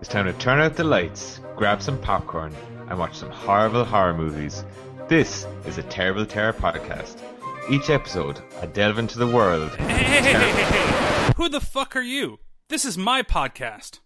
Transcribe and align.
It's 0.00 0.08
time 0.08 0.24
to 0.24 0.32
turn 0.32 0.60
out 0.60 0.76
the 0.76 0.84
lights, 0.84 1.40
grab 1.56 1.82
some 1.82 2.00
popcorn, 2.00 2.54
and 2.88 2.98
watch 2.98 3.18
some 3.18 3.28
horrible 3.28 3.84
horror 3.84 4.14
movies. 4.14 4.64
This 5.08 5.46
is 5.66 5.76
a 5.76 5.82
Terrible 5.82 6.24
Terror 6.24 6.54
podcast. 6.54 7.18
Each 7.68 7.90
episode, 7.90 8.40
I 8.62 8.66
delve 8.66 8.96
into 8.98 9.18
the 9.18 9.26
world. 9.26 9.76
Hey, 9.76 9.92
hey, 9.92 10.32
hey, 10.32 10.52
hey, 10.52 10.62
hey. 10.62 11.32
Who 11.36 11.50
the 11.50 11.60
fuck 11.60 11.94
are 11.96 12.00
you? 12.00 12.38
This 12.70 12.86
is 12.86 12.96
my 12.96 13.22
podcast. 13.22 14.00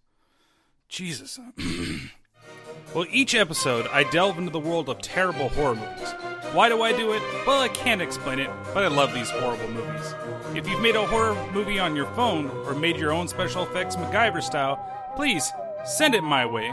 Jesus. 0.89 1.39
well, 2.95 3.07
each 3.09 3.37
episode, 3.37 3.87
I 3.93 4.03
delve 4.03 4.37
into 4.37 4.51
the 4.51 4.59
world 4.59 4.89
of 4.89 5.01
terrible 5.01 5.49
horror 5.51 5.77
movies. 5.77 6.11
Why 6.51 6.69
do 6.69 6.83
I 6.83 6.91
do 6.91 7.13
it? 7.13 7.23
Well, 7.47 7.61
I 7.61 7.69
can't 7.69 8.03
explain 8.03 8.41
it, 8.41 8.51
but 8.75 8.83
I 8.83 8.89
love 8.89 9.15
these 9.15 9.31
horrible 9.31 9.69
movies. 9.69 10.13
If 10.57 10.69
you've 10.69 10.83
made 10.83 10.97
a 10.97 11.07
horror 11.07 11.37
movie 11.53 11.79
on 11.79 11.95
your 11.95 12.07
phone 12.15 12.49
or 12.67 12.75
made 12.75 12.97
your 12.97 13.13
own 13.13 13.29
special 13.29 13.63
effects 13.63 13.95
MacGyver 13.95 14.43
style, 14.43 14.85
please 15.15 15.53
send 15.85 16.15
it 16.15 16.23
my 16.23 16.47
way. 16.47 16.69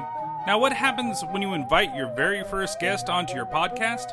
Now, 0.47 0.57
what 0.57 0.73
happens 0.73 1.21
when 1.31 1.41
you 1.41 1.53
invite 1.53 1.93
your 1.95 2.13
very 2.15 2.43
first 2.43 2.79
guest 2.79 3.09
onto 3.09 3.35
your 3.35 3.45
podcast? 3.45 4.07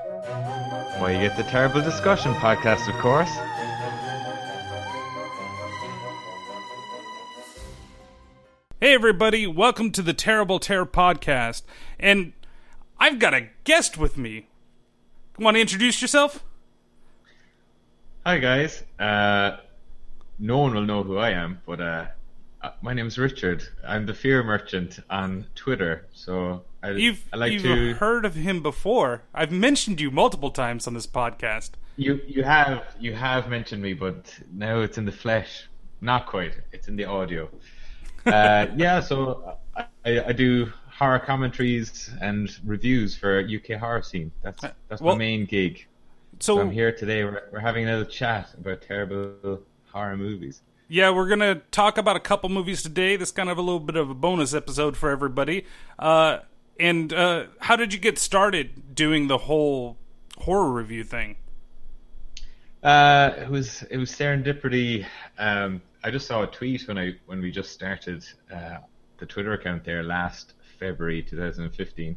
Well, 1.00 1.10
you 1.10 1.18
get 1.18 1.36
the 1.36 1.44
Terrible 1.44 1.80
Discussion 1.80 2.34
podcast, 2.34 2.88
of 2.92 3.00
course. 3.00 3.30
Hey, 8.80 8.94
everybody, 8.94 9.46
welcome 9.46 9.90
to 9.92 10.02
the 10.02 10.12
Terrible 10.12 10.58
Terror 10.58 10.86
podcast. 10.86 11.62
And 11.98 12.32
I've 12.98 13.18
got 13.18 13.34
a 13.34 13.48
guest 13.64 13.96
with 13.96 14.16
me. 14.16 14.46
Want 15.38 15.56
to 15.56 15.60
introduce 15.60 16.02
yourself? 16.02 16.44
Hi, 18.26 18.38
guys. 18.38 18.82
Uh, 18.98 19.56
no 20.38 20.58
one 20.58 20.74
will 20.74 20.82
know 20.82 21.02
who 21.02 21.16
I 21.16 21.30
am, 21.30 21.60
but 21.64 21.80
uh, 21.80 22.06
uh, 22.62 22.70
my 22.82 22.92
name's 22.94 23.18
Richard. 23.18 23.62
I'm 23.86 24.06
the 24.06 24.14
Fear 24.14 24.42
Merchant 24.44 24.98
on 25.10 25.46
Twitter. 25.54 26.06
So 26.12 26.62
I, 26.82 26.90
You've, 26.90 27.24
I 27.32 27.36
like 27.36 27.52
you've 27.52 27.62
to. 27.62 27.94
heard 27.94 28.24
of 28.24 28.34
him 28.34 28.62
before. 28.62 29.22
I've 29.34 29.52
mentioned 29.52 30.00
you 30.00 30.10
multiple 30.10 30.50
times 30.50 30.86
on 30.86 30.94
this 30.94 31.06
podcast. 31.06 31.70
You 31.96 32.20
you 32.26 32.44
have 32.44 32.84
you 33.00 33.12
have 33.14 33.48
mentioned 33.48 33.82
me, 33.82 33.92
but 33.92 34.32
now 34.52 34.80
it's 34.80 34.98
in 34.98 35.04
the 35.04 35.12
flesh. 35.12 35.66
Not 36.00 36.26
quite. 36.26 36.54
It's 36.72 36.88
in 36.88 36.96
the 36.96 37.04
audio. 37.04 37.48
Uh, 38.26 38.66
yeah, 38.76 39.00
so 39.00 39.56
I, 39.74 39.84
I 40.04 40.32
do 40.32 40.70
horror 40.90 41.18
commentaries 41.18 42.10
and 42.20 42.50
reviews 42.62 43.16
for 43.16 43.40
UK 43.40 43.80
horror 43.80 44.02
scene. 44.02 44.30
That's 44.42 44.62
that's 44.88 45.00
well- 45.00 45.14
my 45.14 45.18
main 45.20 45.46
gig. 45.46 45.86
So, 46.40 46.56
So 46.56 46.60
I'm 46.60 46.70
here 46.70 46.92
today. 46.92 47.24
We're, 47.24 47.44
we're 47.52 47.60
having 47.60 47.88
a 47.88 47.90
little 47.90 48.04
chat 48.04 48.52
about 48.54 48.82
terrible 48.82 49.62
horror 49.90 50.16
movies. 50.18 50.60
Yeah, 50.88 51.10
we're 51.10 51.28
going 51.28 51.40
to 51.40 51.60
talk 51.70 51.98
about 51.98 52.16
a 52.16 52.20
couple 52.20 52.48
movies 52.48 52.82
today. 52.82 53.16
This 53.16 53.30
kind 53.30 53.50
of 53.50 53.58
a 53.58 53.62
little 53.62 53.80
bit 53.80 53.96
of 53.96 54.08
a 54.08 54.14
bonus 54.14 54.54
episode 54.54 54.96
for 54.96 55.10
everybody. 55.10 55.66
Uh, 55.98 56.38
and 56.80 57.12
uh, 57.12 57.44
how 57.60 57.76
did 57.76 57.92
you 57.92 57.98
get 57.98 58.18
started 58.18 58.94
doing 58.94 59.28
the 59.28 59.38
whole 59.38 59.98
horror 60.38 60.72
review 60.72 61.04
thing? 61.04 61.36
Uh, 62.82 63.32
it 63.36 63.48
was 63.50 63.82
it 63.90 63.98
was 63.98 64.10
serendipity. 64.10 65.04
Um, 65.38 65.82
I 66.04 66.10
just 66.10 66.26
saw 66.26 66.44
a 66.44 66.46
tweet 66.46 66.86
when 66.88 66.96
I 66.96 67.14
when 67.26 67.42
we 67.42 67.50
just 67.50 67.72
started 67.72 68.24
uh, 68.52 68.78
the 69.18 69.26
Twitter 69.26 69.52
account 69.52 69.84
there 69.84 70.02
last 70.02 70.54
February 70.78 71.22
2015, 71.22 72.16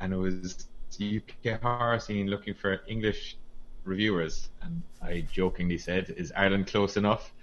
and 0.00 0.12
it 0.12 0.16
was 0.16 0.66
UK 0.98 1.60
horror 1.60 2.00
scene 2.00 2.28
looking 2.28 2.54
for 2.54 2.80
English 2.88 3.36
reviewers, 3.84 4.48
and 4.62 4.82
I 5.02 5.26
jokingly 5.30 5.76
said, 5.76 6.14
"Is 6.16 6.32
Ireland 6.34 6.66
close 6.66 6.96
enough?" 6.96 7.34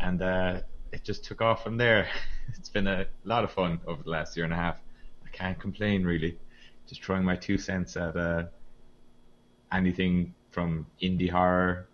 And 0.00 0.22
uh, 0.22 0.60
it 0.92 1.04
just 1.04 1.24
took 1.24 1.40
off 1.40 1.62
from 1.62 1.76
there. 1.76 2.08
It's 2.58 2.68
been 2.68 2.88
a 2.88 3.06
lot 3.22 3.44
of 3.44 3.52
fun 3.52 3.78
over 3.86 4.02
the 4.02 4.10
last 4.10 4.36
year 4.36 4.42
and 4.44 4.52
a 4.52 4.56
half. 4.56 4.76
I 5.24 5.28
can't 5.30 5.56
complain 5.56 6.02
really. 6.02 6.36
Just 6.88 7.04
throwing 7.04 7.22
my 7.22 7.36
two 7.36 7.58
cents 7.58 7.96
at 7.96 8.16
uh, 8.16 8.46
anything 9.70 10.34
from 10.50 10.84
indie 11.00 11.30
horror, 11.30 11.86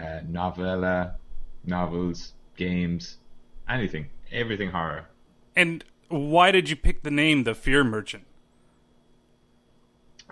uh, 0.00 0.20
novella, 0.26 1.16
novels, 1.66 2.32
games, 2.56 3.18
anything, 3.68 4.06
everything 4.32 4.70
horror. 4.70 5.06
And 5.54 5.84
why 6.08 6.50
did 6.50 6.70
you 6.70 6.76
pick 6.76 7.02
the 7.02 7.10
name 7.10 7.44
The 7.44 7.54
Fear 7.54 7.84
Merchant? 7.84 8.24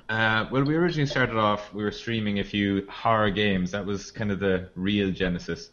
Uh, 0.08 0.46
well, 0.50 0.64
we 0.64 0.74
originally 0.74 1.06
started 1.06 1.36
off, 1.36 1.72
we 1.72 1.84
were 1.84 1.92
streaming 1.92 2.38
a 2.38 2.44
few 2.44 2.86
horror 2.88 3.30
games. 3.30 3.70
That 3.70 3.84
was 3.84 4.10
kind 4.10 4.30
of 4.30 4.40
the 4.40 4.70
real 4.74 5.10
genesis 5.10 5.70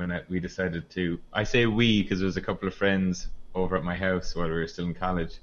when 0.00 0.10
I, 0.10 0.22
we 0.28 0.40
decided 0.40 0.88
to. 0.90 1.20
I 1.32 1.44
say 1.44 1.66
we 1.66 2.02
because 2.02 2.18
there 2.18 2.26
was 2.26 2.38
a 2.38 2.40
couple 2.40 2.66
of 2.66 2.74
friends 2.74 3.28
over 3.54 3.76
at 3.76 3.84
my 3.84 3.94
house 3.94 4.34
while 4.34 4.46
we 4.46 4.54
were 4.54 4.66
still 4.66 4.86
in 4.86 4.94
college. 4.94 5.34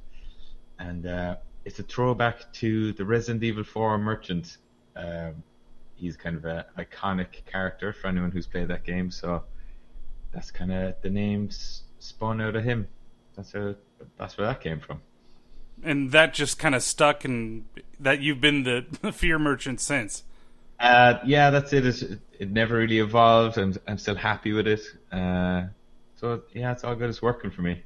And 0.79 1.06
uh, 1.06 1.35
it's 1.63 1.79
a 1.79 1.84
throwback 1.84 2.51
to 2.53 2.91
the 2.94 3.06
Resident 3.06 3.44
Evil 3.44 3.63
4 3.63 3.97
merchant. 4.00 4.57
Um, 4.95 5.44
he's 5.95 6.18
kind 6.18 6.35
of 6.35 6.45
an 6.45 6.63
iconic 6.78 7.45
character 7.45 7.94
for 7.94 8.07
anyone 8.07 8.31
who's 8.31 8.47
played 8.47 8.68
that 8.69 8.84
game. 8.84 9.12
So 9.12 9.44
that's 10.34 10.51
kind 10.51 10.74
of 10.74 10.95
the 11.01 11.09
name 11.09 11.47
s- 11.50 11.84
spun 12.00 12.41
out 12.41 12.56
of 12.56 12.63
him. 12.63 12.88
That's 13.35 13.53
a, 13.53 13.75
that's 14.18 14.38
where 14.38 14.47
that 14.47 14.62
came 14.62 14.79
from. 14.79 15.01
And 15.84 16.12
that 16.12 16.34
just 16.34 16.57
kind 16.57 16.74
of 16.74 16.81
stuck, 16.81 17.24
and 17.24 17.66
that 18.00 18.22
you've 18.22 18.41
been 18.41 18.63
the, 18.63 18.85
the 19.01 19.12
Fear 19.12 19.38
Merchant 19.38 19.79
since. 19.79 20.24
Uh, 20.80 21.20
yeah, 21.26 21.50
that's 21.50 21.74
it. 21.74 21.86
It's, 21.86 22.02
it 22.04 22.52
never 22.52 22.78
really 22.78 23.00
evolved. 23.00 23.58
I'm 23.58 23.76
I'm 23.88 23.98
still 23.98 24.16
happy 24.16 24.54
with 24.54 24.68
it. 24.68 24.82
Uh, 25.12 25.68
so 26.16 26.44
yeah, 26.54 26.72
it's 26.72 26.84
all 26.84 26.96
good. 26.96 27.10
It's 27.10 27.22
working 27.22 27.52
for 27.52 27.62
me. 27.62 27.84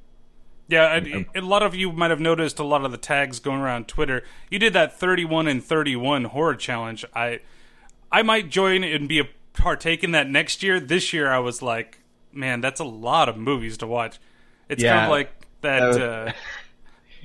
Yeah, 0.68 0.86
I, 0.86 1.26
a 1.36 1.42
lot 1.42 1.64
of 1.64 1.76
you 1.76 1.92
might 1.92 2.12
have 2.12 2.20
noticed 2.22 2.58
a 2.60 2.64
lot 2.64 2.86
of 2.86 2.92
the 2.92 2.98
tags 2.98 3.40
going 3.40 3.60
around 3.60 3.88
Twitter. 3.90 4.24
You 4.50 4.58
did 4.58 4.74
that 4.74 4.98
31 4.98 5.48
and 5.48 5.64
31 5.64 6.26
horror 6.26 6.56
challenge. 6.56 7.04
I 7.14 7.42
I 8.12 8.24
might 8.24 8.50
join 8.50 8.84
and 8.84 9.08
be 9.10 9.20
a 9.20 9.30
partake 9.54 10.04
in 10.04 10.12
that 10.12 10.30
next 10.30 10.64
year. 10.64 10.80
This 10.80 11.14
year 11.14 11.30
I 11.32 11.40
was 11.40 11.62
like, 11.62 12.00
man, 12.32 12.62
that's 12.62 12.80
a 12.80 12.86
lot 12.86 13.28
of 13.30 13.38
movies 13.38 13.78
to 13.80 13.88
watch. 13.88 14.20
It's 14.70 14.84
kind 14.84 15.02
of 15.02 15.10
like 15.10 15.32
that 15.62 15.98
Uh, 15.98 16.00
uh, 16.00 16.32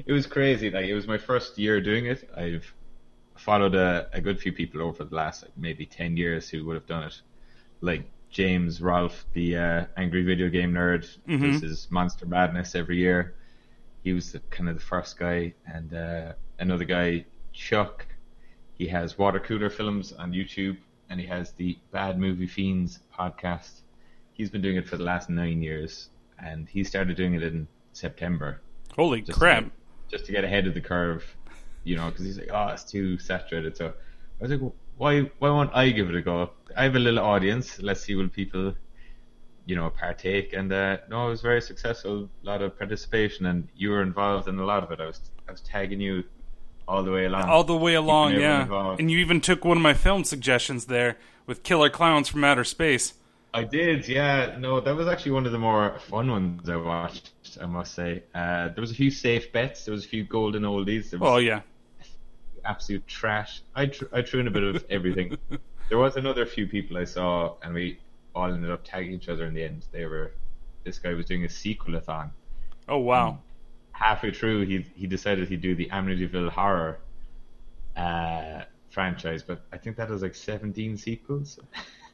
It 0.06 0.12
was 0.12 0.26
crazy. 0.26 0.71
Like 0.71 0.87
it 0.87 0.94
was 0.94 1.06
my 1.06 1.19
first 1.19 1.59
year 1.59 1.81
doing 1.81 2.06
it. 2.06 2.28
I've 2.37 2.72
followed 3.36 3.74
a, 3.74 4.08
a 4.12 4.20
good 4.20 4.41
few 4.41 4.52
people 4.52 4.82
over 4.82 5.04
the 5.04 5.14
last 5.14 5.42
like, 5.42 5.52
maybe 5.56 5.86
ten 5.86 6.16
years 6.16 6.48
who 6.48 6.64
would 6.66 6.74
have 6.74 6.86
done 6.86 7.04
it. 7.04 7.20
Like 7.80 8.04
James 8.30 8.80
Rolfe, 8.80 9.24
the 9.32 9.56
uh, 9.56 9.84
angry 9.97 10.24
video 10.24 10.48
game 10.48 10.72
nerd, 10.72 11.06
does 11.26 11.62
his 11.62 11.91
Monster 11.91 12.26
Madness 12.26 12.75
every 12.75 12.98
year. 12.98 13.34
He 14.02 14.12
was 14.12 14.32
the, 14.32 14.41
kind 14.50 14.69
of 14.69 14.76
the 14.76 14.82
first 14.82 15.19
guy, 15.19 15.54
and 15.66 15.92
uh, 15.92 16.32
another 16.58 16.84
guy, 16.84 17.25
Chuck. 17.52 18.06
He 18.75 18.86
has 18.88 19.16
water 19.16 19.41
cooler 19.41 19.70
films 19.70 20.12
on 20.12 20.32
YouTube, 20.32 20.76
and 21.08 21.19
he 21.19 21.26
has 21.26 21.52
the 21.52 21.78
Bad 21.92 22.19
Movie 22.19 22.46
Fiends 22.46 23.00
podcast. 23.19 23.80
He's 24.32 24.50
been 24.50 24.60
doing 24.60 24.76
it 24.76 24.86
for 24.86 24.96
the 24.96 25.04
last 25.04 25.30
nine 25.30 25.62
years, 25.62 26.10
and 26.38 26.69
he 26.69 26.84
started 26.84 27.16
doing 27.16 27.34
it 27.34 27.42
in 27.42 27.66
September 27.92 28.60
holy 28.96 29.20
just 29.20 29.38
crap. 29.38 29.64
To, 29.64 29.70
just 30.10 30.26
to 30.26 30.32
get 30.32 30.44
ahead 30.44 30.66
of 30.66 30.75
the 30.75 30.80
curve, 30.80 31.36
you 31.86 31.97
know, 31.97 32.10
because 32.10 32.26
he's 32.26 32.38
like, 32.38 32.50
oh, 32.52 32.69
it's 32.69 32.82
too 32.82 33.16
saturated. 33.19 33.76
So 33.76 33.86
I 33.86 33.92
was 34.41 34.50
like, 34.50 34.72
why, 34.97 35.20
why 35.38 35.50
won't 35.50 35.70
I 35.72 35.91
give 35.91 36.10
it 36.10 36.16
a 36.16 36.20
go? 36.20 36.50
I 36.76 36.82
have 36.82 36.97
a 36.97 36.98
little 36.98 37.20
audience. 37.20 37.80
Let's 37.80 38.02
see 38.02 38.16
will 38.16 38.28
people, 38.28 38.74
you 39.66 39.76
know, 39.76 39.88
partake. 39.91 40.52
And 40.52 40.72
uh, 40.72 40.98
no, 41.08 41.28
it 41.28 41.30
was 41.30 41.42
very 41.42 41.62
successful. 41.62 42.28
A 42.42 42.46
lot 42.46 42.60
of 42.60 42.76
participation, 42.76 43.46
and 43.46 43.69
you 43.76 43.91
were 43.91 44.02
involved 44.02 44.48
in 44.48 44.58
a 44.58 44.64
lot 44.64 44.82
of 44.82 44.91
it. 44.91 45.00
I 45.00 45.06
was, 45.06 45.20
I 45.48 45.52
was 45.52 45.60
tagging 45.60 46.00
you 46.00 46.25
all 46.88 47.04
the 47.04 47.12
way 47.12 47.26
along. 47.26 47.44
All 47.44 47.62
the 47.62 47.76
way 47.76 47.94
along, 47.94 48.32
yeah. 48.34 48.62
involved. 48.62 49.00
And 49.00 49.08
you 49.08 49.19
even 49.19 49.41
took 49.41 49.64
one 49.64 49.76
of 49.76 49.82
my 49.82 49.94
film 49.94 50.25
suggestions 50.25 50.87
there 50.87 51.16
with 51.46 51.62
Killer 51.62 51.88
Clowns 51.88 52.28
from 52.28 52.43
Outer 52.43 52.64
Space. 52.64 53.14
I 53.55 53.62
did, 53.62 54.08
yeah. 54.08 54.56
No, 54.58 54.81
that 54.81 54.94
was 54.94 55.06
actually 55.06 55.32
one 55.32 55.46
of 55.46 55.52
the 55.52 55.58
more 55.58 55.99
fun 56.11 56.31
ones 56.31 56.69
I 56.69 56.76
watched. 56.76 57.31
I 57.61 57.66
must 57.66 57.94
say. 57.94 58.22
Uh, 58.34 58.69
there 58.69 58.81
was 58.81 58.90
a 58.90 58.94
few 58.94 59.11
safe 59.11 59.52
bets. 59.52 59.84
There 59.84 59.93
was 59.93 60.05
a 60.05 60.08
few 60.08 60.25
golden 60.25 60.64
oldies. 60.64 61.11
There 61.11 61.19
was 61.19 61.31
Oh 61.31 61.37
yeah. 61.38 61.62
Absolute 62.66 63.06
trash. 63.06 63.62
I 63.74 63.86
tr- 63.86 64.04
I 64.12 64.22
threw 64.22 64.40
in 64.40 64.48
a 64.48 64.50
bit 64.50 64.62
of 64.64 64.84
everything. 64.90 65.36
there 65.88 65.98
was 65.98 66.16
another 66.16 66.44
few 66.46 66.66
people 66.66 66.98
I 66.98 67.04
saw, 67.04 67.54
and 67.62 67.72
we 67.74 67.98
all 68.34 68.52
ended 68.52 68.70
up 68.70 68.82
tagging 68.84 69.12
each 69.12 69.28
other 69.28 69.46
in 69.46 69.54
the 69.54 69.62
end. 69.64 69.84
They 69.92 70.04
were 70.06 70.32
this 70.84 70.98
guy 70.98 71.14
was 71.14 71.26
doing 71.26 71.44
a 71.44 71.48
sequelathon. 71.48 72.30
Oh 72.88 72.98
wow. 72.98 73.38
Halfway 73.92 74.32
through, 74.32 74.66
he 74.66 74.84
he 74.94 75.06
decided 75.06 75.48
he'd 75.48 75.60
do 75.62 75.74
the 75.74 75.88
Amityville 75.88 76.50
horror 76.50 76.98
uh, 77.96 78.62
franchise, 78.90 79.42
but 79.42 79.62
I 79.72 79.78
think 79.78 79.96
that 79.96 80.10
has 80.10 80.22
like 80.22 80.34
seventeen 80.34 80.96
sequels. 80.96 81.58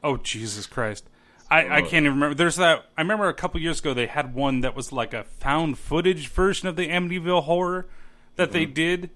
Oh 0.05 0.17
Jesus 0.17 0.67
Christ! 0.67 1.05
I, 1.49 1.77
I 1.77 1.81
can't 1.81 2.05
even 2.05 2.15
remember. 2.15 2.35
There's 2.35 2.57
that. 2.57 2.87
I 2.97 3.01
remember 3.01 3.29
a 3.29 3.33
couple 3.33 3.61
years 3.61 3.79
ago 3.79 3.93
they 3.93 4.07
had 4.07 4.33
one 4.35 4.59
that 4.59 4.75
was 4.75 4.91
like 4.91 5.13
a 5.13 5.23
found 5.23 5.77
footage 5.77 6.27
version 6.27 6.67
of 6.67 6.75
the 6.75 6.89
Amityville 6.89 7.43
horror 7.43 7.87
that 8.35 8.51
they 8.51 8.65
Mm-hmm. 8.65 8.73
did, 8.73 9.09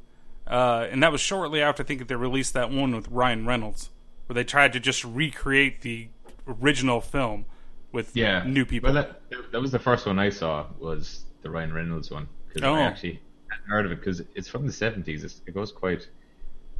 uh, 0.49 0.87
and 0.91 1.01
that 1.03 1.11
was 1.11 1.21
shortly 1.21 1.61
after 1.61 1.83
I 1.83 1.85
think 1.85 2.07
they 2.07 2.15
released 2.15 2.53
that 2.53 2.71
one 2.71 2.95
with 2.95 3.07
Ryan 3.09 3.45
Reynolds, 3.45 3.89
where 4.27 4.35
they 4.35 4.43
tried 4.43 4.73
to 4.73 4.79
just 4.79 5.03
recreate 5.03 5.81
the 5.81 6.09
original 6.47 7.01
film 7.01 7.45
with 7.91 8.15
Yeah, 8.15 8.43
new 8.45 8.65
people. 8.65 8.93
Well, 8.93 9.03
that, 9.29 9.51
that 9.51 9.61
was 9.61 9.71
the 9.71 9.79
first 9.79 10.05
one 10.05 10.19
I 10.19 10.29
saw 10.29 10.65
was 10.79 11.25
the 11.41 11.49
Ryan 11.49 11.73
Reynolds 11.73 12.11
one 12.11 12.27
because 12.47 12.63
Oh. 12.63 12.75
I 12.75 12.81
actually 12.81 13.21
hadn't 13.49 13.67
heard 13.69 13.85
of 13.85 13.91
it 13.91 13.99
because 13.99 14.21
it's 14.35 14.47
from 14.47 14.65
the 14.65 14.71
70s. 14.73 15.41
It 15.45 15.53
goes 15.53 15.71
quite 15.71 16.07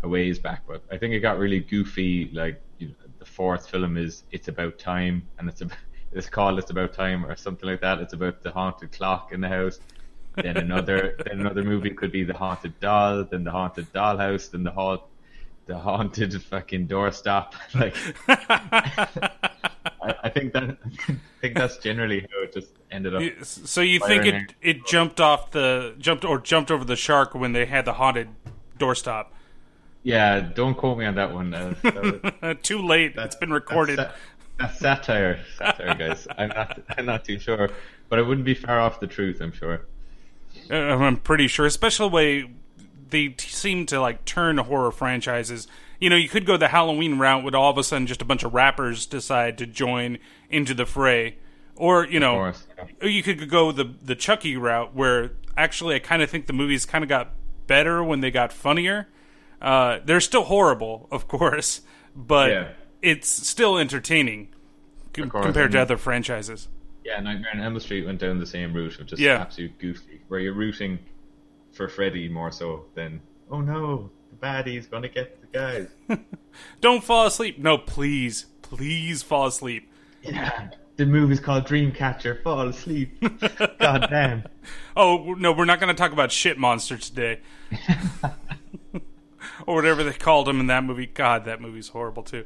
a 0.04 0.08
ways 0.08 0.40
back, 0.40 0.64
but 0.68 0.84
I 0.92 0.98
think 0.98 1.14
it 1.14 1.20
got 1.22 1.38
really 1.38 1.60
goofy. 1.60 2.30
Like 2.34 2.62
you 2.78 2.88
know, 2.90 2.94
the 3.20 3.26
fourth 3.26 3.70
film 3.70 3.98
is 3.98 4.24
It's 4.32 4.48
About 4.48 4.78
Time, 4.78 5.28
and 5.40 5.50
it's 5.50 5.62
about, 5.62 5.78
it's 6.12 6.30
called 6.30 6.60
It's 6.60 6.70
About 6.72 6.94
Time 6.94 7.26
or 7.26 7.36
something 7.36 7.68
like 7.70 7.82
that. 7.82 8.00
It's 8.00 8.14
about 8.14 8.44
the 8.44 8.52
haunted 8.52 8.92
clock 8.92 9.32
in 9.34 9.42
the 9.42 9.50
house. 9.50 9.80
Then 10.38 10.56
another 10.58 11.18
then 11.26 11.40
another 11.42 11.64
movie 11.64 11.90
could 11.90 12.12
be 12.12 12.24
the 12.24 12.34
haunted 12.34 12.80
doll, 12.80 13.24
then 13.26 13.44
the 13.44 13.52
haunted 13.52 13.92
dollhouse, 13.92 14.52
then 14.52 14.64
the 14.64 14.72
haunt 14.72 15.02
the 15.66 15.78
haunted 15.78 16.42
fucking 16.44 16.88
doorstop. 16.88 17.54
Like 17.74 17.96
I, 20.02 20.14
I 20.24 20.30
think 20.30 20.54
that 20.54 20.64
I 21.10 21.16
think 21.42 21.56
that's 21.58 21.78
generally 21.78 22.22
how 22.22 22.44
it 22.44 22.54
just 22.54 22.70
ended 22.92 23.16
up. 23.16 23.22
So 23.44 23.82
you 23.82 24.00
think 24.00 24.26
it 24.26 24.32
Firing 24.32 24.48
it 24.62 24.86
jumped 24.86 25.20
off 25.20 25.52
the 25.52 25.96
jumped 25.98 26.24
or 26.24 26.40
jumped 26.40 26.72
over 26.72 26.86
the 26.86 26.96
shark 26.96 27.34
when 27.34 27.52
they 27.54 27.66
had 27.66 27.86
the 27.86 27.94
haunted 27.94 28.30
doorstop? 28.80 29.28
Yeah, 30.04 30.40
don't 30.40 30.76
quote 30.76 30.98
me 30.98 31.06
on 31.06 31.16
that 31.16 31.34
one. 31.34 31.54
Uh, 31.54 31.74
that 31.84 32.42
was- 32.42 32.58
Too 32.64 32.82
late. 32.82 33.14
it's 33.18 33.36
been 33.36 33.52
recorded. 33.52 33.98
That's, 33.98 34.18
that's 34.58 34.80
satire, 34.80 35.40
satire, 35.58 35.96
guys. 35.96 36.28
I'm 36.38 36.50
not, 36.50 36.80
I'm 36.98 37.06
not 37.06 37.26
too 37.26 37.38
sure, 37.40 37.70
but 38.08 38.18
it 38.20 38.24
wouldn't 38.24 38.46
be 38.46 38.54
far 38.54 38.80
off 38.80 39.00
the 39.02 39.08
truth. 39.08 39.42
I'm 39.42 39.52
sure. 39.52 39.82
I'm 40.70 41.18
pretty 41.18 41.48
sure, 41.48 41.66
especially 41.66 42.10
the 42.10 42.16
way 42.16 42.52
they 43.10 43.30
t- 43.30 43.50
seem 43.50 43.86
to 43.88 44.00
like 44.02 44.26
turn 44.26 44.58
horror 44.58 44.92
franchises. 44.92 45.68
You 46.00 46.10
know, 46.10 46.16
you 46.16 46.30
could 46.30 46.46
go 46.46 46.58
the 46.58 46.68
Halloween 46.68 47.18
route, 47.18 47.44
with 47.44 47.56
all 47.56 47.72
of 47.72 47.78
a 47.78 47.84
sudden 47.84 48.06
just 48.08 48.22
a 48.22 48.26
bunch 48.26 48.44
of 48.44 48.54
rappers 48.54 49.06
decide 49.06 49.58
to 49.60 49.66
join 49.66 50.20
into 50.50 50.74
the 50.74 50.86
fray, 50.86 51.38
or 51.76 52.06
you 52.06 52.20
know, 52.20 52.54
you 53.02 53.24
could 53.24 53.50
go 53.50 53.72
the 53.72 53.94
the 54.04 54.16
Chucky 54.16 54.58
route, 54.58 54.94
where 54.94 55.32
actually 55.56 55.96
I 55.96 56.00
kind 56.00 56.22
of 56.22 56.30
think 56.30 56.46
the 56.48 56.54
movies 56.54 56.86
kind 56.86 57.04
of 57.04 57.08
got 57.10 57.32
better 57.66 58.04
when 58.04 58.20
they 58.22 58.30
got 58.32 58.54
funnier. 58.54 59.08
Uh, 59.62 60.00
they're 60.06 60.20
still 60.22 60.44
horrible, 60.44 61.08
of 61.12 61.28
course, 61.28 61.82
but 62.16 62.50
Yeah. 62.52 62.68
it's 63.02 63.28
still 63.28 63.78
entertaining 63.80 64.50
com- 65.14 65.30
course, 65.32 65.44
compared 65.46 65.72
to 65.72 65.80
other 65.82 65.98
franchises. 65.98 66.68
Yeah, 67.08 67.22
Nightmare 67.22 67.52
on 67.54 67.62
Elm 67.62 67.80
Street 67.80 68.06
went 68.06 68.20
down 68.20 68.38
the 68.38 68.46
same 68.46 68.74
route 68.74 69.00
of 69.00 69.08
just 69.08 69.22
Yeah. 69.22 69.40
absolute 69.40 69.80
goofy, 69.80 70.20
where 70.28 70.42
you're 70.42 70.54
rooting 70.54 71.00
for 71.72 71.88
Freddy 71.88 72.28
more 72.28 72.52
so 72.52 72.84
than 72.96 73.22
oh 73.50 73.62
no, 73.62 74.10
the 74.30 74.36
baddie's 74.36 74.88
gonna 74.88 75.08
get 75.08 75.40
the 75.40 75.48
guys. 75.58 75.88
Don't 76.82 77.02
fall 77.04 77.26
asleep. 77.28 77.60
No, 77.60 77.78
please, 77.78 78.48
please 78.62 79.24
fall 79.24 79.48
asleep. 79.48 79.90
yeah, 80.22 80.70
the 80.98 81.06
movie's 81.06 81.40
called 81.40 81.66
Dreamcatcher. 81.66 82.44
Fall 82.44 82.68
asleep. 82.68 83.18
God 83.80 84.08
damn. 84.10 84.44
Oh 84.98 85.34
no, 85.38 85.54
we're 85.54 85.64
not 85.66 85.80
going 85.80 85.96
to 85.96 85.98
talk 85.98 86.12
about 86.12 86.32
shit 86.32 86.58
monster 86.58 86.98
today, 86.98 87.40
or 89.66 89.76
whatever 89.76 90.04
they 90.04 90.12
called 90.14 90.50
him 90.50 90.60
in 90.60 90.68
that 90.68 90.84
movie. 90.84 91.06
God, 91.06 91.46
that 91.46 91.62
movie's 91.62 91.90
horrible 91.90 92.24
too. 92.24 92.44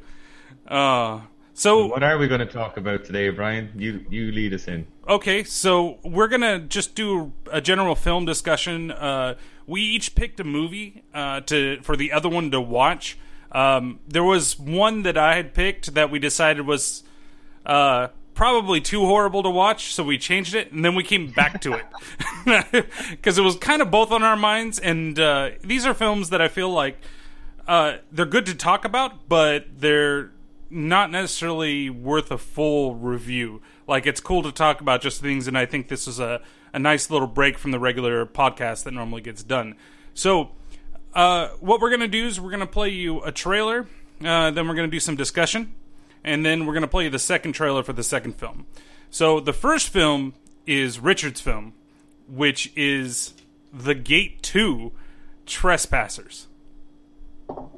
Uh, 0.68 1.22
so 1.54 1.86
What 1.86 2.02
are 2.02 2.18
we 2.18 2.28
going 2.28 2.40
to 2.40 2.46
talk 2.46 2.76
about 2.76 3.04
today, 3.04 3.28
Brian? 3.30 3.70
You 3.76 4.04
you 4.08 4.32
lead 4.32 4.54
us 4.54 4.68
in. 4.68 4.86
okay, 5.08 5.44
so 5.44 5.98
we're 6.02 6.28
gonna 6.28 6.58
just 6.60 6.94
do 6.94 7.32
a 7.50 7.60
general 7.60 7.94
film 7.94 8.24
discussion. 8.24 8.90
Uh, 8.90 9.34
we 9.66 9.80
each 9.82 10.14
picked 10.14 10.40
a 10.40 10.44
movie 10.44 11.02
uh, 11.14 11.40
to 11.42 11.80
for 11.82 11.96
the 11.96 12.12
other 12.12 12.28
one 12.28 12.50
to 12.50 12.60
watch. 12.60 13.18
Um, 13.52 14.00
there 14.08 14.24
was 14.24 14.58
one 14.58 15.02
that 15.02 15.18
I 15.18 15.34
had 15.36 15.52
picked 15.54 15.94
that 15.94 16.10
we 16.10 16.18
decided 16.18 16.66
was 16.66 17.02
uh, 17.66 18.08
probably 18.34 18.80
too 18.80 19.04
horrible 19.04 19.42
to 19.42 19.50
watch, 19.50 19.92
so 19.94 20.02
we 20.02 20.16
changed 20.16 20.54
it, 20.54 20.72
and 20.72 20.82
then 20.84 20.94
we 20.94 21.02
came 21.04 21.30
back 21.30 21.60
to 21.60 21.74
it 21.74 21.84
because 23.10 23.36
it 23.36 23.42
was 23.42 23.56
kind 23.56 23.82
of 23.82 23.90
both 23.90 24.10
on 24.10 24.22
our 24.22 24.36
minds. 24.36 24.78
And 24.78 25.18
uh, 25.18 25.50
these 25.62 25.84
are 25.84 25.92
films 25.92 26.30
that 26.30 26.40
I 26.40 26.48
feel 26.48 26.70
like 26.70 26.98
uh, 27.68 27.98
they're 28.10 28.24
good 28.24 28.46
to 28.46 28.54
talk 28.54 28.86
about, 28.86 29.28
but 29.28 29.66
they're 29.78 30.30
not 30.72 31.10
necessarily 31.10 31.90
worth 31.90 32.30
a 32.30 32.38
full 32.38 32.94
review. 32.94 33.60
Like 33.86 34.06
it's 34.06 34.20
cool 34.20 34.42
to 34.42 34.52
talk 34.52 34.80
about 34.80 35.02
just 35.02 35.20
things, 35.20 35.46
and 35.46 35.56
I 35.56 35.66
think 35.66 35.88
this 35.88 36.08
is 36.08 36.18
a 36.18 36.40
a 36.72 36.78
nice 36.78 37.10
little 37.10 37.28
break 37.28 37.58
from 37.58 37.70
the 37.70 37.78
regular 37.78 38.24
podcast 38.24 38.84
that 38.84 38.92
normally 38.92 39.20
gets 39.20 39.42
done. 39.42 39.76
So 40.14 40.52
uh, 41.14 41.48
what 41.60 41.80
we're 41.80 41.90
gonna 41.90 42.08
do 42.08 42.26
is 42.26 42.40
we're 42.40 42.50
gonna 42.50 42.66
play 42.66 42.88
you 42.88 43.22
a 43.22 43.30
trailer, 43.30 43.86
uh, 44.24 44.50
then 44.50 44.66
we're 44.66 44.74
gonna 44.74 44.88
do 44.88 45.00
some 45.00 45.16
discussion, 45.16 45.74
and 46.24 46.44
then 46.44 46.64
we're 46.64 46.74
gonna 46.74 46.88
play 46.88 47.04
you 47.04 47.10
the 47.10 47.18
second 47.18 47.52
trailer 47.52 47.82
for 47.82 47.92
the 47.92 48.02
second 48.02 48.34
film. 48.34 48.66
So 49.10 49.38
the 49.40 49.52
first 49.52 49.90
film 49.90 50.32
is 50.66 50.98
Richard's 50.98 51.40
film, 51.40 51.74
which 52.26 52.72
is 52.74 53.34
The 53.72 53.94
Gate 53.94 54.42
Two, 54.42 54.92
Trespassers. 55.46 56.46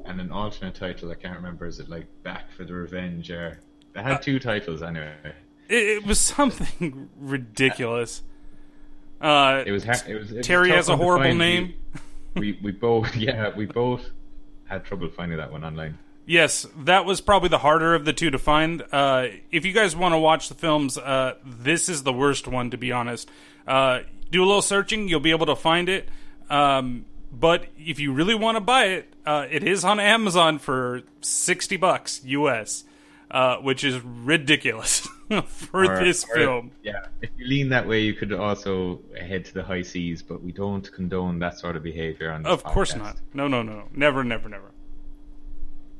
And 0.05 0.21
an 0.21 0.31
alternate 0.31 0.75
title, 0.75 1.11
I 1.11 1.15
can't 1.15 1.35
remember. 1.35 1.65
Is 1.65 1.79
it 1.79 1.89
like 1.89 2.05
Back 2.23 2.51
for 2.51 2.63
the 2.63 2.73
Revenge? 2.73 3.29
Or 3.31 3.59
they 3.93 4.01
had 4.03 4.21
two 4.21 4.39
titles 4.39 4.81
anyway. 4.83 5.13
It, 5.69 5.75
it 5.75 6.05
was 6.05 6.19
something 6.19 7.09
ridiculous. 7.19 8.21
Uh, 9.21 9.63
It 9.65 9.71
was. 9.71 9.83
ha- 9.83 10.03
It 10.07 10.15
was. 10.15 10.31
It 10.31 10.43
Terry 10.43 10.67
tough 10.69 10.75
has 10.77 10.89
a 10.89 10.97
horrible 10.97 11.33
name. 11.35 11.73
We, 12.35 12.41
we 12.53 12.59
we 12.63 12.71
both 12.71 13.15
yeah 13.15 13.51
we 13.55 13.65
both 13.65 14.09
had 14.65 14.83
trouble 14.85 15.09
finding 15.09 15.37
that 15.37 15.51
one 15.51 15.63
online. 15.63 15.97
Yes, 16.27 16.65
that 16.79 17.05
was 17.05 17.21
probably 17.21 17.49
the 17.49 17.59
harder 17.59 17.93
of 17.93 18.03
the 18.05 18.11
two 18.13 18.31
to 18.31 18.39
find. 18.39 18.83
Uh, 18.91 19.27
if 19.51 19.63
you 19.63 19.71
guys 19.73 19.95
want 19.95 20.13
to 20.13 20.17
watch 20.17 20.49
the 20.49 20.55
films, 20.55 20.97
uh, 20.97 21.35
this 21.45 21.87
is 21.87 22.01
the 22.01 22.11
worst 22.13 22.47
one, 22.47 22.71
to 22.71 22.77
be 22.77 22.91
honest. 22.91 23.29
Uh, 23.67 23.99
do 24.31 24.43
a 24.43 24.45
little 24.47 24.63
searching, 24.63 25.07
you'll 25.07 25.19
be 25.19 25.29
able 25.29 25.45
to 25.45 25.55
find 25.55 25.87
it. 25.87 26.09
Um, 26.49 27.05
but 27.31 27.67
if 27.77 27.99
you 27.99 28.11
really 28.11 28.33
want 28.33 28.55
to 28.55 28.59
buy 28.61 28.85
it, 28.85 29.13
uh, 29.25 29.45
it 29.49 29.63
is 29.63 29.83
on 29.83 29.99
Amazon 29.99 30.59
for 30.59 31.01
sixty 31.21 31.77
bucks 31.77 32.21
US, 32.25 32.83
uh, 33.31 33.57
which 33.57 33.83
is 33.83 33.99
ridiculous 34.03 35.07
for 35.47 35.85
Or- 35.85 36.03
this 36.03 36.23
or- 36.29 36.35
film. 36.35 36.71
Yeah, 36.83 37.07
if 37.21 37.29
you 37.37 37.47
lean 37.47 37.69
that 37.69 37.87
way, 37.87 38.01
you 38.01 38.13
could 38.13 38.31
also 38.33 39.01
head 39.19 39.45
to 39.45 39.53
the 39.53 39.63
high 39.63 39.81
seas, 39.81 40.21
but 40.21 40.43
we 40.43 40.51
don't 40.51 40.89
condone 40.91 41.39
that 41.39 41.57
sort 41.59 41.75
of 41.75 41.83
behavior 41.83 42.31
on 42.31 42.45
Of 42.45 42.63
course 42.63 42.93
podcast. 42.93 42.97
not. 42.99 43.21
No, 43.33 43.47
no, 43.47 43.63
no, 43.63 43.87
never, 43.93 44.23
never, 44.23 44.47
never. 44.49 44.71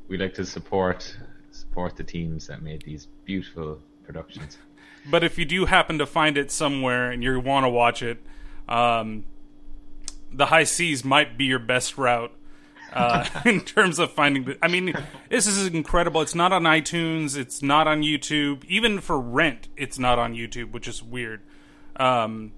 We 0.08 0.18
like 0.18 0.34
to 0.36 0.46
support 0.46 1.18
support 1.52 1.96
the 1.96 2.04
teams 2.04 2.48
that 2.48 2.62
made 2.62 2.84
these 2.84 3.08
beautiful 3.26 3.80
productions. 4.06 4.58
But 5.08 5.24
if 5.24 5.38
you 5.38 5.46
do 5.46 5.66
happen 5.66 6.00
to 6.00 6.08
find 6.08 6.36
it 6.36 6.50
somewhere 6.50 7.12
and 7.12 7.22
you 7.22 7.40
want 7.40 7.64
to 7.64 7.70
watch 7.70 8.02
it, 8.02 8.18
um, 8.68 9.24
the 10.32 10.48
high 10.48 10.64
seas 10.64 11.06
might 11.06 11.38
be 11.38 11.46
your 11.46 11.60
best 11.60 11.96
route 11.96 12.32
uh, 12.96 13.28
in 13.46 13.62
terms 13.62 14.00
of 14.00 14.12
finding. 14.12 14.46
The, 14.46 14.58
I 14.62 14.68
mean, 14.68 14.94
this 15.30 15.46
is 15.46 15.68
incredible. 15.68 16.22
It's 16.22 16.36
not 16.36 16.54
on 16.54 16.64
iTunes. 16.64 17.38
It's 17.38 17.62
not 17.62 17.88
on 17.88 18.02
YouTube. 18.02 18.64
Even 18.66 19.02
for 19.02 19.20
rent, 19.20 19.68
it's 19.76 20.00
not 20.00 20.18
on 20.18 20.34
YouTube, 20.34 20.72
which 20.72 20.88
is 20.88 21.04
weird. 21.04 21.42
Um, 21.98 22.54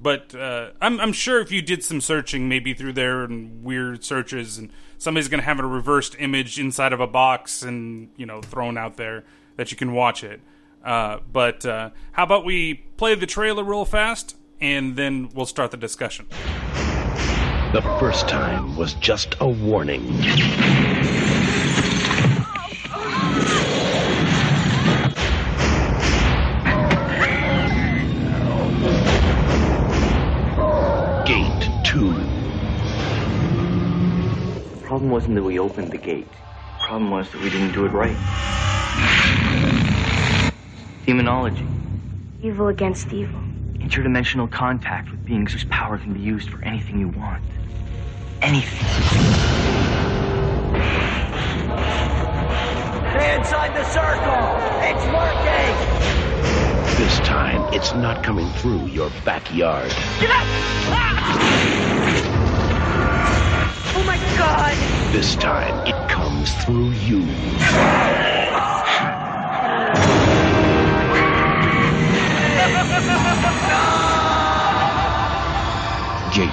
but 0.00 0.34
uh, 0.34 0.70
I'm, 0.80 1.00
I'm 1.00 1.12
sure 1.12 1.40
if 1.40 1.50
you 1.50 1.60
did 1.62 1.82
some 1.82 2.00
searching, 2.00 2.48
maybe 2.48 2.74
through 2.74 2.92
there 2.92 3.24
and 3.24 3.64
weird 3.64 4.04
searches, 4.04 4.58
and 4.58 4.70
somebody's 4.96 5.28
going 5.28 5.40
to 5.40 5.46
have 5.46 5.58
a 5.58 5.66
reversed 5.66 6.14
image 6.18 6.58
inside 6.58 6.92
of 6.92 7.00
a 7.00 7.06
box 7.06 7.62
and 7.62 8.10
you 8.16 8.26
know 8.26 8.40
thrown 8.40 8.78
out 8.78 8.96
there 8.96 9.24
that 9.56 9.70
you 9.70 9.76
can 9.76 9.92
watch 9.92 10.22
it. 10.22 10.40
Uh, 10.84 11.18
but 11.32 11.66
uh, 11.66 11.90
how 12.12 12.22
about 12.22 12.44
we 12.44 12.74
play 12.96 13.14
the 13.16 13.26
trailer 13.26 13.64
real 13.64 13.84
fast, 13.84 14.36
and 14.60 14.94
then 14.96 15.30
we'll 15.34 15.46
start 15.46 15.72
the 15.72 15.76
discussion. 15.76 16.26
The 17.70 17.82
first 17.98 18.26
time 18.26 18.76
was 18.78 18.94
just 18.94 19.36
a 19.40 19.46
warning. 19.46 20.06
Gate 31.26 31.68
2. 31.84 32.14
problem 34.80 35.10
wasn't 35.10 35.34
that 35.34 35.42
we 35.42 35.58
opened 35.58 35.92
the 35.92 35.98
gate. 35.98 36.26
The 36.30 36.84
problem 36.86 37.10
was 37.10 37.30
that 37.32 37.42
we 37.42 37.50
didn't 37.50 37.72
do 37.72 37.84
it 37.84 37.92
right. 37.92 38.16
Demonology. 41.04 41.66
Evil 42.42 42.68
against 42.68 43.12
evil. 43.12 43.42
Interdimensional 43.74 44.50
contact 44.50 45.12
with 45.12 45.22
beings 45.26 45.52
whose 45.52 45.64
power 45.64 45.98
can 45.98 46.14
be 46.14 46.20
used 46.20 46.48
for 46.48 46.64
anything 46.64 46.98
you 46.98 47.08
want. 47.08 47.42
Anything. 48.40 48.78
Stay 53.10 53.34
inside 53.34 53.74
the 53.74 53.82
circle! 53.90 54.56
It's 54.80 55.04
working! 55.12 55.74
This 56.96 57.18
time, 57.26 57.66
it's 57.74 57.92
not 57.94 58.22
coming 58.22 58.48
through 58.50 58.86
your 58.86 59.10
backyard. 59.24 59.90
Get 60.20 60.30
up! 60.30 60.46
Ah! 60.90 61.34
Oh 63.96 64.04
my 64.04 64.18
god! 64.38 64.76
This 65.12 65.34
time, 65.34 65.84
it 65.84 65.96
comes 66.08 66.54
through 66.64 66.92
you. 66.92 67.22
Gate 76.32 76.52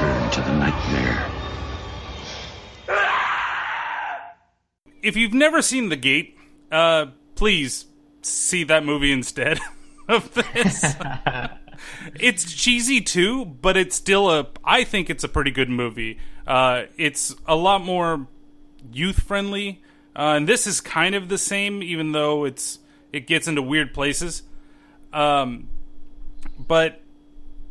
the 0.00 0.56
nightmare. 0.58 1.32
if 5.02 5.16
you've 5.16 5.32
never 5.32 5.62
seen 5.62 5.88
The 5.88 5.96
Gate, 5.96 6.36
uh, 6.70 7.06
please 7.34 7.86
see 8.22 8.64
that 8.64 8.84
movie 8.84 9.12
instead 9.12 9.58
of 10.08 10.34
this. 10.34 10.96
it's 12.20 12.52
cheesy 12.52 13.00
too, 13.00 13.44
but 13.44 13.76
it's 13.76 13.96
still 13.96 14.30
a. 14.30 14.48
I 14.64 14.84
think 14.84 15.08
it's 15.08 15.24
a 15.24 15.28
pretty 15.28 15.50
good 15.50 15.70
movie. 15.70 16.18
Uh, 16.46 16.84
it's 16.98 17.34
a 17.46 17.56
lot 17.56 17.82
more 17.82 18.26
youth 18.92 19.22
friendly, 19.22 19.82
uh, 20.14 20.34
and 20.36 20.48
this 20.48 20.66
is 20.66 20.80
kind 20.80 21.14
of 21.14 21.28
the 21.28 21.38
same, 21.38 21.82
even 21.82 22.12
though 22.12 22.44
it's 22.44 22.80
it 23.12 23.26
gets 23.26 23.48
into 23.48 23.62
weird 23.62 23.94
places. 23.94 24.42
Um, 25.12 25.68
but 26.58 27.00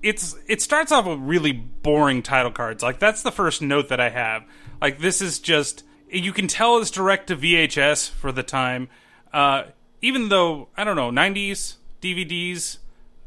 it's 0.05 0.35
it 0.47 0.62
starts 0.62 0.91
off 0.91 1.05
with 1.07 1.19
really 1.19 1.51
boring 1.51 2.21
title 2.21 2.51
cards. 2.51 2.83
Like 2.83 3.00
that's 3.00 3.24
the 3.24 3.31
first 3.31 3.62
note 3.62 3.89
that 3.89 4.00
I 4.00 4.09
have. 4.09 4.43
Like 4.79 5.00
this 5.00 5.19
is 5.21 5.39
just 5.39 5.83
you 6.09 6.31
can 6.31 6.47
tell 6.47 6.77
it's 6.77 6.91
direct 6.91 7.27
to 7.27 7.35
VHS 7.35 8.09
for 8.12 8.31
the 8.31 8.43
time. 8.43 8.88
Uh, 9.33 9.63
even 10.01 10.29
though 10.29 10.69
I 10.77 10.83
don't 10.83 10.95
know, 10.95 11.09
'90s 11.09 11.75
DVDs. 12.01 12.77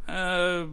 Uh, 0.06 0.66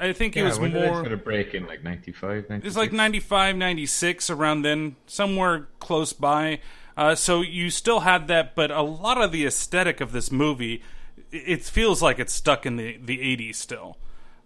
I 0.00 0.12
think 0.12 0.36
it 0.36 0.40
Yeah, 0.40 0.46
was 0.48 0.58
when 0.58 0.72
did 0.72 0.82
it 0.82 0.86
more. 0.88 1.00
sort 1.02 1.12
of 1.12 1.22
break 1.22 1.54
in 1.54 1.66
like 1.66 1.84
95, 1.84 2.48
96? 2.48 2.66
It's 2.66 2.76
like 2.76 2.92
95, 2.92 3.54
96, 3.56 4.30
around 4.30 4.62
then, 4.62 4.96
somewhere 5.06 5.68
close 5.78 6.12
by. 6.12 6.58
Uh, 6.96 7.14
so 7.14 7.42
you 7.42 7.70
still 7.70 8.00
had 8.00 8.26
that, 8.28 8.54
but 8.56 8.70
a 8.70 8.82
lot 8.82 9.20
of 9.20 9.30
the 9.30 9.46
aesthetic 9.46 10.00
of 10.00 10.10
this 10.12 10.32
movie, 10.32 10.82
it 11.30 11.42
it 11.46 11.62
feels 11.62 12.02
like 12.02 12.18
it's 12.18 12.32
stuck 12.32 12.66
in 12.66 12.76
the, 12.76 12.96
the 12.96 13.18
80s 13.18 13.54
still. 13.56 13.96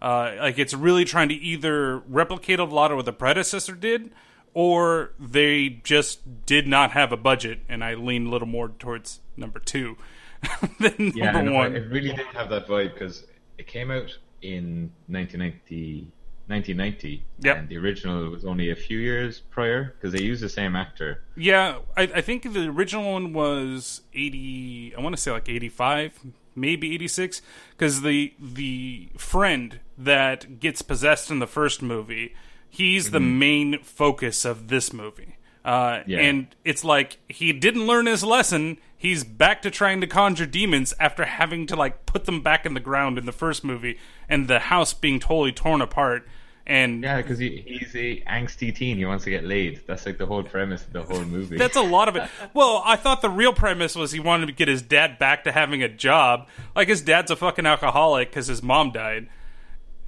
Uh, 0.00 0.34
like 0.38 0.58
it's 0.58 0.74
really 0.74 1.04
trying 1.04 1.28
to 1.28 1.34
either 1.34 1.98
replicate 2.08 2.58
a 2.60 2.64
lot 2.64 2.90
of 2.90 2.96
what 2.96 3.04
the 3.06 3.12
predecessor 3.12 3.74
did, 3.74 4.10
or 4.54 5.12
they 5.18 5.68
just 5.84 6.46
did 6.46 6.66
not 6.68 6.92
have 6.92 7.12
a 7.12 7.16
budget, 7.16 7.60
and 7.68 7.82
I 7.82 7.94
lean 7.94 8.26
a 8.26 8.30
little 8.30 8.46
more 8.48 8.68
towards 8.68 9.20
number 9.36 9.58
two 9.58 9.96
than 10.80 11.12
Yeah, 11.16 11.32
number 11.32 11.50
no, 11.50 11.56
one. 11.56 11.76
it 11.76 11.90
really 11.90 12.10
did 12.12 12.26
have 12.28 12.48
that 12.50 12.66
vibe 12.68 12.94
because 12.94 13.26
it 13.58 13.66
came 13.66 13.90
out 13.90 14.16
in 14.40 14.92
1990, 15.08 16.12
1990 16.46 17.24
Yep. 17.40 17.56
and 17.56 17.68
the 17.68 17.76
original 17.76 18.30
was 18.30 18.44
only 18.44 18.70
a 18.70 18.76
few 18.76 18.98
years 18.98 19.40
prior 19.50 19.94
because 19.98 20.12
they 20.12 20.22
used 20.22 20.42
the 20.42 20.48
same 20.48 20.76
actor. 20.76 21.22
Yeah, 21.36 21.78
I, 21.96 22.02
I 22.02 22.20
think 22.20 22.52
the 22.52 22.68
original 22.68 23.12
one 23.12 23.32
was 23.32 24.02
eighty. 24.14 24.94
I 24.96 25.00
want 25.00 25.14
to 25.16 25.20
say 25.20 25.30
like 25.32 25.48
eighty-five, 25.48 26.18
maybe 26.54 26.94
eighty-six, 26.94 27.42
because 27.72 28.02
the 28.02 28.32
the 28.40 29.08
friend 29.16 29.80
that 29.98 30.60
gets 30.60 30.82
possessed 30.82 31.30
in 31.30 31.38
the 31.40 31.46
first 31.46 31.82
movie, 31.82 32.34
he's 32.68 33.10
the 33.10 33.20
main 33.20 33.78
focus 33.82 34.44
of 34.44 34.68
this 34.68 34.92
movie. 34.92 35.36
Uh, 35.64 36.00
Yeah. 36.06 36.20
And 36.20 36.46
it's 36.64 36.84
like 36.84 37.18
he 37.28 37.52
didn't 37.52 37.86
learn 37.86 38.06
his 38.06 38.22
lesson. 38.24 38.78
He's 38.96 39.22
back 39.24 39.62
to 39.62 39.70
trying 39.70 40.00
to 40.00 40.06
conjure 40.06 40.46
demons 40.46 40.94
after 40.98 41.24
having 41.24 41.66
to 41.66 41.76
like 41.76 42.06
put 42.06 42.24
them 42.24 42.40
back 42.42 42.64
in 42.64 42.74
the 42.74 42.80
ground 42.80 43.18
in 43.18 43.26
the 43.26 43.32
first 43.32 43.64
movie, 43.64 43.98
and 44.28 44.48
the 44.48 44.58
house 44.58 44.92
being 44.94 45.20
totally 45.20 45.52
torn 45.52 45.80
apart. 45.82 46.26
And 46.66 47.02
Yeah, 47.02 47.16
because 47.22 47.38
he, 47.38 47.62
he's 47.66 47.94
a 47.94 48.20
angsty 48.28 48.74
teen. 48.74 48.98
He 48.98 49.04
wants 49.06 49.24
to 49.24 49.30
get 49.30 49.42
laid. 49.44 49.80
That's 49.86 50.04
like 50.04 50.18
the 50.18 50.26
whole 50.26 50.42
premise 50.42 50.84
of 50.84 50.92
the 50.92 51.02
whole 51.02 51.24
movie. 51.24 51.56
That's 51.56 51.76
a 51.76 51.82
lot 51.82 52.08
of 52.08 52.16
it. 52.16 52.28
Well, 52.54 52.82
I 52.84 52.96
thought 52.96 53.22
the 53.22 53.30
real 53.30 53.52
premise 53.54 53.94
was 53.96 54.12
he 54.12 54.20
wanted 54.20 54.46
to 54.46 54.52
get 54.52 54.68
his 54.68 54.82
dad 54.82 55.18
back 55.18 55.44
to 55.44 55.52
having 55.52 55.82
a 55.82 55.88
job. 55.88 56.46
Like 56.76 56.88
his 56.88 57.00
dad's 57.00 57.30
a 57.30 57.36
fucking 57.36 57.64
alcoholic 57.66 58.28
because 58.30 58.48
his 58.48 58.62
mom 58.62 58.90
died, 58.90 59.28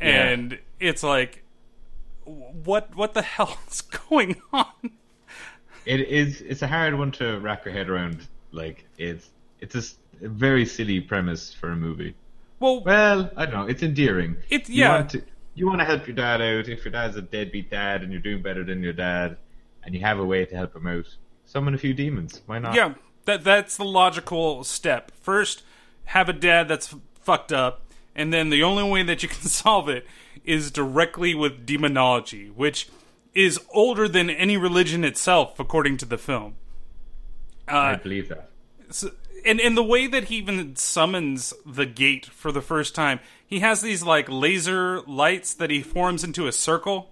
and 0.01 0.59
it's 0.79 1.03
like, 1.03 1.45
what 2.25 2.95
what 2.95 3.15
the 3.15 3.23
hell 3.35 3.59
is 3.71 3.81
going 3.83 4.41
on? 4.53 4.67
It 5.87 6.01
is. 6.01 6.41
It's 6.43 6.63
a 6.63 6.67
hard 6.69 6.95
one 6.99 7.11
to 7.13 7.39
wrap 7.41 7.65
your 7.65 7.75
head 7.75 7.89
around. 7.89 8.27
Like 8.53 8.85
it's 8.99 9.31
it's 9.61 9.75
a 10.23 10.29
very 10.29 10.65
silly 10.67 11.01
premise 11.01 11.53
for 11.55 11.71
a 11.71 11.77
movie. 11.77 12.15
Well, 12.59 12.83
Well, 12.85 13.31
I 13.37 13.47
don't 13.47 13.55
know. 13.55 13.67
It's 13.67 13.83
endearing. 13.83 14.37
It's- 14.51 14.69
You 14.69 14.83
yeah. 14.83 14.95
want 14.97 15.11
to, 15.11 15.23
you 15.55 15.67
want 15.67 15.79
to 15.81 15.85
help 15.87 16.07
your 16.07 16.15
dad 16.17 16.43
out. 16.43 16.69
If 16.69 16.85
your 16.85 16.93
dad's 16.93 17.17
a 17.17 17.23
deadbeat 17.23 17.71
dad 17.71 18.03
and 18.03 18.13
you're 18.13 18.21
doing 18.21 18.43
better 18.43 18.63
than 18.65 18.83
your 18.83 18.93
dad, 18.93 19.39
and 19.83 19.95
you 19.95 20.01
have 20.03 20.19
a 20.19 20.25
way 20.25 20.45
to 20.45 20.55
help 20.57 20.77
him 20.77 20.87
out, 20.87 21.07
summon 21.47 21.75
a 21.75 21.79
few 21.79 21.95
demons. 21.95 22.43
Why 22.47 22.59
not? 22.59 22.75
yeah, 22.75 22.95
that 23.25 23.45
that's 23.45 23.77
the 23.79 23.85
logical 23.85 24.63
step. 24.65 25.11
First, 25.13 25.63
have 26.07 26.29
a 26.29 26.35
dad 26.35 26.69
that's 26.69 26.95
fucked 27.23 27.53
up, 27.53 27.83
and 28.21 28.33
then 28.33 28.51
the 28.51 28.63
only 28.63 28.85
way 28.85 29.03
that 29.03 29.23
you 29.23 29.29
can 29.29 29.43
solve 29.63 29.89
it 29.89 30.07
is 30.45 30.71
directly 30.71 31.35
with 31.35 31.65
demonology, 31.67 32.49
which 32.51 32.89
is 33.35 33.59
older 33.73 34.09
than 34.09 34.29
any 34.31 34.57
religion 34.57 35.05
itself, 35.05 35.59
according 35.61 35.97
to 35.99 36.05
the 36.05 36.19
film. 36.19 36.55
Uh, 37.71 37.77
I 37.77 37.97
believe 37.97 38.29
that. 38.29 38.51
So- 38.91 39.11
and 39.47 39.59
and 39.59 39.75
the 39.75 39.83
way 39.83 40.07
that 40.07 40.25
he 40.25 40.37
even 40.37 40.77
summons 40.77 41.55
the 41.65 41.87
gate 41.87 42.27
for 42.27 42.53
the 42.53 42.61
first 42.61 42.95
time, 42.95 43.21
he 43.47 43.61
has 43.61 43.81
these 43.81 44.03
like 44.03 44.27
laser 44.29 45.01
lights 45.03 45.55
that 45.55 45.71
he 45.71 45.81
forms 45.81 46.23
into 46.25 46.47
a 46.47 46.53
circle, 46.53 47.11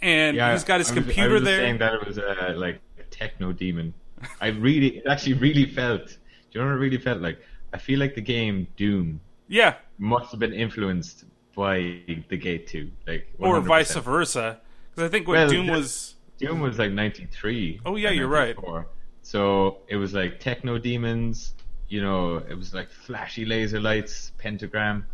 and 0.00 0.36
Yeah, 0.36 0.52
he's 0.52 0.62
got 0.62 0.78
his 0.78 0.92
I 0.92 0.94
was- 0.94 1.04
computer 1.04 1.30
I 1.30 1.34
was 1.34 1.42
there. 1.42 1.58
Saying 1.60 1.78
that 1.78 1.94
it 1.94 2.06
was 2.06 2.18
a 2.18 2.54
like 2.56 2.80
a 3.00 3.02
techno 3.10 3.50
demon. 3.52 3.94
I 4.40 4.48
really, 4.48 4.98
it 4.98 5.06
actually 5.08 5.32
really 5.34 5.66
felt. 5.66 6.06
Do 6.06 6.14
you 6.52 6.60
know 6.60 6.66
what 6.68 6.76
it 6.76 6.78
really 6.78 6.98
felt 6.98 7.20
like? 7.20 7.38
I 7.72 7.78
feel 7.78 7.98
like 7.98 8.14
the 8.14 8.20
game 8.20 8.66
Doom 8.76 9.20
yeah, 9.48 9.74
must 10.00 10.30
have 10.32 10.40
been 10.40 10.52
influenced 10.54 11.24
by 11.54 12.00
the 12.28 12.36
Gate 12.36 12.66
Two, 12.66 12.90
like 13.06 13.28
or 13.38 13.60
100%. 13.60 13.64
vice 13.66 13.94
versa. 13.96 14.60
Because 14.90 15.08
I 15.08 15.10
think 15.10 15.28
what 15.28 15.34
Well, 15.34 15.48
Doom 15.48 15.66
was. 15.68 16.16
Doom 16.38 16.60
was 16.60 16.78
like 16.78 16.90
'93. 16.90 17.80
Oh, 17.84 17.96
yeah, 17.96 18.10
you're 18.10 18.26
right. 18.26 18.56
So 19.22 19.78
it 19.88 19.96
was 19.96 20.14
like 20.14 20.40
techno 20.40 20.78
demons. 20.78 21.54
You 21.88 22.00
know, 22.02 22.36
it 22.38 22.54
was 22.56 22.72
like 22.72 22.90
flashy 22.90 23.44
laser 23.44 23.78
lights, 23.80 24.32
pentagram. 24.38 25.04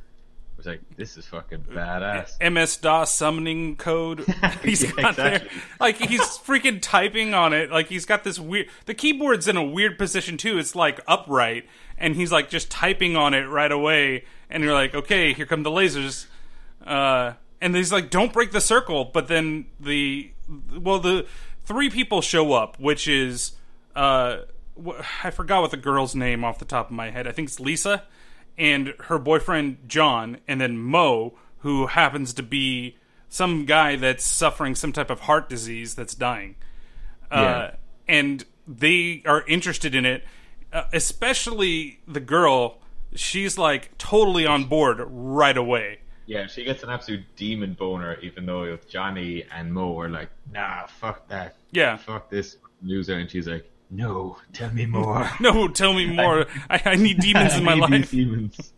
It 0.52 0.56
was 0.58 0.66
like 0.66 0.80
this 0.96 1.16
is 1.18 1.26
fucking 1.26 1.64
uh, 1.70 1.74
badass. 1.74 2.52
MS 2.52 2.76
DOS 2.78 3.12
summoning 3.12 3.76
code 3.76 4.24
he's 4.62 4.84
Yeah, 4.84 4.90
got 4.92 5.16
there. 5.16 5.42
Like 5.80 5.96
he's 5.96 6.20
freaking 6.20 6.78
typing 6.80 7.34
on 7.34 7.52
it. 7.52 7.70
Like 7.70 7.88
he's 7.88 8.06
got 8.06 8.24
this 8.24 8.38
weird. 8.38 8.68
The 8.86 8.94
keyboard's 8.94 9.48
in 9.48 9.56
a 9.56 9.64
weird 9.64 9.98
position 9.98 10.36
too. 10.36 10.58
It's 10.58 10.74
like 10.74 11.00
upright, 11.08 11.66
and 11.98 12.14
he's 12.16 12.32
like 12.32 12.48
just 12.48 12.70
typing 12.70 13.16
on 13.16 13.34
it 13.34 13.44
right 13.44 13.72
away. 13.72 14.24
And 14.48 14.62
you're 14.62 14.74
like, 14.74 14.94
okay, 14.94 15.32
here 15.32 15.46
come 15.46 15.62
the 15.62 15.70
lasers. 15.70 16.26
Uh, 16.84 17.32
and 17.60 17.74
he's 17.74 17.92
like, 17.92 18.10
don't 18.10 18.32
break 18.32 18.52
the 18.52 18.60
circle. 18.60 19.04
But 19.06 19.28
then 19.28 19.66
the 19.80 20.30
well, 20.78 20.98
the 20.98 21.26
three 21.64 21.90
people 21.90 22.20
show 22.20 22.52
up, 22.52 22.78
which 22.78 23.08
is 23.08 23.52
uh, 23.94 24.38
I 25.24 25.30
forgot 25.30 25.62
what 25.62 25.70
the 25.70 25.76
girl's 25.76 26.14
name 26.14 26.44
off 26.44 26.58
the 26.58 26.64
top 26.64 26.86
of 26.86 26.92
my 26.92 27.10
head. 27.10 27.26
I 27.26 27.32
think 27.32 27.48
it's 27.48 27.60
Lisa 27.60 28.04
and 28.58 28.94
her 29.04 29.18
boyfriend 29.18 29.78
John, 29.86 30.38
and 30.46 30.60
then 30.60 30.78
Mo, 30.78 31.34
who 31.58 31.86
happens 31.88 32.32
to 32.34 32.42
be 32.42 32.96
some 33.28 33.64
guy 33.64 33.96
that's 33.96 34.24
suffering 34.24 34.74
some 34.74 34.92
type 34.92 35.10
of 35.10 35.20
heart 35.20 35.48
disease 35.48 35.94
that's 35.94 36.14
dying. 36.14 36.56
Yeah. 37.30 37.40
Uh, 37.40 37.70
and 38.08 38.44
they 38.66 39.22
are 39.26 39.44
interested 39.46 39.94
in 39.94 40.06
it, 40.06 40.24
uh, 40.76 40.84
especially 40.92 42.00
the 42.06 42.20
girl. 42.20 42.78
She's 43.14 43.56
like 43.56 43.96
totally 43.96 44.46
on 44.46 44.64
board 44.64 44.98
right 45.08 45.56
away. 45.56 46.00
Yeah, 46.26 46.48
she 46.48 46.64
gets 46.64 46.82
an 46.82 46.90
absolute 46.90 47.24
demon 47.36 47.72
boner, 47.74 48.18
even 48.20 48.44
though 48.44 48.76
Johnny 48.88 49.44
and 49.54 49.72
Mo 49.72 49.98
are 49.98 50.08
like, 50.08 50.28
nah, 50.52 50.86
fuck 50.86 51.26
that. 51.28 51.56
Yeah. 51.70 51.96
Fuck 51.96 52.28
this 52.30 52.58
loser. 52.82 53.14
And 53.14 53.30
she's 53.30 53.46
like, 53.46 53.70
no, 53.90 54.36
tell 54.52 54.70
me 54.70 54.84
more. 54.86 55.30
No, 55.40 55.68
tell 55.68 55.94
me 55.94 56.06
more. 56.12 56.46
I, 56.68 56.82
I 56.84 56.96
need 56.96 57.20
demons 57.20 57.54
in 57.54 57.64
my 57.72 57.74
life. 57.74 58.10
Demons. 58.10 58.72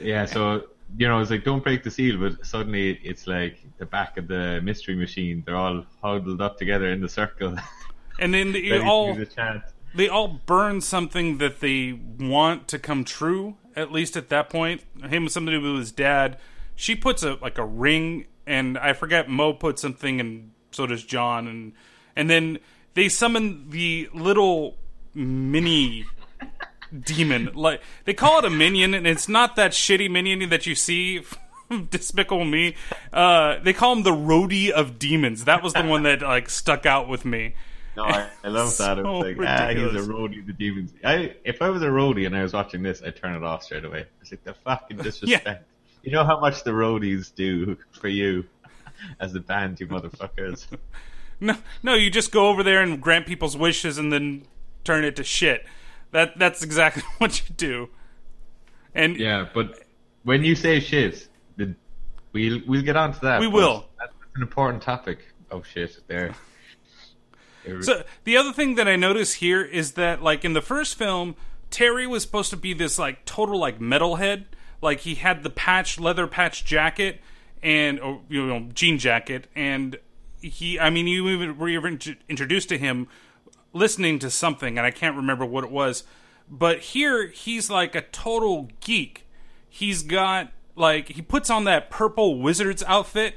yeah, 0.00 0.26
so, 0.26 0.64
you 0.98 1.06
know, 1.08 1.20
it's 1.20 1.30
like, 1.30 1.44
don't 1.44 1.62
break 1.62 1.84
the 1.84 1.90
seal, 1.90 2.18
but 2.18 2.44
suddenly 2.44 3.00
it's 3.04 3.26
like 3.26 3.58
the 3.78 3.86
back 3.86 4.18
of 4.18 4.26
the 4.26 4.60
mystery 4.62 4.96
machine. 4.96 5.44
They're 5.46 5.56
all 5.56 5.86
huddled 6.02 6.42
up 6.42 6.58
together 6.58 6.90
in 6.90 7.00
the 7.00 7.08
circle. 7.08 7.56
And 8.20 8.34
then 8.34 8.52
ready 8.52 8.78
all 8.80 9.16
use 9.16 9.32
a 9.32 9.34
chant. 9.34 9.62
They 9.94 10.08
all 10.08 10.28
burn 10.28 10.80
something 10.80 11.38
that 11.38 11.60
they 11.60 11.98
want 12.18 12.68
to 12.68 12.78
come 12.78 13.04
true. 13.04 13.56
At 13.76 13.92
least 13.92 14.16
at 14.16 14.28
that 14.28 14.50
point, 14.50 14.82
him 15.02 15.28
something 15.28 15.52
to 15.52 15.60
do 15.60 15.72
with 15.72 15.80
his 15.80 15.92
dad. 15.92 16.38
She 16.74 16.94
puts 16.94 17.22
a 17.22 17.34
like 17.40 17.58
a 17.58 17.64
ring, 17.64 18.26
and 18.46 18.78
I 18.78 18.92
forget 18.92 19.28
Mo 19.28 19.52
put 19.52 19.78
something, 19.78 20.20
and 20.20 20.52
so 20.70 20.86
does 20.86 21.04
John, 21.04 21.46
and 21.46 21.72
and 22.16 22.28
then 22.28 22.58
they 22.94 23.08
summon 23.08 23.70
the 23.70 24.08
little 24.12 24.76
mini 25.14 26.06
demon. 26.98 27.50
Like 27.54 27.82
they 28.04 28.14
call 28.14 28.38
it 28.40 28.44
a 28.44 28.50
minion, 28.50 28.94
and 28.94 29.06
it's 29.06 29.28
not 29.28 29.56
that 29.56 29.72
shitty 29.72 30.10
minion 30.10 30.48
that 30.50 30.66
you 30.66 30.74
see. 30.74 31.22
Despicable 31.90 32.44
Me. 32.44 32.74
Uh, 33.12 33.60
they 33.60 33.72
call 33.72 33.92
him 33.92 34.02
the 34.02 34.10
roadie 34.10 34.70
of 34.70 34.98
demons. 34.98 35.44
That 35.44 35.62
was 35.62 35.72
the 35.72 35.84
one 35.84 36.02
that 36.02 36.20
like 36.20 36.50
stuck 36.50 36.84
out 36.84 37.08
with 37.08 37.24
me. 37.24 37.54
No, 37.96 38.04
I, 38.04 38.28
I 38.44 38.48
love 38.48 38.76
that. 38.78 38.96
So 38.96 39.02
was 39.02 39.36
like, 39.36 39.36
ah, 39.48 39.68
he's 39.68 39.94
a 39.94 40.08
roadie, 40.08 40.46
the 40.46 40.52
demons. 40.52 40.92
I, 41.04 41.34
if 41.44 41.60
I 41.62 41.70
was 41.70 41.82
a 41.82 41.86
roadie 41.88 42.26
and 42.26 42.36
I 42.36 42.42
was 42.42 42.52
watching 42.52 42.82
this, 42.82 43.02
I'd 43.04 43.16
turn 43.16 43.34
it 43.34 43.42
off 43.42 43.64
straight 43.64 43.84
away. 43.84 44.06
It's 44.20 44.30
like 44.30 44.44
the 44.44 44.54
fucking 44.54 44.96
disrespect. 45.02 45.66
You 46.02 46.12
know 46.12 46.24
how 46.24 46.40
much 46.40 46.64
the 46.64 46.70
roadies 46.70 47.34
do 47.34 47.76
for 47.92 48.08
you. 48.08 48.44
as 49.18 49.34
a 49.34 49.40
band, 49.40 49.80
you 49.80 49.86
motherfuckers. 49.86 50.66
No, 51.42 51.56
no, 51.82 51.94
you 51.94 52.10
just 52.10 52.32
go 52.32 52.48
over 52.48 52.62
there 52.62 52.82
and 52.82 53.00
grant 53.00 53.24
people's 53.26 53.56
wishes 53.56 53.96
and 53.96 54.12
then 54.12 54.42
turn 54.84 55.04
it 55.04 55.16
to 55.16 55.24
shit. 55.24 55.64
That 56.10 56.38
that's 56.38 56.62
exactly 56.62 57.02
what 57.16 57.40
you 57.48 57.54
do. 57.54 57.88
And 58.94 59.16
Yeah, 59.16 59.48
but 59.54 59.82
when 60.22 60.44
you 60.44 60.54
say 60.54 60.80
shit, 60.80 61.28
the, 61.56 61.74
we'll 62.34 62.60
we'll 62.66 62.82
get 62.82 62.94
on 62.94 63.14
to 63.14 63.20
that. 63.20 63.40
We 63.40 63.46
will. 63.46 63.86
That's 63.98 64.12
an 64.34 64.42
important 64.42 64.82
topic. 64.82 65.20
Oh 65.50 65.62
shit, 65.62 65.98
there. 66.08 66.34
So 67.82 68.04
the 68.24 68.36
other 68.36 68.52
thing 68.52 68.74
that 68.76 68.88
I 68.88 68.96
notice 68.96 69.34
here 69.34 69.62
is 69.62 69.92
that 69.92 70.22
like 70.22 70.44
in 70.44 70.52
the 70.52 70.62
first 70.62 70.96
film, 70.96 71.36
Terry 71.70 72.06
was 72.06 72.22
supposed 72.22 72.50
to 72.50 72.56
be 72.56 72.72
this 72.72 72.98
like 72.98 73.24
total 73.24 73.58
like 73.58 73.78
metalhead. 73.78 74.44
Like 74.82 75.00
he 75.00 75.16
had 75.16 75.42
the 75.42 75.50
patch 75.50 76.00
leather 76.00 76.26
patch 76.26 76.64
jacket 76.64 77.20
and 77.62 78.00
or, 78.00 78.20
you 78.28 78.46
know 78.46 78.68
jean 78.72 78.98
jacket 78.98 79.46
and 79.54 79.98
he 80.40 80.80
I 80.80 80.88
mean 80.88 81.06
you 81.06 81.28
even 81.28 81.58
were 81.58 81.68
even 81.68 82.00
introduced 82.28 82.70
to 82.70 82.78
him 82.78 83.06
listening 83.74 84.18
to 84.20 84.30
something 84.30 84.78
and 84.78 84.86
I 84.86 84.90
can't 84.90 85.16
remember 85.16 85.44
what 85.44 85.64
it 85.64 85.70
was. 85.70 86.04
But 86.48 86.80
here 86.80 87.28
he's 87.28 87.70
like 87.70 87.94
a 87.94 88.00
total 88.00 88.68
geek. 88.80 89.26
He's 89.68 90.02
got 90.02 90.50
like 90.74 91.08
he 91.08 91.22
puts 91.22 91.50
on 91.50 91.64
that 91.64 91.90
purple 91.90 92.40
wizard's 92.40 92.82
outfit 92.84 93.36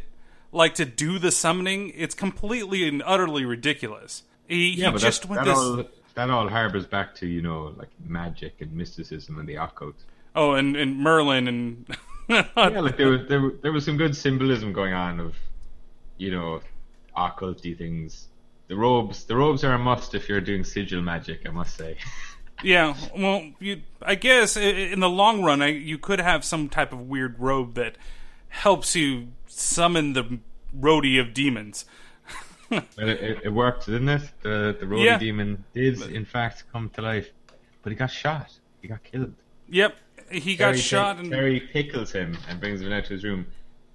like 0.54 0.76
to 0.76 0.86
do 0.86 1.20
the 1.20 1.32
summoning. 1.32 1.92
It's 1.96 2.16
completely 2.16 2.88
and 2.88 3.04
utterly 3.06 3.46
ridiculous. 3.46 4.24
He, 4.48 4.72
yeah, 4.72 4.88
he 4.88 4.92
but 4.94 5.02
just 5.02 5.24
that, 5.24 5.30
with 5.30 5.40
that 5.40 5.46
this. 5.46 5.58
all 5.58 5.84
that 6.16 6.30
all 6.30 6.48
harbors 6.48 6.86
back 6.86 7.16
to 7.16 7.28
you 7.28 7.42
know 7.42 7.74
like 7.78 7.90
magic 8.06 8.62
and 8.62 8.72
mysticism 8.74 9.40
and 9.40 9.48
the 9.48 9.56
occult. 9.56 9.96
Oh, 10.36 10.54
and, 10.54 10.76
and 10.76 10.98
Merlin 10.98 11.48
and 11.48 11.86
Yeah, 12.28 12.46
like 12.56 12.98
there 12.98 13.10
was 13.10 13.28
there, 13.28 13.52
there 13.62 13.72
was 13.72 13.86
some 13.86 13.98
good 13.98 14.16
symbolism 14.16 14.72
going 14.72 14.94
on 14.94 15.20
of 15.20 15.36
you 16.18 16.32
know 16.32 16.62
occulty 17.18 17.78
things. 17.78 18.28
The 18.68 18.78
robes, 18.78 19.26
the 19.26 19.36
robes 19.36 19.64
are 19.64 19.74
a 19.74 19.78
must 19.78 20.16
if 20.16 20.30
you're 20.30 20.40
doing 20.42 20.64
sigil 20.64 21.02
magic. 21.02 21.42
I 21.46 21.52
must 21.52 21.76
say. 21.76 21.98
yeah. 22.64 22.96
Well, 23.16 23.52
you 23.60 23.82
I 24.02 24.16
guess 24.16 24.56
in 24.56 25.02
the 25.02 25.10
long 25.10 25.44
run, 25.44 25.62
I, 25.62 25.68
you 25.68 25.98
could 25.98 26.20
have 26.20 26.46
some 26.46 26.70
type 26.70 26.94
of 26.94 27.02
weird 27.10 27.40
robe 27.40 27.76
that 27.76 27.98
helps 28.48 28.96
you 28.96 29.28
summon 29.60 30.14
the 30.14 30.40
roadie 30.78 31.20
of 31.20 31.34
demons. 31.34 31.86
It, 32.72 32.84
it, 32.98 33.40
it 33.46 33.50
worked, 33.50 33.86
didn't 33.86 34.10
it? 34.10 34.24
The 34.42 34.76
the 34.80 34.88
roly 34.88 35.06
Yeah. 35.06 35.20
demon 35.20 35.64
did 35.74 36.02
in 36.02 36.26
fact 36.26 36.64
come 36.72 36.90
to 36.96 37.02
life, 37.02 37.30
but 37.84 37.92
he 37.92 37.96
got 37.96 38.10
shot. 38.10 38.52
He 38.82 38.88
got 38.88 39.04
killed. 39.04 39.34
Yep, 39.70 39.96
he 40.32 40.56
got 40.56 40.70
Terry 40.72 40.78
shot 40.80 41.16
pick- 41.18 41.24
and 41.26 41.32
Terry 41.34 41.60
pickles 41.60 42.12
him 42.12 42.36
and 42.50 42.60
brings 42.60 42.82
him 42.82 42.92
out 42.92 43.06
to 43.06 43.14
his 43.14 43.24
room. 43.24 43.46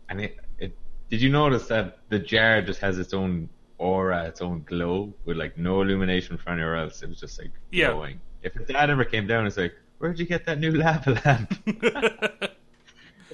And 0.09 0.21
it, 0.21 0.37
it 0.59 0.77
did 1.11 1.21
you 1.21 1.29
notice 1.31 1.67
that 1.69 1.99
the 2.09 2.19
jar 2.21 2.63
just 2.63 2.81
has 2.81 2.99
its 2.99 3.13
own 3.13 3.49
aura, 3.79 4.25
its 4.27 4.41
own 4.43 4.63
glow, 4.63 5.13
with 5.25 5.37
like 5.37 5.59
no 5.59 5.83
illumination 5.83 6.39
for 6.39 6.51
anywhere 6.51 6.77
else. 6.77 7.03
It 7.03 7.09
was 7.09 7.19
just 7.21 7.39
like 7.41 7.51
Yeah. 7.73 7.91
glowing. 7.93 8.21
If 8.43 8.55
his 8.55 8.67
dad 8.69 8.91
ever 8.91 9.05
came 9.05 9.27
down, 9.27 9.45
it's 9.47 9.57
like, 9.57 9.75
where'd 9.99 10.19
you 10.21 10.25
get 10.27 10.45
that 10.47 10.61
new 10.61 10.71
lava 10.73 11.21
lamp? 11.25 11.53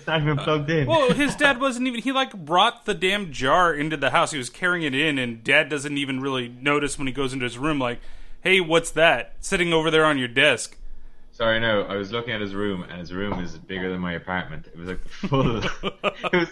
it's 0.05 0.09
not 0.09 0.21
even 0.21 0.37
plugged 0.37 0.69
in. 0.69 0.87
Well, 0.87 1.13
his 1.13 1.35
dad 1.35 1.59
wasn't 1.59 1.87
even. 1.87 2.03
He 2.03 2.13
like 2.13 2.35
brought 2.37 2.85
the 2.85 2.93
damn 2.93 3.33
jar 3.33 3.73
into 3.73 3.97
the 3.97 4.11
house. 4.11 4.33
He 4.33 4.39
was 4.39 4.51
carrying 4.51 4.85
it 4.85 4.95
in, 4.95 5.17
and 5.19 5.43
dad 5.43 5.71
doesn't 5.71 5.97
even 5.97 6.21
really 6.21 6.49
notice 6.49 6.99
when 6.99 7.07
he 7.07 7.13
goes 7.13 7.33
into 7.33 7.45
his 7.45 7.57
room. 7.57 7.79
Like, 7.79 8.01
hey, 8.43 8.61
what's 8.61 8.91
that 8.91 9.33
sitting 9.41 9.73
over 9.73 9.91
there 9.91 10.05
on 10.05 10.19
your 10.19 10.29
desk? 10.29 10.77
Sorry, 11.33 11.59
no. 11.59 11.85
I 11.85 11.97
was 11.97 12.13
looking 12.13 12.35
at 12.35 12.43
his 12.43 12.55
room, 12.55 12.83
and 12.83 13.01
his 13.01 13.15
room 13.15 13.41
is 13.41 13.57
bigger 13.57 13.91
than 13.91 14.01
my 14.01 14.13
apartment. 14.13 14.67
It 14.67 14.77
was 14.77 14.89
like 14.89 15.09
full. 15.09 15.57
it 15.83 16.33
was. 16.35 16.49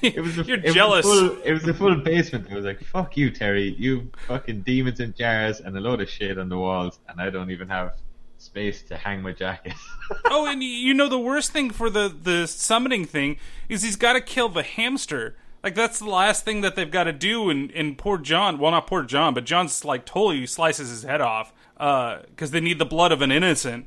It 0.00 0.20
was. 0.22 0.38
A, 0.38 0.42
You're 0.46 0.56
it 0.56 0.64
was 0.64 0.74
jealous. 0.74 1.04
full- 1.04 1.42
it 1.42 1.52
was 1.52 1.68
a 1.68 1.74
full 1.74 1.96
basement. 1.96 2.48
It 2.50 2.54
was 2.54 2.64
like, 2.64 2.82
"Fuck 2.84 3.18
you, 3.18 3.30
Terry. 3.30 3.76
You 3.78 4.10
fucking 4.26 4.62
demons 4.62 5.00
in 5.00 5.12
jars 5.12 5.60
and 5.60 5.76
a 5.76 5.80
load 5.80 6.00
of 6.00 6.08
shit 6.08 6.38
on 6.38 6.48
the 6.48 6.56
walls, 6.56 7.00
and 7.06 7.20
I 7.20 7.28
don't 7.28 7.50
even 7.50 7.68
have 7.68 7.96
space 8.44 8.82
to 8.82 8.96
hang 8.96 9.22
my 9.22 9.32
jacket." 9.32 9.74
oh, 10.26 10.46
and 10.46 10.62
you 10.62 10.94
know 10.94 11.08
the 11.08 11.18
worst 11.18 11.52
thing 11.52 11.70
for 11.70 11.90
the 11.90 12.08
the 12.08 12.46
summoning 12.46 13.04
thing 13.04 13.38
is 13.68 13.82
he's 13.82 13.96
got 13.96 14.14
to 14.14 14.20
kill 14.20 14.48
the 14.48 14.62
hamster. 14.62 15.36
Like 15.62 15.74
that's 15.74 15.98
the 15.98 16.10
last 16.10 16.44
thing 16.44 16.60
that 16.60 16.76
they've 16.76 16.90
got 16.90 17.04
to 17.04 17.12
do. 17.12 17.50
And 17.50 17.70
and 17.72 17.96
poor 17.96 18.18
John, 18.18 18.58
well 18.58 18.70
not 18.70 18.86
poor 18.86 19.02
John, 19.02 19.34
but 19.34 19.44
John's 19.44 19.84
like 19.84 20.04
totally 20.04 20.46
slices 20.46 20.90
his 20.90 21.02
head 21.02 21.20
off 21.20 21.52
uh, 21.78 22.18
because 22.30 22.50
they 22.50 22.60
need 22.60 22.78
the 22.78 22.84
blood 22.84 23.12
of 23.12 23.22
an 23.22 23.32
innocent 23.32 23.86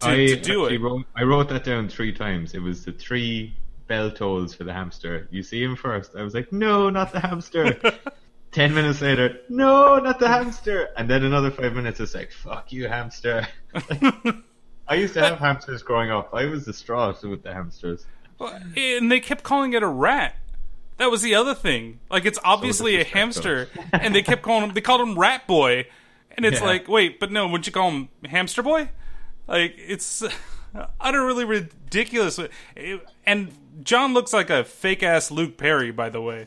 to, 0.00 0.08
I 0.08 0.16
to 0.26 0.36
do 0.36 0.66
it. 0.66 0.80
Wrote, 0.80 1.06
I 1.14 1.22
wrote 1.22 1.48
that 1.48 1.64
down 1.64 1.88
three 1.88 2.12
times. 2.12 2.54
It 2.54 2.60
was 2.60 2.84
the 2.84 2.92
three 2.92 3.54
bell 3.86 4.10
tolls 4.10 4.54
for 4.54 4.64
the 4.64 4.72
hamster. 4.72 5.28
You 5.30 5.42
see 5.42 5.62
him 5.62 5.76
first. 5.76 6.12
I 6.16 6.22
was 6.22 6.34
like, 6.34 6.52
no, 6.52 6.90
not 6.90 7.12
the 7.12 7.20
hamster. 7.20 7.78
Ten 8.56 8.72
minutes 8.72 9.02
later, 9.02 9.38
no, 9.50 9.98
not 9.98 10.18
the 10.18 10.28
hamster. 10.28 10.88
And 10.96 11.10
then 11.10 11.22
another 11.24 11.50
five 11.50 11.74
minutes, 11.74 12.00
it's 12.00 12.14
like, 12.14 12.32
fuck 12.32 12.72
you, 12.72 12.88
hamster. 12.88 13.46
I 14.88 14.94
used 14.94 15.12
to 15.12 15.20
have 15.20 15.38
hamsters 15.38 15.82
growing 15.82 16.10
up. 16.10 16.30
I 16.32 16.46
was 16.46 16.64
distraught 16.64 17.22
with 17.22 17.42
the 17.42 17.52
hamsters. 17.52 18.06
and 18.40 19.12
they 19.12 19.20
kept 19.20 19.42
calling 19.42 19.74
it 19.74 19.82
a 19.82 19.86
rat. 19.86 20.36
That 20.96 21.10
was 21.10 21.20
the 21.20 21.34
other 21.34 21.54
thing. 21.54 22.00
Like 22.10 22.24
it's 22.24 22.38
obviously 22.42 22.98
a 22.98 23.04
hamster, 23.04 23.68
and 23.92 24.14
they 24.14 24.22
kept 24.22 24.40
calling 24.40 24.64
him. 24.70 24.72
They 24.74 24.80
called 24.80 25.02
him 25.02 25.18
Rat 25.18 25.46
Boy, 25.46 25.86
and 26.30 26.46
it's 26.46 26.60
Yeah. 26.60 26.66
like, 26.66 26.88
wait, 26.88 27.20
but 27.20 27.30
no, 27.30 27.46
wouldn't 27.46 27.66
you 27.66 27.74
call 27.74 27.90
him 27.90 28.08
Hamster 28.24 28.62
Boy? 28.62 28.88
Like 29.46 29.74
it's 29.76 30.22
utterly 30.98 31.44
ridiculous. 31.44 32.38
It- 32.74 33.02
and 33.26 33.52
John 33.84 34.14
looks 34.14 34.32
like 34.32 34.48
a 34.48 34.64
fake 34.64 35.02
ass 35.02 35.30
Luke 35.30 35.58
Perry, 35.58 35.90
by 35.90 36.08
the 36.08 36.22
way. 36.22 36.46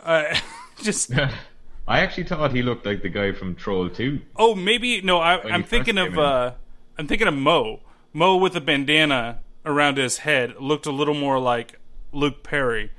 Uh, 0.00 0.36
just 0.82 1.12
I 1.86 2.00
actually 2.00 2.24
thought 2.24 2.52
he 2.52 2.62
looked 2.62 2.86
like 2.86 3.02
the 3.02 3.08
guy 3.08 3.32
from 3.32 3.54
Troll 3.54 3.90
2. 3.90 4.20
oh, 4.36 4.54
maybe 4.54 5.00
no. 5.02 5.18
I, 5.18 5.42
I'm 5.42 5.64
thinking 5.64 5.98
of 5.98 6.18
uh, 6.18 6.52
I'm 6.98 7.06
thinking 7.06 7.28
of 7.28 7.34
Mo. 7.34 7.80
Mo 8.12 8.36
with 8.36 8.56
a 8.56 8.60
bandana 8.60 9.40
around 9.66 9.98
his 9.98 10.18
head 10.18 10.54
looked 10.60 10.86
a 10.86 10.92
little 10.92 11.14
more 11.14 11.38
like 11.38 11.80
Luke 12.12 12.42
Perry. 12.42 12.90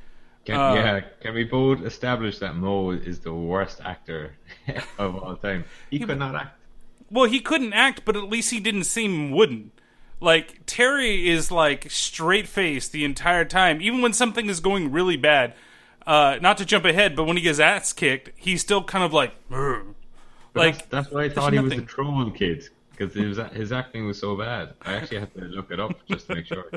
Can, 0.45 0.55
Uh, 0.55 0.73
yeah, 0.75 0.99
can 1.21 1.33
we 1.33 1.43
both 1.43 1.81
establish 1.81 2.37
that 2.39 2.55
Mo 2.55 2.91
is 2.91 3.19
the 3.21 3.33
worst 3.33 3.81
actor 3.83 4.35
of 4.99 5.15
all 5.15 5.35
time? 5.35 5.65
He 5.89 5.99
could 5.99 6.19
not 6.19 6.35
act. 6.35 6.59
Well, 7.09 7.25
he 7.25 7.39
couldn't 7.39 7.73
act, 7.73 8.03
but 8.05 8.15
at 8.15 8.29
least 8.29 8.51
he 8.51 8.59
didn't 8.59 8.83
seem 8.83 9.31
wooden. 9.31 9.71
Like 10.19 10.65
Terry 10.65 11.29
is 11.29 11.51
like 11.51 11.89
straight 11.89 12.47
faced 12.47 12.91
the 12.91 13.03
entire 13.05 13.45
time, 13.45 13.81
even 13.81 14.01
when 14.01 14.13
something 14.13 14.47
is 14.47 14.59
going 14.59 14.91
really 14.91 15.17
bad. 15.17 15.53
Uh, 16.05 16.37
not 16.41 16.57
to 16.57 16.65
jump 16.65 16.85
ahead, 16.85 17.15
but 17.15 17.23
when 17.25 17.35
he 17.37 17.43
gets 17.43 17.59
ass 17.59 17.91
kicked, 17.93 18.29
he's 18.35 18.61
still 18.61 18.83
kind 18.83 19.03
of 19.03 19.11
like. 19.13 19.33
Like 20.53 20.77
that's, 20.77 20.87
that's 20.87 21.11
why 21.11 21.23
I 21.25 21.29
thought 21.29 21.53
he 21.53 21.59
was 21.59 21.71
a 21.73 21.75
nothing. 21.77 21.87
troll 21.87 22.31
kid 22.31 22.69
because 22.91 23.13
his 23.13 23.37
his 23.53 23.71
acting 23.71 24.07
was 24.07 24.19
so 24.19 24.35
bad. 24.37 24.73
I 24.81 24.93
actually 24.93 25.19
had 25.19 25.33
to 25.35 25.41
look 25.41 25.71
it 25.71 25.79
up 25.79 25.93
just 26.07 26.27
to 26.27 26.35
make 26.35 26.45
sure 26.45 26.71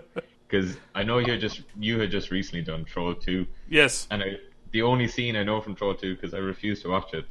because 0.49 0.77
I 0.95 1.05
know 1.05 1.19
you 1.19 1.31
had 1.33 1.41
just 1.41 1.63
you 1.79 2.01
had 2.01 2.11
just 2.11 2.31
recently 2.31 2.63
done 2.63 2.85
Troll 2.85 3.15
Two, 3.15 3.47
yes, 3.69 4.09
and 4.11 4.23
I, 4.23 4.39
the 4.73 4.83
only 4.83 5.07
scene 5.07 5.37
I 5.37 5.45
know 5.45 5.61
from 5.61 5.75
Troll 5.77 5.95
Two 5.95 6.15
because 6.17 6.35
I 6.35 6.39
refused 6.39 6.83
to 6.83 6.89
watch 6.89 7.15
it 7.15 7.25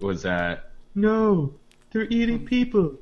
was 0.00 0.26
uh 0.26 0.58
no, 0.94 1.54
they're 1.92 2.08
eating 2.10 2.44
people. 2.44 2.98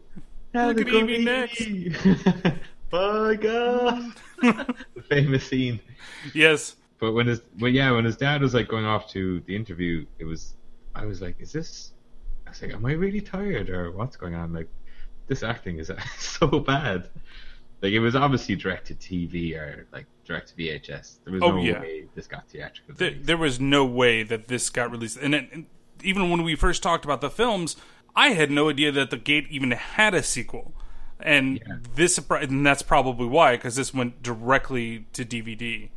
Now 0.54 0.72
They're 0.72 0.84
going 0.84 1.08
eat 1.08 1.24
to 1.24 1.48
me 1.48 1.48
eat 1.58 2.04
me. 2.44 2.52
My 2.92 3.34
God, 3.40 4.12
the 4.42 5.02
famous 5.08 5.48
scene. 5.48 5.80
yes, 6.34 6.76
But 7.00 7.12
when 7.12 7.26
his, 7.26 7.40
well, 7.58 7.70
yeah, 7.70 7.90
when 7.92 8.04
his 8.04 8.16
dad 8.16 8.42
was 8.42 8.54
like 8.54 8.68
going 8.68 8.84
off 8.84 9.08
to 9.12 9.40
the 9.46 9.56
interview, 9.56 10.06
it 10.18 10.24
was, 10.24 10.54
I 10.94 11.04
was 11.06 11.22
like, 11.22 11.36
is 11.40 11.52
this? 11.52 11.92
I 12.46 12.50
was 12.50 12.60
like, 12.62 12.72
am 12.72 12.84
I 12.84 12.92
really 12.92 13.20
tired 13.20 13.70
or 13.70 13.90
what's 13.92 14.16
going 14.16 14.34
on? 14.34 14.52
Like, 14.52 14.68
this 15.26 15.42
acting 15.42 15.78
is 15.78 15.90
so 16.18 16.46
bad. 16.60 17.08
Like, 17.82 17.92
it 17.92 18.00
was 18.00 18.14
obviously 18.14 18.56
directed 18.56 19.00
to 19.00 19.14
TV 19.14 19.56
or 19.56 19.86
like 19.92 20.06
direct 20.26 20.48
to 20.48 20.54
VHS. 20.54 21.18
There 21.24 21.32
was 21.32 21.42
Oh, 21.42 21.52
no 21.52 21.62
yeah. 21.62 21.80
way 21.80 22.04
this 22.14 22.26
got 22.26 22.48
theatrical. 22.48 22.94
there, 22.96 23.14
there 23.18 23.38
was 23.38 23.58
no 23.58 23.84
way 23.84 24.22
that 24.22 24.48
this 24.48 24.68
got 24.68 24.90
released. 24.90 25.16
And, 25.16 25.34
it, 25.34 25.48
and 25.52 25.66
even 26.02 26.28
when 26.30 26.42
we 26.42 26.54
first 26.56 26.82
talked 26.82 27.04
about 27.06 27.20
the 27.22 27.30
films, 27.30 27.76
I 28.14 28.30
had 28.30 28.50
no 28.50 28.68
idea 28.68 28.92
that 28.92 29.10
the 29.10 29.16
Gate 29.16 29.46
even 29.50 29.70
had 29.70 30.12
a 30.12 30.22
sequel. 30.22 30.74
And 31.18 31.62
Yeah. 31.66 31.76
this, 31.94 32.18
and 32.30 32.66
that's 32.66 32.82
probably 32.82 33.26
why, 33.26 33.56
because 33.56 33.76
this 33.76 33.94
went 33.94 34.22
directly 34.22 35.06
to 35.14 35.24
DVD. 35.24 35.88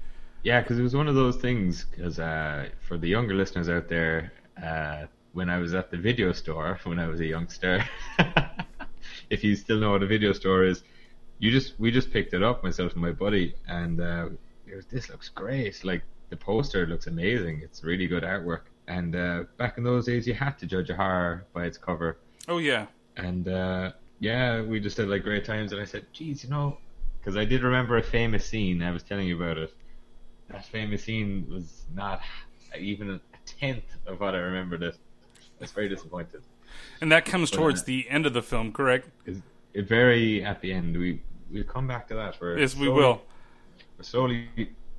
Yeah, 0.43 0.59
because 0.61 0.77
it 0.77 0.83
was 0.83 0.95
one 0.95 1.07
of 1.07 1.15
those 1.15 1.37
things. 1.37 1.85
Because 1.85 2.19
uh, 2.19 2.69
for 2.85 2.97
the 2.97 3.07
younger 3.07 3.33
listeners 3.33 3.69
out 3.69 3.87
there, 3.87 4.33
uh, 4.61 5.05
when 5.31 5.49
I 5.49 5.57
was 5.57 5.73
at 5.73 5.89
the 5.89 5.97
video 5.97 6.31
store 6.33 6.79
when 6.83 6.99
I 6.99 7.07
was 7.07 7.19
a 7.21 7.25
youngster, 7.25 7.83
if 9.29 9.43
you 9.43 9.55
still 9.55 9.79
know 9.79 9.91
what 9.91 10.03
a 10.03 10.07
video 10.07 10.33
store 10.33 10.65
is, 10.65 10.83
you 11.39 11.51
just 11.51 11.79
we 11.79 11.91
just 11.91 12.11
picked 12.11 12.33
it 12.33 12.43
up 12.43 12.63
myself 12.63 12.93
and 12.93 13.01
my 13.01 13.11
buddy, 13.11 13.55
and 13.67 13.99
uh, 13.99 14.29
it 14.67 14.75
was, 14.75 14.85
this 14.85 15.09
looks 15.09 15.29
great. 15.29 15.83
Like 15.83 16.03
the 16.29 16.37
poster 16.37 16.85
looks 16.85 17.07
amazing. 17.07 17.61
It's 17.63 17.83
really 17.83 18.07
good 18.07 18.23
artwork. 18.23 18.63
And 18.87 19.15
uh, 19.15 19.43
back 19.57 19.77
in 19.77 19.83
those 19.85 20.05
days, 20.05 20.27
you 20.27 20.33
had 20.33 20.59
to 20.59 20.65
judge 20.65 20.89
a 20.89 20.95
horror 20.95 21.45
by 21.53 21.65
its 21.65 21.77
cover. 21.77 22.17
Oh 22.49 22.57
yeah, 22.57 22.87
And 23.15 23.47
uh, 23.47 23.93
yeah, 24.19 24.61
we 24.61 24.81
just 24.81 24.97
had 24.97 25.07
like 25.07 25.23
great 25.23 25.45
times. 25.45 25.71
And 25.71 25.81
I 25.81 25.85
said, 25.85 26.05
"Geez, 26.11 26.43
you 26.43 26.49
know," 26.49 26.77
because 27.19 27.37
I 27.37 27.45
did 27.45 27.63
remember 27.63 27.95
a 27.95 28.03
famous 28.03 28.45
scene. 28.45 28.83
I 28.83 28.91
was 28.91 29.03
telling 29.03 29.25
you 29.25 29.37
about 29.37 29.57
it 29.57 29.73
that 30.49 30.65
famous 30.65 31.03
scene 31.03 31.47
was 31.49 31.83
not 31.93 32.21
even 32.77 33.11
a 33.11 33.21
tenth 33.45 33.83
of 34.05 34.19
what 34.19 34.35
I 34.35 34.39
remembered 34.39 34.83
it. 34.83 34.97
I 35.35 35.61
was 35.61 35.71
very 35.71 35.89
disappointed. 35.89 36.41
And 37.01 37.11
that 37.11 37.25
comes 37.25 37.51
But, 37.51 37.57
towards 37.57 37.81
uh, 37.81 37.85
the 37.85 38.09
end 38.09 38.25
of 38.25 38.33
the 38.33 38.41
film, 38.41 38.71
correct? 38.71 39.09
It 39.25 39.87
very 39.87 40.43
at 40.43 40.61
the 40.61 40.71
end. 40.71 40.97
We 40.97 41.21
we'll 41.51 41.63
come 41.63 41.87
back 41.87 42.07
to 42.09 42.15
that. 42.15 42.37
We're 42.39 42.57
Yes, 42.57 42.75
we 42.75 42.89
will. 42.89 43.21
We're 43.97 44.03
slowly 44.03 44.47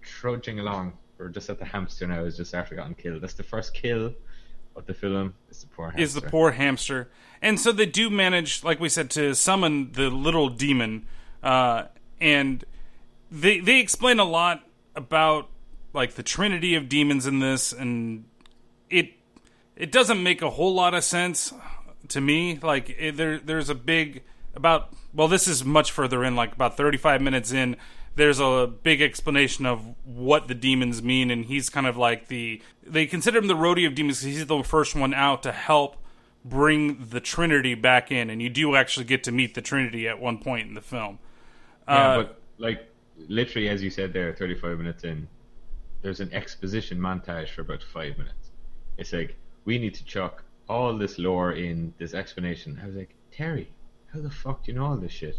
trudging 0.02 0.60
along. 0.60 0.94
We're 1.18 1.28
just 1.28 1.48
at 1.50 1.58
the 1.58 1.64
hamster 1.64 2.06
now. 2.06 2.24
Is 2.24 2.36
just 2.36 2.54
after 2.54 2.74
getting 2.74 2.94
killed. 2.94 3.22
That's 3.22 3.34
the 3.34 3.42
first 3.42 3.74
kill 3.74 4.14
of 4.76 4.86
the 4.86 4.94
film. 4.94 5.34
It's 5.48 5.60
the 5.62 5.68
poor 5.68 5.90
hamster. 5.90 6.02
Is 6.02 6.14
the 6.14 6.22
poor 6.22 6.52
hamster. 6.52 7.08
And 7.40 7.60
so 7.60 7.72
they 7.72 7.86
do 7.86 8.10
manage, 8.10 8.64
like 8.64 8.80
we 8.80 8.88
said, 8.88 9.10
to 9.10 9.34
summon 9.34 9.92
the 9.92 10.10
little 10.10 10.48
demon. 10.48 11.06
Uh, 11.42 11.84
and 12.20 12.64
they 13.30 13.60
they 13.60 13.80
explain 13.80 14.18
a 14.18 14.24
lot 14.24 14.63
about 14.94 15.48
like 15.92 16.14
the 16.14 16.22
trinity 16.22 16.74
of 16.74 16.88
demons 16.88 17.26
in 17.26 17.38
this 17.40 17.72
and 17.72 18.24
it 18.90 19.12
it 19.76 19.90
doesn't 19.92 20.22
make 20.22 20.42
a 20.42 20.50
whole 20.50 20.74
lot 20.74 20.94
of 20.94 21.02
sense 21.04 21.52
to 22.08 22.20
me. 22.20 22.58
Like 22.62 22.90
it, 22.98 23.16
there 23.16 23.38
there's 23.38 23.68
a 23.68 23.74
big 23.74 24.22
about 24.54 24.94
well 25.12 25.28
this 25.28 25.48
is 25.48 25.64
much 25.64 25.90
further 25.90 26.22
in 26.24 26.36
like 26.36 26.52
about 26.52 26.76
35 26.76 27.20
minutes 27.22 27.52
in 27.52 27.76
there's 28.16 28.38
a 28.38 28.70
big 28.84 29.02
explanation 29.02 29.66
of 29.66 29.82
what 30.04 30.46
the 30.46 30.54
demons 30.54 31.02
mean 31.02 31.30
and 31.32 31.46
he's 31.46 31.68
kind 31.68 31.86
of 31.88 31.96
like 31.96 32.28
the 32.28 32.62
they 32.84 33.06
consider 33.06 33.38
him 33.38 33.48
the 33.48 33.54
roadie 33.54 33.84
of 33.86 33.94
demons 33.96 34.18
'cause 34.20 34.26
he's 34.26 34.46
the 34.46 34.62
first 34.62 34.94
one 34.94 35.12
out 35.12 35.42
to 35.42 35.50
help 35.50 35.96
bring 36.44 37.06
the 37.10 37.20
trinity 37.20 37.74
back 37.74 38.12
in 38.12 38.30
and 38.30 38.40
you 38.40 38.48
do 38.48 38.76
actually 38.76 39.04
get 39.04 39.24
to 39.24 39.32
meet 39.32 39.54
the 39.54 39.62
trinity 39.62 40.06
at 40.06 40.20
one 40.20 40.38
point 40.38 40.68
in 40.68 40.74
the 40.74 40.80
film. 40.80 41.18
Yeah, 41.88 41.94
Uh, 41.94 42.16
but 42.22 42.40
like 42.58 42.93
literally, 43.28 43.68
as 43.68 43.82
you 43.82 43.90
said 43.90 44.12
there, 44.12 44.32
35 44.34 44.78
minutes 44.78 45.04
in, 45.04 45.28
there's 46.02 46.20
an 46.20 46.32
exposition 46.32 46.98
montage 46.98 47.48
for 47.48 47.62
about 47.62 47.82
five 47.82 48.18
minutes. 48.18 48.50
It's 48.98 49.12
like 49.12 49.36
we 49.64 49.78
need 49.78 49.94
to 49.94 50.04
chuck 50.04 50.44
all 50.68 50.96
this 50.96 51.18
lore 51.18 51.52
in 51.52 51.94
this 51.98 52.14
explanation. 52.14 52.78
I 52.82 52.86
was 52.86 52.96
like, 52.96 53.14
Terry, 53.32 53.70
how 54.12 54.20
the 54.20 54.30
fuck 54.30 54.64
do 54.64 54.72
you 54.72 54.78
know 54.78 54.86
all 54.86 54.96
this 54.96 55.12
shit? 55.12 55.36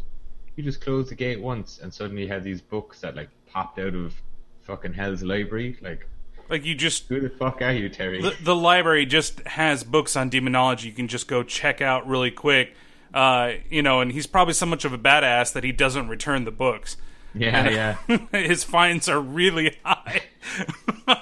You 0.56 0.64
just 0.64 0.82
closed 0.82 1.12
the 1.12 1.16
gate 1.16 1.42
once, 1.42 1.80
and 1.82 1.94
suddenly 1.94 2.24
you 2.24 2.28
had 2.28 2.44
these 2.44 2.62
books 2.62 3.02
that 3.02 3.16
like 3.16 3.30
popped 3.46 3.80
out 3.80 3.94
of 3.94 4.14
fucking 4.62 4.94
hell's 4.94 5.22
library. 5.22 5.78
Like, 5.82 6.08
like 6.50 6.66
you 6.66 6.76
just 6.76 7.08
who 7.08 7.20
the 7.20 7.30
fuck 7.30 7.62
are 7.62 7.72
you, 7.72 7.90
Terry? 7.90 8.22
the, 8.22 8.36
the 8.42 8.56
library 8.56 9.06
just 9.06 9.40
has 9.48 9.84
books 9.84 10.16
on 10.16 10.30
demonology 10.30 10.88
you 10.88 10.94
can 10.94 11.08
just 11.08 11.28
go 11.28 11.44
check 11.44 11.82
out 11.82 12.08
really 12.08 12.32
quick 12.32 12.76
uh, 13.14 13.54
you 13.70 13.82
know 13.82 14.02
and 14.02 14.12
he's 14.12 14.28
probably 14.28 14.54
so 14.54 14.66
much 14.66 14.86
of 14.86 14.94
a 14.94 14.98
badass 14.98 15.54
that 15.54 15.64
he 15.64 15.72
doesn't 15.72 16.08
return 16.08 16.44
the 16.46 16.52
books 16.52 16.98
yeah, 17.36 17.98
yeah. 18.08 18.18
his 18.32 18.64
fines 18.64 19.10
are 19.10 19.20
really 19.20 19.78
high 19.84 20.24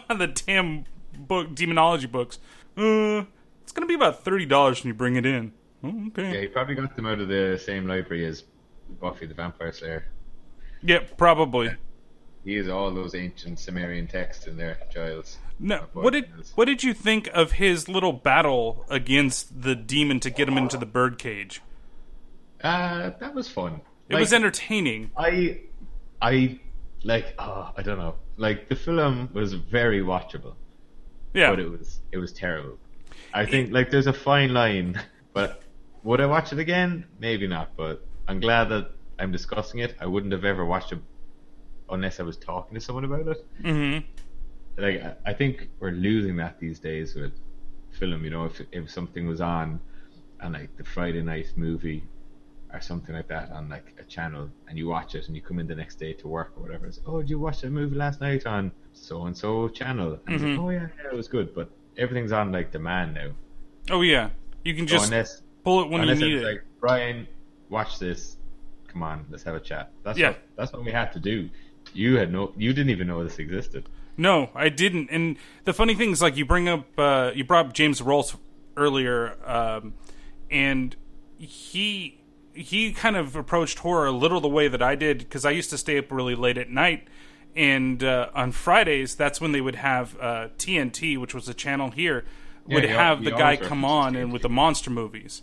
on 0.09 0.17
the 0.19 0.27
damn 0.27 0.85
book 1.17 1.53
demonology 1.55 2.07
books 2.07 2.39
uh, 2.77 3.23
it's 3.61 3.71
gonna 3.71 3.87
be 3.87 3.93
about 3.93 4.23
$30 4.23 4.83
when 4.83 4.87
you 4.87 4.93
bring 4.93 5.15
it 5.15 5.25
in 5.25 5.53
oh, 5.83 6.07
okay 6.07 6.33
Yeah, 6.33 6.41
he 6.41 6.47
probably 6.47 6.75
got 6.75 6.95
them 6.95 7.05
out 7.05 7.19
of 7.19 7.27
the 7.27 7.59
same 7.63 7.87
library 7.87 8.25
as 8.25 8.43
Buffy 8.99 9.25
the 9.25 9.33
Vampire 9.33 9.71
Slayer. 9.71 10.05
yeah 10.81 10.99
probably 11.17 11.75
He 12.43 12.55
has 12.55 12.67
all 12.69 12.91
those 12.91 13.15
ancient 13.15 13.59
Sumerian 13.59 14.07
texts 14.07 14.47
in 14.47 14.57
there, 14.57 14.77
Giles. 14.93 15.37
No, 15.59 15.85
what 15.93 16.11
did 16.11 16.29
yes. 16.37 16.51
what 16.55 16.65
did 16.65 16.83
you 16.83 16.93
think 16.93 17.29
of 17.33 17.53
his 17.53 17.87
little 17.87 18.11
battle 18.11 18.85
against 18.89 19.61
the 19.61 19.75
demon 19.75 20.19
to 20.19 20.29
get 20.29 20.49
him 20.49 20.57
into 20.57 20.77
the 20.77 20.85
birdcage? 20.85 21.61
Uh, 22.61 23.11
that 23.19 23.33
was 23.33 23.47
fun. 23.49 23.81
It 24.09 24.15
was 24.15 24.33
entertaining. 24.33 25.11
I, 25.17 25.61
I 26.23 26.59
like. 27.03 27.35
Oh, 27.37 27.71
I 27.77 27.81
don't 27.83 27.99
know. 27.99 28.15
Like 28.37 28.69
the 28.69 28.75
film 28.75 29.29
was 29.33 29.53
very 29.53 30.01
watchable, 30.01 30.55
Yeah, 31.33 31.49
but 31.51 31.59
it 31.59 31.69
was 31.69 31.99
it 32.11 32.17
was 32.17 32.31
terrible. 32.33 32.77
I 33.33 33.45
think 33.45 33.71
like 33.71 33.91
there's 33.91 34.07
a 34.07 34.13
fine 34.13 34.53
line, 34.53 34.99
but 35.33 35.63
would 36.03 36.21
I 36.21 36.25
watch 36.25 36.53
it 36.53 36.59
again? 36.59 37.05
Maybe 37.19 37.47
not. 37.47 37.75
But 37.77 38.07
I'm 38.27 38.39
glad 38.39 38.69
that 38.69 38.91
I'm 39.19 39.31
discussing 39.31 39.79
it. 39.81 39.95
I 39.99 40.05
wouldn't 40.05 40.33
have 40.33 40.45
ever 40.45 40.65
watched 40.65 40.91
it 40.93 40.99
unless 41.89 42.19
I 42.19 42.23
was 42.23 42.37
talking 42.37 42.73
to 42.75 42.81
someone 42.81 43.05
about 43.05 43.27
it. 43.27 43.45
hmm 43.61 43.97
like 44.77 45.01
I- 45.03 45.15
I 45.31 45.33
think 45.33 45.69
we're 45.79 45.91
losing 45.91 46.35
that 46.37 46.59
these 46.59 46.79
days 46.79 47.15
with 47.15 47.33
film. 47.91 48.23
You 48.23 48.31
know, 48.31 48.45
if 48.45 48.61
if 48.71 48.89
something 48.89 49.27
was 49.27 49.41
on, 49.41 49.79
and 50.41 50.53
like 50.53 50.75
the 50.77 50.83
Friday 50.83 51.21
night 51.21 51.49
movie 51.55 52.03
or 52.73 52.81
something 52.81 53.13
like 53.15 53.27
that 53.27 53.51
on 53.51 53.69
like 53.69 53.93
a 53.99 54.03
channel, 54.03 54.49
and 54.67 54.77
you 54.77 54.87
watch 54.87 55.13
it, 55.15 55.27
and 55.27 55.35
you 55.35 55.41
come 55.41 55.59
in 55.59 55.67
the 55.67 55.75
next 55.75 55.95
day 55.95 56.13
to 56.13 56.27
work 56.27 56.53
or 56.57 56.63
whatever. 56.63 56.87
It's, 56.87 56.99
oh, 57.05 57.21
did 57.21 57.29
you 57.29 57.39
watch 57.39 57.61
that 57.61 57.69
movie 57.69 57.95
last 57.95 58.19
night 58.19 58.45
on 58.45 58.71
so 58.93 59.25
and 59.25 59.37
so 59.37 59.69
channel? 59.69 60.19
And 60.25 60.35
it's 60.35 60.43
like, 60.43 60.57
oh 60.59 60.69
yeah, 60.69 60.87
yeah, 61.03 61.11
it 61.11 61.15
was 61.15 61.27
good. 61.27 61.53
But 61.53 61.69
everything's 61.97 62.31
on 62.31 62.51
like 62.51 62.71
demand 62.71 63.13
now. 63.13 63.29
Oh 63.91 64.01
yeah, 64.01 64.29
you 64.63 64.73
can 64.75 64.87
So 64.87 64.95
just 64.95 65.11
unless 65.11 65.41
pull 65.63 65.81
it 65.83 65.89
when 65.89 66.07
you 66.07 66.15
need 66.15 66.33
it's 66.35 66.43
it. 66.43 66.47
like 66.47 66.63
Brian, 66.79 67.27
watch 67.69 67.99
this. 67.99 68.37
Come 68.87 69.03
on, 69.03 69.25
let's 69.29 69.43
have 69.43 69.55
a 69.55 69.59
chat. 69.59 69.91
That's 70.03 70.17
Yeah. 70.19 70.29
what, 70.29 70.39
that's 70.55 70.73
what 70.73 70.83
we 70.83 70.91
had 70.91 71.11
to 71.13 71.19
do. 71.19 71.49
You 71.93 72.17
had 72.17 72.31
no, 72.31 72.53
you 72.57 72.73
didn't 72.73 72.91
even 72.91 73.07
know 73.07 73.23
this 73.23 73.39
existed. 73.39 73.87
No, 74.17 74.49
I 74.55 74.69
didn't. 74.69 75.09
And 75.09 75.37
the 75.63 75.73
funny 75.73 75.95
thing 75.95 76.11
is, 76.11 76.21
like, 76.21 76.37
you 76.37 76.45
bring 76.45 76.69
up, 76.69 76.85
uh, 76.99 77.31
you 77.33 77.43
brought 77.43 77.65
up 77.65 77.73
James 77.73 77.99
Rolfe 78.01 78.37
earlier, 78.77 79.35
um, 79.43 79.95
and 80.51 80.95
he 81.39 82.19
he 82.53 82.91
kind 82.91 83.15
of 83.15 83.35
approached 83.35 83.79
horror 83.79 84.07
a 84.07 84.11
little 84.11 84.39
the 84.39 84.47
way 84.47 84.67
that 84.67 84.81
I 84.81 84.95
did 84.95 85.19
because 85.19 85.45
I 85.45 85.51
used 85.51 85.69
to 85.71 85.77
stay 85.77 85.97
up 85.97 86.11
really 86.11 86.35
late 86.35 86.57
at 86.57 86.69
night, 86.69 87.07
and 87.55 88.03
uh, 88.03 88.29
on 88.33 88.51
Fridays 88.51 89.15
that's 89.15 89.41
when 89.41 89.51
they 89.51 89.61
would 89.61 89.75
have 89.75 90.17
uh, 90.19 90.47
TNT, 90.57 91.17
which 91.17 91.33
was 91.33 91.47
a 91.47 91.53
channel 91.53 91.91
here, 91.91 92.25
would 92.67 92.83
Yeah, 92.83 92.91
al- 92.91 92.97
have 92.97 93.23
the 93.23 93.31
guy 93.31 93.57
come 93.57 93.83
on 93.83 94.15
and 94.15 94.31
with 94.31 94.41
the 94.41 94.49
monster 94.49 94.89
movies. 94.89 95.41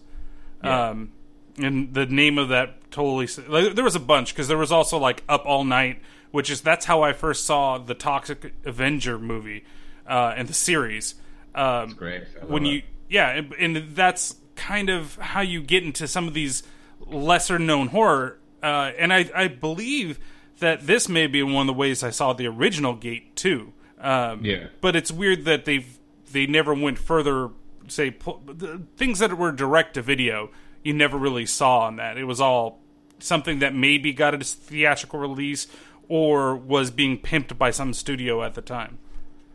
Yeah. 0.62 0.90
Um, 0.90 1.12
and 1.59 1.94
the 1.94 2.07
name 2.07 2.38
of 2.38 2.49
that 2.51 2.90
totally 2.90 3.29
like, 3.49 3.75
there 3.75 3.85
was 3.85 3.96
a 3.96 4.01
bunch 4.01 4.33
because 4.33 4.49
there 4.49 4.59
was 4.59 4.73
also 4.73 4.99
like 4.99 5.23
Up 5.29 5.44
All 5.44 5.64
Night, 5.64 6.01
which 6.31 6.51
is 6.51 6.61
that's 6.61 6.87
how 6.87 7.03
I 7.03 7.12
first 7.12 7.44
saw 7.44 7.79
the 7.79 7.94
Toxic 7.94 8.53
Avenger 8.64 9.18
movie 9.18 9.64
uh, 10.07 10.35
and 10.37 10.49
the 10.49 10.55
series. 10.55 11.16
Um, 11.55 11.90
great. 11.90 12.25
When 12.46 12.64
it. 12.64 12.68
you 12.68 12.83
yeah, 13.09 13.31
and, 13.31 13.53
and 13.55 13.96
that's 13.96 14.37
kind 14.55 14.88
of 14.88 15.16
how 15.16 15.40
you 15.40 15.62
get 15.62 15.83
into 15.83 16.07
some 16.07 16.29
of 16.29 16.35
these 16.35 16.62
lesser 17.07 17.59
known 17.59 17.89
horror. 17.89 18.39
Uh, 18.63 18.93
and 18.99 19.13
I, 19.13 19.31
I 19.35 19.49
believe 19.49 20.19
that 20.59 20.87
this 20.87 21.09
may 21.09 21.27
be 21.27 21.43
one 21.43 21.63
of 21.63 21.67
the 21.67 21.79
ways 21.79 22.03
I 22.03 22.11
saw 22.11 22.33
the 22.33 22.47
original 22.47 22.95
Gate 22.95 23.35
too. 23.35 23.73
Um, 23.99 24.45
Yeah. 24.45 24.67
But 24.81 24.97
it's 24.97 25.11
weird 25.11 25.45
that 25.45 25.65
they've 25.65 25.99
they 26.33 26.47
never 26.47 26.75
went 26.75 26.99
further. 26.99 27.51
Say 27.89 28.11
pl- 28.13 28.43
the 28.47 28.83
things 28.97 29.19
that 29.19 29.37
were 29.37 29.51
direct 29.53 29.95
to 29.95 30.03
video, 30.03 30.51
you 30.85 30.93
never 30.93 31.19
really 31.19 31.47
saw 31.47 31.81
on 31.81 31.97
that. 31.97 32.17
It 32.17 32.25
was 32.25 32.41
all 32.41 32.81
something 33.19 33.59
that 33.59 33.75
maybe 33.75 34.13
got 34.13 34.35
a 34.35 34.39
theatrical 34.39 35.19
release 35.19 35.67
or 36.09 36.57
was 36.57 36.91
being 36.91 37.19
pimped 37.19 37.57
by 37.59 37.71
some 37.71 37.93
studio 37.93 38.43
at 38.43 38.55
the 38.55 38.63
time. 38.63 38.99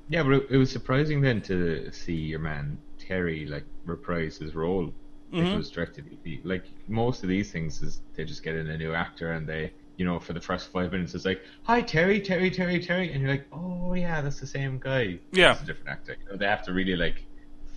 Yeah, 0.10 0.24
but 0.24 0.34
it, 0.34 0.48
it 0.52 0.58
was 0.58 0.72
surprising 0.72 1.22
then 1.22 1.42
to 1.44 1.92
see 1.92 2.14
your 2.14 2.40
man 2.40 2.78
Terry 3.00 3.46
like 3.46 3.66
reprise 3.86 4.38
his 4.38 4.56
role. 4.56 4.94
If 5.36 5.42
Mm-hmm. 5.42 5.54
it 5.54 5.58
was 5.58 5.70
directed 5.70 6.24
to 6.24 6.38
like 6.44 6.64
most 6.88 7.24
of 7.24 7.30
these 7.30 7.52
things 7.52 7.82
is 7.82 8.00
they 8.16 8.24
just 8.24 8.42
get 8.42 8.56
in 8.56 8.70
a 8.70 8.78
new 8.78 8.94
actor 8.94 9.34
and 9.34 9.46
they 9.46 9.72
you 9.98 10.06
know 10.06 10.18
for 10.20 10.32
the 10.34 10.40
first 10.40 10.72
five 10.72 10.92
minutes 10.94 11.14
it's 11.14 11.26
like 11.26 11.42
hi 11.64 11.82
Terry 11.82 12.22
Terry 12.22 12.50
Terry 12.50 12.80
Terry 12.80 13.12
and 13.12 13.22
you're 13.22 13.32
like 13.32 13.46
oh 13.52 13.94
yeah 13.94 14.22
that's 14.22 14.40
the 14.40 14.48
same 14.48 14.80
guy 14.80 15.20
Yeah. 15.34 15.52
it's 15.52 15.62
a 15.62 15.66
different 15.66 15.90
actor 15.90 16.16
you 16.22 16.32
know, 16.32 16.38
they 16.38 16.46
have 16.48 16.64
to 16.68 16.74
really 16.74 16.96
like 16.96 17.24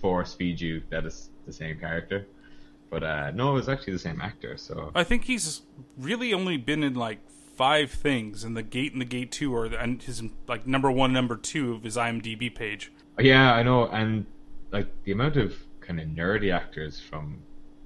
force 0.01 0.33
feed 0.33 0.61
you 0.61 0.81
that 0.89 1.05
it's 1.05 1.29
the 1.45 1.51
same 1.53 1.77
character 1.79 2.25
but 2.89 3.03
uh 3.03 3.31
no 3.31 3.57
it's 3.57 3.67
actually 3.67 3.93
the 3.93 3.99
same 3.99 4.21
actor 4.21 4.55
so 4.55 4.91
I 4.95 5.03
think 5.03 5.25
he's 5.25 5.61
really 5.97 6.33
only 6.33 6.55
been 6.57 6.83
in 6.83 6.93
like 6.95 7.19
five 7.55 7.91
things, 7.91 8.45
and 8.45 8.55
the 8.55 8.63
Gate 8.63 8.93
and 8.93 9.01
the 9.01 9.05
Gate 9.05 9.33
Two 9.33 9.53
are 9.53 9.65
and 9.65 10.01
his 10.01 10.23
like 10.47 10.65
number 10.65 10.89
one, 10.89 11.11
number 11.11 11.35
two 11.35 11.73
of 11.73 11.83
his 11.83 11.97
IMDb 11.97 12.55
page. 12.55 12.89
Yeah, 13.19 13.51
I 13.53 13.63
know, 13.63 13.85
and 13.89 14.25
like 14.71 14.87
the 15.03 15.11
amount 15.11 15.35
of 15.35 15.53
kind 15.81 15.99
of 15.99 16.07
nerdy 16.07 16.53
actors 16.55 17.01
from, 17.01 17.41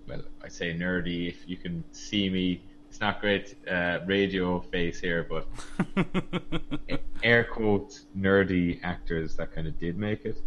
well, 0.08 0.22
I 0.44 0.48
say 0.48 0.74
nerdy. 0.74 1.30
If 1.30 1.48
you 1.48 1.58
can 1.58 1.84
see 1.92 2.30
me, 2.30 2.62
it's 2.90 3.00
not 3.00 3.22
great 3.22 3.56
uh, 3.70 4.00
radio 4.06 4.60
face 4.60 5.00
here, 5.00 5.28
but 5.28 5.48
air 7.24 7.44
quotes 7.44 8.06
nerdy 8.18 8.80
actors 8.84 9.36
that 9.38 9.54
kind 9.54 9.68
of 9.68 9.80
did 9.80 9.98
make 9.98 10.26
it. 10.26 10.38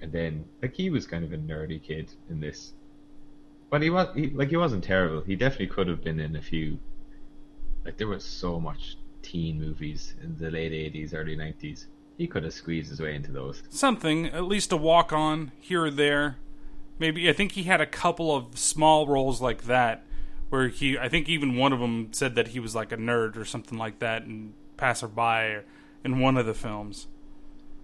And 0.00 0.12
then, 0.12 0.44
like, 0.60 0.74
he 0.74 0.90
was 0.90 1.06
kind 1.06 1.24
of 1.24 1.32
a 1.32 1.38
nerdy 1.38 1.82
kid 1.82 2.12
in 2.28 2.40
this, 2.40 2.72
but 3.70 3.80
he 3.80 3.88
was 3.88 4.08
he, 4.14 4.28
like 4.30 4.50
he 4.50 4.56
wasn't 4.56 4.84
terrible. 4.84 5.22
He 5.22 5.36
definitely 5.36 5.68
could 5.68 5.88
have 5.88 6.04
been 6.04 6.20
in 6.20 6.36
a 6.36 6.42
few. 6.42 6.78
Like 7.84 7.96
there 7.96 8.08
was 8.08 8.24
so 8.24 8.60
much 8.60 8.96
teen 9.22 9.58
movies 9.58 10.14
in 10.22 10.36
the 10.36 10.50
late 10.50 10.72
'80s, 10.72 11.14
early 11.14 11.36
'90s. 11.36 11.86
He 12.18 12.26
could 12.26 12.44
have 12.44 12.52
squeezed 12.52 12.90
his 12.90 13.00
way 13.00 13.14
into 13.14 13.32
those. 13.32 13.62
Something, 13.70 14.26
at 14.26 14.44
least 14.44 14.72
a 14.72 14.76
walk 14.76 15.12
on 15.12 15.52
here 15.58 15.84
or 15.84 15.90
there. 15.90 16.36
Maybe 16.98 17.28
I 17.28 17.32
think 17.32 17.52
he 17.52 17.64
had 17.64 17.80
a 17.80 17.86
couple 17.86 18.34
of 18.34 18.58
small 18.58 19.06
roles 19.06 19.40
like 19.40 19.64
that, 19.64 20.04
where 20.50 20.68
he 20.68 20.98
I 20.98 21.08
think 21.08 21.28
even 21.28 21.56
one 21.56 21.72
of 21.72 21.80
them 21.80 22.08
said 22.12 22.34
that 22.36 22.48
he 22.48 22.60
was 22.60 22.74
like 22.74 22.92
a 22.92 22.96
nerd 22.96 23.36
or 23.36 23.44
something 23.44 23.78
like 23.78 23.98
that, 24.00 24.22
and 24.24 24.54
passerby. 24.76 25.60
In 26.04 26.18
one 26.18 26.36
of 26.36 26.46
the 26.46 26.54
films. 26.54 27.06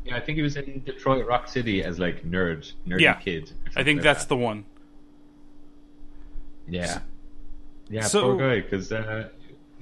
Yeah, 0.04 0.16
I 0.16 0.20
think 0.20 0.34
he 0.36 0.42
was 0.42 0.56
in 0.56 0.82
Detroit 0.84 1.24
Rock 1.24 1.46
City 1.46 1.84
as 1.84 2.00
like 2.00 2.24
nerd, 2.24 2.72
nerdy 2.84 3.02
Yeah. 3.02 3.14
kid. 3.14 3.52
I 3.76 3.84
think 3.84 4.02
that's 4.02 4.24
the 4.24 4.36
one. 4.36 4.64
Yeah. 6.66 7.00
Yeah, 7.88 8.02
So- 8.02 8.22
poor 8.22 8.36
guy, 8.38 8.60
because 8.60 8.90
uh, 8.92 9.28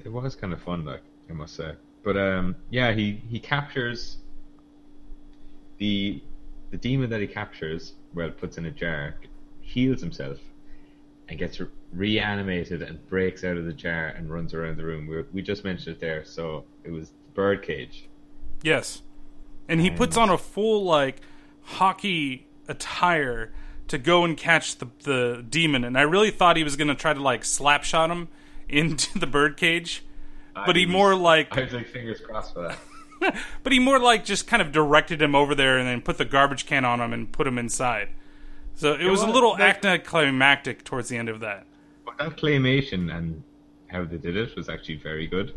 it 0.03 0.11
was 0.11 0.35
kind 0.35 0.53
of 0.53 0.61
fun, 0.61 0.85
like 0.85 1.01
I 1.29 1.33
must 1.33 1.55
say. 1.55 1.73
But 2.03 2.15
um, 2.15 2.55
yeah, 2.69 2.93
he 2.93 3.21
he 3.27 3.39
captures 3.39 4.17
the 5.79 6.21
the 6.71 6.77
demon 6.77 7.09
that 7.09 7.19
he 7.21 7.27
captures, 7.27 7.93
well, 8.13 8.29
puts 8.31 8.57
in 8.57 8.65
a 8.65 8.71
jar, 8.71 9.15
heals 9.61 10.01
himself, 10.01 10.37
and 11.29 11.37
gets 11.37 11.59
re- 11.59 11.67
reanimated 11.93 12.81
and 12.81 13.05
breaks 13.09 13.43
out 13.43 13.57
of 13.57 13.65
the 13.65 13.73
jar 13.73 14.07
and 14.07 14.31
runs 14.31 14.53
around 14.53 14.77
the 14.77 14.83
room. 14.85 15.07
We, 15.07 15.23
we 15.33 15.41
just 15.41 15.63
mentioned 15.63 15.95
it 15.97 15.99
there, 15.99 16.23
so 16.25 16.63
it 16.83 16.91
was 16.91 17.09
the 17.09 17.31
birdcage. 17.33 18.07
Yes. 18.63 19.01
And 19.69 19.81
he 19.81 19.89
puts 19.89 20.15
on 20.15 20.29
a 20.29 20.37
full 20.37 20.83
like 20.85 21.17
hockey 21.61 22.47
attire 22.69 23.51
to 23.89 23.97
go 23.97 24.23
and 24.25 24.37
catch 24.37 24.77
the 24.77 24.87
the 25.03 25.45
demon 25.49 25.83
and 25.83 25.97
I 25.97 26.01
really 26.01 26.31
thought 26.31 26.57
he 26.57 26.63
was 26.63 26.75
going 26.75 26.87
to 26.89 26.95
try 26.95 27.13
to 27.13 27.21
like 27.21 27.43
slap 27.45 27.83
shot 27.83 28.09
him 28.09 28.27
into 28.69 29.19
the 29.19 29.27
birdcage. 29.27 30.03
But 30.55 30.75
he 30.75 30.85
was- 30.85 30.93
more 30.93 31.15
like 31.15 31.55
I 31.57 31.63
was 31.63 31.73
like 31.73 31.87
fingers 31.87 32.19
crossed 32.21 32.53
for 32.53 32.61
that. 32.67 32.79
but 33.63 33.71
he 33.71 33.79
more 33.79 33.99
like 33.99 34.25
just 34.25 34.47
kind 34.47 34.61
of 34.61 34.71
directed 34.71 35.21
him 35.21 35.35
over 35.35 35.53
there 35.55 35.77
and 35.77 35.87
then 35.87 36.01
put 36.01 36.17
the 36.17 36.25
garbage 36.25 36.65
can 36.65 36.85
on 36.85 36.99
him 37.01 37.13
and 37.13 37.31
put 37.31 37.47
him 37.47 37.57
inside. 37.57 38.09
So 38.75 38.93
it 38.93 39.05
was 39.09 39.21
a 39.21 39.27
little 39.27 39.55
that- 39.57 39.83
anticlimactic 39.83 40.83
towards 40.83 41.09
the 41.09 41.17
end 41.17 41.29
of 41.29 41.39
that. 41.39 41.65
But 42.05 42.17
that 42.19 42.37
claymation 42.37 43.13
and 43.15 43.43
how 43.87 44.05
they 44.05 44.17
did 44.17 44.37
it 44.37 44.55
was 44.55 44.69
actually 44.69 44.97
very 44.97 45.27
good. 45.27 45.53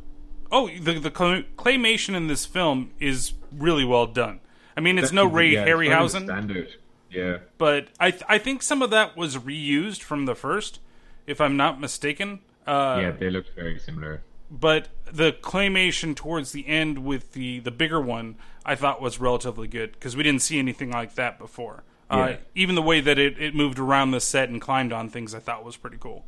Oh, 0.52 0.68
the 0.68 0.98
the 0.98 1.10
claymation 1.12 2.14
in 2.14 2.26
this 2.26 2.44
film 2.44 2.90
is 2.98 3.34
really 3.52 3.84
well 3.84 4.06
done. 4.06 4.40
I 4.76 4.80
mean, 4.80 4.98
it's 4.98 5.12
no 5.12 5.24
Ray 5.24 5.50
Yeah, 5.50 5.62
it's 5.62 5.70
Harryhausen. 5.70 6.24
Standard. 6.24 6.68
Yeah. 7.10 7.38
but 7.58 7.88
I 7.98 8.10
th- 8.12 8.22
I 8.28 8.38
think 8.38 8.62
some 8.62 8.82
of 8.82 8.90
that 8.90 9.16
was 9.16 9.36
reused 9.36 10.00
from 10.02 10.26
the 10.26 10.34
first, 10.34 10.78
if 11.26 11.40
I'm 11.40 11.56
not 11.56 11.80
mistaken. 11.80 12.40
Uh, 12.66 12.98
yeah, 13.02 13.10
they 13.10 13.30
looked 13.30 13.54
very 13.54 13.78
similar. 13.78 14.22
But 14.50 14.88
the 15.10 15.32
claymation 15.32 16.16
towards 16.16 16.52
the 16.52 16.66
end 16.66 17.04
with 17.04 17.32
the 17.32 17.60
the 17.60 17.70
bigger 17.70 18.00
one, 18.00 18.36
I 18.64 18.74
thought 18.74 19.00
was 19.00 19.20
relatively 19.20 19.68
good 19.68 19.92
because 19.92 20.16
we 20.16 20.22
didn't 20.22 20.42
see 20.42 20.58
anything 20.58 20.90
like 20.90 21.14
that 21.14 21.38
before. 21.38 21.84
Uh, 22.10 22.34
even 22.56 22.74
the 22.74 22.82
way 22.82 23.00
that 23.00 23.18
it, 23.18 23.40
it 23.40 23.54
moved 23.54 23.78
around 23.78 24.10
the 24.10 24.20
set 24.20 24.48
and 24.48 24.60
climbed 24.60 24.92
on 24.92 25.08
things, 25.08 25.32
I 25.34 25.38
thought 25.38 25.64
was 25.64 25.76
pretty 25.76 25.98
cool. 25.98 26.26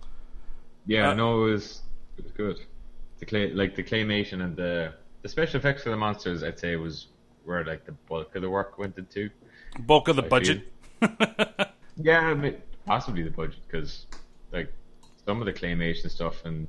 Yeah, 0.86 1.10
Uh, 1.10 1.14
no, 1.14 1.46
it 1.46 1.50
was 1.52 1.82
it 2.16 2.24
was 2.24 2.32
good. 2.32 2.58
The 3.18 3.26
clay, 3.26 3.52
like 3.52 3.74
the 3.74 3.82
claymation 3.84 4.42
and 4.42 4.56
the 4.56 4.94
the 5.22 5.28
special 5.28 5.58
effects 5.58 5.82
for 5.82 5.90
the 5.90 5.96
monsters, 5.96 6.42
I'd 6.42 6.58
say 6.58 6.76
was 6.76 7.08
where 7.44 7.64
like 7.64 7.84
the 7.84 7.92
bulk 7.92 8.34
of 8.34 8.42
the 8.42 8.50
work 8.50 8.78
went 8.78 8.98
into. 8.98 9.30
Bulk 9.78 10.08
of 10.08 10.16
the 10.16 10.22
I 10.22 10.28
budget. 10.28 10.72
Yeah, 11.96 12.20
I 12.20 12.34
mean, 12.34 12.56
possibly 12.86 13.22
the 13.22 13.30
budget 13.30 13.60
because 13.66 14.06
like 14.52 14.72
some 15.24 15.40
of 15.40 15.46
the 15.46 15.52
claymation 15.52 16.10
stuff 16.10 16.44
and 16.44 16.66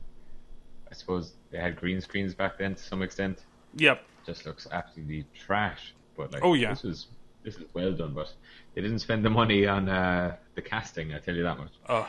I 0.93 0.95
suppose 0.95 1.34
they 1.49 1.58
had 1.58 1.75
green 1.75 1.99
screens 2.01 2.36
back 2.36 2.60
then 2.60 2.75
to 2.75 2.84
some 2.84 3.01
extent. 3.01 3.39
Yep. 3.77 4.03
Just 4.27 4.45
looks 4.45 4.67
absolutely 4.71 5.25
trash. 5.34 5.95
But 6.15 6.32
like, 6.32 6.43
Oh, 6.45 6.53
yeah. 6.53 6.69
this 6.69 6.84
was 6.84 7.08
this 7.43 7.56
is 7.56 7.63
well 7.73 7.91
done. 7.93 8.13
But 8.13 8.32
they 8.75 8.82
didn't 8.82 8.99
spend 8.99 9.25
the 9.25 9.32
money 9.32 9.65
on 9.65 9.89
uh, 9.89 10.36
the 10.53 10.62
casting. 10.62 11.12
I 11.12 11.17
tell 11.17 11.34
you 11.36 11.41
that 11.41 11.58
much. 11.58 11.71
Oh, 11.89 12.08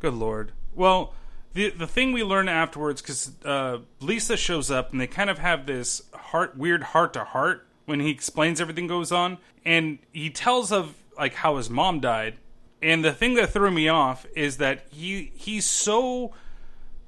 good 0.00 0.14
lord. 0.14 0.52
Well, 0.74 1.12
the 1.52 1.68
the 1.68 1.86
thing 1.86 2.12
we 2.12 2.24
learn 2.24 2.48
afterwards 2.48 3.02
because 3.02 3.30
uh, 3.44 3.80
Lisa 4.00 4.38
shows 4.38 4.70
up 4.70 4.90
and 4.92 4.98
they 4.98 5.06
kind 5.06 5.28
of 5.28 5.38
have 5.38 5.66
this 5.66 6.00
heart 6.14 6.56
weird 6.56 6.82
heart 6.82 7.12
to 7.12 7.24
heart 7.24 7.66
when 7.84 8.00
he 8.00 8.08
explains 8.10 8.58
everything 8.58 8.86
goes 8.86 9.12
on, 9.12 9.36
and 9.66 9.98
he 10.12 10.30
tells 10.30 10.72
of 10.72 10.94
like 11.18 11.34
how 11.34 11.58
his 11.58 11.68
mom 11.68 12.00
died. 12.00 12.38
And 12.80 13.04
the 13.04 13.12
thing 13.12 13.34
that 13.34 13.50
threw 13.52 13.70
me 13.70 13.86
off 13.88 14.24
is 14.34 14.56
that 14.56 14.86
he 14.90 15.30
he's 15.34 15.66
so 15.66 16.32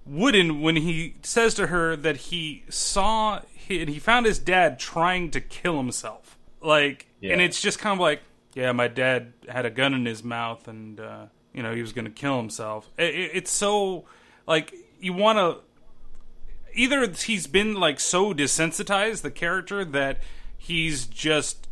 wooden 0.07 0.61
when 0.61 0.77
he 0.77 1.17
says 1.23 1.55
to 1.55 1.69
her 1.69 1.97
that 1.97 2.17
he 2.17 2.65
saw 2.69 3.41
he, 3.55 3.85
he 3.87 3.99
found 3.99 4.27
his 4.27 4.39
dad 4.39 4.79
trying 4.79 5.31
to 5.33 5.41
kill 5.41 5.77
himself. 5.77 6.39
Like, 6.61 7.07
and 7.33 7.41
it's 7.41 7.61
just 7.61 7.79
kind 7.79 7.95
of 7.95 8.01
like, 8.01 8.21
yeah, 8.55 8.73
my 8.73 8.89
dad 8.89 9.33
had 9.49 9.67
a 9.67 9.71
gun 9.71 9.95
in 9.95 10.07
his 10.07 10.23
mouth, 10.23 10.69
and 10.69 11.01
uh, 11.01 11.27
you 11.53 11.63
know 11.63 11.75
he 11.75 11.81
was 11.81 11.93
going 11.93 12.05
to 12.07 12.11
kill 12.11 12.37
himself. 12.37 12.89
It, 12.97 13.15
it, 13.15 13.31
it's 13.35 13.51
so 13.51 14.05
like 14.47 14.75
you 15.01 15.13
want 15.13 15.39
to 15.39 15.59
either 16.75 17.09
he's 17.11 17.47
been 17.47 17.75
like 17.75 18.01
so 18.01 18.35
desensitized 18.35 19.23
the 19.23 19.31
character 19.31 19.85
that 19.85 20.19
he's 20.57 21.07
just 21.07 21.69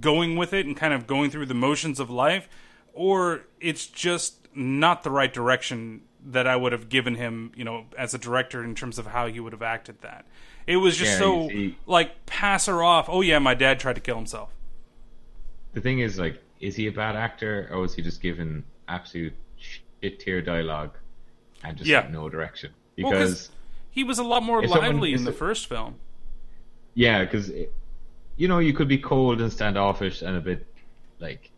going 0.00 0.36
with 0.36 0.52
it 0.52 0.66
and 0.66 0.76
kind 0.76 0.92
of 0.92 1.06
going 1.06 1.30
through 1.30 1.46
the 1.46 1.54
motions 1.54 2.00
of 2.00 2.10
life 2.10 2.48
or 2.92 3.42
it's 3.60 3.86
just 3.86 4.48
not 4.54 5.04
the 5.04 5.10
right 5.10 5.32
direction 5.32 6.00
that 6.26 6.46
I 6.46 6.56
would 6.56 6.72
have 6.72 6.88
given 6.88 7.14
him, 7.14 7.52
you 7.54 7.64
know, 7.64 7.86
as 7.96 8.12
a 8.14 8.18
director 8.18 8.62
in 8.64 8.74
terms 8.74 8.98
of 8.98 9.06
how 9.06 9.26
he 9.28 9.38
would 9.40 9.52
have 9.52 9.62
acted 9.62 10.00
that. 10.02 10.26
It 10.66 10.76
was 10.76 10.96
just 10.96 11.12
Yeah, 11.12 11.18
so 11.18 11.48
like 11.86 12.26
pass 12.26 12.66
her 12.66 12.82
off. 12.82 13.08
Oh 13.08 13.20
yeah, 13.20 13.38
my 13.38 13.54
dad 13.54 13.78
tried 13.80 13.94
to 13.94 14.00
kill 14.00 14.16
himself. 14.16 14.50
the 15.74 15.80
thing 15.82 16.00
is, 16.00 16.18
like, 16.18 16.42
is 16.60 16.74
he 16.76 16.86
a 16.88 16.92
bad 16.92 17.14
actor 17.14 17.68
or 17.70 17.80
was 17.80 17.94
he 17.94 18.02
just 18.02 18.20
given 18.20 18.64
absolute 18.88 19.32
shit 19.58 20.18
tier 20.18 20.42
dialogue 20.42 20.96
and 21.62 21.76
just 21.76 21.88
Yeah. 21.88 22.00
like, 22.00 22.10
no 22.10 22.28
direction? 22.28 22.72
Well, 22.98 23.12
'cause 23.12 23.20
Because 23.20 23.50
he 23.90 24.02
was 24.02 24.18
a 24.18 24.24
lot 24.24 24.42
more 24.42 24.66
lively 24.66 25.12
in 25.12 25.24
the 25.24 25.32
first 25.32 25.66
film. 25.66 25.96
yeah, 26.94 27.24
because 27.24 27.50
you 28.36 28.48
know 28.48 28.58
you 28.58 28.72
could 28.72 28.88
be 28.88 28.98
cold 28.98 29.40
and 29.40 29.52
standoffish 29.52 30.20
and 30.22 30.36
a 30.36 30.40
bit 30.40 30.66
like 31.20 31.50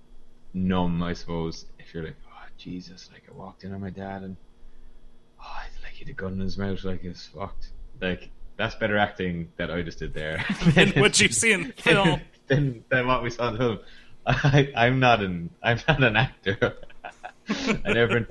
numb, 0.52 1.02
I 1.02 1.14
suppose. 1.14 1.64
If 1.78 1.94
you're 1.94 2.04
like, 2.04 2.16
oh 2.28 2.44
Jesus, 2.58 3.08
like 3.12 3.22
I 3.28 3.32
walked 3.32 3.64
in 3.64 3.72
on 3.72 3.80
my 3.80 3.90
dad 3.90 4.22
and 4.22 4.36
oh, 5.42 5.62
like 5.82 5.92
he 5.92 6.04
had 6.04 6.08
a 6.10 6.12
gun 6.12 6.34
in 6.34 6.40
his 6.40 6.56
mouth, 6.58 6.82
like 6.84 7.04
it's 7.04 7.26
fucked. 7.26 7.68
Like 8.00 8.30
that's 8.56 8.74
better 8.74 8.96
acting 8.98 9.50
that 9.56 9.70
I 9.70 9.82
just 9.82 9.98
did 9.98 10.12
there 10.14 10.44
Than 10.74 10.90
what 11.00 11.20
you 11.20 11.28
see 11.28 11.52
in 11.52 11.68
the 11.68 11.72
film. 11.82 12.20
than, 12.48 12.84
than 12.90 13.06
what 13.06 13.22
we 13.22 13.30
saw 13.30 13.48
in 13.48 13.56
film. 13.58 13.78
I, 14.26 14.72
I'm 14.76 15.00
not 15.00 15.22
an 15.22 15.50
I'm 15.62 15.78
not 15.88 16.02
an 16.02 16.16
actor. 16.16 16.76
I 17.48 17.92
never. 17.92 18.26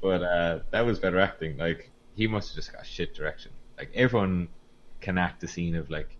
But 0.00 0.22
uh, 0.22 0.58
that 0.70 0.84
was 0.86 0.98
better 0.98 1.20
acting. 1.20 1.56
Like 1.58 1.90
he 2.16 2.26
must 2.26 2.48
have 2.50 2.56
just 2.56 2.72
got 2.72 2.84
shit 2.86 3.14
direction. 3.14 3.52
Like 3.78 3.90
everyone 3.94 4.48
can 5.00 5.18
act 5.18 5.40
the 5.40 5.48
scene 5.48 5.76
of 5.76 5.90
like, 5.90 6.16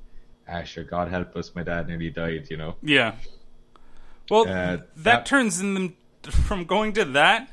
ah, 0.48 0.62
sure, 0.64 0.84
God 0.84 1.08
help 1.08 1.34
us, 1.36 1.52
my 1.54 1.62
dad 1.62 1.88
nearly 1.88 2.10
died. 2.10 2.46
You 2.50 2.56
know. 2.58 2.76
Yeah. 2.82 3.14
Well, 4.30 4.42
Uh, 4.42 4.44
that, 4.46 4.96
that- 4.96 5.26
turns 5.26 5.60
in 5.60 5.74
them 5.74 5.96
from 6.30 6.64
going 6.64 6.92
to 6.92 7.04
that 7.06 7.50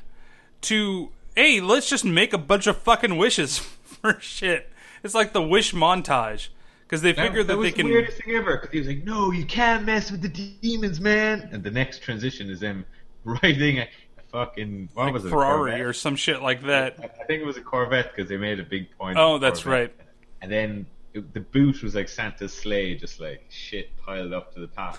to 0.62 1.10
hey, 1.34 1.60
let's 1.60 1.88
just 1.88 2.04
make 2.04 2.32
a 2.32 2.38
bunch 2.38 2.66
of 2.66 2.76
fucking 2.78 3.16
wishes 3.16 3.58
for 3.84 4.18
shit. 4.20 4.70
It's 5.02 5.14
like 5.14 5.32
the 5.32 5.42
wish 5.42 5.72
montage 5.72 6.48
because 6.84 7.02
they 7.02 7.12
figure 7.12 7.42
that, 7.42 7.56
was 7.56 7.68
they 7.68 7.72
can. 7.72 7.86
the 7.86 7.92
weirdest 7.92 8.22
thing 8.22 8.34
ever 8.34 8.58
because 8.58 8.72
he 8.72 8.78
was 8.78 8.88
like, 8.88 9.04
"No, 9.04 9.30
you 9.30 9.46
can't 9.46 9.84
mess 9.84 10.10
with 10.10 10.22
the 10.22 10.28
demons, 10.28 11.00
man." 11.00 11.48
And 11.52 11.62
the 11.62 11.70
next 11.70 12.02
transition 12.02 12.50
is 12.50 12.60
them 12.60 12.84
riding 13.24 13.78
a, 13.78 13.88
fucking 14.30 14.88
what 14.94 15.04
like 15.04 15.12
was 15.14 15.24
it, 15.24 15.30
Ferrari 15.30 15.80
or 15.80 15.92
some 15.92 16.16
shit 16.16 16.42
like 16.42 16.62
that. 16.62 16.96
I 16.98 17.24
think 17.24 17.42
it 17.42 17.46
was 17.46 17.56
a 17.56 17.62
Corvette 17.62 18.14
because 18.14 18.28
they 18.28 18.36
made 18.36 18.60
a 18.60 18.64
big 18.64 18.96
point. 18.96 19.18
Oh, 19.18 19.38
that's 19.38 19.62
Corvette. 19.62 19.94
right. 19.98 20.06
And 20.42 20.50
then 20.50 20.86
it, 21.14 21.32
the 21.34 21.40
boot 21.40 21.82
was 21.82 21.94
like 21.94 22.08
Santa's 22.08 22.52
sleigh, 22.52 22.94
just 22.94 23.20
like 23.20 23.44
shit 23.50 23.96
piled 23.98 24.32
up 24.32 24.54
to 24.54 24.60
the 24.60 24.68
top, 24.68 24.98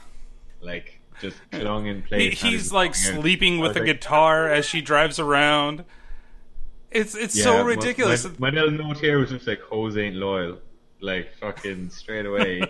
like 0.61 0.99
just 1.19 1.37
clung 1.51 1.87
in 1.87 2.01
place. 2.03 2.41
and 2.41 2.51
he's 2.51 2.71
like 2.71 2.95
sleeping 2.95 3.59
with 3.59 3.75
a 3.75 3.79
like, 3.79 3.85
guitar 3.85 4.47
as 4.47 4.65
she 4.65 4.81
drives 4.81 5.19
around. 5.19 5.85
It's 6.91 7.15
it's 7.15 7.35
Yeah, 7.35 7.43
so 7.43 7.63
ridiculous. 7.63 8.25
My, 8.37 8.51
my 8.51 8.61
little 8.61 8.71
note 8.71 8.97
here 8.99 9.17
was 9.19 9.29
just 9.29 9.47
like 9.47 9.61
Hose 9.61 9.97
ain't 9.97 10.15
loyal, 10.15 10.59
like 10.99 11.33
fucking 11.35 11.89
straight 11.89 12.25
away, 12.25 12.61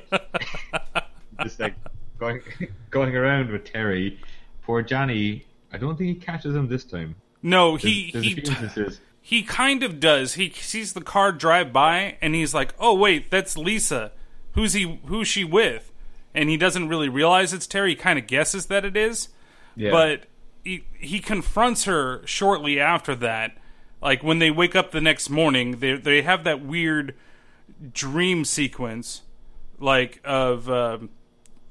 just 1.44 1.60
like 1.60 1.76
going 2.20 2.42
going 2.90 3.16
around 3.16 3.50
with 3.50 3.66
Terry. 3.66 4.20
Poor 4.64 4.82
Johnny, 4.84 5.46
I 5.74 5.78
don't 5.78 5.98
think 5.98 6.10
he 6.10 6.16
catches 6.16 6.56
him 6.56 6.68
this 6.68 6.84
time. 6.84 7.16
no, 7.42 7.72
There's, 7.72 7.84
he 7.84 8.12
there's 8.12 8.26
he 8.26 8.32
a 8.32 8.36
few 8.36 8.44
instances. 8.52 9.00
He 9.24 9.44
kind 9.44 9.84
of 9.84 10.00
does. 10.00 10.36
He 10.36 10.50
sees 10.52 10.94
the 10.94 11.02
car 11.02 11.32
drive 11.32 11.72
by 11.74 12.18
and 12.22 12.36
he's 12.36 12.54
like, 12.54 12.74
"Oh 12.80 12.94
wait, 12.96 13.32
that's 13.32 13.58
Lisa. 13.58 14.12
Who's 14.54 14.74
he 14.74 15.00
who's 15.06 15.28
she 15.28 15.44
with?" 15.44 15.92
And 16.34 16.50
he 16.50 16.58
doesn't 16.58 16.88
really 16.88 17.10
realize 17.10 17.54
it's 17.54 17.68
Terry. 17.68 17.90
He 17.92 17.96
kind 17.96 18.18
of 18.18 18.26
guesses 18.28 18.68
that 18.68 18.86
it 18.86 18.96
is. 18.96 19.30
Yeah. 19.76 19.92
But 19.92 20.24
he 20.64 20.86
he 21.00 21.20
confronts 21.20 21.86
her 21.86 22.22
shortly 22.26 22.80
after 22.80 23.16
that. 23.16 23.58
Like 24.02 24.24
when 24.24 24.40
they 24.40 24.50
wake 24.52 24.76
up 24.76 24.92
the 24.92 25.02
next 25.02 25.30
morning, 25.30 25.80
they 25.80 25.94
they 25.96 26.22
have 26.24 26.44
that 26.44 26.64
weird 26.66 27.16
dream 27.94 28.46
sequence 28.46 29.22
like 29.80 30.20
of 30.24 30.70
um, 30.70 31.10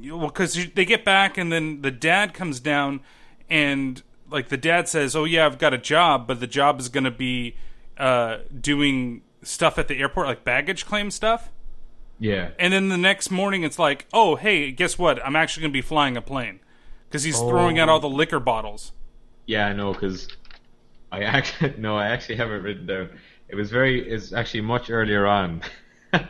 well 0.00 0.26
because 0.26 0.54
they 0.74 0.84
get 0.84 1.04
back 1.04 1.38
and 1.38 1.52
then 1.52 1.82
the 1.82 1.90
dad 1.90 2.34
comes 2.34 2.58
down 2.58 3.00
and 3.48 4.02
like 4.28 4.48
the 4.48 4.56
dad 4.56 4.88
says 4.88 5.14
oh 5.14 5.24
yeah 5.24 5.46
i've 5.46 5.58
got 5.58 5.72
a 5.72 5.78
job 5.78 6.26
but 6.26 6.40
the 6.40 6.46
job 6.48 6.80
is 6.80 6.88
going 6.88 7.04
to 7.04 7.10
be 7.12 7.54
uh, 7.96 8.38
doing 8.60 9.22
stuff 9.42 9.78
at 9.78 9.86
the 9.86 9.98
airport 10.00 10.26
like 10.26 10.42
baggage 10.42 10.84
claim 10.84 11.10
stuff 11.12 11.50
Yeah. 12.18 12.50
And 12.58 12.72
then 12.72 12.88
the 12.88 12.98
next 12.98 13.30
morning, 13.30 13.62
it's 13.62 13.78
like, 13.78 14.06
oh, 14.12 14.36
hey, 14.36 14.72
guess 14.72 14.98
what? 14.98 15.24
I'm 15.24 15.36
actually 15.36 15.62
going 15.62 15.72
to 15.72 15.78
be 15.78 15.80
flying 15.82 16.16
a 16.18 16.22
plane 16.22 16.60
because 17.08 17.22
he's 17.22 17.38
throwing 17.38 17.78
out 17.78 17.88
Oh. 17.88 17.92
all 17.92 18.00
the 18.00 18.10
liquor 18.10 18.40
bottles. 18.40 18.92
Yeah, 19.46 19.66
I 19.66 19.72
know 19.72 19.92
because 19.94 20.28
I 21.12 21.22
actually 21.24 21.74
no, 21.78 21.96
I 21.96 22.08
actually 22.08 22.36
have 22.36 22.50
it 22.50 22.62
written 22.62 22.86
down. 22.86 23.10
It 23.48 23.56
was 23.56 23.70
very, 23.70 24.08
it's 24.08 24.32
actually 24.32 24.60
much 24.60 24.90
earlier 24.90 25.26
on, 25.26 25.62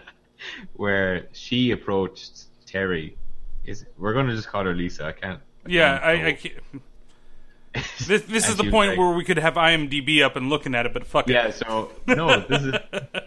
where 0.75 1.27
she 1.33 1.71
approached 1.71 2.45
Terry. 2.67 3.17
Is 3.65 3.85
we're 3.99 4.15
gonna 4.15 4.35
just 4.35 4.49
call 4.49 4.65
her 4.65 4.75
Lisa? 4.75 5.07
I 5.07 5.13
can't. 5.13 5.41
Yeah, 5.67 5.99
can't 5.99 6.05
I. 6.05 6.27
I 6.29 6.33
can't. 6.33 6.55
This, 8.09 8.23
this 8.23 8.49
is 8.49 8.57
the 8.57 8.69
point 8.69 8.91
like- 8.91 8.99
where 8.99 9.15
we 9.15 9.23
could 9.25 9.37
have 9.39 9.55
IMDb 9.55 10.23
up 10.25 10.35
and 10.35 10.49
looking 10.49 10.75
at 10.75 10.87
it, 10.87 10.93
but 10.93 11.07
fuck 11.07 11.29
Yeah, 11.29 11.47
it. 11.49 11.55
so 11.55 11.93
no, 12.09 12.41
this 12.41 12.63
is 12.65 12.75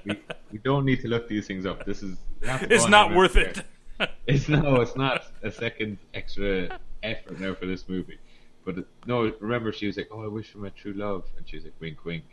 we, 0.03 0.19
we 0.51 0.57
don't 0.57 0.83
need 0.83 0.99
to 1.03 1.07
look 1.07 1.29
these 1.29 1.47
things 1.47 1.65
up. 1.65 1.85
This 1.85 2.03
is 2.03 2.17
we 2.41 2.49
have 2.49 2.59
to 2.59 2.67
go 2.67 2.75
It's 2.75 2.87
not 2.89 3.15
worth 3.15 3.37
it. 3.37 3.63
there. 3.99 4.09
It's 4.27 4.49
no, 4.49 4.81
it's 4.81 4.97
not 4.97 5.23
a 5.43 5.49
second 5.51 5.97
extra 6.13 6.77
effort 7.03 7.39
now 7.39 7.53
for 7.53 7.67
this 7.67 7.87
movie. 7.87 8.17
But 8.65 8.85
no, 9.05 9.31
remember 9.39 9.71
she 9.73 9.87
was 9.87 9.97
like, 9.97 10.09
"Oh, 10.11 10.23
I 10.23 10.27
wish 10.27 10.51
for 10.51 10.59
my 10.59 10.69
true 10.69 10.93
love," 10.93 11.23
and 11.37 11.47
she 11.47 11.57
was 11.57 11.65
like, 11.65 11.73
"Wink, 11.79 12.05
wink." 12.05 12.23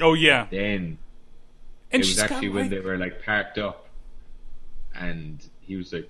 oh, 0.00 0.14
yeah. 0.14 0.46
Then 0.50 0.98
And 1.92 2.02
it 2.02 2.06
was 2.06 2.18
actually 2.18 2.48
when 2.50 2.62
like- 2.64 2.70
they 2.70 2.80
were 2.80 2.96
like 2.98 3.24
parked 3.24 3.58
up, 3.58 3.88
and 4.94 5.42
he 5.60 5.76
was 5.76 5.92
like, 5.92 6.08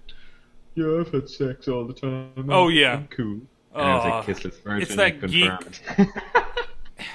"Yeah, 0.74 0.98
I've 1.00 1.12
had 1.12 1.28
sex 1.28 1.68
all 1.68 1.85
the 1.85 1.94
time. 1.94 2.33
I'm- 2.37 2.50
Oh, 2.50 2.68
yeah. 2.68 2.94
I'm 2.94 3.09
cool." 3.09 3.40
And 3.74 3.83
I 3.83 3.94
was 3.94 4.04
like, 4.04 4.37
"Kissless 4.37 4.62
virgin." 4.62 4.83
It's 4.83 4.96
that 4.96 5.20
geek- 5.28 5.83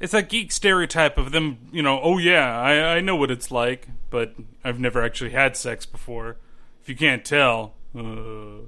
It's 0.00 0.12
that 0.12 0.30
geek 0.30 0.50
stereotype 0.50 1.18
of 1.18 1.30
them, 1.30 1.58
you 1.72 1.82
know, 1.82 2.00
oh, 2.02 2.16
yeah, 2.16 2.58
I, 2.58 2.96
I 2.96 3.00
know 3.00 3.16
what 3.16 3.30
it's 3.30 3.50
like, 3.50 3.88
but 4.08 4.34
I've 4.64 4.80
never 4.80 5.02
actually 5.02 5.30
had 5.30 5.58
sex 5.58 5.84
before. 5.84 6.36
If 6.82 6.88
you 6.88 6.96
can't 6.96 7.22
tell. 7.22 7.74
Uh, 7.94 8.64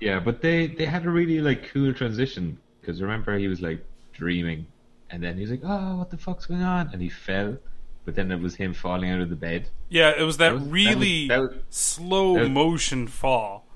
yeah, 0.00 0.20
but 0.20 0.40
they 0.40 0.66
they 0.66 0.84
had 0.84 1.04
a 1.06 1.10
really 1.10 1.40
like 1.40 1.70
cool 1.72 1.92
transition 1.94 2.58
because 2.80 3.00
remember 3.02 3.36
he 3.38 3.48
was 3.48 3.60
like 3.60 3.84
dreaming, 4.12 4.66
and 5.10 5.22
then 5.22 5.36
he's 5.38 5.50
like, 5.50 5.60
"Oh, 5.64 5.96
what 5.98 6.10
the 6.10 6.16
fuck's 6.18 6.46
going 6.46 6.62
on?" 6.62 6.90
And 6.92 7.00
he 7.02 7.08
fell, 7.08 7.56
but 8.04 8.14
then 8.14 8.30
it 8.32 8.40
was 8.40 8.54
him 8.56 8.74
falling 8.74 9.10
out 9.10 9.20
of 9.20 9.28
the 9.30 9.36
bed. 9.36 9.68
yeah, 9.90 10.12
it 10.18 10.22
was 10.22 10.36
that, 10.38 10.50
That 10.50 10.54
was- 10.54 10.62
that 10.62 10.66
was- 10.66 10.72
really 10.72 11.28
that 11.28 11.40
was- 11.40 11.54
slow 11.70 12.34
that 12.34 12.40
was- 12.42 12.50
motion 12.50 13.06
fall. 13.06 13.66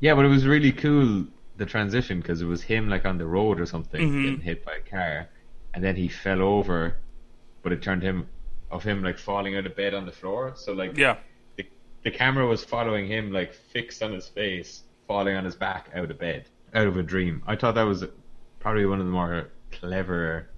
Yeah, 0.00 0.14
but 0.14 0.24
it 0.24 0.28
was 0.28 0.46
really 0.46 0.72
cool 0.72 1.26
the 1.56 1.66
transition 1.66 2.20
because 2.20 2.40
it 2.42 2.46
was 2.46 2.62
him 2.62 2.88
like 2.88 3.04
on 3.04 3.18
the 3.18 3.26
road 3.26 3.60
or 3.60 3.66
something 3.66 4.00
Mhm. 4.10 4.22
getting 4.24 4.40
hit 4.40 4.64
by 4.64 4.74
a 4.76 4.80
car, 4.80 5.28
and 5.74 5.82
then 5.84 5.96
he 5.96 6.08
fell 6.08 6.40
over, 6.42 6.96
but 7.62 7.72
it 7.72 7.82
turned 7.82 8.02
him 8.02 8.26
of 8.70 8.82
him 8.84 9.02
like 9.02 9.18
falling 9.18 9.54
out 9.56 9.66
of 9.66 9.76
bed 9.76 9.92
on 9.94 10.06
the 10.06 10.12
floor. 10.12 10.52
So 10.56 10.72
like 10.72 10.96
Yeah. 10.96 11.16
the 11.56 11.66
the 12.04 12.10
camera 12.10 12.46
was 12.46 12.64
following 12.64 13.06
him 13.06 13.30
like 13.32 13.52
fixed 13.52 14.02
on 14.02 14.12
his 14.12 14.26
face, 14.26 14.82
falling 15.12 15.36
on 15.36 15.44
his 15.44 15.54
back 15.54 15.90
out 15.94 16.10
of 16.10 16.18
bed, 16.18 16.46
out 16.74 16.86
of 16.86 16.96
a 16.96 17.02
dream. 17.02 17.42
I 17.46 17.54
thought 17.56 17.74
that 17.74 17.82
was 17.82 18.04
probably 18.60 18.86
one 18.86 18.98
of 19.00 19.04
the 19.06 19.12
more 19.12 19.48
clever 19.70 20.48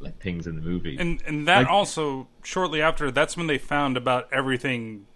like 0.00 0.18
things 0.20 0.46
in 0.46 0.56
the 0.56 0.60
movie. 0.62 0.96
And 0.98 1.22
and 1.26 1.46
that 1.48 1.58
Like- 1.58 1.68
also 1.68 2.26
shortly 2.42 2.82
after 2.82 3.10
that's 3.10 3.36
when 3.36 3.46
they 3.46 3.58
found 3.58 3.96
about 3.96 4.28
everything 4.32 5.06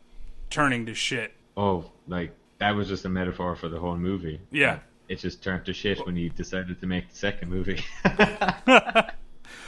turning 0.51 0.87
to 0.87 0.95
shit. 0.95 1.33
oh, 1.57 1.91
like 2.09 2.33
that 2.59 2.75
was 2.77 2.89
just 2.89 3.05
a 3.05 3.09
metaphor 3.09 3.57
for 3.57 3.69
the 3.69 3.79
whole 3.81 3.97
movie. 3.97 4.41
Yeah. 4.51 4.79
It 5.09 5.19
just 5.19 5.43
turned 5.43 5.65
to 5.67 5.73
shit 5.73 6.05
when 6.07 6.15
he 6.15 6.29
decided 6.29 6.81
to 6.81 6.87
make 6.87 7.09
the 7.11 7.17
second 7.17 7.51
movie. 7.51 7.83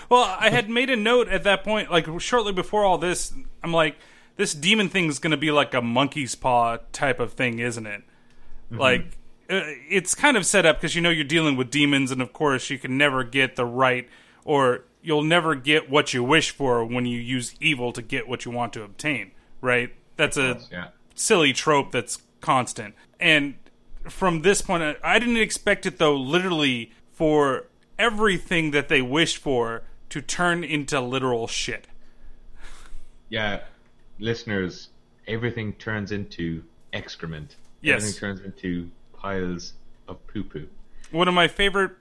Well, 0.08 0.36
I 0.38 0.50
had 0.50 0.68
made 0.68 0.90
a 0.90 0.96
note 0.96 1.28
at 1.28 1.42
that 1.44 1.64
point, 1.64 1.90
like 1.90 2.06
shortly 2.20 2.52
before 2.52 2.84
all 2.84 2.98
this. 2.98 3.32
I'm 3.62 3.72
like, 3.72 3.96
this 4.36 4.52
demon 4.52 4.88
thing 4.90 5.06
is 5.08 5.18
going 5.18 5.30
to 5.30 5.36
be 5.38 5.50
like 5.50 5.72
a 5.74 5.80
monkey's 5.80 6.34
paw 6.34 6.78
type 6.92 7.18
of 7.18 7.32
thing, 7.32 7.58
isn't 7.60 7.86
it? 7.86 8.02
Like, 8.78 9.18
uh, 9.50 9.62
it's 9.88 10.14
kind 10.14 10.36
of 10.36 10.46
set 10.46 10.64
up 10.64 10.78
because 10.78 10.94
you 10.94 11.02
know 11.02 11.10
you're 11.10 11.24
dealing 11.24 11.56
with 11.56 11.70
demons, 11.70 12.10
and 12.10 12.22
of 12.22 12.32
course 12.32 12.70
you 12.70 12.78
can 12.78 12.96
never 12.96 13.24
get 13.24 13.56
the 13.56 13.64
right, 13.64 14.08
or 14.44 14.84
you'll 15.02 15.22
never 15.22 15.54
get 15.54 15.90
what 15.90 16.14
you 16.14 16.22
wish 16.22 16.50
for 16.50 16.84
when 16.84 17.06
you 17.06 17.18
use 17.18 17.54
evil 17.60 17.92
to 17.92 18.02
get 18.02 18.28
what 18.28 18.44
you 18.44 18.50
want 18.50 18.72
to 18.74 18.82
obtain. 18.82 19.32
Right? 19.60 19.94
That's 20.16 20.36
a 20.36 20.60
yeah. 20.70 20.88
silly 21.14 21.52
trope 21.52 21.92
that's 21.92 22.22
constant. 22.40 22.94
And 23.20 23.54
from 24.08 24.42
this 24.42 24.62
point, 24.62 24.82
I- 24.82 24.96
I 25.14 25.18
didn't 25.18 25.36
expect 25.36 25.86
it 25.86 25.98
though. 25.98 26.16
Literally 26.16 26.92
for 27.12 27.66
everything 27.98 28.70
that 28.72 28.88
they 28.88 29.02
wished 29.02 29.38
for 29.38 29.82
to 30.10 30.20
turn 30.20 30.64
into 30.64 31.00
literal 31.00 31.46
shit. 31.46 31.86
Yeah, 33.28 33.60
listeners, 34.18 34.88
everything 35.26 35.72
turns 35.74 36.12
into 36.12 36.64
excrement. 36.92 37.56
Yes. 37.82 37.96
Everything 38.02 38.20
turns 38.20 38.40
into 38.40 38.90
piles 39.12 39.74
of 40.08 40.24
poo 40.26 40.44
poo. 40.44 40.68
One 41.10 41.28
of 41.28 41.34
my 41.34 41.48
favorite 41.48 41.92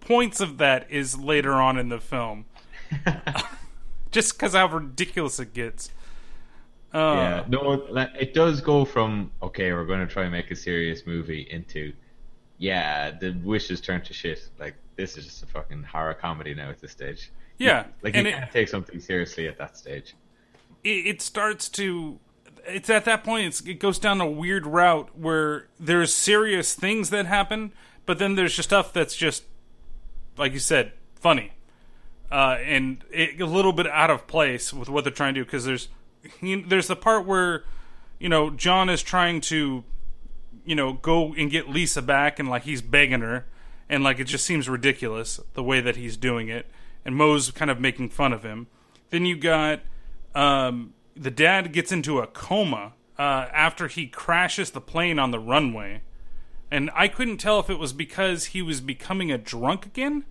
points 0.00 0.40
of 0.40 0.58
that 0.58 0.90
is 0.90 1.18
later 1.18 1.54
on 1.54 1.78
in 1.78 1.88
the 1.88 2.00
film, 2.00 2.44
just 4.10 4.34
because 4.34 4.52
how 4.54 4.66
ridiculous 4.66 5.38
it 5.40 5.54
gets. 5.54 5.90
Uh, 6.92 6.98
yeah, 6.98 7.44
no, 7.48 7.72
it 7.96 8.34
does 8.34 8.60
go 8.60 8.84
from 8.84 9.30
okay, 9.42 9.72
we're 9.72 9.86
going 9.86 10.06
to 10.06 10.12
try 10.12 10.24
and 10.24 10.32
make 10.32 10.50
a 10.50 10.56
serious 10.56 11.06
movie 11.06 11.46
into 11.50 11.92
yeah, 12.58 13.10
the 13.10 13.32
wishes 13.42 13.80
turn 13.80 14.02
to 14.02 14.12
shit. 14.12 14.46
Like 14.58 14.74
this 14.96 15.16
is 15.16 15.24
just 15.24 15.42
a 15.42 15.46
fucking 15.46 15.84
horror 15.84 16.14
comedy 16.14 16.54
now 16.54 16.68
at 16.68 16.80
this 16.80 16.90
stage. 16.92 17.30
yeah, 17.58 17.86
Like 18.02 18.14
you 18.14 18.26
it, 18.26 18.34
can't 18.34 18.52
take 18.52 18.68
something 18.68 19.00
seriously 19.00 19.48
at 19.48 19.56
that 19.58 19.76
stage. 19.78 20.14
it, 20.84 21.06
it 21.06 21.22
starts 21.22 21.68
to 21.70 22.18
it's 22.66 22.88
at 22.90 23.04
that 23.04 23.24
point 23.24 23.62
it 23.66 23.74
goes 23.74 23.98
down 23.98 24.20
a 24.20 24.26
weird 24.26 24.66
route 24.66 25.08
where 25.18 25.68
there's 25.80 26.12
serious 26.12 26.74
things 26.74 27.10
that 27.10 27.26
happen 27.26 27.72
but 28.06 28.18
then 28.18 28.34
there's 28.34 28.54
just 28.54 28.68
stuff 28.68 28.92
that's 28.92 29.16
just 29.16 29.44
like 30.36 30.52
you 30.52 30.58
said 30.58 30.92
funny. 31.14 31.52
Uh, 32.30 32.56
and 32.64 33.04
it, 33.10 33.40
a 33.40 33.46
little 33.46 33.72
bit 33.72 33.86
out 33.86 34.10
of 34.10 34.26
place 34.26 34.72
with 34.72 34.88
what 34.88 35.04
they're 35.04 35.12
trying 35.12 35.34
to 35.34 35.40
do 35.40 35.44
because 35.44 35.64
there's 35.64 35.88
you, 36.40 36.64
there's 36.66 36.88
the 36.88 36.96
part 36.96 37.26
where 37.26 37.64
you 38.18 38.28
know 38.28 38.50
John 38.50 38.88
is 38.88 39.02
trying 39.02 39.40
to 39.42 39.84
you 40.64 40.74
know 40.74 40.94
go 40.94 41.34
and 41.34 41.50
get 41.50 41.68
Lisa 41.68 42.02
back 42.02 42.38
and 42.38 42.48
like 42.48 42.62
he's 42.62 42.82
begging 42.82 43.20
her 43.20 43.44
and 43.88 44.02
like 44.02 44.18
it 44.18 44.24
just 44.24 44.46
seems 44.46 44.68
ridiculous 44.68 45.40
the 45.54 45.62
way 45.62 45.80
that 45.80 45.96
he's 45.96 46.16
doing 46.16 46.48
it 46.48 46.66
and 47.04 47.14
Moe's 47.14 47.50
kind 47.50 47.70
of 47.70 47.80
making 47.80 48.08
fun 48.08 48.32
of 48.32 48.42
him. 48.42 48.66
Then 49.10 49.26
you 49.26 49.36
got 49.36 49.80
um, 50.34 50.94
the 51.16 51.30
dad 51.30 51.72
gets 51.72 51.92
into 51.92 52.18
a 52.18 52.26
coma 52.26 52.94
uh, 53.18 53.46
after 53.52 53.88
he 53.88 54.06
crashes 54.06 54.70
the 54.70 54.80
plane 54.80 55.18
on 55.18 55.30
the 55.30 55.38
runway 55.38 56.02
and 56.70 56.90
I 56.94 57.08
couldn't 57.08 57.36
tell 57.36 57.60
if 57.60 57.68
it 57.68 57.78
was 57.78 57.92
because 57.92 58.46
he 58.46 58.62
was 58.62 58.80
becoming 58.80 59.30
a 59.30 59.38
drunk 59.38 59.84
again 59.86 60.24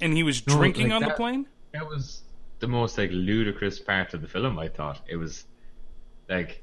and 0.00 0.12
he 0.12 0.22
was 0.22 0.46
No, 0.46 0.56
drinking 0.56 0.90
like 0.90 1.02
on 1.02 1.08
the 1.08 1.14
plane 1.14 1.46
That 1.72 1.86
was 1.88 2.22
the 2.58 2.68
most 2.68 2.98
like 2.98 3.10
ludicrous 3.12 3.78
part 3.78 4.14
of 4.14 4.22
the 4.22 4.28
film. 4.28 4.58
I 4.58 4.68
thought 4.68 5.00
it 5.08 5.16
was 5.16 5.44
like, 6.28 6.62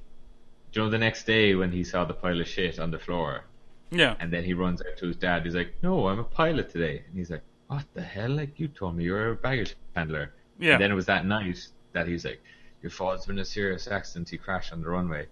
do 0.71 0.79
you 0.79 0.85
know, 0.85 0.89
the 0.91 0.97
next 0.97 1.25
day 1.25 1.55
when 1.55 1.71
he 1.71 1.83
saw 1.83 2.05
the 2.05 2.13
pile 2.13 2.39
of 2.39 2.47
shit 2.47 2.79
on 2.79 2.91
the 2.91 2.99
floor, 2.99 3.45
yeah 3.91 4.15
and 4.19 4.31
then 4.33 4.43
he 4.43 4.53
runs 4.53 4.81
out 4.81 4.97
to 4.97 5.07
his 5.07 5.15
dad. 5.15 5.43
He's 5.45 5.53
like, 5.53 5.75
"No, 5.83 6.07
I'm 6.07 6.17
a 6.17 6.23
pilot 6.23 6.71
today," 6.71 7.03
and 7.07 7.15
he's 7.15 7.29
like, 7.29 7.43
"What 7.67 7.85
the 7.93 8.01
hell? 8.01 8.31
Like 8.31 8.59
you 8.59 8.67
told 8.67 8.97
me 8.97 9.03
you 9.03 9.13
were 9.13 9.29
a 9.31 9.35
baggage 9.35 9.75
handler." 9.95 10.33
Yeah. 10.57 10.73
And 10.73 10.81
then 10.81 10.91
it 10.91 10.95
was 10.95 11.05
that 11.05 11.25
night 11.27 11.67
that 11.91 12.07
he's 12.07 12.25
like, 12.25 12.41
"Your 12.83 12.91
father's 12.91 13.25
been 13.25 13.37
in 13.37 13.41
a 13.41 13.45
serious 13.45 13.87
accident. 13.87 14.29
He 14.29 14.37
crashed 14.37 14.71
on 14.71 14.81
the 14.81 14.89
runway," 14.89 15.25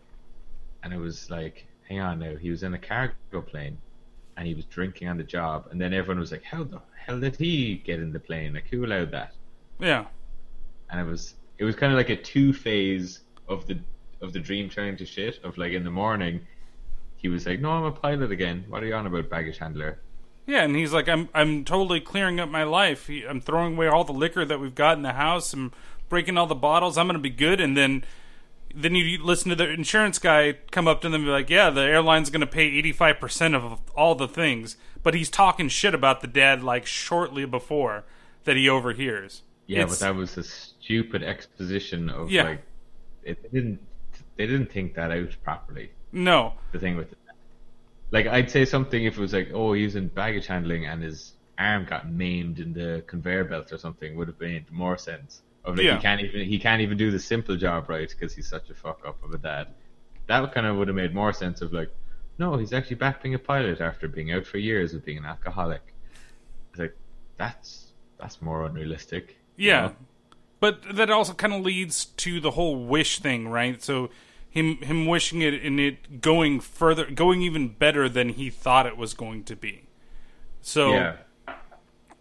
and 0.82 0.91
it 0.91 0.97
was 0.97 1.30
like, 1.30 1.68
"Hang 1.88 1.99
on 1.99 2.18
now. 2.20 2.36
He 2.36 2.49
was 2.49 2.64
in 2.64 2.74
a 2.74 2.80
cargo 2.80 3.41
plane." 3.45 3.78
And 4.36 4.47
he 4.47 4.56
was 4.56 4.66
drinking 4.66 5.08
on 5.10 5.18
the 5.18 5.24
job, 5.24 5.68
and 5.70 5.80
then 5.80 5.93
everyone 5.93 6.20
was 6.20 6.32
like, 6.32 6.43
"How 6.43 6.64
the 6.64 6.82
hell 7.06 7.20
did 7.20 7.36
he 7.36 7.76
get 7.76 7.99
in 7.99 8.12
the 8.14 8.20
plane? 8.20 8.54
Like, 8.56 8.68
who 8.72 8.84
allowed 8.86 9.12
that?" 9.12 9.34
yeah 9.80 10.06
and 10.89 10.99
it 10.99 11.04
was 11.10 11.34
it 11.58 11.64
was 11.64 11.76
kind 11.76 11.91
of 11.91 11.97
like 11.97 12.10
a 12.10 12.16
two 12.16 12.54
phase 12.54 13.22
of 13.47 13.66
the 13.68 13.80
of 14.22 14.32
the 14.34 14.39
dream 14.39 14.70
turning 14.70 14.95
to 14.97 15.06
shit 15.06 15.39
of 15.43 15.58
like 15.58 15.72
in 15.74 15.84
the 15.84 15.89
morning 15.91 16.39
he 17.18 17.28
was 17.30 17.45
like 17.47 17.60
no 17.60 17.72
i'm 17.72 17.84
a 17.86 17.91
pilot 17.91 18.32
again 18.32 18.64
what 18.70 18.84
are 18.84 18.86
you 18.86 18.93
on 18.93 19.08
about 19.08 19.30
baggage 19.30 19.58
handler 19.58 19.99
Yeah, 20.45 20.64
and 20.64 20.76
he's 20.76 20.91
like, 20.91 21.08
I'm 21.08 21.30
I'm 21.34 21.64
totally 21.66 22.02
clearing 22.02 22.39
up 22.39 22.49
my 22.49 22.64
life. 22.64 23.10
I'm 23.30 23.41
throwing 23.41 23.76
away 23.76 23.88
all 23.88 24.04
the 24.04 24.12
liquor 24.12 24.43
that 24.43 24.60
we've 24.60 24.76
got 24.76 24.97
in 24.97 25.04
the 25.04 25.14
house. 25.14 25.54
I'm 25.54 25.72
breaking 26.12 26.38
all 26.38 26.45
the 26.45 26.53
bottles. 26.53 26.95
I'm 26.99 27.07
gonna 27.07 27.18
be 27.18 27.32
good. 27.32 27.59
And 27.59 27.76
then 27.76 28.03
then 28.76 28.93
you 28.95 29.22
listen 29.22 29.49
to 29.49 29.55
the 29.55 29.68
insurance 29.70 30.18
guy 30.20 30.53
come 30.72 30.88
up 30.88 31.01
to 31.01 31.07
them 31.09 31.16
and 31.22 31.26
be 31.26 31.32
like, 31.32 31.49
Yeah, 31.49 31.72
the 31.72 31.82
airline's 31.82 32.30
gonna 32.30 32.45
pay 32.45 32.66
85 32.68 33.20
percent 33.20 33.55
of 33.55 33.80
all 33.95 34.14
the 34.14 34.28
things. 34.28 34.76
But 35.01 35.16
he's 35.16 35.32
talking 35.32 35.68
shit 35.68 35.95
about 35.95 36.22
the 36.22 36.28
dad 36.28 36.62
like 36.64 36.86
shortly 36.86 37.45
before 37.45 38.03
that 38.43 38.55
he 38.55 38.70
overhears. 38.70 39.41
yeah 39.66 39.80
It's- 39.80 39.99
but 39.99 40.05
that 40.05 40.16
was 40.16 40.38
a 40.38 40.43
stupid 40.43 41.24
exposition 41.24 42.09
of 42.09 42.30
Yeah. 42.30 42.43
like 42.43 42.62
it 43.24 43.41
they 43.41 43.49
didn't 43.49 43.80
they 44.36 44.45
didn't 44.47 44.72
think 44.72 44.93
that 44.95 45.12
out 45.12 45.36
properly 45.43 45.91
no, 46.12 46.53
the 46.74 46.80
thing 46.80 46.97
with 46.97 47.12
it 47.12 47.18
like 48.09 48.26
i'd 48.28 48.49
say 48.49 48.66
something 48.66 49.05
if 49.05 49.18
it 49.18 49.22
was 49.22 49.32
like 49.34 49.49
oh 49.53 49.74
he's 49.74 49.95
in 49.95 50.07
baggage 50.07 50.47
handling 50.47 50.86
and 50.88 51.01
his 51.03 51.34
arm 51.59 51.86
got 51.86 52.09
maimed 52.12 52.59
in 52.59 52.74
the 52.74 53.03
conveyor 53.07 53.43
belt 53.45 53.72
or 53.72 53.78
something 53.78 54.16
would 54.18 54.28
have 54.28 54.39
made 54.39 54.70
more 54.72 54.97
sense 54.97 55.41
Of 55.64 55.78
like 55.78 55.86
Yeah. 55.86 55.95
he 55.97 56.01
can't 56.01 56.22
even 56.22 56.45
he 56.47 56.59
can't 56.59 56.82
even 56.82 56.97
do 56.97 57.12
the 57.12 57.20
simple 57.20 57.55
job 57.55 57.89
right 57.89 58.09
because 58.09 58.34
he's 58.36 58.47
such 58.47 58.70
a 58.70 58.74
fuck 58.74 59.05
up 59.07 59.24
of 59.24 59.32
a 59.32 59.38
dad. 59.38 59.68
That 60.28 60.53
kind 60.53 60.66
of 60.66 60.78
would 60.78 60.88
have 60.88 60.95
made 60.95 61.14
more 61.14 61.34
sense 61.34 61.62
of 61.62 61.74
like, 61.74 61.91
no, 62.38 62.57
he's 62.57 62.74
actually 62.74 62.95
back 62.95 63.22
being 63.22 63.36
a 63.36 63.39
pilot 63.39 63.82
after 63.82 64.07
being 64.07 64.32
out 64.32 64.45
for 64.45 64.57
years 64.57 64.93
of 64.93 65.03
being 65.05 65.18
an 65.18 65.26
alcoholic. 65.26 65.82
It's 66.72 66.80
like 66.80 66.95
that's 67.38 67.91
that's 68.18 68.41
more 68.41 68.66
unrealistic. 68.66 69.38
you 69.55 69.70
Yeah. 69.70 69.82
know? 69.82 69.95
But 70.59 70.95
that 70.95 71.09
also 71.09 71.34
kind 71.34 71.53
of 71.53 71.62
leads 71.62 72.05
to 72.05 72.39
the 72.39 72.51
whole 72.51 72.86
wish 72.86 73.20
thing, 73.20 73.47
right? 73.47 73.82
So 73.84 74.09
him 74.49 74.78
him 74.78 75.05
wishing 75.05 75.41
it 75.41 75.55
and 75.64 75.80
it 75.80 76.22
going 76.22 76.59
further, 76.59 77.09
going 77.09 77.41
even 77.41 77.70
better 77.70 78.07
than 78.09 78.30
he 78.30 78.49
thought 78.49 78.86
it 78.86 78.95
was 78.97 79.14
going 79.14 79.43
to 79.45 79.55
be. 79.55 79.86
So 80.62 80.93
yeah. 80.93 81.16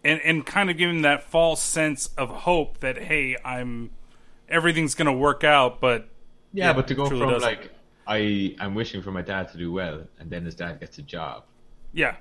And 0.03 0.19
and 0.21 0.45
kind 0.45 0.69
of 0.69 0.77
giving 0.77 1.01
that 1.03 1.23
false 1.23 1.61
sense 1.61 2.07
of 2.17 2.29
hope 2.29 2.79
that 2.79 2.97
hey, 2.97 3.37
I'm 3.45 3.91
everything's 4.49 4.95
going 4.95 5.05
to 5.07 5.13
work 5.13 5.43
out, 5.43 5.79
but 5.79 6.09
Yeah, 6.53 6.67
Yeah, 6.67 6.73
but 6.73 6.87
to 6.87 6.95
go 6.95 7.05
from 7.07 7.19
doesn't. 7.19 7.41
like 7.41 7.71
I 8.07 8.55
I'm 8.59 8.73
wishing 8.75 9.01
for 9.01 9.11
my 9.11 9.21
dad 9.21 9.51
to 9.51 9.57
do 9.57 9.71
well, 9.71 10.01
and 10.19 10.29
then 10.29 10.45
his 10.45 10.55
dad 10.55 10.79
gets 10.79 10.97
a 10.97 11.01
job 11.03 11.43
yeah, 11.93 12.15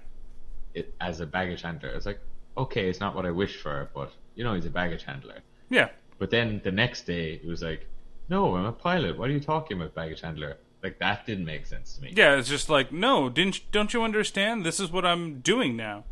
it, 0.75 0.95
as 1.01 1.21
a 1.21 1.27
baggage 1.27 1.63
handler. 1.63 1.91
It's 1.91 2.07
like 2.07 2.21
okay, 2.57 2.89
it's 2.89 3.01
not 3.01 3.15
what 3.15 3.25
I 3.27 3.31
wish 3.31 3.57
for, 3.57 3.89
but 3.95 4.13
you 4.35 4.45
know 4.45 4.55
he's 4.55 4.67
a 4.67 4.71
baggage 4.71 5.05
handler. 5.05 5.39
yeah, 5.71 5.89
But 6.19 6.31
then 6.31 6.61
the 6.63 6.73
next 6.73 7.07
day 7.07 7.41
it 7.43 7.47
was 7.47 7.63
like, 7.63 7.87
no, 8.29 8.55
I'm 8.57 8.65
a 8.67 8.73
pilot. 8.73 9.17
What 9.19 9.31
are 9.31 9.33
you 9.33 9.41
talking 9.41 9.77
about, 9.79 9.95
baggage 9.95 10.21
handler? 10.21 10.59
Like 10.83 10.99
that 10.99 11.27
didn't 11.27 11.45
make 11.45 11.67
sense 11.67 11.95
to 11.97 12.03
me. 12.03 12.13
yeah. 12.17 12.37
It's 12.37 12.49
just 12.49 12.69
like 12.71 12.93
no, 12.93 13.29
didn't 13.29 13.61
don't 13.73 13.93
you 13.95 14.03
understand? 14.03 14.65
This 14.65 14.79
is 14.81 14.91
what 14.91 15.05
I'm 15.05 15.41
doing 15.41 15.77
now. 15.77 16.05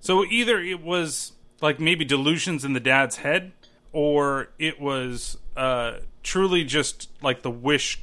So 0.00 0.24
either 0.24 0.58
it 0.60 0.82
was 0.82 1.32
like 1.60 1.78
maybe 1.78 2.04
delusions 2.04 2.64
in 2.64 2.72
the 2.72 2.80
dad's 2.80 3.16
head, 3.16 3.52
or 3.92 4.48
it 4.58 4.80
was 4.80 5.36
uh, 5.56 5.98
truly 6.22 6.64
just 6.64 7.10
like 7.22 7.42
the 7.42 7.50
wish 7.50 8.00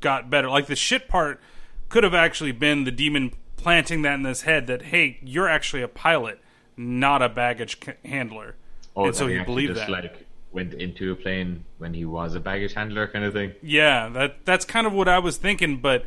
got 0.00 0.30
better. 0.30 0.48
Like 0.48 0.66
the 0.66 0.76
shit 0.76 1.08
part 1.08 1.40
could 1.88 2.04
have 2.04 2.14
actually 2.14 2.52
been 2.52 2.84
the 2.84 2.92
demon 2.92 3.32
planting 3.56 4.02
that 4.02 4.14
in 4.14 4.24
his 4.24 4.42
head 4.42 4.66
that 4.68 4.82
hey, 4.82 5.18
you're 5.22 5.48
actually 5.48 5.82
a 5.82 5.88
pilot, 5.88 6.40
not 6.76 7.20
a 7.20 7.28
baggage 7.28 7.78
c- 7.84 7.92
handler, 8.04 8.54
Oh, 8.96 9.06
and 9.06 9.14
so 9.14 9.26
he 9.26 9.38
believed 9.40 9.74
just 9.74 9.86
that. 9.86 9.90
like 9.90 10.26
went 10.52 10.74
into 10.74 11.12
a 11.12 11.14
plane 11.14 11.64
when 11.78 11.94
he 11.94 12.04
was 12.04 12.34
a 12.34 12.40
baggage 12.40 12.74
handler 12.74 13.06
kind 13.06 13.24
of 13.24 13.32
thing. 13.32 13.52
Yeah, 13.62 14.08
that 14.10 14.44
that's 14.44 14.64
kind 14.64 14.86
of 14.86 14.92
what 14.92 15.08
I 15.08 15.18
was 15.18 15.36
thinking, 15.36 15.78
but 15.78 16.04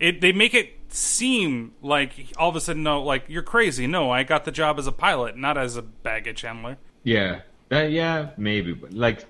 it 0.00 0.20
they 0.20 0.32
make 0.32 0.54
it 0.54 0.75
seem 0.96 1.72
like 1.82 2.32
all 2.38 2.48
of 2.48 2.56
a 2.56 2.60
sudden 2.60 2.82
no, 2.82 3.02
like 3.02 3.24
you're 3.28 3.42
crazy. 3.42 3.86
No, 3.86 4.10
I 4.10 4.22
got 4.22 4.44
the 4.44 4.50
job 4.52 4.78
as 4.78 4.86
a 4.86 4.92
pilot, 4.92 5.36
not 5.36 5.58
as 5.58 5.76
a 5.76 5.82
baggage 5.82 6.42
handler. 6.42 6.78
Yeah, 7.02 7.40
uh, 7.70 7.82
yeah, 7.82 8.30
maybe, 8.36 8.72
but 8.72 8.92
like 8.92 9.24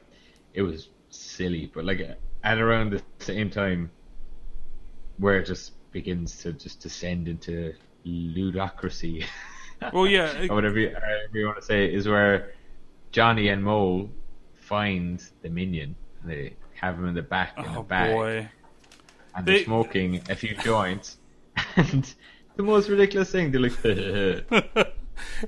it 0.55 0.63
was 0.63 0.89
silly. 1.11 1.71
But 1.75 1.85
like 1.85 2.01
at 2.45 2.59
around 2.59 2.91
the 2.91 3.03
same 3.19 3.51
time, 3.51 3.91
where 5.19 5.39
it 5.39 5.47
just 5.47 5.73
begins 5.93 6.39
to 6.43 6.53
just 6.53 6.81
descend 6.81 7.29
into 7.29 7.75
ludocracy. 8.07 9.25
Well, 9.93 10.07
yeah, 10.07 10.47
or 10.49 10.55
whatever 10.55 10.79
you, 10.79 10.89
whatever 10.89 11.39
you 11.39 11.45
want 11.45 11.59
to 11.59 11.63
say, 11.63 11.93
is 11.93 12.09
where 12.09 12.55
Johnny 13.13 13.49
and 13.49 13.63
Mo 13.63 14.09
find 14.55 15.23
the 15.43 15.51
minion. 15.51 15.95
And 16.23 16.31
they 16.31 16.55
have 16.81 16.95
him 16.99 17.07
in 17.07 17.15
the 17.15 17.21
back 17.21 17.59
in 17.59 17.67
a 17.67 17.81
oh 17.81 17.83
bag, 17.83 18.15
boy, 18.15 18.49
and 19.35 19.45
they're 19.45 19.59
They- 19.59 19.65
smoking 19.65 20.23
a 20.31 20.35
few 20.35 20.55
joints. 20.57 21.19
And 21.77 22.15
the 22.57 22.63
most 22.63 22.89
ridiculous 22.89 23.31
thing, 23.31 23.53
they're 23.53 23.61
like, 23.61 23.79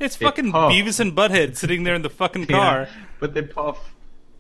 it's 0.00 0.16
fucking 0.16 0.52
puff. 0.52 0.72
Beavis 0.72 1.00
and 1.00 1.12
Butthead 1.16 1.56
sitting 1.56 1.84
there 1.84 1.94
in 1.94 2.02
the 2.02 2.10
fucking 2.10 2.46
car. 2.48 2.82
Yeah, 2.82 2.88
but 3.20 3.34
they 3.34 3.42
puff 3.42 3.94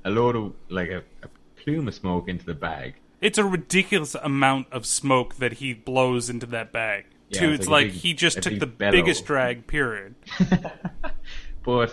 a 0.04 0.10
load 0.10 0.36
of 0.36 0.52
like 0.68 0.90
a, 0.90 0.98
a 1.22 1.28
plume 1.56 1.88
of 1.88 1.94
smoke 1.94 2.28
into 2.28 2.44
the 2.46 2.54
bag. 2.54 2.94
It's 3.20 3.38
a 3.38 3.44
ridiculous 3.44 4.14
amount 4.14 4.68
of 4.72 4.86
smoke 4.86 5.36
that 5.36 5.54
he 5.54 5.74
blows 5.74 6.30
into 6.30 6.46
that 6.46 6.72
bag. 6.72 7.06
Yeah, 7.30 7.40
Too, 7.40 7.48
it's 7.50 7.60
it's 7.60 7.68
like 7.68 7.84
like, 7.86 7.92
big- 7.92 8.00
he 8.02 8.14
just 8.14 8.42
took 8.42 8.52
big 8.52 8.60
the 8.60 8.66
bellow. 8.66 8.92
biggest 8.92 9.24
drag. 9.26 9.66
Period. 9.66 10.14
But 11.64 11.92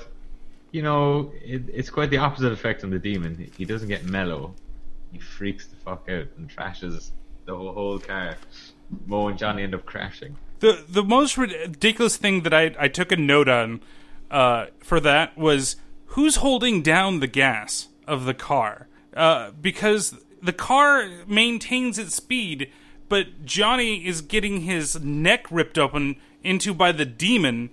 you 0.71 0.81
know, 0.81 1.31
it, 1.43 1.63
it's 1.73 1.89
quite 1.89 2.09
the 2.09 2.17
opposite 2.17 2.51
effect 2.51 2.83
on 2.83 2.89
the 2.89 2.99
demon. 2.99 3.49
He 3.57 3.65
doesn't 3.65 3.87
get 3.87 4.05
mellow. 4.05 4.53
He 5.11 5.19
freaks 5.19 5.67
the 5.67 5.75
fuck 5.77 6.09
out 6.09 6.27
and 6.37 6.49
trashes 6.49 7.11
the 7.45 7.55
whole, 7.55 7.73
whole 7.73 7.99
car. 7.99 8.35
Mo 9.05 9.27
and 9.27 9.37
Johnny 9.37 9.63
end 9.63 9.75
up 9.75 9.85
crashing. 9.85 10.37
the 10.59 10.83
the 10.87 11.03
most 11.03 11.37
ridiculous 11.37 12.17
thing 12.17 12.43
that 12.43 12.53
I 12.53 12.75
I 12.79 12.87
took 12.87 13.11
a 13.11 13.17
note 13.17 13.49
on 13.49 13.81
uh, 14.31 14.67
for 14.79 14.99
that 14.99 15.37
was 15.37 15.75
who's 16.07 16.37
holding 16.37 16.81
down 16.81 17.19
the 17.19 17.27
gas 17.27 17.89
of 18.07 18.25
the 18.25 18.33
car 18.33 18.87
uh, 19.15 19.51
because 19.59 20.15
the 20.41 20.53
car 20.53 21.09
maintains 21.27 21.97
its 21.97 22.15
speed, 22.15 22.69
but 23.09 23.45
Johnny 23.45 24.05
is 24.05 24.21
getting 24.21 24.61
his 24.61 24.99
neck 25.01 25.47
ripped 25.49 25.77
open 25.77 26.17
into 26.43 26.73
by 26.73 26.91
the 26.91 27.05
demon. 27.05 27.69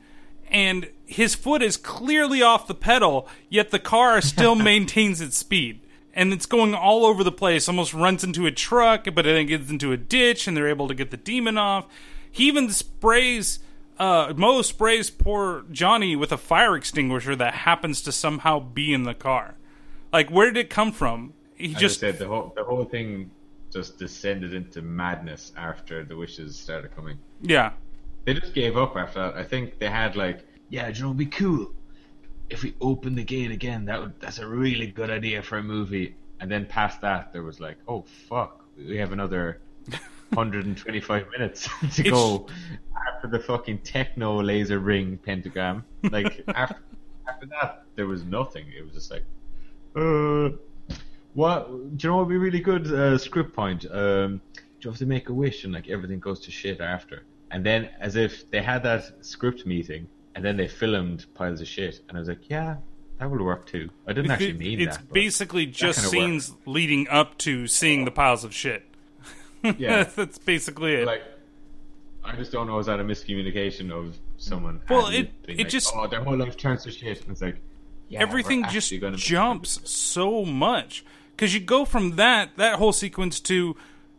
And 0.49 0.91
his 1.07 1.35
foot 1.35 1.63
is 1.63 1.77
clearly 1.77 2.43
off 2.43 2.67
the 2.67 2.75
pedal, 2.75 3.27
yet 3.49 3.71
the 3.71 3.79
car 3.79 4.21
still 4.21 4.55
maintains 4.71 5.21
its 5.21 5.37
speed. 5.37 5.81
And 6.15 6.33
it's 6.33 6.47
going 6.47 6.75
all 6.75 7.07
over 7.07 7.25
the 7.25 7.33
place, 7.33 7.69
almost 7.69 7.95
runs 7.95 8.23
into 8.23 8.47
a 8.47 8.51
truck, 8.51 9.07
but 9.15 9.25
then 9.25 9.37
it 9.37 9.45
gets 9.47 9.71
into 9.71 9.93
a 9.93 9.97
ditch, 9.97 10.47
and 10.47 10.55
they're 10.57 10.69
able 10.69 10.87
to 10.89 10.95
get 10.95 11.11
the 11.11 11.17
demon 11.17 11.57
off. 11.57 11.87
He 12.31 12.49
even 12.49 12.69
sprays, 12.71 13.61
uh, 13.99 14.35
Mo 14.37 14.61
sprays 14.63 15.09
poor 15.11 15.65
Johnny 15.71 16.15
with 16.15 16.31
a 16.33 16.37
fire 16.37 16.77
extinguisher 16.77 17.35
that 17.37 17.55
happens 17.55 18.03
to 18.03 18.13
somehow 18.13 18.61
be 18.61 18.93
in 18.93 19.05
the 19.05 19.15
car. 19.15 19.55
Like, 20.13 20.31
where 20.31 20.47
did 20.51 20.59
it 20.59 20.69
come 20.71 20.93
from? 20.93 21.33
He 21.55 21.75
As 21.75 21.81
just, 21.81 22.01
said, 22.01 22.19
the 22.19 22.27
whole 22.29 22.53
the 22.57 22.65
whole 22.65 22.85
thing 22.85 23.31
just 23.73 23.99
descended 23.99 24.53
into 24.53 24.83
madness 24.83 25.53
after 25.57 26.05
the 26.05 26.15
wishes 26.17 26.57
started 26.59 26.95
coming. 26.95 27.19
yeah. 27.41 27.73
They 28.25 28.35
just 28.35 28.55
gave 28.55 28.77
up 28.77 28.97
after 28.97 29.21
that. 29.21 29.35
I 29.35 29.43
think 29.45 29.79
they 29.79 29.89
had 29.89 30.15
like, 30.15 30.47
yeah, 30.69 30.89
you 30.89 31.03
know, 31.03 31.15
be 31.15 31.27
cool 31.27 31.73
if 32.53 32.63
we 32.63 32.75
open 32.81 33.15
the 33.15 33.25
gate 33.25 33.51
again. 33.51 33.87
That 33.87 34.01
would, 34.01 34.21
that's 34.21 34.39
a 34.39 34.47
really 34.47 34.87
good 34.87 35.11
idea 35.11 35.43
for 35.43 35.59
a 35.59 35.63
movie. 35.63 36.15
And 36.39 36.51
then 36.51 36.67
past 36.67 37.01
that, 37.01 37.33
there 37.33 37.43
was 37.43 37.61
like, 37.61 37.79
oh 37.89 38.05
fuck, 38.29 38.65
we 38.77 38.99
have 38.99 39.13
another 39.13 39.61
125 40.31 41.27
minutes 41.31 41.69
to 41.95 42.03
go 42.03 42.47
after 43.09 43.29
the 43.29 43.39
fucking 43.39 43.79
techno 43.79 44.43
laser 44.43 44.79
ring 44.79 45.19
pentagram. 45.19 45.85
Like 46.11 46.45
after 46.55 46.77
after 47.29 47.47
that, 47.47 47.85
there 47.95 48.07
was 48.07 48.25
nothing. 48.25 48.67
It 48.77 48.85
was 48.85 48.93
just 48.93 49.11
like, 49.11 49.25
uh, 49.97 50.57
what? 51.35 51.69
Do 51.97 52.07
you 52.07 52.11
know 52.11 52.17
what 52.17 52.27
would 52.27 52.33
be 52.33 52.37
really 52.37 52.61
good 52.61 52.93
uh, 52.93 53.17
script 53.17 53.55
point? 53.55 53.87
Um, 53.91 54.41
do 54.53 54.61
you 54.81 54.91
have 54.91 54.99
to 54.99 55.07
make 55.07 55.29
a 55.29 55.33
wish 55.33 55.65
and 55.65 55.73
like 55.73 55.89
everything 55.89 56.19
goes 56.19 56.41
to 56.41 56.51
shit 56.51 56.81
after? 56.81 57.23
And 57.51 57.65
then, 57.65 57.91
as 58.01 58.17
if 58.17 58.51
they 58.51 58.63
had 58.63 58.83
that 58.83 59.25
script 59.25 59.65
meeting, 59.65 60.09
and 60.35 60.45
then 60.45 60.57
they 60.57 60.69
filmed 60.69 61.27
piles 61.35 61.61
of 61.61 61.69
shit, 61.69 62.01
and 62.09 62.17
I 62.17 62.21
was 62.21 62.29
like, 62.29 62.49
yeah, 62.49 62.77
that 63.19 63.31
will 63.31 63.45
work 63.45 63.67
too. 63.67 63.91
I 64.07 64.13
didn't 64.13 64.31
actually 64.31 64.55
mean 64.55 64.81
it's 64.81 64.97
that. 64.97 65.09
but 65.09 65.15
basically 65.15 65.67
just 65.67 66.01
scenes 66.11 66.55
leading 66.67 67.09
up 67.09 67.39
to 67.39 67.67
seeing 67.67 68.05
the 68.05 68.11
piles 68.11 68.45
of 68.45 68.55
shit. 68.55 68.85
Yeah. 69.79 70.03
that's 70.05 70.39
basically 70.39 70.95
it. 70.95 71.07
like, 71.07 71.23
I 72.25 72.35
just 72.35 72.51
don't 72.51 72.67
know. 72.67 72.79
Is 72.81 72.87
that 72.87 72.99
a 72.99 73.05
miscommunication 73.05 73.93
of 73.93 74.17
someone? 74.37 74.81
Well, 74.91 75.07
it- 75.07 75.31
it 75.47 75.59
like, 75.59 75.69
just- 75.69 75.93
oh, 75.95 76.09
their 76.09 76.23
whole 76.23 76.37
life 76.37 76.57
turns 76.57 76.83
to 76.85 76.91
shit, 76.91 77.21
and 77.23 77.31
it's 77.31 77.43
like, 77.43 77.57
yeah, 78.09 78.21
everything 78.21 78.63
just 78.65 78.77
actually 78.77 78.99
gonna 78.99 79.13
make 79.13 79.21
jumps 79.21 79.81
so 79.89 80.45
much 80.45 81.05
because 81.37 81.55
you 81.55 81.61
go 81.61 81.85
from 81.85 82.17
that 82.17 82.57
that 82.57 82.77
whole 82.79 82.93
sequence 82.93 83.41
to 83.41 83.75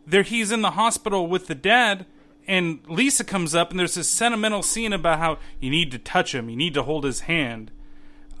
there 0.06 0.22
he's 0.22 0.50
in 0.50 0.62
the 0.62 0.72
hospital 0.72 1.26
with 1.28 1.46
the 1.46 1.54
dad 1.54 2.04
and 2.46 2.80
lisa 2.88 3.24
comes 3.24 3.54
up 3.54 3.70
and 3.70 3.78
there's 3.78 3.94
this 3.94 4.08
sentimental 4.08 4.62
scene 4.62 4.92
about 4.92 5.18
how 5.18 5.38
you 5.60 5.70
need 5.70 5.90
to 5.90 5.98
touch 5.98 6.34
him 6.34 6.48
you 6.48 6.56
need 6.56 6.74
to 6.74 6.82
hold 6.82 7.04
his 7.04 7.20
hand. 7.20 7.70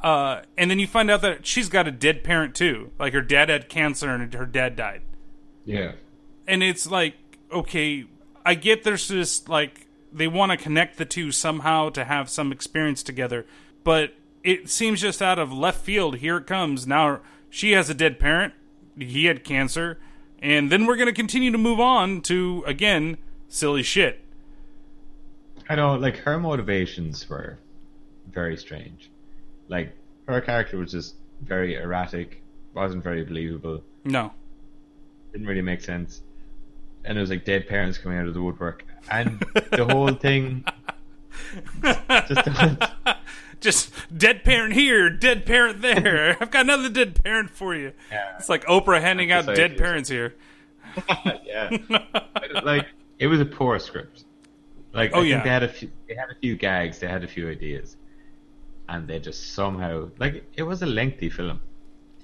Uh, 0.02 0.42
and 0.58 0.70
then 0.70 0.78
you 0.78 0.86
find 0.86 1.10
out 1.10 1.22
that 1.22 1.46
she's 1.46 1.70
got 1.70 1.88
a 1.88 1.90
dead 1.90 2.22
parent 2.22 2.54
too. 2.54 2.90
Like 2.98 3.14
her 3.14 3.22
dad 3.22 3.48
had 3.48 3.70
cancer 3.70 4.10
and 4.10 4.34
her 4.34 4.44
dad 4.44 4.76
died. 4.76 5.00
Yeah, 5.64 5.92
and 6.46 6.62
it's 6.62 6.90
like 6.90 7.14
okay 7.50 8.04
i 8.44 8.54
get 8.54 8.82
there's 8.82 9.08
just 9.08 9.48
like 9.48 9.86
they 10.12 10.28
want 10.28 10.52
to 10.52 10.58
connect 10.58 10.98
the 10.98 11.04
two 11.04 11.32
somehow 11.32 11.88
to 11.90 12.04
have 12.04 12.28
some 12.28 12.52
experience 12.52 13.02
together. 13.02 13.46
But 13.82 14.14
it 14.42 14.68
seems 14.68 15.00
just 15.00 15.22
out 15.22 15.38
of 15.38 15.52
left 15.52 15.80
field 15.80 16.18
here 16.18 16.36
it 16.36 16.46
comes. 16.46 16.86
Now 16.86 17.20
she 17.48 17.72
has 17.72 17.88
a 17.88 17.94
dead 17.94 18.18
parent 18.18 18.52
he 18.98 19.26
had 19.26 19.44
cancer 19.44 19.98
and 20.38 20.70
then 20.70 20.86
we're 20.86 20.96
going 20.96 21.06
to 21.06 21.12
continue 21.12 21.50
to 21.50 21.58
move 21.58 21.80
on 21.80 22.20
to 22.20 22.62
again 22.66 23.16
silly 23.48 23.82
shit 23.82 24.20
I 25.68 25.76
know. 25.76 25.94
Like 25.94 26.18
her 26.18 26.38
motivations 26.38 27.26
were 27.28 27.58
very 28.30 28.56
strange. 28.56 29.10
Like 29.68 29.94
her 30.28 30.42
character 30.42 30.76
was 30.76 30.90
just 30.92 31.14
very 31.40 31.76
erratic, 31.76 32.42
wasn't 32.74 33.02
very 33.02 33.24
believable, 33.24 33.82
no 34.04 34.32
didn't 35.34 35.48
really 35.48 35.62
make 35.62 35.80
sense, 35.80 36.22
and 37.04 37.18
it 37.18 37.20
was 37.20 37.28
like 37.28 37.44
dead 37.44 37.66
parents 37.66 37.98
coming 37.98 38.18
out 38.18 38.28
of 38.28 38.34
the 38.34 38.40
woodwork, 38.40 38.84
and 39.10 39.40
the 39.72 39.84
whole 39.84 40.14
thing. 40.14 40.64
just 42.28 42.48
just 43.60 43.92
dead 44.16 44.44
parent 44.44 44.74
here, 44.74 45.10
dead 45.10 45.44
parent 45.44 45.82
there. 45.82 46.36
I've 46.40 46.52
got 46.52 46.62
another 46.62 46.88
dead 46.88 47.22
parent 47.22 47.50
for 47.50 47.74
you. 47.74 47.92
Yeah. 48.12 48.36
It's 48.38 48.48
like 48.48 48.64
Oprah 48.66 49.00
handing 49.00 49.32
out 49.32 49.46
dead 49.46 49.76
parents 49.76 50.08
here. 50.08 50.34
yeah, 51.44 51.70
like 52.62 52.86
it 53.18 53.26
was 53.26 53.40
a 53.40 53.44
poor 53.44 53.78
script. 53.78 54.24
Like, 54.92 55.10
Oh, 55.14 55.20
I 55.20 55.24
yeah. 55.24 55.42
they 55.42 55.48
had 55.48 55.62
a 55.62 55.68
few, 55.68 55.90
they 56.08 56.14
had 56.14 56.30
a 56.30 56.34
few 56.40 56.56
gags, 56.56 56.98
they 57.00 57.08
had 57.08 57.24
a 57.24 57.28
few 57.28 57.48
ideas, 57.50 57.96
and 58.88 59.08
they 59.08 59.18
just 59.18 59.52
somehow 59.54 60.08
like 60.18 60.44
it 60.56 60.62
was 60.62 60.82
a 60.82 60.86
lengthy 60.86 61.30
film. 61.30 61.60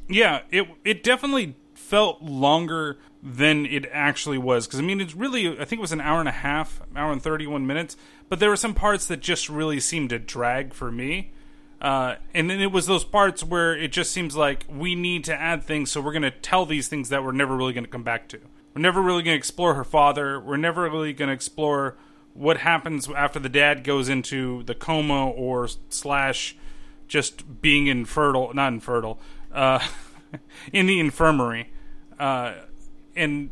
Yeah, 0.08 0.42
it 0.50 0.68
it 0.84 1.02
definitely 1.02 1.56
felt 1.74 2.22
longer 2.22 2.98
than 3.22 3.66
it 3.66 3.86
actually 3.92 4.38
was 4.38 4.66
because 4.66 4.78
I 4.80 4.82
mean 4.82 5.00
it's 5.00 5.14
really 5.14 5.48
I 5.48 5.64
think 5.64 5.78
it 5.78 5.80
was 5.80 5.92
an 5.92 6.00
hour 6.00 6.20
and 6.20 6.28
a 6.28 6.32
half, 6.32 6.80
hour 6.94 7.12
and 7.12 7.22
thirty 7.22 7.46
one 7.46 7.66
minutes, 7.66 7.96
but 8.28 8.38
there 8.38 8.50
were 8.50 8.56
some 8.56 8.74
parts 8.74 9.06
that 9.06 9.20
just 9.20 9.48
really 9.48 9.80
seemed 9.80 10.10
to 10.10 10.18
drag 10.18 10.72
for 10.74 10.90
me. 10.92 11.32
Uh, 11.80 12.16
and 12.34 12.50
then 12.50 12.60
it 12.60 12.70
was 12.70 12.86
those 12.86 13.04
parts 13.04 13.42
where 13.42 13.74
it 13.74 13.90
just 13.90 14.10
seems 14.12 14.36
like 14.36 14.66
we 14.68 14.94
need 14.94 15.24
to 15.24 15.34
add 15.34 15.64
things, 15.64 15.90
so 15.90 15.98
we're 15.98 16.12
going 16.12 16.20
to 16.20 16.30
tell 16.30 16.66
these 16.66 16.88
things 16.88 17.08
that 17.08 17.24
we're 17.24 17.32
never 17.32 17.56
really 17.56 17.72
going 17.72 17.84
to 17.84 17.90
come 17.90 18.02
back 18.02 18.28
to. 18.28 18.38
We're 18.74 18.82
never 18.82 19.02
really 19.02 19.22
going 19.22 19.34
to 19.34 19.38
explore 19.38 19.74
her 19.74 19.84
father. 19.84 20.38
We're 20.40 20.56
never 20.56 20.82
really 20.82 21.12
going 21.12 21.28
to 21.28 21.34
explore 21.34 21.96
what 22.34 22.58
happens 22.58 23.08
after 23.08 23.38
the 23.38 23.48
dad 23.48 23.82
goes 23.84 24.08
into 24.08 24.62
the 24.64 24.74
coma 24.74 25.28
or 25.28 25.68
slash 25.88 26.56
just 27.08 27.60
being 27.60 27.88
infertile, 27.88 28.54
not 28.54 28.72
infertile, 28.72 29.18
uh, 29.52 29.80
in 30.72 30.86
the 30.86 31.00
infirmary, 31.00 31.70
uh, 32.18 32.54
and 33.16 33.50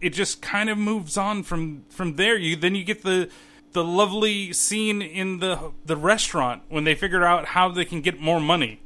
it 0.00 0.10
just 0.10 0.42
kind 0.42 0.68
of 0.68 0.76
moves 0.76 1.16
on 1.16 1.42
from 1.42 1.84
from 1.88 2.16
there. 2.16 2.36
You 2.36 2.56
then 2.56 2.74
you 2.74 2.82
get 2.82 3.02
the 3.02 3.30
the 3.72 3.84
lovely 3.84 4.52
scene 4.52 5.00
in 5.00 5.38
the 5.38 5.72
the 5.84 5.96
restaurant 5.96 6.62
when 6.68 6.84
they 6.84 6.94
figure 6.94 7.24
out 7.24 7.46
how 7.46 7.68
they 7.68 7.84
can 7.84 8.00
get 8.00 8.20
more 8.20 8.40
money. 8.40 8.80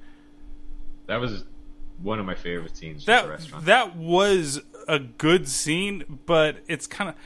That 1.07 1.17
was 1.17 1.45
one 2.03 2.19
of 2.19 2.27
my 2.27 2.35
favorite 2.35 2.77
scenes. 2.77 3.05
That 3.07 3.29
restaurant. 3.29 3.65
that 3.67 3.97
was 3.97 4.61
a 4.89 4.99
good 4.99 5.49
scene, 5.49 6.21
but 6.27 6.59
it's 6.69 6.87
kind 6.87 7.11
of. 7.11 7.17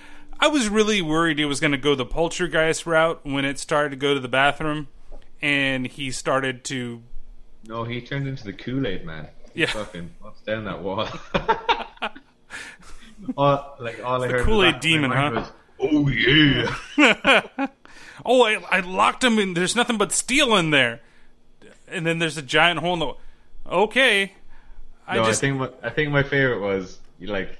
I 0.40 0.48
was 0.48 0.68
really 0.68 1.00
worried 1.00 1.38
it 1.38 1.46
was 1.46 1.60
going 1.60 1.70
to 1.72 1.78
go 1.78 1.94
the 1.94 2.04
poltergeist 2.04 2.86
route 2.86 3.20
when 3.22 3.44
it 3.44 3.58
started 3.58 3.90
to 3.90 3.96
go 3.96 4.14
to 4.14 4.20
the 4.20 4.28
bathroom, 4.28 4.88
and 5.40 5.86
he 5.86 6.10
started 6.10 6.64
to 6.64 7.02
no, 7.66 7.84
he 7.84 8.00
turned 8.02 8.28
into 8.28 8.44
the 8.44 8.52
Kool 8.52 8.86
Aid 8.86 9.04
man. 9.06 9.28
He 9.54 9.60
Yeah. 9.60 9.66
fucking 9.66 10.10
bust 10.22 10.44
down 10.44 10.64
that 10.64 10.82
wall. 10.82 11.08
all, 13.36 13.76
like 13.78 14.04
all 14.04 14.22
I 14.22 14.26
the 14.26 14.32
heard 14.34 14.40
in 14.40 14.46
Kool-Aid 14.46 14.72
back 14.74 14.76
of 14.76 14.82
my 14.84 14.88
demon, 14.88 15.10
huh? 15.10 15.30
was, 15.34 15.52
oh 15.80 16.08
yeah. 16.08 17.66
Oh, 18.24 18.42
I, 18.44 18.62
I 18.70 18.80
locked 18.80 19.24
him 19.24 19.38
in. 19.40 19.54
There's 19.54 19.74
nothing 19.74 19.98
but 19.98 20.12
steel 20.12 20.54
in 20.56 20.70
there. 20.70 21.00
And 21.88 22.06
then 22.06 22.20
there's 22.20 22.38
a 22.38 22.42
giant 22.42 22.78
hole 22.80 22.94
in 22.94 22.98
the. 23.00 23.12
Okay. 23.68 24.32
I 25.06 25.16
no, 25.16 25.24
just. 25.24 25.38
I 25.38 25.46
think 25.46 25.58
my, 25.58 25.70
I 25.82 25.90
think 25.90 26.10
my 26.10 26.22
favorite 26.22 26.60
was 26.60 26.98
like 27.20 27.58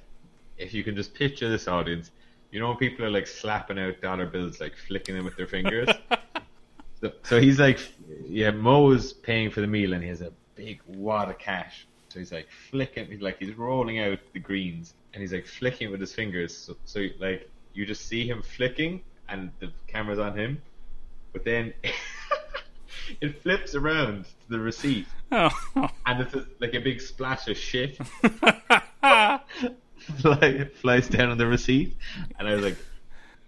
if 0.59 0.74
you 0.74 0.84
can 0.84 0.97
just 0.97 1.14
picture 1.14 1.49
this 1.49 1.68
audience. 1.68 2.11
You 2.51 2.61
know 2.61 2.68
when 2.68 2.76
people 2.76 3.05
are 3.05 3.11
like 3.11 3.26
slapping 3.26 3.78
out 3.78 4.01
dollar 4.01 4.26
bills, 4.26 4.61
like 4.61 4.76
flicking 4.76 5.16
them 5.16 5.24
with 5.24 5.36
their 5.36 5.47
fingers. 5.47 5.88
so, 7.01 7.12
so 7.24 7.40
he's 7.40 7.59
like, 7.59 7.80
yeah, 8.28 8.53
Mo's 8.53 9.12
paying 9.12 9.51
for 9.51 9.61
the 9.61 9.66
meal 9.66 9.92
and 9.92 10.03
he 10.03 10.09
has 10.09 10.20
a 10.20 10.32
big 10.55 10.80
wad 10.86 11.30
of 11.30 11.38
cash. 11.38 11.86
So 12.09 12.20
he's 12.20 12.30
like 12.30 12.49
flicking, 12.70 13.07
he's 13.07 13.20
like 13.20 13.40
he's 13.40 13.55
rolling 13.55 13.99
out 13.99 14.20
the 14.32 14.38
greens 14.38 14.95
and 15.12 15.20
he's 15.20 15.32
like 15.32 15.47
flicking 15.47 15.88
it 15.88 15.90
with 15.90 16.01
his 16.01 16.14
fingers. 16.14 16.57
So, 16.57 16.76
so 16.84 17.07
like 17.18 17.51
you 17.72 17.84
just 17.84 18.07
see 18.07 18.28
him 18.28 18.40
flicking 18.40 19.03
and 19.28 19.51
the 19.59 19.72
camera's 19.88 20.20
on 20.20 20.38
him, 20.38 20.62
but 21.32 21.45
then 21.45 21.74
it 23.20 23.42
flips 23.42 23.74
around 23.74 24.24
to 24.24 24.49
the 24.49 24.59
receipt 24.59 25.07
oh. 25.32 25.51
and 26.07 26.20
it's 26.20 26.34
a, 26.34 26.47
like 26.61 26.74
a 26.74 26.80
big 26.80 27.01
splash 27.01 27.49
of 27.49 27.57
shit. 27.57 27.99
Fly, 30.20 30.38
it 30.42 30.76
flies 30.76 31.09
down 31.09 31.30
on 31.30 31.38
the 31.38 31.47
receipt, 31.47 31.97
and 32.38 32.47
I 32.47 32.55
was 32.55 32.62
like, 32.62 32.76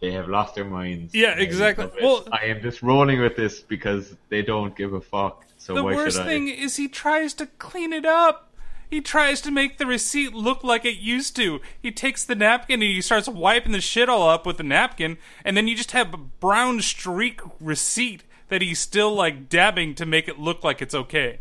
"They 0.00 0.12
have 0.12 0.28
lost 0.28 0.54
their 0.54 0.64
minds." 0.64 1.14
Yeah, 1.14 1.34
I 1.36 1.40
exactly. 1.40 1.90
Well- 2.00 2.26
I 2.32 2.46
am 2.46 2.62
just 2.62 2.82
rolling 2.82 3.20
with 3.20 3.36
this 3.36 3.60
because 3.60 4.14
they 4.30 4.40
don't 4.40 4.74
give 4.74 4.94
a 4.94 5.00
fuck. 5.00 5.44
So 5.58 5.74
the 5.74 5.84
why 5.84 5.94
worst 5.94 6.16
should 6.16 6.26
I? 6.26 6.28
thing 6.28 6.48
is 6.48 6.76
he 6.76 6.88
tries 6.88 7.34
to 7.34 7.46
clean 7.58 7.92
it 7.92 8.06
up. 8.06 8.54
He 8.88 9.00
tries 9.00 9.40
to 9.42 9.50
make 9.50 9.78
the 9.78 9.86
receipt 9.86 10.32
look 10.32 10.62
like 10.62 10.84
it 10.84 10.98
used 10.98 11.34
to. 11.36 11.60
He 11.82 11.90
takes 11.90 12.24
the 12.24 12.36
napkin 12.36 12.74
and 12.74 12.90
he 12.90 13.02
starts 13.02 13.28
wiping 13.28 13.72
the 13.72 13.80
shit 13.80 14.08
all 14.08 14.28
up 14.28 14.46
with 14.46 14.58
the 14.58 14.62
napkin, 14.62 15.18
and 15.44 15.56
then 15.56 15.68
you 15.68 15.76
just 15.76 15.90
have 15.90 16.14
a 16.14 16.18
brown 16.18 16.80
streak 16.80 17.40
receipt 17.60 18.22
that 18.48 18.62
he's 18.62 18.78
still 18.78 19.14
like 19.14 19.48
dabbing 19.48 19.94
to 19.96 20.06
make 20.06 20.28
it 20.28 20.38
look 20.38 20.62
like 20.62 20.80
it's 20.80 20.94
okay. 20.94 21.40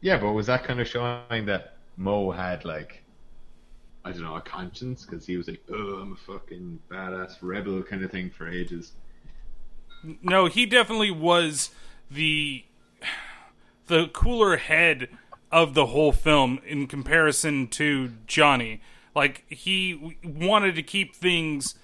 Yeah, 0.00 0.18
but 0.18 0.32
was 0.32 0.46
that 0.46 0.64
kind 0.64 0.80
of 0.80 0.88
showing 0.88 1.46
that 1.46 1.76
Mo 1.96 2.30
had 2.30 2.64
like, 2.64 3.02
I 4.04 4.10
don't 4.12 4.22
know, 4.22 4.36
a 4.36 4.40
conscience 4.40 5.06
because 5.06 5.24
he 5.24 5.36
was 5.36 5.48
like, 5.48 5.62
"Oh, 5.70 5.98
I'm 6.02 6.12
a 6.12 6.16
fucking 6.16 6.80
badass 6.90 7.36
rebel" 7.40 7.82
kind 7.82 8.04
of 8.04 8.10
thing 8.10 8.30
for 8.30 8.48
ages. 8.48 8.92
No, 10.22 10.46
he 10.46 10.66
definitely 10.66 11.10
was 11.10 11.70
the 12.10 12.64
the 13.86 14.08
cooler 14.08 14.56
head 14.56 15.08
of 15.50 15.74
the 15.74 15.86
whole 15.86 16.12
film 16.12 16.58
in 16.66 16.86
comparison 16.86 17.68
to 17.68 18.12
Johnny. 18.26 18.82
Like 19.14 19.44
he 19.48 20.18
wanted 20.24 20.74
to 20.74 20.82
keep 20.82 21.14
things 21.14 21.76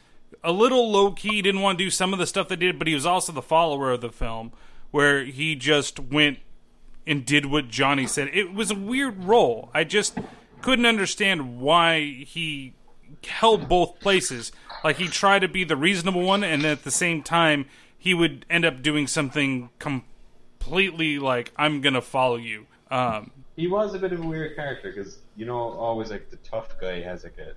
a 0.43 0.53
little 0.53 0.91
low 0.91 1.12
key, 1.12 1.43
didn't 1.43 1.61
want 1.61 1.78
to 1.78 1.84
do 1.84 1.91
some 1.91 2.12
of 2.12 2.18
the 2.18 2.26
stuff 2.26 2.49
they 2.49 2.57
did, 2.57 2.78
but 2.78 2.88
he 2.88 2.95
was 2.95 3.07
also 3.07 3.32
the 3.32 3.43
follower 3.43 3.93
of 3.93 4.01
the 4.01 4.11
film 4.11 4.53
where 4.91 5.24
he 5.24 5.55
just 5.55 6.01
went 6.01 6.38
and 7.07 7.24
did 7.24 7.47
what 7.47 7.68
Johnny 7.68 8.07
said. 8.07 8.28
It 8.32 8.53
was 8.53 8.70
a 8.70 8.74
weird 8.74 9.24
role. 9.24 9.70
I 9.74 9.84
just 9.84 10.18
couldn't 10.62 10.86
understand 10.86 11.61
why 11.61 12.24
he 12.26 12.74
held 13.26 13.68
both 13.68 14.01
places. 14.01 14.53
Like 14.84 14.97
he 14.97 15.09
tried 15.09 15.41
to 15.41 15.49
be 15.49 15.64
the 15.64 15.76
reasonable 15.76 16.22
one, 16.22 16.43
and 16.45 16.64
at 16.64 16.84
the 16.84 16.91
same 16.91 17.22
time, 17.22 17.66
he 17.99 18.14
would 18.14 18.47
end 18.49 18.64
up 18.64 18.82
doing 18.82 19.07
something 19.07 19.70
completely 19.78 21.18
like 21.18 21.53
I'm 21.57 21.80
gonna 21.80 22.01
follow 22.03 22.36
you. 22.36 22.66
Um, 22.91 23.30
He 23.57 23.66
was 23.66 23.95
a 23.95 23.99
bit 23.99 24.12
of 24.12 24.20
a 24.20 24.26
weird 24.26 24.57
character 24.57 24.93
because 24.93 25.18
you 25.36 25.47
know, 25.47 25.57
always 25.57 26.11
like 26.11 26.30
the 26.30 26.36
tough 26.36 26.78
guy 26.80 27.01
has 27.01 27.24
like 27.24 27.38
a 27.38 27.55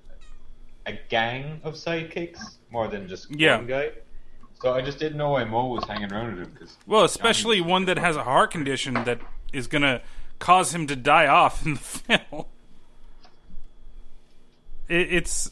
a 0.86 0.94
gang 1.10 1.60
of 1.64 1.76
sidekicks 1.76 2.58
more 2.72 2.88
than 2.88 3.08
just 3.08 3.28
Yeah. 3.32 3.58
one 3.58 3.68
guy. 3.68 3.92
So 4.62 4.74
I 4.74 4.82
just 4.82 4.98
didn't 5.00 5.18
know 5.18 5.32
why 5.32 5.44
Mo 5.44 5.68
was 5.68 5.84
hanging 5.86 6.12
around 6.12 6.38
with 6.38 6.46
him 6.48 6.54
because 6.54 6.78
well, 6.88 7.04
especially 7.04 7.60
one 7.62 7.86
that 7.86 7.98
has 7.98 8.16
a 8.16 8.24
heart 8.24 8.52
condition 8.52 8.94
that 9.06 9.20
is 9.52 9.68
gonna 9.68 10.02
cause 10.40 10.74
him 10.74 10.88
to 10.88 10.96
die 10.96 11.28
off 11.28 11.66
in 11.66 11.74
the 11.76 11.80
film. 11.80 12.46
It, 14.90 15.14
it's, 15.14 15.50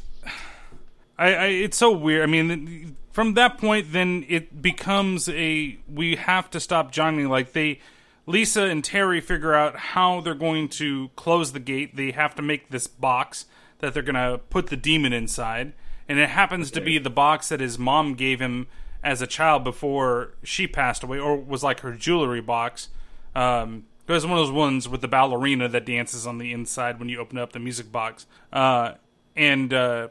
I, 1.18 1.34
I, 1.34 1.46
it's 1.46 1.78
so 1.78 1.92
weird. 1.92 2.24
I 2.24 2.26
mean, 2.26 2.98
from 3.12 3.34
that 3.36 3.58
point, 3.58 3.92
then 3.92 4.26
it 4.28 4.62
becomes 4.62 5.30
a 5.30 5.80
we 5.92 6.16
have 6.18 6.50
to 6.52 6.60
stop 6.60 6.92
Johnny. 6.92 7.24
Like 7.26 7.54
they, 7.54 7.80
Lisa 8.26 8.64
and 8.64 8.84
Terry 8.84 9.22
figure 9.22 9.54
out 9.54 9.76
how 9.78 10.20
they're 10.22 10.34
going 10.36 10.68
to 10.70 11.10
close 11.16 11.54
the 11.54 11.60
gate. 11.60 11.96
They 11.96 12.12
have 12.12 12.36
to 12.36 12.42
make 12.42 12.70
this 12.72 12.88
box 12.88 13.46
that 13.82 13.94
they're 13.94 14.04
gonna 14.04 14.40
put 14.50 14.68
the 14.68 14.78
demon 14.78 15.14
inside, 15.14 15.74
and 16.08 16.20
it 16.20 16.30
happens 16.30 16.72
to 16.72 16.82
be 16.82 16.98
the 16.98 17.10
box 17.10 17.50
that 17.50 17.60
his 17.60 17.78
mom 17.78 18.14
gave 18.16 18.40
him 18.40 18.68
as 19.04 19.22
a 19.22 19.28
child 19.28 19.64
before 19.64 20.34
she 20.44 20.68
passed 20.68 21.04
away, 21.04 21.20
or 21.20 21.36
was 21.36 21.64
like 21.64 21.82
her 21.82 21.94
jewelry 21.94 22.42
box. 22.42 22.90
Um, 23.36 23.86
it 24.08 24.12
was 24.12 24.26
one 24.26 24.38
of 24.38 24.46
those 24.46 24.54
ones 24.54 24.90
with 24.90 25.02
the 25.02 25.08
ballerina 25.08 25.70
that 25.70 25.86
dances 25.86 26.28
on 26.28 26.38
the 26.38 26.52
inside 26.52 27.00
when 27.00 27.08
you 27.10 27.20
open 27.20 27.38
up 27.38 27.54
the 27.54 27.60
music 27.60 27.92
box. 27.92 28.26
Uh, 28.52 28.94
and 29.36 29.74
uh, 29.74 30.10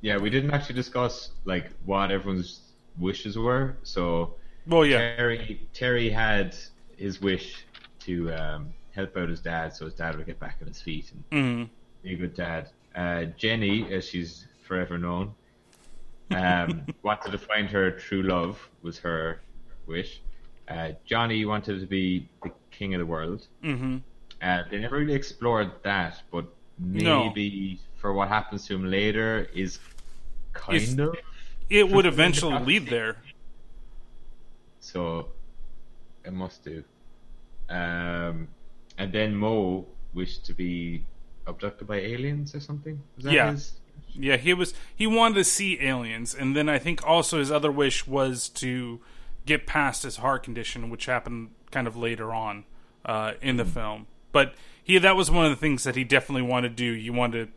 yeah, 0.00 0.16
we 0.16 0.30
didn't 0.30 0.50
actually 0.52 0.76
discuss 0.76 1.30
like 1.44 1.70
what 1.84 2.10
everyone's 2.10 2.60
wishes 2.98 3.36
were. 3.36 3.76
So 3.82 4.34
well, 4.66 4.84
yeah, 4.84 5.16
Terry 5.16 5.60
Terry 5.74 6.10
had 6.10 6.56
his 6.96 7.20
wish 7.20 7.64
to 8.00 8.32
um, 8.32 8.72
help 8.92 9.16
out 9.16 9.28
his 9.28 9.40
dad, 9.40 9.74
so 9.74 9.84
his 9.84 9.94
dad 9.94 10.16
would 10.16 10.26
get 10.26 10.40
back 10.40 10.56
on 10.62 10.68
his 10.68 10.80
feet 10.80 11.12
and 11.12 11.30
Mhm. 11.30 11.68
A 12.04 12.14
good 12.14 12.34
dad. 12.34 12.68
Uh, 12.94 13.24
Jenny, 13.36 13.92
as 13.92 14.08
she's 14.08 14.46
forever 14.66 14.98
known, 14.98 15.34
um, 16.30 16.84
wanted 17.02 17.32
to 17.32 17.38
find 17.38 17.68
her 17.70 17.90
true 17.90 18.22
love 18.22 18.68
was 18.82 18.98
her 18.98 19.40
wish. 19.86 20.20
Uh, 20.68 20.92
Johnny 21.04 21.44
wanted 21.44 21.80
to 21.80 21.86
be 21.86 22.28
the 22.42 22.50
king 22.70 22.94
of 22.94 23.00
the 23.00 23.06
world. 23.06 23.46
hmm 23.62 23.98
Uh, 24.42 24.62
they 24.70 24.78
never 24.78 24.96
really 24.98 25.14
explored 25.14 25.70
that, 25.82 26.22
but 26.30 26.46
No. 26.78 27.24
maybe 27.26 27.80
for 27.96 28.12
what 28.12 28.28
happens 28.28 28.66
to 28.68 28.74
him 28.74 28.90
later 28.90 29.48
is 29.54 29.78
kind 30.52 30.76
If- 30.82 30.98
of 30.98 31.16
it 31.68 31.88
would 31.88 32.06
eventually 32.06 32.58
lead 32.64 32.86
there. 32.86 33.16
so 34.80 35.28
it 36.24 36.32
must 36.32 36.64
do. 36.64 36.82
Um, 37.68 38.48
and 38.98 39.12
then 39.12 39.34
Mo 39.36 39.86
wished 40.14 40.44
to 40.46 40.52
be 40.54 41.04
abducted 41.50 41.86
by 41.86 41.96
aliens 41.96 42.54
or 42.54 42.60
something. 42.60 43.02
Yeah. 43.18 43.52
his? 43.52 43.72
Yeah, 44.12 44.36
he 44.38 44.54
was 44.54 44.74
he 44.94 45.06
wanted 45.06 45.34
to 45.36 45.44
see 45.44 45.80
aliens, 45.80 46.34
and 46.34 46.56
then 46.56 46.68
I 46.68 46.78
think 46.78 47.06
also 47.06 47.38
his 47.38 47.50
other 47.50 47.70
wish 47.70 48.06
was 48.06 48.48
to 48.50 49.00
get 49.46 49.66
past 49.66 50.02
his 50.02 50.16
heart 50.16 50.42
condition, 50.42 50.90
which 50.90 51.06
happened 51.06 51.50
kind 51.70 51.86
of 51.86 51.96
later 51.96 52.32
on 52.32 52.64
uh, 53.04 53.32
in 53.40 53.56
the 53.56 53.64
film. 53.64 54.06
But 54.32 54.54
he 54.82 54.98
that 54.98 55.14
was 55.16 55.30
one 55.30 55.44
of 55.44 55.50
the 55.50 55.56
things 55.56 55.84
that 55.84 55.94
he 55.94 56.02
definitely 56.04 56.42
wanted 56.42 56.70
to 56.70 56.74
do. 56.74 56.84
You 56.90 57.12
wanted 57.12 57.50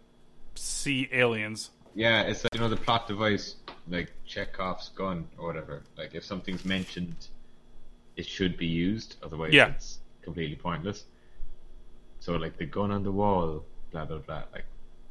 to 0.55 0.61
see 0.61 1.09
aliens. 1.11 1.71
Yeah, 1.95 2.21
it's 2.23 2.43
like, 2.43 2.53
you 2.53 2.59
know 2.59 2.69
the 2.69 2.75
plot 2.77 3.07
device, 3.07 3.55
like 3.87 4.11
Chekhov's 4.25 4.89
gun 4.89 5.27
or 5.37 5.47
whatever. 5.47 5.81
Like 5.97 6.13
if 6.13 6.23
something's 6.23 6.65
mentioned, 6.65 7.15
it 8.15 8.25
should 8.27 8.57
be 8.57 8.67
used. 8.67 9.15
Otherwise, 9.23 9.53
Yeah. 9.53 9.69
it's 9.69 9.99
completely 10.21 10.55
pointless. 10.55 11.05
So 12.19 12.35
like 12.35 12.57
the 12.57 12.65
gun 12.65 12.91
on 12.91 13.03
the 13.03 13.11
wall, 13.11 13.65
blah 13.93 14.05
blah 14.05 14.17
blah. 14.17 14.43
Like 14.51 14.65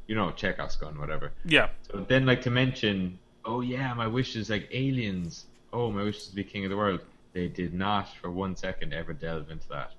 you 0.07 0.15
know 0.15 0.31
Chekhov's 0.33 0.77
gun, 0.77 0.99
whatever. 0.99 1.33
Yeah, 1.45 1.69
So 1.91 2.05
then, 2.07 2.27
like 2.27 2.43
to 2.43 2.51
mention, 2.51 3.19
oh 3.47 3.61
yeah, 3.63 3.95
my 3.95 4.07
wish 4.07 4.37
is 4.37 4.51
like 4.51 4.69
aliens. 4.73 5.47
Oh, 5.73 5.91
my 5.91 6.03
wish 6.03 6.19
is 6.19 6.27
to 6.29 6.35
be 6.35 6.45
king 6.45 6.65
of 6.65 6.71
the 6.71 6.77
world. 6.77 7.01
They 7.33 7.49
did 7.49 7.73
not 7.73 8.15
for 8.21 8.31
one 8.31 8.55
second 8.57 8.93
ever 8.93 9.15
delve 9.15 9.51
into 9.51 9.67
that. 9.71 9.93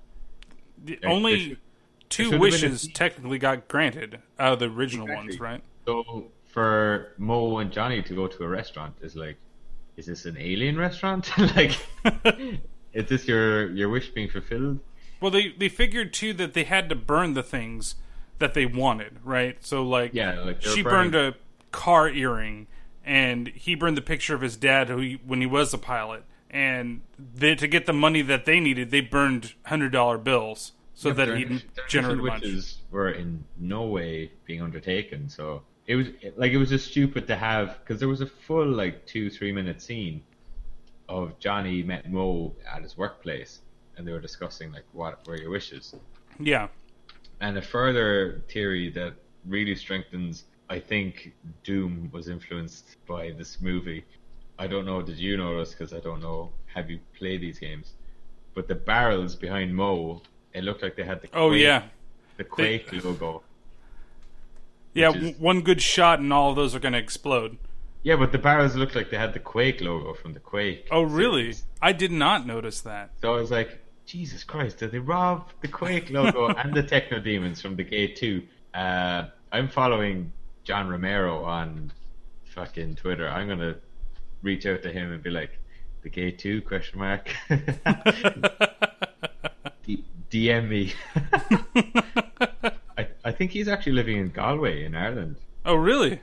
the 0.84 0.98
there 1.02 1.10
only 1.10 1.38
should- 1.48 1.58
two 2.10 2.24
should've 2.24 2.38
a 2.38 2.42
wishes 2.42 2.86
technically 2.88 3.38
got 3.38 3.66
granted 3.66 4.20
out 4.38 4.52
of 4.52 4.58
the 4.60 4.66
original 4.66 5.08
ones, 5.08 5.40
right? 5.40 5.62
So 5.86 6.26
for 6.46 7.12
Mo 7.18 7.58
and 7.58 7.72
Johnny 7.72 8.02
to 8.02 8.14
go 8.14 8.28
to 8.28 8.44
a 8.44 8.48
restaurant 8.48 8.94
is 9.00 9.16
like, 9.16 9.36
is 9.96 10.06
this 10.06 10.24
an 10.26 10.36
alien 10.38 10.76
restaurant? 10.76 11.28
like, 11.56 11.76
is 12.92 13.08
this 13.08 13.26
your 13.26 13.70
your 13.72 13.88
wish 13.88 14.10
being 14.10 14.28
fulfilled? 14.28 14.78
Well, 15.20 15.30
they 15.32 15.48
they 15.58 15.68
figured 15.70 16.12
too 16.12 16.34
that 16.34 16.52
they 16.54 16.64
had 16.64 16.88
to 16.90 16.94
burn 16.94 17.34
the 17.34 17.42
things 17.42 17.96
that 18.38 18.54
they 18.54 18.66
wanted, 18.66 19.18
right? 19.24 19.56
So 19.64 19.82
like, 19.82 20.12
Yeah, 20.14 20.40
like 20.40 20.62
she 20.62 20.82
burning- 20.82 21.10
burned 21.10 21.14
a 21.14 21.34
car 21.72 22.08
earring, 22.08 22.66
and 23.04 23.48
he 23.48 23.74
burned 23.74 23.96
the 23.96 24.02
picture 24.02 24.34
of 24.34 24.40
his 24.40 24.56
dad 24.56 24.88
who 24.88 24.98
he, 24.98 25.20
when 25.26 25.40
he 25.40 25.46
was 25.46 25.72
a 25.74 25.78
pilot. 25.78 26.24
And 26.50 27.00
they, 27.18 27.54
to 27.56 27.66
get 27.66 27.86
the 27.86 27.92
money 27.92 28.22
that 28.22 28.44
they 28.44 28.60
needed, 28.60 28.90
they 28.92 29.00
burned 29.00 29.54
hundred 29.66 29.90
dollar 29.90 30.18
bills 30.18 30.72
so 30.94 31.08
Yeah, 31.08 31.14
that 31.14 31.36
he 31.36 31.44
their 31.44 31.60
generate 31.88 32.44
initial 32.44 32.78
were 32.92 33.10
in 33.10 33.44
no 33.58 33.82
way 33.82 34.30
being 34.44 34.62
undertaken. 34.62 35.28
So 35.28 35.62
it 35.88 35.96
was 35.96 36.06
like 36.36 36.52
it 36.52 36.58
was 36.58 36.68
just 36.68 36.86
stupid 36.92 37.26
to 37.26 37.34
have 37.36 37.78
because 37.80 37.98
there 37.98 38.08
was 38.08 38.20
a 38.20 38.26
full 38.26 38.66
like 38.66 39.04
two 39.04 39.30
three 39.30 39.50
minute 39.50 39.82
scene 39.82 40.22
of 41.08 41.36
Johnny 41.40 41.82
met 41.82 42.08
Mo 42.10 42.54
at 42.72 42.82
his 42.82 42.96
workplace 42.96 43.60
and 43.96 44.06
they 44.06 44.12
were 44.12 44.20
discussing 44.20 44.72
like 44.72 44.84
what 44.92 45.26
were 45.26 45.36
your 45.36 45.50
wishes. 45.50 45.94
Yeah, 46.38 46.68
And 47.40 47.56
a 47.58 47.62
further 47.62 48.42
theory 48.48 48.90
that 48.90 49.14
really 49.46 49.74
strengthens, 49.74 50.44
I 50.70 50.78
think, 50.78 51.32
Doom 51.62 52.08
was 52.12 52.28
influenced 52.28 52.96
by 53.06 53.32
this 53.32 53.60
movie. 53.60 54.04
I 54.58 54.66
don't 54.66 54.86
know, 54.86 55.02
did 55.02 55.18
you 55.18 55.36
notice? 55.36 55.70
Because 55.72 55.92
I 55.92 56.00
don't 56.00 56.22
know, 56.22 56.50
have 56.74 56.88
you 56.90 57.00
played 57.18 57.40
these 57.40 57.58
games? 57.58 57.92
But 58.54 58.68
the 58.68 58.74
barrels 58.76 59.34
behind 59.34 59.74
Mo, 59.74 60.22
it 60.52 60.62
looked 60.64 60.82
like 60.82 60.94
they 60.96 61.02
had 61.04 61.20
the 61.20 61.28
Oh 61.34 61.48
Quake, 61.48 61.62
yeah, 61.62 61.82
the 62.36 62.44
Quake 62.44 63.04
logo. 63.04 63.42
yeah. 64.94 65.12
Is- 65.12 65.38
One 65.38 65.60
good 65.62 65.82
shot, 65.82 66.20
and 66.20 66.32
all 66.32 66.50
of 66.50 66.56
those 66.56 66.74
are 66.74 66.78
going 66.80 66.92
to 66.92 66.98
explode. 66.98 67.58
Yeah, 68.04 68.16
but 68.16 68.32
the 68.32 68.38
barrels 68.38 68.76
looked 68.76 68.94
like 68.94 69.10
they 69.10 69.16
had 69.16 69.32
the 69.32 69.40
Quake 69.40 69.80
logo 69.80 70.12
from 70.14 70.34
the 70.34 70.40
Quake. 70.40 70.86
Oh 70.90 71.02
really? 71.02 71.42
series. 71.44 71.64
I 71.82 71.92
did 71.92 72.12
not 72.12 72.46
notice 72.46 72.80
that. 72.82 73.10
So 73.22 73.34
I 73.34 73.40
was 73.40 73.50
like, 73.50 73.80
Jesus 74.06 74.44
Christ, 74.44 74.78
did 74.78 74.92
they 74.92 74.98
rob 74.98 75.50
the 75.60 75.68
Quake 75.68 76.10
logo 76.10 76.48
and 76.58 76.74
the 76.74 76.82
Techno 76.82 77.20
Demons 77.20 77.60
from 77.60 77.76
the 77.76 77.84
Gate 77.84 78.16
2? 78.16 78.42
Uh, 78.74 79.26
I'm 79.52 79.68
following 79.68 80.32
John 80.64 80.88
Romero 80.88 81.44
on 81.44 81.92
fucking 82.44 82.96
Twitter. 82.96 83.28
I'm 83.28 83.46
going 83.46 83.60
to 83.60 83.76
reach 84.42 84.66
out 84.66 84.82
to 84.82 84.92
him 84.92 85.12
and 85.12 85.22
be 85.22 85.30
like, 85.30 85.58
the 86.02 86.10
Gate 86.10 86.38
2, 86.38 86.60
question 86.62 86.98
mark. 86.98 87.30
D- 89.84 90.04
DM 90.30 90.68
me. 90.68 90.92
I, 92.98 93.08
I 93.24 93.32
think 93.32 93.52
he's 93.52 93.68
actually 93.68 93.92
living 93.92 94.18
in 94.18 94.28
Galway 94.30 94.84
in 94.84 94.94
Ireland. 94.94 95.36
oh 95.64 95.76
really? 95.76 96.20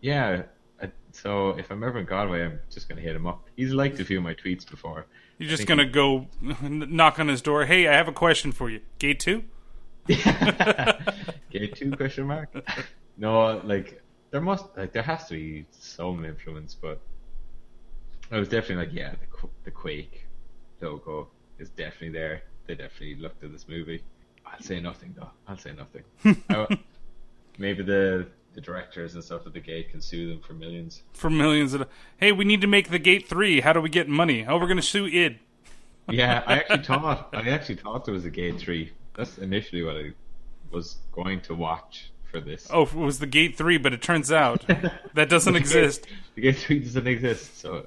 Yeah. 0.00 0.42
I, 0.80 0.90
so 1.10 1.50
if 1.50 1.70
I'm 1.70 1.82
ever 1.82 1.98
in 1.98 2.06
Galway, 2.06 2.44
I'm 2.44 2.60
just 2.70 2.88
going 2.88 2.96
to 2.96 3.02
hit 3.02 3.16
him 3.16 3.26
up. 3.26 3.42
He's 3.56 3.72
liked 3.72 3.98
a 3.98 4.04
few 4.04 4.18
of 4.18 4.24
my 4.24 4.34
tweets 4.34 4.68
before. 4.68 5.06
You're 5.38 5.50
just 5.50 5.66
gonna 5.66 5.84
go 5.84 6.28
knock 6.40 7.18
on 7.18 7.28
his 7.28 7.42
door. 7.42 7.66
Hey, 7.66 7.88
I 7.88 7.92
have 7.94 8.08
a 8.08 8.12
question 8.12 8.52
for 8.52 8.70
you. 8.70 8.80
Gate 8.98 9.20
two? 9.20 9.44
Gate 10.06 11.74
two 11.76 11.92
question 11.96 12.26
mark? 12.26 12.50
No, 13.16 13.60
like 13.62 14.02
there 14.32 14.40
must 14.40 14.64
like 14.76 14.92
there 14.92 15.04
has 15.04 15.28
to 15.28 15.34
be 15.34 15.66
some 15.70 16.24
influence, 16.24 16.74
but 16.74 17.00
I 18.32 18.38
was 18.40 18.48
definitely 18.48 18.86
like, 18.86 18.92
yeah, 18.92 19.10
the 19.12 19.48
the 19.62 19.70
Quake 19.70 20.26
logo 20.80 21.28
is 21.60 21.68
definitely 21.70 22.08
there. 22.08 22.42
They 22.66 22.74
definitely 22.74 23.14
looked 23.16 23.44
at 23.44 23.52
this 23.52 23.68
movie. 23.68 24.02
I'll 24.44 24.60
say 24.60 24.80
nothing 24.80 25.14
though. 25.16 25.30
I'll 25.46 25.56
say 25.58 25.74
nothing. 25.74 26.02
I- 26.50 26.76
maybe 27.56 27.84
the 27.84 28.26
the 28.54 28.60
directors 28.60 29.14
and 29.14 29.22
stuff 29.22 29.46
at 29.46 29.52
the 29.52 29.60
gate 29.60 29.90
can 29.90 30.00
sue 30.00 30.28
them 30.28 30.40
for 30.40 30.52
millions. 30.54 31.02
For 31.12 31.30
millions 31.30 31.74
of 31.74 31.86
Hey, 32.16 32.32
we 32.32 32.44
need 32.44 32.60
to 32.60 32.66
make 32.66 32.90
the 32.90 32.98
gate 32.98 33.28
three. 33.28 33.60
How 33.60 33.72
do 33.72 33.80
we 33.80 33.88
get 33.88 34.08
money? 34.08 34.46
Oh, 34.46 34.58
we're 34.58 34.68
gonna 34.68 34.82
sue 34.82 35.06
id. 35.06 35.38
Yeah, 36.08 36.42
I 36.46 36.58
actually 36.68 36.84
thought 36.84 37.28
I 37.32 37.48
actually 37.50 37.76
thought 37.76 38.04
there 38.04 38.14
was 38.14 38.24
a 38.24 38.30
gate 38.30 38.58
three. 38.58 38.92
That's 39.16 39.38
initially 39.38 39.82
what 39.82 39.96
I 39.96 40.12
was 40.70 40.96
going 41.12 41.40
to 41.42 41.54
watch 41.54 42.10
for 42.30 42.40
this. 42.40 42.66
Oh, 42.72 42.82
it 42.82 42.94
was 42.94 43.18
the 43.20 43.26
gate 43.26 43.56
three, 43.56 43.78
but 43.78 43.92
it 43.92 44.02
turns 44.02 44.32
out 44.32 44.64
that 45.14 45.28
doesn't 45.28 45.56
exist. 45.56 46.06
The 46.34 46.42
gate 46.42 46.56
three 46.58 46.80
doesn't 46.80 47.06
exist, 47.06 47.58
so 47.58 47.86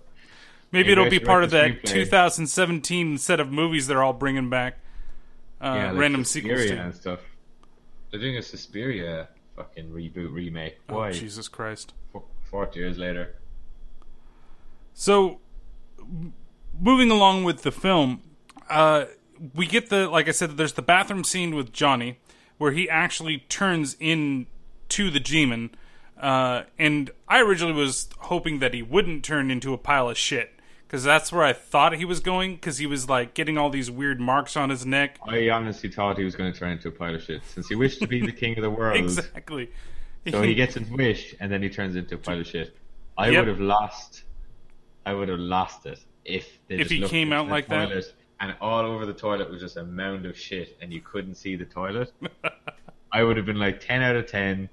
Maybe 0.72 0.90
Maybe 0.90 0.92
it'll 0.94 1.06
I 1.06 1.10
be 1.10 1.20
part 1.20 1.44
of 1.46 1.52
that 1.52 1.84
screenplay. 1.84 1.84
2017 1.84 3.18
set 3.18 3.40
of 3.40 3.52
movies 3.52 3.88
they're 3.88 4.04
all 4.04 4.14
bringing 4.14 4.50
back. 4.50 4.78
Uh, 5.62 5.74
yeah, 5.76 5.92
like 5.92 6.00
random 6.02 6.24
sequels. 6.26 6.60
Suspiria 6.60 6.76
To. 6.76 6.86
and 6.88 6.96
stuff. 6.96 7.20
They're 8.12 8.20
doing 8.20 8.38
a 8.38 8.42
Suspiria 8.42 9.30
fucking 9.58 9.90
reboot 9.90 10.32
remake. 10.32 10.78
Oh, 10.88 10.96
Why? 10.98 11.12
Jesus 11.12 11.50
Christ. 11.50 11.94
F- 12.16 12.22
Forty 12.50 12.80
years 12.80 12.98
later. 12.98 13.36
So, 14.94 15.40
m- 16.00 16.34
moving 16.80 17.12
along 17.12 17.44
with 17.44 17.64
the 17.64 17.72
film, 17.72 18.22
uh, 18.70 19.06
we 19.54 19.68
get 19.68 19.90
the 19.90 20.08
like 20.08 20.30
I 20.30 20.32
said. 20.32 20.56
There's 20.56 20.74
the 20.74 20.82
bathroom 20.82 21.26
scene 21.26 21.56
with 21.56 21.74
Johnny, 21.74 22.20
where 22.58 22.72
he 22.72 22.90
actually 22.90 23.40
turns 23.50 23.98
in 24.00 24.48
to 24.90 25.10
the 25.10 25.20
demon, 25.20 25.72
uh, 26.18 26.64
and 26.80 27.10
I 27.28 27.42
originally 27.42 27.74
was 27.74 28.08
hoping 28.20 28.60
that 28.60 28.74
he 28.74 28.82
wouldn't 28.82 29.26
turn 29.26 29.52
into 29.52 29.74
a 29.74 29.78
pile 29.78 30.10
of 30.10 30.18
shit 30.18 30.57
because 30.88 31.04
that's 31.04 31.32
where 31.34 31.44
I 31.44 31.52
thought 31.54 31.94
he 31.96 32.06
was 32.06 32.20
going 32.22 32.56
because 32.56 32.78
he 32.78 32.86
was 32.88 33.10
like 33.10 33.34
getting 33.34 33.58
all 33.58 33.70
these 33.70 33.92
weird 33.92 34.20
marks 34.22 34.56
on 34.56 34.70
his 34.70 34.86
neck. 34.86 35.20
I 35.28 35.50
honestly 35.50 35.90
thought 35.90 36.18
he 36.18 36.24
was 36.24 36.36
going 36.36 36.52
to 36.52 36.58
turn 36.58 36.72
into 36.72 36.88
a 36.88 36.92
pile 36.92 37.14
of 37.14 37.22
shit 37.22 37.42
since 37.46 37.68
he 37.68 37.76
wished 37.76 38.00
to 38.02 38.08
be 38.08 38.22
the 38.26 38.32
king 38.32 38.58
of 38.58 38.64
the 38.64 38.70
world. 38.80 38.98
Exactly. 38.98 39.70
So 40.32 40.42
he 40.42 40.56
gets 40.56 40.76
his 40.76 40.90
wish, 40.90 41.36
and 41.40 41.52
then 41.52 41.62
he 41.62 41.70
turns 41.70 41.96
into 41.96 42.16
a 42.16 42.18
pile 42.18 42.40
of 42.40 42.48
shit. 42.48 42.76
I 43.18 43.30
Yep. 43.30 43.40
would 43.42 43.48
have 43.50 43.60
lost. 43.62 44.24
I 45.06 45.14
would 45.14 45.30
have 45.30 45.40
lost 45.40 45.86
it 45.86 46.00
if 46.26 46.58
If 46.70 46.90
he 46.90 47.02
came 47.08 47.32
out 47.34 47.48
like 47.48 47.68
that? 47.70 47.92
and 48.40 48.56
all 48.62 48.86
over 48.86 49.06
the 49.06 49.14
toilet 49.14 49.50
was 49.50 49.60
just 49.62 49.78
a 49.78 49.84
mound 49.84 50.26
of 50.26 50.38
shit, 50.38 50.78
and 50.82 50.92
you 50.94 51.02
couldn't 51.02 51.36
see 51.36 51.56
the 51.56 51.66
toilet. 51.66 52.12
I 53.12 53.24
would 53.24 53.38
have 53.38 53.46
been 53.46 53.58
like 53.60 53.80
ten 53.80 54.02
out 54.02 54.16
of 54.16 54.28
ten, 54.28 54.70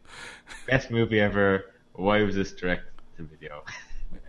best 0.67 0.91
movie 0.91 1.21
ever. 1.21 1.73
Why 1.95 2.23
was 2.23 2.35
this 2.35 2.53
direct 2.53 2.83
to 3.17 3.23
video? 3.23 3.63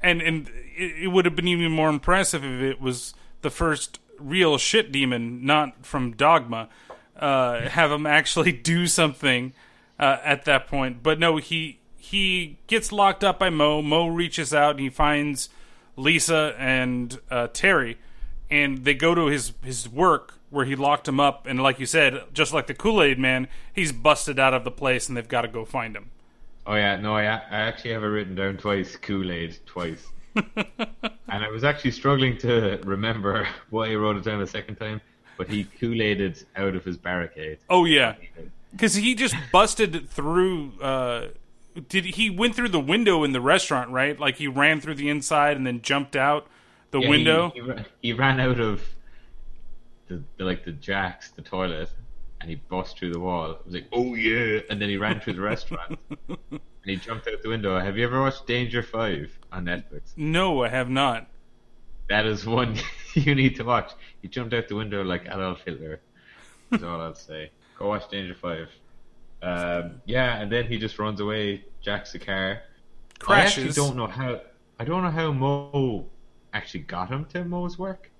and 0.05 0.21
and 0.21 0.51
it, 0.77 1.11
would 1.11 1.25
have 1.25 1.35
been 1.35 1.47
even 1.47 1.71
more 1.71 1.89
impressive 1.89 2.43
if 2.45 2.61
it 2.61 2.79
was 2.79 3.13
the 3.41 3.49
first 3.49 3.99
real 4.19 4.57
shit 4.57 4.91
demon, 4.91 5.45
not 5.45 5.85
from 5.85 6.11
Dogma. 6.11 6.69
Uh, 7.17 7.69
have 7.69 7.91
him 7.91 8.05
actually 8.05 8.51
do 8.73 8.87
something 8.87 9.53
uh, 9.99 10.17
at 10.23 10.45
that 10.45 10.67
point, 10.67 11.01
but 11.01 11.19
no, 11.19 11.37
he 11.37 11.79
he 11.97 12.57
gets 12.67 12.91
locked 12.91 13.23
up 13.23 13.39
by 13.39 13.49
Mo. 13.49 13.81
Mo 13.81 14.07
reaches 14.07 14.53
out 14.53 14.71
and 14.71 14.79
he 14.79 14.89
finds 14.89 15.49
Lisa 15.95 16.53
and 16.59 17.19
uh, 17.31 17.47
Terry, 17.51 17.97
and 18.49 18.85
they 18.85 18.93
go 18.93 19.15
to 19.15 19.25
his 19.25 19.53
his 19.63 19.89
work 19.89 20.35
where 20.51 20.65
he 20.65 20.75
locked 20.75 21.07
him 21.07 21.19
up. 21.19 21.47
And 21.47 21.61
like 21.61 21.79
you 21.79 21.85
said, 21.85 22.21
just 22.31 22.53
like 22.53 22.67
the 22.67 22.73
Kool 22.75 23.01
Aid 23.01 23.17
Man, 23.17 23.47
he's 23.73 23.91
busted 23.91 24.37
out 24.37 24.53
of 24.53 24.63
the 24.63 24.71
place, 24.71 25.07
and 25.07 25.17
they've 25.17 25.27
got 25.27 25.41
to 25.41 25.47
go 25.47 25.65
find 25.65 25.95
him. 25.95 26.11
Oh 26.65 26.75
yeah, 26.75 26.97
no, 26.97 27.15
I 27.15 27.23
I 27.23 27.59
actually 27.69 27.91
have 27.91 28.03
it 28.03 28.07
written 28.07 28.35
down 28.35 28.57
twice. 28.57 28.95
Kool 28.95 29.31
Aid 29.31 29.57
twice, 29.65 30.11
and 30.35 30.45
I 31.29 31.49
was 31.49 31.63
actually 31.63 31.91
struggling 31.91 32.37
to 32.39 32.79
remember 32.83 33.47
why 33.69 33.91
I 33.91 33.95
wrote 33.95 34.17
it 34.17 34.23
down 34.23 34.41
a 34.41 34.47
second 34.47 34.75
time. 34.77 35.01
But 35.37 35.47
he 35.47 35.65
Kool 35.65 36.01
Aided 36.01 36.43
out 36.55 36.75
of 36.75 36.83
his 36.83 36.97
barricade. 36.97 37.59
Oh 37.69 37.85
yeah, 37.85 38.15
because 38.71 38.95
he 38.95 39.15
just 39.15 39.35
busted 39.51 40.09
through. 40.09 40.73
Uh, 40.81 41.27
did 41.89 42.05
he 42.05 42.29
went 42.29 42.55
through 42.55 42.69
the 42.69 42.79
window 42.79 43.23
in 43.23 43.31
the 43.33 43.41
restaurant? 43.41 43.89
Right, 43.91 44.19
like 44.19 44.37
he 44.37 44.47
ran 44.47 44.81
through 44.81 44.95
the 44.95 45.09
inside 45.09 45.57
and 45.57 45.67
then 45.67 45.81
jumped 45.81 46.15
out 46.15 46.47
the 46.91 47.01
Yeah, 47.01 47.09
window. 47.09 47.51
He, 47.53 47.61
ra- 47.61 47.83
he 48.01 48.13
ran 48.13 48.39
out 48.39 48.59
of 48.59 48.81
the, 50.07 50.23
the 50.37 50.45
like 50.45 50.63
the 50.63 50.71
jacks, 50.71 51.31
the 51.31 51.41
toilet, 51.41 51.89
and 52.45 52.51
he 52.51 52.61
bust 52.69 52.99
through 52.99 53.11
the 53.11 53.19
wall. 53.19 53.51
It 53.51 53.65
was 53.65 53.73
like, 53.73 53.87
oh 53.91 54.13
yeah, 54.13 54.59
and 54.69 54.79
then 54.79 54.87
he 54.87 54.97
ran 54.97 55.19
through 55.19 55.33
the 55.33 55.41
restaurant 55.41 55.97
and 56.29 56.59
he 56.85 56.95
jumped 56.95 57.27
out 57.27 57.41
the 57.41 57.49
window. 57.49 57.79
Have 57.79 57.97
you 57.97 58.05
ever 58.05 58.21
watched 58.21 58.45
Danger 58.45 58.83
Five 58.83 59.35
on 59.51 59.65
Netflix? 59.65 60.15
no, 60.15 60.63
I 60.63 60.69
have 60.69 60.87
not. 60.87 61.27
that 62.07 62.27
is 62.27 62.45
one 62.45 62.77
you 63.15 63.33
need 63.33 63.55
to 63.55 63.63
watch. 63.63 63.93
He 64.21 64.27
jumped 64.27 64.53
out 64.53 64.67
the 64.67 64.75
window 64.75 65.03
like 65.03 65.25
Adolf 65.25 65.63
Hitler. 65.65 66.01
Is 66.71 66.83
all 66.83 67.01
I'll 67.01 67.15
say. 67.15 67.49
Go 67.79 67.87
watch 67.87 68.07
Danger 68.11 68.35
Five. 68.35 68.69
Um, 69.41 70.01
yeah, 70.05 70.39
and 70.39 70.51
then 70.51 70.67
he 70.67 70.77
just 70.77 70.99
runs 70.99 71.21
away, 71.21 71.65
jacks 71.81 72.11
the 72.11 72.19
car. 72.19 72.61
I 73.27 73.41
actually 73.41 73.71
don't 73.71 73.95
know 73.95 74.05
how. 74.05 74.41
I 74.79 74.83
don't 74.83 75.01
know 75.01 75.09
how 75.09 75.31
Mo 75.31 76.05
actually 76.53 76.81
got 76.81 77.09
him 77.09 77.25
to 77.25 77.43
Mo's 77.43 77.79
work. 77.79 78.11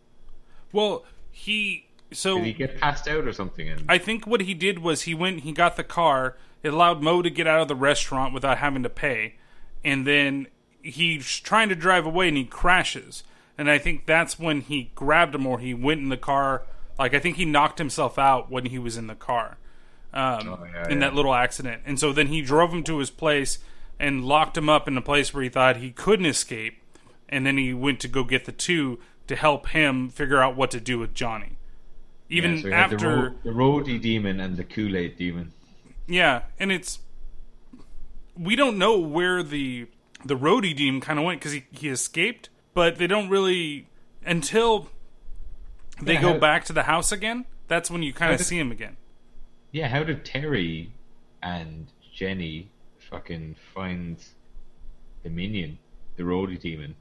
Well, 0.72 1.06
he 1.30 1.85
so 2.16 2.38
Did 2.38 2.46
he 2.46 2.54
get 2.54 2.80
passed 2.80 3.08
out 3.08 3.26
or 3.26 3.34
something? 3.34 3.70
And 3.70 3.84
I 3.90 3.98
think 3.98 4.26
what 4.26 4.42
he 4.42 4.54
did 4.54 4.80
was 4.80 5.04
he 5.04 5.14
went, 5.14 5.42
he 5.42 5.52
got 5.52 5.76
the 5.76 5.84
car. 5.84 6.36
It 6.64 6.74
allowed 6.74 7.02
Mo 7.02 7.22
to 7.22 7.30
get 7.30 7.46
out 7.48 7.62
of 7.62 7.68
the 7.68 7.76
restaurant 7.76 8.34
without 8.34 8.58
having 8.58 8.84
to 8.84 8.90
pay, 8.90 9.36
and 9.84 10.06
then 10.08 10.48
he's 10.82 11.40
trying 11.40 11.70
to 11.70 11.76
drive 11.76 12.06
away 12.06 12.28
and 12.28 12.38
he 12.38 12.46
crashes. 12.46 13.24
And 13.58 13.70
I 13.70 13.78
think 13.78 14.06
that's 14.06 14.38
when 14.40 14.62
he 14.62 14.92
grabbed 14.96 15.34
him 15.36 15.46
or 15.48 15.60
he 15.60 15.74
went 15.74 16.02
in 16.02 16.10
the 16.10 16.18
car. 16.18 16.64
Like 17.00 17.14
I 17.14 17.20
think 17.20 17.38
he 17.38 17.46
knocked 17.46 17.78
himself 17.80 18.18
out 18.20 18.52
when 18.52 18.66
he 18.66 18.80
was 18.80 18.98
in 18.98 19.08
the 19.08 19.16
car, 19.16 19.58
um, 20.14 20.48
Oh, 20.48 20.66
yeah, 20.74 20.86
in 20.88 21.00
yeah. 21.02 21.08
that 21.08 21.16
little 21.16 21.34
accident. 21.34 21.82
And 21.86 22.00
so 22.00 22.12
then 22.14 22.28
he 22.28 22.42
drove 22.42 22.74
him 22.74 22.84
to 22.84 22.98
his 23.00 23.10
place 23.10 23.60
and 24.00 24.26
locked 24.26 24.58
him 24.58 24.70
up 24.70 24.88
in 24.88 24.98
a 24.98 25.02
place 25.02 25.34
where 25.34 25.44
he 25.44 25.50
thought 25.50 25.78
he 25.78 25.92
couldn't 25.92 26.26
escape. 26.26 26.82
And 27.30 27.46
then 27.46 27.58
he 27.58 27.74
went 27.74 28.00
to 28.02 28.08
go 28.08 28.24
get 28.24 28.46
the 28.46 28.52
two 28.52 29.00
to 29.28 29.36
help 29.36 29.70
him 29.70 30.10
figure 30.10 30.42
out 30.42 30.56
what 30.56 30.70
to 30.72 30.80
do 30.80 31.00
with 31.00 31.14
Johnny. 31.14 31.55
Even 32.30 32.56
Yeah, 32.56 32.62
so 32.62 32.72
after 32.72 32.98
the, 32.98 33.08
ro- 33.08 33.34
the 33.44 33.50
roadie 33.52 34.02
demon 34.02 34.40
and 34.40 34.58
the 34.58 34.64
Kool 34.64 34.96
Aid 34.98 35.18
demon. 35.18 35.52
Yeah, 36.08 36.44
and 36.60 36.72
it's 36.72 37.00
we 38.38 38.56
don't 38.56 38.78
know 38.78 38.98
where 39.00 39.44
the 39.44 39.88
the 40.24 40.36
roadie 40.36 40.76
demon 40.76 41.02
kind 41.02 41.20
of 41.20 41.26
went 41.26 41.40
because 41.40 41.52
he 41.54 41.66
he 41.72 41.90
escaped, 41.90 42.50
but 42.74 42.98
they 42.98 43.08
don't 43.08 43.30
really 43.30 43.88
until 44.26 44.90
they 46.02 46.14
Yeah, 46.14 46.22
go 46.22 46.34
how- 46.34 46.40
back 46.40 46.66
to 46.66 46.74
the 46.74 46.84
house 46.84 47.12
again. 47.12 47.46
That's 47.68 47.90
when 47.90 48.04
you 48.04 48.14
kind 48.14 48.34
of 48.34 48.42
see 48.42 48.60
him 48.60 48.72
again. 48.72 48.98
Yeah, 49.72 49.88
how 49.88 50.04
did 50.04 50.24
Terry 50.24 50.92
and 51.42 51.88
Jenny 52.14 52.70
fucking 53.10 53.56
find 53.74 54.18
the 55.24 55.30
minion, 55.30 55.80
the 56.16 56.24
roadie 56.24 56.60
demon? 56.60 56.96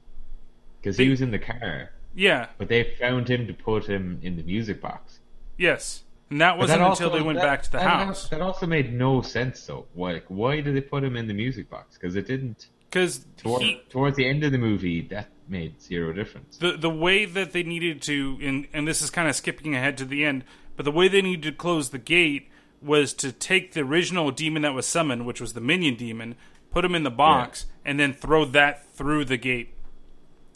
Because 0.81 0.97
he 0.97 1.09
was 1.09 1.21
in 1.21 1.31
the 1.31 1.39
car, 1.39 1.91
Yeah, 2.15 2.47
but 2.57 2.69
they 2.69 2.83
found 2.99 3.29
him 3.29 3.45
to 3.47 3.53
put 3.53 3.85
him 3.87 4.19
in 4.21 4.37
the 4.37 4.43
music 4.43 4.81
box. 4.81 5.19
yes, 5.57 6.03
and 6.29 6.39
that 6.41 6.57
wasn't 6.57 6.79
that 6.79 6.89
until 6.91 7.07
also- 7.09 7.17
they 7.17 7.21
went 7.23 7.37
that- 7.39 7.45
back 7.45 7.63
to 7.63 7.71
the 7.71 7.77
that- 7.77 7.87
house 8.07 8.29
That 8.29 8.41
also 8.41 8.65
made 8.65 8.91
no 8.93 9.21
sense, 9.21 9.65
though. 9.65 9.85
Why, 9.93 10.13
like, 10.13 10.25
why 10.29 10.61
did 10.61 10.75
they 10.75 10.81
put 10.81 11.03
him 11.03 11.15
in 11.15 11.27
the 11.27 11.33
music 11.33 11.69
box? 11.69 11.97
Because 11.97 12.15
it 12.15 12.25
didn't. 12.27 12.67
because 12.89 13.25
Toward, 13.37 13.61
he 13.61 13.81
towards 13.89 14.15
the 14.15 14.25
end 14.25 14.43
of 14.45 14.51
the 14.53 14.57
movie, 14.57 15.01
that 15.01 15.27
made 15.49 15.79
zero 15.81 16.13
difference. 16.13 16.57
the 16.57 16.71
the 16.77 16.89
way 16.89 17.25
that 17.25 17.51
they 17.51 17.61
needed 17.61 18.01
to 18.03 18.39
and 18.41 18.67
and 18.73 18.87
this 18.87 19.01
is 19.01 19.09
kind 19.11 19.27
of 19.29 19.35
skipping 19.35 19.75
ahead 19.75 19.95
to 19.97 20.05
the 20.05 20.23
end 20.25 20.43
but 20.75 20.83
the 20.85 20.91
way 20.91 21.07
they 21.07 21.21
needed 21.21 21.43
to 21.43 21.51
close 21.51 21.89
the 21.91 21.99
gate 21.99 22.49
was 22.81 23.13
to 23.13 23.31
take 23.31 23.73
the 23.73 23.81
original 23.81 24.31
demon 24.31 24.63
that 24.63 24.73
was 24.73 24.87
summoned 24.87 25.23
which 25.27 25.39
was 25.39 25.53
the 25.53 25.61
minion 25.61 25.93
demon 25.95 26.33
put 26.71 26.83
him 26.83 26.95
in 26.95 27.03
the 27.03 27.11
box 27.11 27.67
and 27.85 27.99
then 27.99 28.11
throw 28.11 28.43
that 28.43 28.87
through 28.95 29.23
the 29.23 29.37
gate 29.37 29.71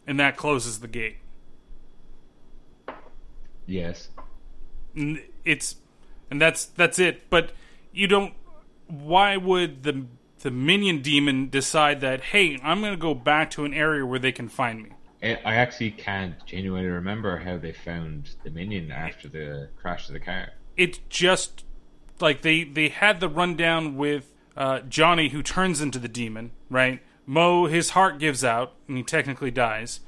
and 0.07 0.19
that 0.19 0.35
closes 0.35 0.79
the 0.79 0.87
gate 0.87 1.17
Yes. 3.69 4.09
it's 5.45 5.75
and 6.31 6.41
that's 6.41 6.65
that's 6.65 6.99
it 6.99 7.29
but 7.29 7.51
you 7.93 8.07
don't 8.07 8.33
why 8.87 9.37
would 9.37 9.83
the 9.83 10.05
the 10.39 10.51
minion 10.51 11.01
demon 11.01 11.49
decide 11.49 12.01
that 12.01 12.21
hey 12.21 12.57
i'm 12.63 12.81
going 12.81 12.93
to 12.93 12.97
go 12.97 13.13
back 13.13 13.49
to 13.51 13.65
an 13.65 13.73
area 13.73 14.05
where 14.05 14.19
they 14.19 14.31
can 14.31 14.49
find 14.49 14.83
me 14.83 14.89
I 15.21 15.39
I 15.45 15.55
actually 15.55 15.91
can't 15.91 16.33
genuinely 16.45 16.89
remember 16.89 17.37
how 17.37 17.57
they 17.57 17.71
found 17.73 18.31
the 18.43 18.49
minion 18.49 18.91
after 18.91 19.27
the 19.27 19.69
crash 19.79 20.07
of 20.07 20.13
the 20.13 20.19
car. 20.19 20.49
it's 20.75 20.99
just 21.09 21.65
like 22.19 22.41
they 22.41 22.63
they 22.63 22.89
had 22.89 23.19
the 23.19 23.29
rundown 23.29 23.95
with 23.95 24.33
uh, 24.57 24.79
Johnny 24.81 25.29
who 25.29 25.41
turns 25.41 25.79
into 25.79 25.99
the 25.99 26.09
demon, 26.09 26.51
right? 26.69 27.01
Mo 27.25 27.67
his 27.67 27.91
heart 27.91 28.17
gives 28.19 28.43
out 28.43 28.73
and 28.87 28.97
he 28.97 29.03
technically 29.03 29.51
dies, 29.51 29.99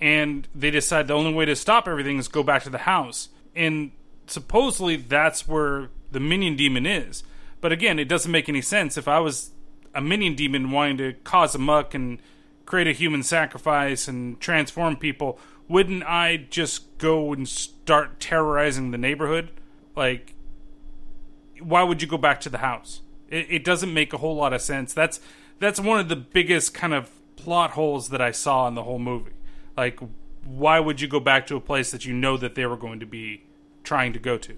and 0.00 0.48
they 0.54 0.70
decide 0.70 1.06
the 1.06 1.14
only 1.14 1.32
way 1.32 1.44
to 1.44 1.54
stop 1.54 1.86
everything 1.86 2.18
is 2.18 2.28
go 2.28 2.42
back 2.42 2.62
to 2.64 2.70
the 2.70 2.78
house, 2.78 3.28
and 3.54 3.92
supposedly 4.26 4.96
that's 4.96 5.46
where 5.46 5.90
the 6.10 6.20
minion 6.20 6.56
demon 6.56 6.86
is. 6.86 7.22
But 7.60 7.72
again, 7.72 7.98
it 7.98 8.08
doesn't 8.08 8.30
make 8.30 8.48
any 8.48 8.62
sense 8.62 8.96
if 8.96 9.06
I 9.06 9.20
was 9.20 9.50
a 9.94 10.00
minion 10.00 10.34
demon 10.34 10.70
wanting 10.70 10.96
to 10.98 11.12
cause 11.24 11.54
a 11.54 11.58
muck 11.58 11.94
and 11.94 12.20
create 12.64 12.86
a 12.86 12.92
human 12.92 13.22
sacrifice 13.22 14.08
and 14.08 14.40
transform 14.40 14.96
people. 14.96 15.38
Wouldn't 15.68 16.04
I 16.04 16.46
just 16.48 16.98
go 16.98 17.32
and 17.32 17.48
start 17.48 18.20
terrorizing 18.20 18.90
the 18.90 18.98
neighborhood? 18.98 19.50
Like, 19.94 20.34
why 21.60 21.82
would 21.82 22.00
you 22.00 22.08
go 22.08 22.16
back 22.16 22.40
to 22.42 22.48
the 22.48 22.58
house? 22.58 23.02
It, 23.28 23.46
it 23.50 23.64
doesn't 23.64 23.92
make 23.92 24.12
a 24.12 24.18
whole 24.18 24.36
lot 24.36 24.52
of 24.52 24.62
sense. 24.62 24.92
That's 24.94 25.20
that's 25.58 25.78
one 25.78 26.00
of 26.00 26.08
the 26.08 26.16
biggest 26.16 26.72
kind 26.72 26.94
of 26.94 27.10
plot 27.36 27.72
holes 27.72 28.08
that 28.08 28.20
I 28.20 28.30
saw 28.30 28.66
in 28.66 28.74
the 28.74 28.84
whole 28.84 28.98
movie. 28.98 29.32
Like, 29.76 30.00
why 30.44 30.80
would 30.80 31.00
you 31.00 31.08
go 31.08 31.20
back 31.20 31.46
to 31.48 31.56
a 31.56 31.60
place 31.60 31.90
that 31.90 32.04
you 32.04 32.14
know 32.14 32.36
that 32.36 32.54
they 32.54 32.66
were 32.66 32.76
going 32.76 33.00
to 33.00 33.06
be 33.06 33.44
trying 33.84 34.12
to 34.12 34.18
go 34.18 34.36
to? 34.38 34.56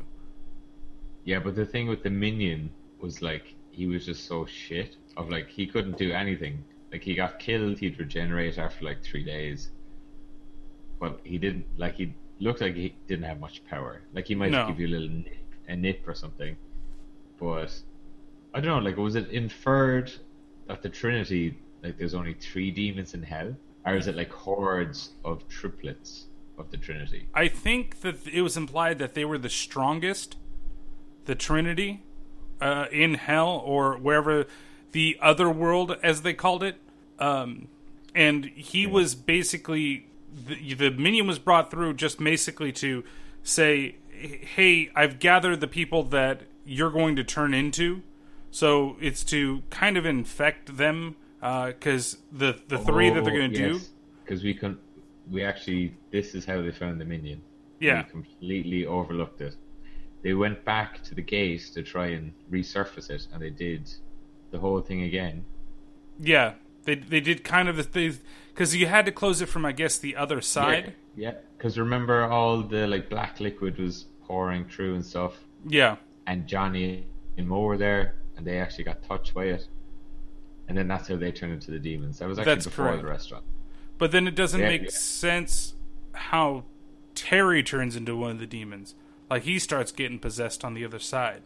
Yeah, 1.25 1.39
but 1.39 1.55
the 1.55 1.67
thing 1.67 1.87
with 1.89 2.03
the 2.03 2.11
minion 2.11 2.71
was 3.01 3.23
like 3.23 3.55
he 3.71 3.87
was 3.87 4.05
just 4.07 4.27
so 4.27 4.47
shit. 4.47 4.97
Of 5.17 5.29
like 5.29 5.49
he 5.49 5.67
couldn't 5.67 5.99
do 5.99 6.13
anything. 6.13 6.65
Like 6.91 7.03
he 7.03 7.15
got 7.15 7.39
killed, 7.39 7.79
he'd 7.79 7.99
regenerate 7.99 8.59
after 8.59 8.85
like 8.85 9.03
three 9.03 9.23
days. 9.25 9.71
But 10.99 11.21
he 11.25 11.37
didn't 11.39 11.67
like 11.77 11.97
he 11.97 12.15
looked 12.41 12.61
like 12.61 12.75
he 12.75 12.95
didn't 13.09 13.25
have 13.25 13.39
much 13.39 13.65
power. 13.67 14.01
Like 14.15 14.27
he 14.27 14.35
might 14.35 14.53
No. 14.53 14.67
give 14.67 14.81
you 14.81 14.87
a 14.87 14.95
little 14.97 15.09
nip, 15.09 15.37
a 15.69 15.77
nip 15.77 16.03
or 16.09 16.15
something. 16.15 16.57
But 17.39 17.79
I 18.55 18.61
don't 18.61 18.79
know. 18.83 18.89
Like 18.91 18.97
was 18.97 19.15
it 19.17 19.29
inferred 19.31 20.13
that 20.67 20.83
the 20.83 20.89
Trinity 20.89 21.59
like 21.83 21.99
there's 21.99 22.15
only 22.15 22.35
three 22.35 22.71
demons 22.71 23.13
in 23.15 23.23
hell, 23.23 23.55
or 23.85 23.97
is 23.97 24.07
it 24.07 24.17
like 24.17 24.31
hordes 24.31 25.11
of 25.25 25.49
triplets 25.49 26.27
of 26.59 26.71
the 26.71 26.77
Trinity? 26.77 27.27
I 27.35 27.49
think 27.49 28.01
that 28.01 28.27
it 28.27 28.43
was 28.43 28.57
implied 28.57 28.99
that 28.99 29.15
they 29.15 29.25
were 29.25 29.39
the 29.39 29.51
strongest, 29.51 30.37
the 31.25 31.35
Trinity, 31.35 32.03
uh, 32.61 32.87
in 32.93 33.15
hell 33.15 33.63
or 33.65 33.97
wherever 33.97 34.47
the 34.93 35.19
other 35.21 35.51
world, 35.51 35.97
as 36.03 36.23
they 36.23 36.35
called 36.35 36.63
it. 36.63 36.77
Um, 37.19 37.69
and 38.15 38.45
he 38.45 38.87
was 38.87 39.15
basically 39.15 40.07
the, 40.47 40.75
the 40.75 40.91
minion 40.91 41.27
was 41.27 41.39
brought 41.39 41.71
through 41.71 41.95
just 41.95 42.19
basically 42.19 42.73
to 42.73 43.05
say, 43.43 43.97
"Hey, 44.11 44.91
I've 44.95 45.19
gathered 45.19 45.61
the 45.61 45.67
people 45.67 46.05
that 46.05 46.43
you're 46.65 46.91
going 46.91 47.17
to 47.17 47.25
turn 47.25 47.55
into." 47.55 48.03
So 48.51 48.97
it's 49.01 49.25
to 49.25 49.63
kind 49.71 49.97
of 49.97 50.05
infect 50.05 50.77
them 50.77 51.17
Uh, 51.43 51.67
because 51.67 52.19
the 52.31 52.57
the 52.69 52.79
three 52.79 53.11
that 53.11 53.25
they're 53.25 53.37
going 53.37 53.53
to 53.53 53.73
do. 53.73 53.81
Because 54.25 54.45
we 54.45 54.55
can, 54.55 54.79
we 55.31 55.43
actually, 55.45 55.95
this 56.13 56.35
is 56.35 56.45
how 56.45 56.63
they 56.63 56.71
found 56.71 57.01
the 57.01 57.05
minion. 57.05 57.43
Yeah. 57.81 58.05
We 58.05 58.11
completely 58.11 58.87
overlooked 58.87 59.41
it. 59.41 59.57
They 60.23 60.35
went 60.35 60.65
back 60.65 61.03
to 61.05 61.17
the 61.17 61.23
gate 61.23 61.69
to 61.75 61.83
try 61.83 62.09
and 62.09 62.33
resurface 62.49 63.11
it, 63.11 63.27
and 63.33 63.43
they 63.43 63.51
did 63.51 63.91
the 64.53 64.59
whole 64.61 64.81
thing 64.81 65.03
again. 65.03 65.45
Yeah, 66.21 66.55
they 66.85 66.95
they 66.95 67.21
did 67.21 67.43
kind 67.43 67.69
of 67.69 67.77
the 67.77 67.83
thing 67.83 68.19
because 68.55 68.77
you 68.77 68.87
had 68.87 69.05
to 69.07 69.13
close 69.13 69.41
it 69.41 69.47
from 69.49 69.65
I 69.67 69.73
guess 69.73 69.99
the 69.99 70.15
other 70.15 70.41
side. 70.41 70.95
Yeah. 71.17 71.35
Because 71.59 71.79
remember, 71.79 72.23
all 72.25 72.63
the 72.63 72.87
like 72.87 73.11
black 73.11 73.41
liquid 73.41 73.79
was 73.79 74.07
pouring 74.27 74.65
through 74.67 74.95
and 74.95 75.05
stuff, 75.05 75.35
Yeah, 75.67 75.97
and 76.27 76.47
Johnny 76.47 77.07
and 77.37 77.49
Mo 77.49 77.61
were 77.63 77.77
there, 77.77 78.15
and 78.37 78.47
they 78.47 78.59
actually 78.59 78.85
got 78.85 79.03
touched 79.03 79.35
by 79.35 79.47
it. 79.47 79.67
And 80.73 80.79
then 80.79 80.89
that's 80.89 81.07
how 81.09 81.17
they 81.17 81.31
turn 81.31 81.51
into 81.51 81.71
the 81.71 81.79
demons. 81.79 82.19
That 82.19 82.29
was 82.29 82.39
actually 82.39 82.55
That's 82.55 82.65
before 82.65 82.87
correct. 82.87 83.03
the 83.03 83.09
restaurant. 83.09 83.45
but 83.99 84.11
then 84.11 84.27
it 84.27 84.35
doesn't 84.35 84.59
Yeah, 84.61 84.69
make 84.69 84.83
yeah. 84.85 84.89
sense 84.91 85.75
how 86.15 86.65
Terry 87.15 87.63
turns 87.63 87.95
into 87.95 88.17
one 88.17 88.31
of 88.31 88.39
the 88.39 88.47
demons. 88.47 88.95
Like 89.29 89.43
he 89.43 89.59
starts 89.59 89.93
getting 89.93 90.19
possessed 90.19 90.65
on 90.65 90.73
the 90.73 90.83
other 90.83 90.99
side. 90.99 91.43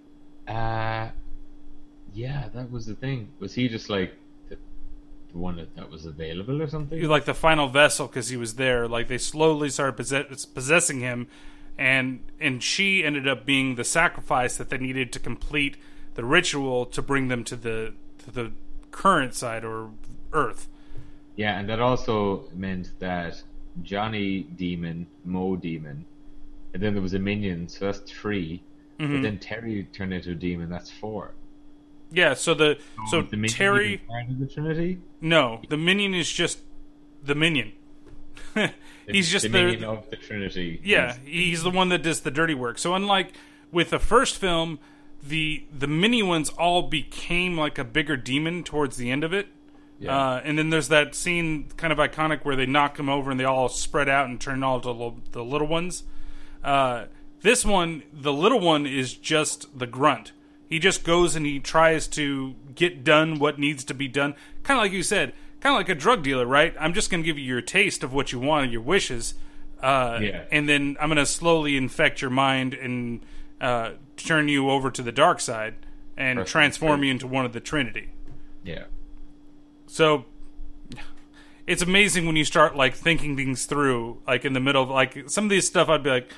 Uh, 0.47 1.09
yeah, 2.15 2.49
that 2.55 2.71
was 2.71 2.87
the 2.87 2.95
thing. 2.95 3.31
Was 3.41 3.55
he 3.55 3.69
just 3.69 3.91
like 3.91 4.15
the, 4.49 4.57
the 5.33 5.39
one 5.39 5.57
that, 5.57 5.75
that 5.75 5.91
was 5.91 6.07
available 6.07 6.63
or 6.63 6.69
something? 6.69 7.03
Like 7.03 7.25
the 7.25 7.35
final 7.35 7.67
vessel 7.69 8.07
because 8.07 8.29
he 8.29 8.37
was 8.37 8.55
there. 8.55 8.87
Like 8.87 9.09
they 9.09 9.19
slowly 9.19 9.69
started 9.71 9.97
possess- 9.97 10.45
possessing 10.47 11.01
him, 11.01 11.27
and 11.77 12.21
and 12.41 12.63
she 12.63 13.03
ended 13.05 13.27
up 13.27 13.45
being 13.45 13.75
the 13.75 13.83
sacrifice 13.85 14.57
that 14.57 14.71
they 14.71 14.79
needed 14.79 15.13
to 15.15 15.19
complete 15.19 15.77
the 16.15 16.25
ritual 16.25 16.87
to 16.87 17.03
bring 17.03 17.27
them 17.29 17.43
to 17.45 17.57
the 17.57 17.93
to 18.25 18.31
the 18.31 18.53
current 18.97 19.35
side 19.35 19.65
or 19.65 19.91
Earth. 20.33 20.69
Yeah, 21.37 21.59
and 21.59 21.69
that 21.69 21.81
also 21.81 22.45
meant 22.55 22.93
that 22.99 23.43
Johnny 23.83 24.43
Demon, 24.43 25.07
Mo 25.25 25.55
Demon, 25.57 26.07
and 26.73 26.83
then 26.83 26.95
there 26.95 27.03
was 27.03 27.13
a 27.15 27.19
minion, 27.19 27.69
so 27.69 27.85
that's 27.87 28.01
3 28.11 28.63
Mm-hmm. 28.99 29.13
But 29.17 29.23
then 29.25 29.39
Terry 29.39 29.87
turned 29.93 30.15
into 30.15 30.31
a 30.31 30.35
demon, 30.35 30.71
that's 30.71 30.91
four. 30.91 31.35
Yeah, 32.11 32.33
so 32.33 32.55
the 32.55 32.79
so 33.11 33.21
Was 33.21 33.31
the 33.31 33.47
Terry 33.47 34.01
the 34.39 34.47
Trinity. 34.47 35.01
no, 35.21 35.61
the 35.69 35.77
minion 35.77 36.15
is 36.15 36.33
just 36.33 36.61
the 37.23 37.35
minion. 37.35 37.73
he's 39.07 39.31
just 39.31 39.43
the 39.43 39.49
the 39.51 39.65
minion 39.65 39.85
of 39.85 40.09
the 40.09 40.17
Trinity. 40.17 40.81
yeah, 40.83 41.13
He's- 41.13 41.19
he's 41.27 41.63
the 41.63 41.71
one 41.71 41.91
that 41.91 42.03
does 42.03 42.21
the 42.21 42.31
dirty 42.31 42.55
work. 42.55 42.79
So 42.79 42.95
unlike 42.95 43.35
with 43.71 43.91
the 43.91 43.99
first 43.99 44.39
film, 44.39 44.79
the 45.29 45.65
the 45.77 45.87
mini 45.87 46.23
ones 46.23 46.49
all 46.51 46.83
became 46.83 47.57
like 47.57 47.79
a 47.79 47.85
bigger 47.85 48.17
demon 48.17 48.63
towards 48.65 48.97
the 48.97 49.11
end 49.11 49.25
of 49.25 49.33
it. 49.33 49.49
Yeah. 49.99 50.15
Uh, 50.17 50.41
and 50.45 50.59
then 50.59 50.69
there's 50.71 50.89
that 50.89 51.15
scene, 51.15 51.69
kind 51.79 51.93
of 51.93 51.99
iconic, 51.99 52.45
where 52.45 52.55
they 52.55 52.67
knock 52.67 52.99
him 52.99 53.09
over 53.09 53.31
and 53.31 53.41
they 53.41 53.45
all 53.45 53.69
spread 53.71 54.09
out 54.11 54.29
and 54.29 54.39
turn 54.39 54.63
all 54.63 54.79
to 54.83 54.91
lo- 54.91 55.23
the 55.33 55.43
little 55.43 55.67
ones. 55.67 56.03
Uh, 56.63 57.07
this 57.41 57.65
one, 57.65 58.03
the 58.13 58.33
little 58.33 58.61
one 58.61 58.87
is 58.87 59.15
just 59.15 59.79
the 59.79 59.87
grunt. 59.87 60.33
He 60.69 60.79
just 60.79 61.03
goes 61.05 61.35
and 61.37 61.47
he 61.47 61.61
tries 61.61 62.09
to 62.09 62.57
get 62.75 63.05
done 63.05 63.39
what 63.39 63.59
needs 63.59 63.85
to 63.85 63.95
be 63.95 64.09
done. 64.09 64.35
Kind 64.65 64.79
of 64.79 64.85
like 64.85 64.93
you 64.93 65.03
said, 65.03 65.33
kind 65.61 65.75
of 65.75 65.79
like 65.79 65.89
a 65.89 65.95
drug 65.95 66.23
dealer, 66.23 66.45
right? 66.45 66.75
I'm 66.79 66.93
just 66.93 67.09
going 67.11 67.23
to 67.23 67.27
give 67.27 67.39
you 67.39 67.45
your 67.45 67.63
taste 67.63 68.03
of 68.03 68.13
what 68.13 68.33
you 68.33 68.39
want 68.41 68.65
and 68.65 68.73
your 68.73 68.83
wishes. 68.83 69.35
Uh, 69.83 70.19
Yeah. 70.21 70.45
And 70.51 70.69
then 70.69 70.97
I'm 71.01 71.09
going 71.09 71.17
to 71.19 71.25
slowly 71.27 71.77
infect 71.77 72.21
your 72.21 72.31
mind 72.33 72.75
and 72.75 73.21
uh, 73.61 73.93
turn 74.17 74.49
you 74.49 74.71
over 74.71 74.91
to 74.91 75.03
the 75.03 75.13
dark 75.13 75.41
side 75.41 75.75
and 76.17 76.39
Person 76.39 76.51
transform 76.51 77.05
you 77.05 77.11
into 77.11 77.27
one 77.27 77.45
of 77.45 77.53
the 77.53 77.61
Trinity. 77.61 78.11
yeah. 78.65 78.85
So 79.87 80.25
it's 81.67 81.83
amazing 81.83 82.27
when 82.27 82.37
you 82.37 82.45
start 82.45 82.77
like 82.77 82.95
thinking 82.95 83.37
things 83.37 83.67
through, 83.67 84.21
like 84.27 84.45
in 84.45 84.53
the 84.53 84.61
middle 84.61 84.83
of 84.83 84.91
like 84.91 85.29
some 85.29 85.45
of 85.45 85.51
these 85.51 85.67
stuff. 85.67 85.89
I'd 85.89 86.03
be 86.03 86.11
like, 86.11 86.31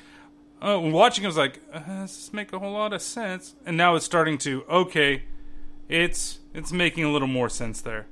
oh, 0.61 0.79
watching, 0.79 1.23
it, 1.23 1.27
I 1.27 1.29
was 1.29 1.37
like, 1.37 1.59
uh, 1.73 1.79
does 1.79 2.15
this 2.15 2.33
make 2.33 2.51
a 2.53 2.59
whole 2.59 2.73
lot 2.73 2.93
of 2.93 3.01
sense? 3.01 3.55
And 3.65 3.77
now 3.77 3.95
it's 3.95 4.05
starting 4.05 4.37
to 4.39 4.63
okay, 4.69 5.23
it's 5.87 6.39
it's 6.53 6.71
making 6.71 7.03
a 7.03 7.11
little 7.11 7.27
more 7.27 7.49
sense 7.49 7.81
there. 7.81 8.07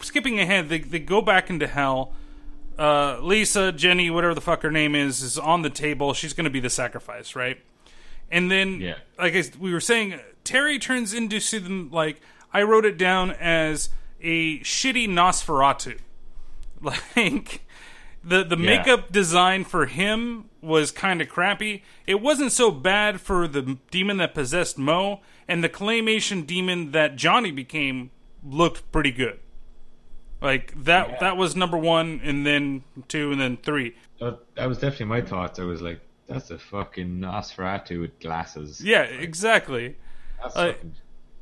Skipping 0.00 0.38
ahead, 0.40 0.68
they 0.68 0.78
they 0.80 0.98
go 0.98 1.22
back 1.22 1.48
into 1.48 1.66
hell. 1.66 2.12
Uh, 2.78 3.18
Lisa, 3.20 3.70
Jenny, 3.72 4.10
whatever 4.10 4.34
the 4.34 4.40
fuck 4.40 4.62
her 4.62 4.70
name 4.70 4.94
is, 4.94 5.22
is 5.22 5.38
on 5.38 5.62
the 5.62 5.70
table. 5.70 6.12
She's 6.12 6.32
going 6.32 6.44
to 6.44 6.50
be 6.50 6.60
the 6.60 6.70
sacrifice, 6.70 7.36
right? 7.36 7.58
And 8.30 8.50
then, 8.50 8.80
Yeah. 8.80 8.96
like 9.18 9.34
I, 9.36 9.44
we 9.58 9.72
were 9.72 9.80
saying, 9.80 10.18
Terry 10.42 10.78
turns 10.78 11.14
into 11.14 11.38
some 11.40 11.90
like 11.92 12.20
I 12.52 12.62
wrote 12.62 12.84
it 12.84 12.98
down 12.98 13.30
as 13.32 13.90
a 14.20 14.58
shitty 14.60 15.08
Nosferatu. 15.08 15.98
Like 16.82 17.62
the 18.22 18.42
the 18.44 18.56
Yeah. 18.58 18.76
makeup 18.76 19.12
design 19.12 19.64
for 19.64 19.86
him 19.86 20.46
was 20.60 20.90
kind 20.90 21.20
of 21.22 21.28
crappy. 21.28 21.82
It 22.06 22.20
wasn't 22.20 22.52
so 22.52 22.70
bad 22.70 23.20
for 23.20 23.46
the 23.48 23.78
demon 23.90 24.16
that 24.18 24.34
possessed 24.34 24.76
Mo, 24.78 25.20
and 25.48 25.62
the 25.64 25.68
claymation 25.68 26.46
demon 26.46 26.90
that 26.92 27.16
Johnny 27.16 27.50
became 27.50 28.10
looked 28.42 28.90
pretty 28.92 29.12
good. 29.12 29.38
Like 30.44 30.74
that 30.84 31.08
Yeah. 31.08 31.16
that 31.20 31.36
was 31.38 31.56
number 31.56 31.78
one, 31.78 32.20
and 32.22 32.46
then 32.46 32.84
two, 33.08 33.32
and 33.32 33.40
then 33.40 33.56
three. 33.56 33.96
That, 34.20 34.38
that 34.56 34.66
was 34.66 34.78
definitely 34.78 35.06
my 35.06 35.22
thoughts. 35.22 35.58
I 35.58 35.64
was 35.64 35.80
like, 35.80 36.00
that's 36.28 36.50
a 36.50 36.58
fucking 36.58 37.18
Nosferatu 37.18 38.00
with 38.02 38.20
glasses. 38.20 38.80
Yeah, 38.80 39.02
exactly. 39.28 39.96
That's 40.42 40.54
Uh, 40.56 40.66
fucking, 40.72 40.94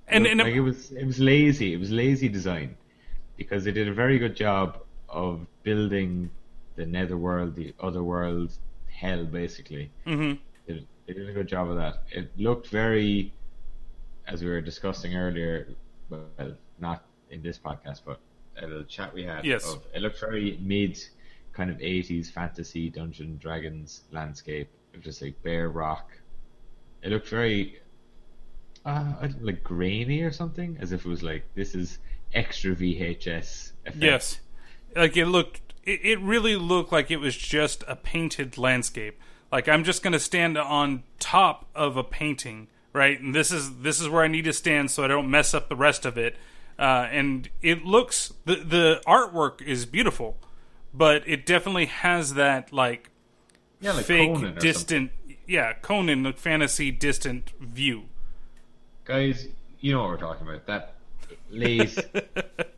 And, 0.09 0.25
like, 0.25 0.31
and 0.33 0.41
like 0.41 0.55
it 0.55 0.61
was 0.61 0.93
it 0.93 1.05
was 1.05 1.19
lazy. 1.19 1.75
It 1.75 1.79
was 1.85 1.91
lazy 1.91 2.29
design 2.29 2.77
because 3.37 3.65
they 3.65 3.73
did 3.73 3.89
a 3.89 3.93
very 4.05 4.19
good 4.25 4.37
job 4.37 4.79
of 5.09 5.47
building 5.65 6.31
the 6.77 6.87
netherworld, 6.87 7.55
the 7.57 7.75
other 7.81 8.03
world, 8.05 8.53
hell, 9.01 9.25
basically. 9.27 9.91
Mhm. 10.07 10.39
They, 10.67 10.87
they 11.07 11.13
did 11.15 11.29
a 11.29 11.33
good 11.33 11.49
job 11.49 11.69
of 11.71 11.77
that. 11.77 11.95
It 12.13 12.31
looked 12.39 12.69
very, 12.69 13.33
as 14.29 14.43
we 14.45 14.49
were 14.49 14.61
discussing 14.61 15.17
earlier, 15.17 15.69
well, 16.09 16.55
not 16.79 17.05
in 17.31 17.43
this 17.43 17.59
podcast, 17.59 18.01
but 18.07 18.21
a 18.61 18.67
little 18.67 18.85
chat 18.85 19.13
we 19.13 19.25
had. 19.25 19.45
Yes. 19.45 19.71
Of, 19.71 19.83
it 19.95 20.03
looked 20.03 20.21
very 20.21 20.59
mid, 20.61 20.99
kind 21.53 21.71
of 21.71 21.81
eighties 21.81 22.31
fantasy 22.31 22.91
Dungeon 22.91 23.39
Dragons 23.39 24.03
landscape. 24.13 24.69
It 24.93 24.99
was 24.99 25.05
just 25.05 25.23
like 25.23 25.43
bare 25.43 25.69
rock. 25.69 26.11
It 27.03 27.11
looked 27.11 27.29
very 27.29 27.81
uh, 28.85 29.29
like 29.41 29.63
grainy 29.63 30.23
or 30.23 30.31
something, 30.31 30.77
as 30.81 30.93
if 30.93 31.05
it 31.05 31.09
was 31.09 31.23
like 31.23 31.45
this 31.55 31.75
is 31.75 31.99
extra 32.35 32.75
VHS 32.75 33.73
effect. 33.87 34.03
Yes. 34.03 34.41
Like 34.95 35.17
it 35.17 35.27
looked 35.27 35.61
it, 35.85 36.01
it 36.03 36.21
really 36.21 36.57
looked 36.57 36.93
like 36.93 37.11
it 37.11 37.19
was 37.19 37.37
just 37.37 37.85
a 37.89 37.97
painted 37.97 38.59
landscape. 38.59 39.19
Like 39.51 39.69
I'm 39.69 39.85
just 39.85 40.03
going 40.03 40.13
to 40.13 40.21
stand 40.21 40.57
on 40.57 41.03
top 41.19 41.67
of 41.75 41.97
a 41.97 42.05
painting, 42.05 42.69
right? 42.93 43.21
And 43.21 43.35
this 43.35 43.53
is 43.53 43.79
this 43.81 44.01
is 44.01 44.09
where 44.09 44.25
I 44.25 44.29
need 44.29 44.45
to 44.45 44.53
stand 44.53 44.91
so 44.91 45.05
I 45.05 45.09
don't 45.09 45.31
mess 45.31 45.55
up 45.55 45.69
the 45.69 45.77
rest 45.77 46.07
of 46.07 46.17
it. 46.17 46.37
Uh, 46.79 47.09
and 47.11 47.49
it 47.61 47.85
looks 47.85 48.33
the 48.45 48.57
the 48.57 49.03
artwork 49.07 49.61
is 49.63 49.87
beautiful, 49.87 50.37
but 50.93 51.23
it 51.27 51.47
definitely 51.47 51.87
has 51.87 52.35
that 52.35 52.73
like 52.73 53.11
yeah, 53.81 53.93
like 53.93 54.05
fake 54.05 54.35
Conan 54.35 54.55
distant 54.57 55.13
yeah, 55.47 55.75
Conan 55.75 56.23
the 56.23 56.33
fantasy 56.33 56.91
distant 56.91 57.51
view. 57.61 58.05
guys, 59.05 59.49
you 59.81 59.93
know 59.93 60.01
what 60.01 60.11
we're 60.11 60.17
talking 60.17 60.47
about. 60.47 60.67
That 60.67 60.95
late 61.51 61.95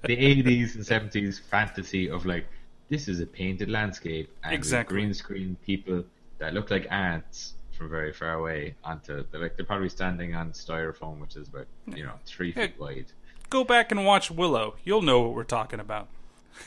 the 0.02 0.18
eighties 0.18 0.74
and 0.74 0.84
seventies 0.84 1.38
fantasy 1.38 2.10
of 2.10 2.26
like 2.26 2.46
this 2.88 3.08
is 3.08 3.20
a 3.20 3.26
painted 3.26 3.70
landscape 3.70 4.30
and 4.42 4.52
Exactly. 4.52 4.94
green 4.96 5.14
screen 5.14 5.56
people 5.64 6.04
that 6.38 6.52
look 6.54 6.70
like 6.70 6.86
ants 6.90 7.54
from 7.72 7.88
very 7.88 8.12
far 8.12 8.34
away 8.34 8.74
onto 8.84 9.24
they're 9.30 9.40
like 9.40 9.56
they're 9.56 9.64
probably 9.66 9.88
standing 9.88 10.34
on 10.34 10.52
styrofoam 10.52 11.18
which 11.20 11.34
is 11.36 11.48
about 11.48 11.66
you 11.86 12.04
know 12.04 12.12
three 12.26 12.52
feet 12.52 12.74
wide. 12.78 13.06
Go 13.54 13.62
back 13.62 13.92
and 13.92 14.04
watch 14.04 14.32
Willow. 14.32 14.74
You'll 14.82 15.00
know 15.02 15.20
what 15.20 15.32
we're 15.36 15.44
talking 15.44 15.78
about. 15.78 16.08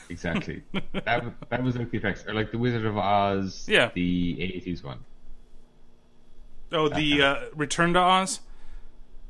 Exactly. 0.08 0.62
that 1.04 1.22
was- 1.22 1.32
that 1.50 1.62
was 1.62 1.76
like 1.76 1.90
the 1.90 1.98
effects. 1.98 2.24
Or 2.26 2.32
like 2.32 2.50
the 2.50 2.56
Wizard 2.56 2.86
of 2.86 2.96
Oz 2.96 3.66
Yeah. 3.68 3.90
the 3.92 4.40
eighties 4.42 4.82
one. 4.82 5.00
Oh, 6.72 6.88
the 6.88 7.20
uh, 7.22 7.36
Return 7.54 7.92
to 7.92 7.98
Oz? 8.00 8.40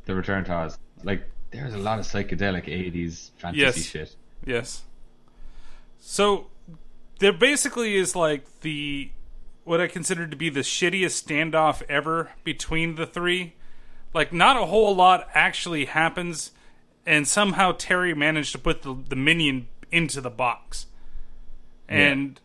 The 0.05 0.15
Return 0.15 0.45
to 0.45 0.53
Oz. 0.53 0.79
Like 1.03 1.29
there's 1.51 1.75
a 1.75 1.79
lot 1.79 1.99
of 1.99 2.07
psychedelic 2.07 2.69
eighties 2.69 3.33
fantasy 3.39 3.61
Yes. 3.63 3.77
shit. 3.83 4.17
Yes. 4.47 4.83
So 5.99 6.47
there 7.19 7.33
basically 7.33 7.97
is 7.97 8.15
like 8.15 8.45
the 8.61 9.11
what 9.65 9.81
I 9.81 9.89
consider 9.89 10.29
to 10.29 10.37
be 10.37 10.49
the 10.49 10.61
shittiest 10.61 11.25
standoff 11.27 11.83
ever 11.89 12.31
between 12.45 12.95
the 12.95 13.05
three. 13.05 13.55
Like 14.15 14.33
not 14.33 14.57
a 14.57 14.67
whole 14.67 14.95
lot 14.95 15.29
actually 15.35 15.87
happens 15.87 16.53
and 17.09 17.27
somehow 17.27 17.73
Terry 17.73 18.13
managed 18.13 18.53
to 18.53 18.59
put 18.59 18.83
the, 18.83 18.95
the 19.09 19.17
minion 19.17 19.67
into 19.91 20.21
the 20.21 20.29
box. 20.29 20.87
And 21.89 22.39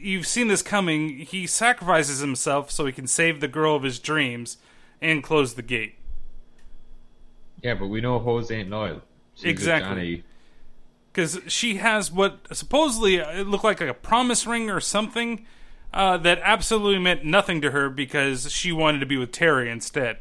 you've 0.00 0.28
seen 0.28 0.46
this 0.46 0.62
coming. 0.62 1.18
He 1.18 1.44
sacrifices 1.48 2.20
himself 2.20 2.70
so 2.70 2.86
he 2.86 2.92
can 2.92 3.08
save 3.08 3.40
the 3.40 3.48
girl 3.48 3.74
of 3.74 3.82
his 3.82 3.98
dreams 3.98 4.58
and 5.02 5.24
close 5.24 5.54
the 5.54 5.62
gate. 5.62 5.96
Yeah, 7.62 7.74
but 7.74 7.88
we 7.88 8.00
know 8.00 8.20
Hoes 8.20 8.48
ain't 8.52 8.70
loyal. 8.70 9.02
She's 9.34 9.46
Exactly. 9.46 10.22
Because 11.12 11.40
she 11.48 11.78
has 11.78 12.12
what 12.12 12.46
supposedly 12.56 13.20
uh, 13.20 13.40
it 13.40 13.48
looked 13.48 13.64
like 13.64 13.80
a 13.80 13.92
promise 13.92 14.46
ring 14.46 14.70
or 14.70 14.78
something 14.78 15.44
uh, 15.92 16.16
that 16.18 16.38
absolutely 16.44 17.00
meant 17.00 17.24
nothing 17.24 17.60
to 17.62 17.72
her 17.72 17.90
because 17.90 18.52
she 18.52 18.70
wanted 18.70 19.00
to 19.00 19.06
be 19.06 19.16
with 19.16 19.32
Terry 19.32 19.68
instead. 19.68 20.18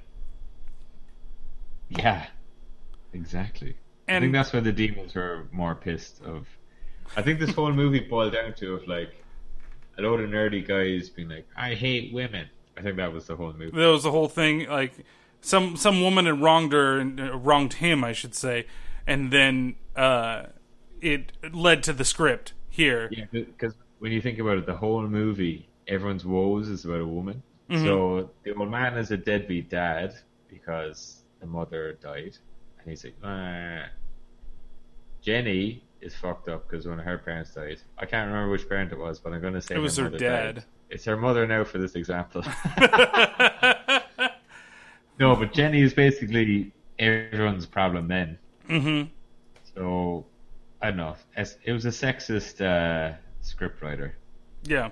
Yeah, 1.90 2.28
exactly. 3.16 3.76
I 4.08 4.20
think 4.20 4.34
that's 4.34 4.54
where 4.54 4.62
the 4.62 4.72
demons 4.72 5.16
were 5.16 5.48
more 5.52 5.74
pissed 5.74 6.22
of. 6.24 6.48
I 7.18 7.22
think 7.22 7.40
this 7.40 7.54
whole 7.54 7.72
movie 7.72 8.02
boiled 8.02 8.34
down 8.34 8.54
to 8.56 8.76
of 8.76 8.88
like 8.88 9.16
a 9.98 10.02
load 10.02 10.20
of 10.20 10.30
nerdy 10.30 10.66
guys 10.66 11.10
being 11.10 11.30
like, 11.30 11.48
"I 11.56 11.74
hate 11.74 12.14
women." 12.14 12.50
I 12.78 12.82
think 12.82 12.98
that 12.98 13.14
was 13.14 13.26
the 13.26 13.36
whole 13.36 13.54
movie. 13.54 13.72
That 13.72 13.88
was 13.88 14.04
the 14.04 14.12
whole 14.12 14.28
thing. 14.28 14.68
Like 14.68 14.94
some 15.42 15.76
some 15.78 16.02
woman 16.02 16.26
had 16.26 16.42
wronged 16.42 16.74
her 16.74 16.98
and 16.98 17.20
uh, 17.20 17.38
wronged 17.38 17.74
him, 17.74 18.04
I 18.04 18.12
should 18.12 18.36
say, 18.36 18.68
and 19.08 19.32
then 19.32 19.76
uh, 19.96 20.48
it 21.02 21.32
led 21.54 21.84
to 21.84 21.94
the 21.94 22.06
script 22.06 22.54
here. 22.70 23.10
Yeah, 23.12 23.26
because 23.32 23.74
when 24.00 24.12
you 24.12 24.22
think 24.22 24.40
about 24.40 24.58
it, 24.58 24.66
the 24.66 24.76
whole 24.76 25.02
movie, 25.08 25.70
everyone's 25.88 26.26
woes 26.26 26.68
is 26.68 26.86
about 26.86 27.02
a 27.02 27.08
woman. 27.08 27.42
Mm-hmm. 27.70 27.86
So 27.86 28.32
the 28.44 28.54
old 28.54 28.70
man 28.70 28.98
is 28.98 29.12
a 29.12 29.18
deadbeat 29.18 29.70
dad 29.70 30.14
because 30.50 31.24
the 31.40 31.48
mother 31.48 31.98
died, 32.02 32.38
and 32.86 32.92
he's 32.92 33.04
like, 33.04 33.16
"Ah." 33.24 33.86
Jenny 35.22 35.84
is 36.02 36.14
fucked 36.16 36.48
up 36.50 36.70
because 36.70 36.88
one 36.88 37.00
of 37.00 37.06
her 37.06 37.18
parents 37.18 37.54
died. 37.56 37.80
I 37.98 38.06
can't 38.06 38.28
remember 38.28 38.52
which 38.52 38.70
parent 38.70 38.92
it 38.92 39.00
was, 39.00 39.20
but 39.20 39.34
I'm 39.34 39.42
going 39.42 39.54
to 39.56 39.62
say 39.62 39.74
It 39.76 39.80
was 39.80 39.98
her 39.98 40.08
dad. 40.10 40.56
died. 40.56 40.64
It's 40.92 41.04
her 41.06 41.18
mother 41.18 41.48
now 41.48 41.64
for 41.64 41.80
this 41.80 41.96
example. 41.96 42.44
no, 45.20 45.36
but 45.36 45.52
Jenny 45.52 45.82
is 45.82 45.94
basically 45.96 46.72
everyone's 47.00 47.66
problem 47.66 48.08
then. 48.08 48.38
Mm-hmm. 48.70 49.10
So 49.74 50.26
I 50.82 50.88
don't 50.90 50.98
know. 50.98 51.16
It 51.36 51.72
was 51.72 51.86
a 51.86 51.90
sexist 51.90 52.62
uh, 52.62 53.16
scriptwriter. 53.44 54.12
Yeah. 54.64 54.90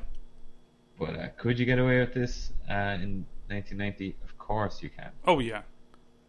But 0.97 1.15
uh, 1.15 1.27
could 1.37 1.59
you 1.59 1.65
get 1.67 1.77
away 1.77 1.99
with 1.99 2.13
this 2.15 2.51
uh, 2.69 2.97
in 2.99 3.25
1990? 3.49 4.15
Of 4.23 4.35
course 4.39 4.81
you 4.81 4.89
can. 4.89 5.11
Oh 5.27 5.37
yeah. 5.39 5.61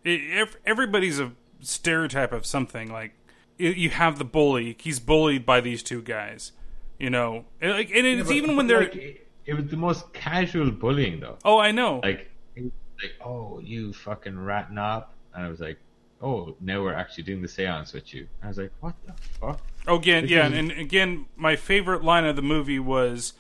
It, 0.04 0.20
ev- 0.32 0.56
everybody's 0.66 1.20
a 1.20 1.32
stereotype 1.60 2.32
of 2.32 2.46
something. 2.46 2.90
Like 2.92 3.14
you 3.58 3.90
have 3.90 4.18
the 4.18 4.24
bully. 4.24 4.76
He's 4.80 5.00
bullied 5.00 5.44
by 5.46 5.60
these 5.60 5.82
two 5.82 6.02
guys. 6.02 6.52
You 6.98 7.10
know, 7.10 7.44
and, 7.60 7.72
like, 7.72 7.90
and 7.90 8.06
it's 8.06 8.28
But- 8.28 8.36
even 8.36 8.56
when 8.56 8.66
they're. 8.68 8.80
like, 8.84 8.94
it, 8.94 9.26
it 9.46 9.54
was 9.54 9.66
the 9.66 9.76
most 9.76 10.12
casual 10.12 10.70
bullying 10.70 11.20
though. 11.20 11.38
oh, 11.44 11.58
I 11.58 11.72
know. 11.72 12.00
Like, 12.02 12.30
like, 12.56 13.12
oh, 13.24 13.58
you 13.62 13.92
fucking 13.92 14.38
rat 14.38 14.72
knob, 14.72 15.08
and 15.34 15.44
I 15.44 15.48
was 15.48 15.58
like, 15.60 15.76
oh, 16.22 16.54
now 16.60 16.80
we're 16.82 16.94
actually 16.94 17.24
doing 17.24 17.42
the 17.42 17.48
seance 17.48 17.92
with 17.92 18.14
you. 18.14 18.20
And 18.40 18.44
I 18.44 18.48
was 18.48 18.58
like, 18.58 18.70
what 18.80 18.94
the 19.06 19.12
fuck? 19.40 19.60
Oh, 19.88 19.96
again, 19.98 20.22
This 20.22 20.30
yeah, 20.30 20.46
is- 20.46 20.52
and 20.56 20.70
again, 20.70 21.26
my 21.36 21.56
favorite 21.56 22.04
line 22.04 22.24
of 22.24 22.36
the 22.36 22.42
movie 22.42 22.78
was 22.78 23.32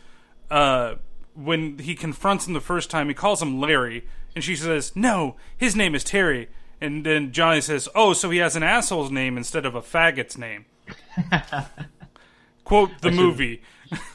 uh, 0.50 0.96
when 1.34 1.78
he 1.78 1.94
confronts 1.94 2.46
him 2.48 2.54
the 2.54 2.60
first 2.60 2.90
time. 2.90 3.06
He 3.08 3.14
calls 3.14 3.40
him 3.40 3.60
Larry, 3.60 4.04
and 4.34 4.42
she 4.42 4.56
says, 4.56 4.94
"No, 4.96 5.36
his 5.56 5.76
name 5.76 5.94
is 5.94 6.02
Terry." 6.02 6.48
And 6.84 7.04
then 7.06 7.32
Johnny 7.32 7.60
says, 7.60 7.88
"Oh, 7.94 8.12
so 8.12 8.30
he 8.30 8.38
has 8.38 8.56
an 8.56 8.62
asshole's 8.62 9.10
name 9.10 9.36
instead 9.36 9.64
of 9.66 9.74
a 9.74 9.80
faggot's 9.82 10.36
name." 10.38 10.66
Quote 12.64 12.90
the 13.00 13.10
should- 13.10 13.16
movie. 13.16 13.62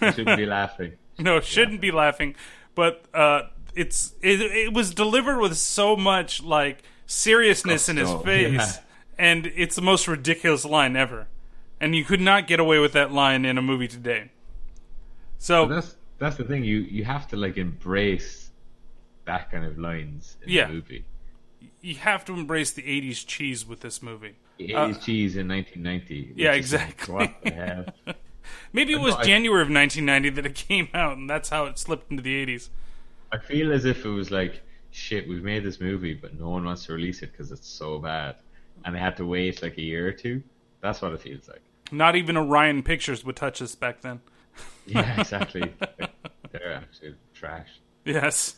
I 0.02 0.12
shouldn't 0.12 0.38
be 0.38 0.46
laughing. 0.46 0.94
no, 1.20 1.40
shouldn't 1.40 1.82
be 1.82 1.92
laughing, 1.92 2.36
but 2.76 3.04
uh, 3.14 3.44
it's 3.76 4.14
it, 4.22 4.42
it 4.42 4.74
was 4.74 4.94
delivered 4.94 5.40
with 5.40 5.58
so 5.58 5.96
much 5.96 6.42
like 6.44 6.84
seriousness 7.06 7.88
in 7.90 7.98
his 7.98 8.12
face, 8.24 8.54
yeah. 8.54 8.72
and 9.18 9.46
it's 9.56 9.76
the 9.76 9.82
most 9.82 10.08
ridiculous 10.08 10.66
line 10.66 10.96
ever. 10.96 11.28
And 11.82 11.96
you 11.96 12.04
could 12.04 12.20
not 12.20 12.46
get 12.48 12.60
away 12.60 12.80
with 12.80 12.92
that 12.94 13.12
line 13.14 13.46
in 13.46 13.58
a 13.58 13.62
movie 13.62 13.88
today. 13.88 14.32
So 15.38 15.66
But 15.68 15.76
that's 15.76 15.96
that's 16.18 16.36
the 16.38 16.44
thing. 16.44 16.64
You 16.64 16.80
you 16.80 17.06
have 17.06 17.28
to 17.30 17.38
like 17.38 17.58
embrace 17.58 18.50
that 19.26 19.52
kind 19.52 19.64
of 19.64 19.78
lines 19.78 20.36
in 20.44 20.50
Yeah. 20.50 20.68
the 20.68 20.74
movie. 20.74 21.06
You 21.82 21.96
have 21.96 22.26
to 22.26 22.34
embrace 22.34 22.72
the 22.72 22.84
'80s 22.84 23.26
cheese 23.26 23.66
with 23.66 23.82
this 23.82 24.02
movie. 24.02 24.36
The 24.58 24.76
Uh, 24.76 24.88
80s 24.90 25.04
cheese 25.04 25.36
in 25.38 25.48
1990. 25.48 26.34
Yeah, 26.36 26.52
which 26.52 26.66
is 26.66 26.74
like, 26.74 26.82
exactly. 26.90 27.16
what 27.16 27.42
the 27.44 27.52
hell? 27.52 27.86
Maybe 28.74 28.94
it 28.94 29.00
was 29.00 29.16
no, 29.16 29.24
January 29.24 29.62
of 29.62 29.70
1990 29.70 30.30
that 30.42 30.46
it 30.46 30.56
came 30.56 30.90
out, 30.94 31.18
and 31.18 31.30
that's 31.30 31.50
how 31.50 31.66
it 31.66 31.78
slipped 31.78 32.10
into 32.12 32.24
the 32.24 32.46
'80s. 32.46 32.70
I 33.32 33.38
feel 33.38 33.72
as 33.72 33.86
if 33.86 34.06
it 34.06 34.10
was 34.10 34.32
like, 34.32 34.62
shit, 34.92 35.28
we've 35.28 35.44
made 35.44 35.64
this 35.64 35.80
movie, 35.80 36.14
but 36.16 36.38
no 36.40 36.50
one 36.50 36.66
wants 36.66 36.86
to 36.88 36.94
release 36.94 37.22
it 37.22 37.32
because 37.32 37.52
it's 37.52 37.68
so 37.68 38.00
bad, 38.00 38.36
and 38.86 38.96
they 38.96 39.00
had 39.00 39.16
to 39.18 39.26
wait 39.26 39.62
like 39.62 39.78
a 39.78 39.82
year 39.82 40.08
or 40.08 40.12
two. 40.12 40.42
That's 40.82 41.02
what 41.02 41.14
it 41.14 41.22
feels 41.22 41.48
like. 41.48 41.62
Not 41.92 42.16
even 42.16 42.38
Orion 42.38 42.84
Pictures 42.84 43.24
would 43.26 43.36
touch 43.36 43.60
this 43.60 43.76
back 43.76 44.02
then. 44.02 44.22
Yeah, 44.88 45.22
exactly. 45.22 45.72
They're 46.52 46.74
actually 46.74 47.14
trash. 47.36 47.68
Yes. 48.06 48.56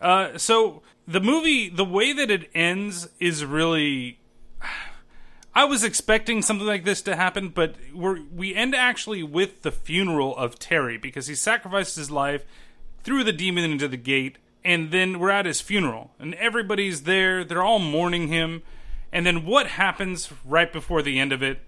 Uh, 0.00 0.38
so 0.38 0.82
the 1.08 1.20
movie, 1.20 1.70
the 1.70 1.86
way 1.86 2.12
that 2.12 2.30
it 2.30 2.50
ends 2.54 3.08
is 3.18 3.44
really. 3.44 4.20
I 5.54 5.64
was 5.64 5.82
expecting 5.82 6.42
something 6.42 6.66
like 6.66 6.84
this 6.84 7.02
to 7.02 7.16
happen, 7.16 7.48
but 7.48 7.74
we're, 7.92 8.20
we 8.32 8.54
end 8.54 8.76
actually 8.76 9.24
with 9.24 9.62
the 9.62 9.72
funeral 9.72 10.36
of 10.36 10.58
Terry 10.58 10.98
because 10.98 11.26
he 11.26 11.34
sacrificed 11.34 11.96
his 11.96 12.12
life, 12.12 12.44
threw 13.02 13.24
the 13.24 13.32
demon 13.32 13.64
into 13.64 13.88
the 13.88 13.96
gate, 13.96 14.38
and 14.62 14.92
then 14.92 15.18
we're 15.18 15.30
at 15.30 15.46
his 15.46 15.60
funeral. 15.60 16.12
And 16.20 16.34
everybody's 16.34 17.02
there, 17.02 17.42
they're 17.42 17.64
all 17.64 17.80
mourning 17.80 18.28
him. 18.28 18.62
And 19.10 19.26
then 19.26 19.46
what 19.46 19.66
happens 19.66 20.30
right 20.44 20.72
before 20.72 21.02
the 21.02 21.18
end 21.18 21.32
of 21.32 21.42
it? 21.42 21.60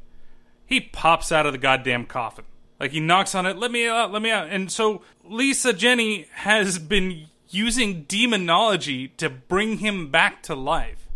He 0.65 0.81
pops 0.81 1.33
out 1.33 1.47
of 1.47 1.53
the 1.53 1.59
goddamn 1.59 2.07
coffin. 2.07 2.45
Like 2.79 2.93
he 2.93 3.01
knocks 3.01 3.35
on 3.35 3.45
it, 3.45 3.57
let 3.57 3.73
me 3.73 3.89
out, 3.89 4.13
let 4.13 4.23
me 4.23 4.31
out. 4.31 4.51
And 4.51 4.71
so 4.71 5.03
Lisa 5.25 5.73
Jenny 5.73 6.29
has 6.33 6.79
been 6.79 7.27
using 7.51 8.05
demonology 8.05 9.09
to 9.09 9.29
bring 9.29 9.79
him 9.79 10.11
back 10.11 10.43
to 10.45 10.55
life. 10.55 11.07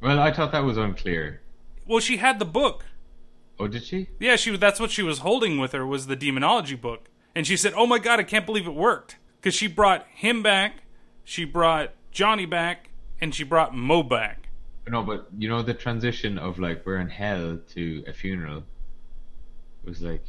Well, 0.00 0.18
I 0.18 0.32
thought 0.32 0.52
that 0.52 0.64
was 0.64 0.76
unclear. 0.76 1.40
Well, 1.86 2.00
she 2.00 2.18
had 2.18 2.38
the 2.38 2.44
book. 2.44 2.84
Oh, 3.58 3.66
did 3.68 3.84
she? 3.84 4.08
Yeah, 4.18 4.36
she 4.36 4.56
that's 4.56 4.80
what 4.80 4.90
she 4.90 5.02
was 5.02 5.18
holding 5.18 5.58
with 5.58 5.72
her 5.72 5.86
was 5.86 6.06
the 6.06 6.16
demonology 6.16 6.76
book. 6.76 7.08
And 7.34 7.46
she 7.46 7.56
said, 7.56 7.74
"Oh 7.76 7.86
my 7.86 7.98
god, 7.98 8.18
I 8.18 8.22
can't 8.22 8.46
believe 8.46 8.66
it 8.66 8.74
worked." 8.74 9.16
Cuz 9.42 9.54
she 9.54 9.66
brought 9.66 10.06
him 10.14 10.42
back, 10.42 10.82
she 11.24 11.44
brought 11.44 11.92
Johnny 12.10 12.46
back, 12.46 12.88
and 13.20 13.34
she 13.34 13.44
brought 13.44 13.74
Moe 13.74 14.02
back. 14.02 14.48
No, 14.88 15.02
but 15.02 15.28
you 15.38 15.48
know 15.48 15.62
the 15.62 15.74
transition 15.74 16.38
of 16.38 16.58
like 16.58 16.84
we're 16.86 16.98
in 16.98 17.10
hell 17.10 17.58
to 17.74 18.02
a 18.06 18.12
funeral 18.12 18.64
was 19.84 20.00
like, 20.02 20.24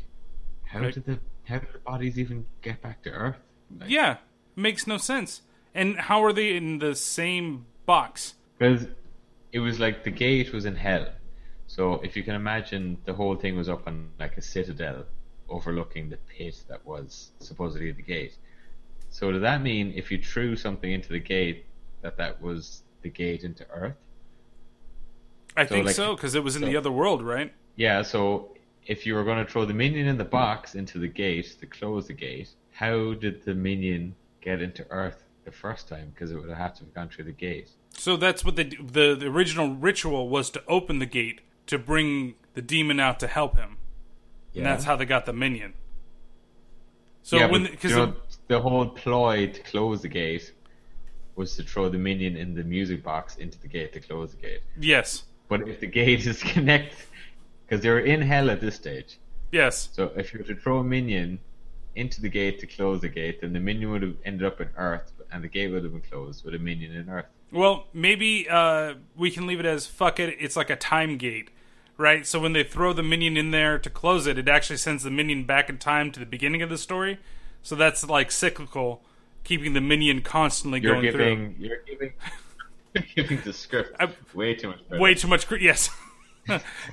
how 0.65 0.81
Like- 0.81 0.93
did 0.95 1.05
the 1.05 1.19
how 1.45 1.59
did 1.59 1.71
the 1.73 1.79
bodies 1.79 2.19
even 2.19 2.45
get 2.61 2.81
back 2.81 3.01
to 3.03 3.09
Earth? 3.11 3.37
Like, 3.79 3.89
Yeah, 3.89 4.17
makes 4.55 4.87
no 4.87 4.97
sense. 4.97 5.41
And 5.73 5.97
how 5.97 6.23
are 6.23 6.33
they 6.33 6.55
in 6.55 6.79
the 6.79 6.95
same 6.95 7.65
box? 7.85 8.35
Because 8.57 8.87
it 9.51 9.59
was 9.59 9.79
like 9.79 10.03
the 10.03 10.11
gate 10.11 10.51
was 10.53 10.65
in 10.65 10.75
hell. 10.75 11.07
So 11.67 11.95
if 12.03 12.15
you 12.17 12.23
can 12.23 12.35
imagine, 12.35 12.97
the 13.05 13.13
whole 13.13 13.35
thing 13.35 13.55
was 13.55 13.69
up 13.69 13.87
on 13.87 14.09
like 14.19 14.37
a 14.37 14.41
citadel 14.41 15.05
overlooking 15.49 16.09
the 16.09 16.17
pit 16.17 16.61
that 16.67 16.85
was 16.85 17.31
supposedly 17.39 17.91
the 17.91 18.01
gate. 18.01 18.35
So 19.09 19.31
does 19.31 19.41
that 19.41 19.61
mean 19.61 19.93
if 19.95 20.11
you 20.11 20.21
threw 20.21 20.55
something 20.55 20.91
into 20.91 21.09
the 21.09 21.19
gate, 21.19 21.65
that 22.01 22.17
that 22.17 22.41
was 22.41 22.83
the 23.01 23.09
gate 23.09 23.43
into 23.43 23.65
Earth? 23.69 23.95
I 25.55 25.63
So, 25.65 25.69
think 25.69 25.85
like- 25.87 25.95
so 25.95 26.15
because 26.15 26.35
it 26.35 26.43
was 26.43 26.55
in 26.55 26.61
so- 26.61 26.67
the 26.67 26.77
other 26.77 26.91
world, 26.91 27.21
right? 27.23 27.53
Yeah. 27.75 28.01
So 28.01 28.55
if 28.85 29.05
you 29.05 29.15
were 29.15 29.23
going 29.23 29.43
to 29.45 29.49
throw 29.49 29.65
the 29.65 29.73
minion 29.73 30.07
in 30.07 30.17
the 30.17 30.25
box 30.25 30.75
into 30.75 30.97
the 30.99 31.07
gate 31.07 31.57
to 31.59 31.65
close 31.65 32.07
the 32.07 32.13
gate, 32.13 32.49
how 32.71 33.13
did 33.13 33.43
the 33.43 33.53
minion 33.53 34.15
get 34.41 34.61
into 34.61 34.85
Earth 34.89 35.23
the 35.45 35.51
first 35.51 35.87
time? 35.87 36.11
Because 36.13 36.31
it 36.31 36.35
would 36.35 36.49
have 36.49 36.57
had 36.57 36.75
to 36.75 36.83
have 36.83 36.93
gone 36.93 37.09
through 37.09 37.25
the 37.25 37.31
gate. 37.31 37.69
So 37.97 38.17
that's 38.17 38.43
what 38.43 38.55
the, 38.55 38.63
the 38.63 39.15
the 39.15 39.27
original 39.27 39.75
ritual 39.75 40.29
was 40.29 40.49
to 40.51 40.63
open 40.67 40.99
the 40.99 41.05
gate 41.05 41.41
to 41.67 41.77
bring 41.77 42.35
the 42.53 42.61
demon 42.61 42.99
out 42.99 43.19
to 43.19 43.27
help 43.27 43.57
him. 43.57 43.77
Yeah. 44.53 44.59
And 44.59 44.65
that's 44.67 44.83
how 44.85 44.95
they 44.95 45.05
got 45.05 45.25
the 45.25 45.33
minion. 45.33 45.73
So 47.23 47.37
yeah, 47.37 47.45
when 47.45 47.63
because 47.63 47.91
know, 47.91 48.15
the 48.47 48.59
whole 48.59 48.87
ploy 48.87 49.47
to 49.47 49.61
close 49.61 50.01
the 50.01 50.07
gate 50.07 50.51
was 51.35 51.55
to 51.55 51.63
throw 51.63 51.89
the 51.89 51.97
minion 51.97 52.35
in 52.35 52.53
the 52.53 52.63
music 52.63 53.03
box 53.03 53.35
into 53.37 53.59
the 53.59 53.67
gate 53.67 53.93
to 53.93 53.99
close 53.99 54.31
the 54.31 54.41
gate. 54.41 54.61
yes, 54.79 55.23
But 55.47 55.67
if 55.67 55.79
the 55.79 55.87
gate 55.87 56.25
is 56.33 56.43
connected, 56.43 56.97
because 57.65 57.81
they're 57.81 57.99
in 57.99 58.21
hell 58.21 58.49
at 58.49 58.59
this 58.59 58.75
stage, 58.75 59.17
yes, 59.51 59.89
so 59.93 60.11
if 60.15 60.33
you 60.33 60.39
were 60.39 60.45
to 60.45 60.55
throw 60.55 60.79
a 60.79 60.83
minion 60.83 61.39
into 61.95 62.21
the 62.21 62.29
gate 62.29 62.59
to 62.59 62.67
close 62.67 63.01
the 63.01 63.09
gate, 63.09 63.41
then 63.41 63.53
the 63.53 63.59
minion 63.59 63.91
would 63.91 64.01
have 64.01 64.15
ended 64.25 64.45
up 64.45 64.61
in 64.61 64.69
Earth, 64.77 65.11
and 65.31 65.43
the 65.43 65.47
gate 65.47 65.71
would 65.71 65.83
have 65.83 65.91
been 65.91 66.01
closed 66.01 66.43
with 66.45 66.55
a 66.55 66.59
minion 66.59 66.95
in 66.95 67.09
Earth. 67.09 67.25
Well, 67.51 67.87
maybe 67.93 68.47
uh, 68.49 68.95
we 69.15 69.29
can 69.29 69.45
leave 69.45 69.59
it 69.59 69.65
as 69.65 69.85
fuck 69.85 70.19
it. 70.19 70.37
It's 70.39 70.55
like 70.55 70.69
a 70.69 70.75
time 70.75 71.17
gate, 71.17 71.49
right? 71.97 72.25
So 72.25 72.39
when 72.39 72.53
they 72.53 72.63
throw 72.63 72.93
the 72.93 73.03
minion 73.03 73.35
in 73.35 73.51
there 73.51 73.77
to 73.77 73.89
close 73.89 74.25
it, 74.25 74.37
it 74.37 74.47
actually 74.47 74.77
sends 74.77 75.03
the 75.03 75.11
minion 75.11 75.43
back 75.43 75.69
in 75.69 75.77
time 75.77 76.11
to 76.13 76.19
the 76.19 76.25
beginning 76.25 76.61
of 76.61 76.69
the 76.69 76.77
story. 76.77 77.19
So 77.61 77.75
that's 77.75 78.07
like 78.07 78.31
cyclical, 78.31 79.01
keeping 79.43 79.73
the 79.73 79.81
minion 79.81 80.21
constantly 80.21 80.79
You're 80.79 80.93
going 80.93 81.11
giving, 81.11 81.55
you're 81.59 81.81
giving, 81.85 82.13
you're 82.93 83.03
giving 83.15 83.41
the 83.43 83.53
script 83.53 83.95
I- 83.99 84.09
way 84.33 84.55
too 84.55 84.69
much 84.69 84.87
credit. 84.87 85.01
Way 85.01 85.13
too 85.15 85.27
much. 85.27 85.45
Yes. 85.59 85.89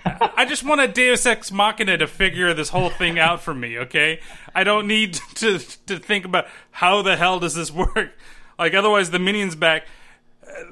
I 0.05 0.45
just 0.47 0.65
want 0.65 0.81
a 0.81 0.89
Deus 0.89 1.25
Ex 1.27 1.51
Machina 1.51 1.97
to 1.99 2.07
figure 2.07 2.53
this 2.55 2.69
whole 2.69 2.91
thing 2.91 3.19
out 3.19 3.43
for 3.43 3.55
me. 3.55 3.79
Okay, 3.79 4.21
I 4.55 4.65
don't 4.65 4.87
need 4.87 5.15
to 5.37 5.59
to 5.87 5.99
think 5.99 6.25
about 6.25 6.47
how 6.71 7.03
the 7.03 7.17
hell 7.17 7.41
does 7.41 7.55
this 7.55 7.71
work. 7.71 8.13
Like 8.59 8.75
otherwise, 8.75 9.11
the 9.11 9.19
minion's 9.19 9.57
back. 9.57 9.87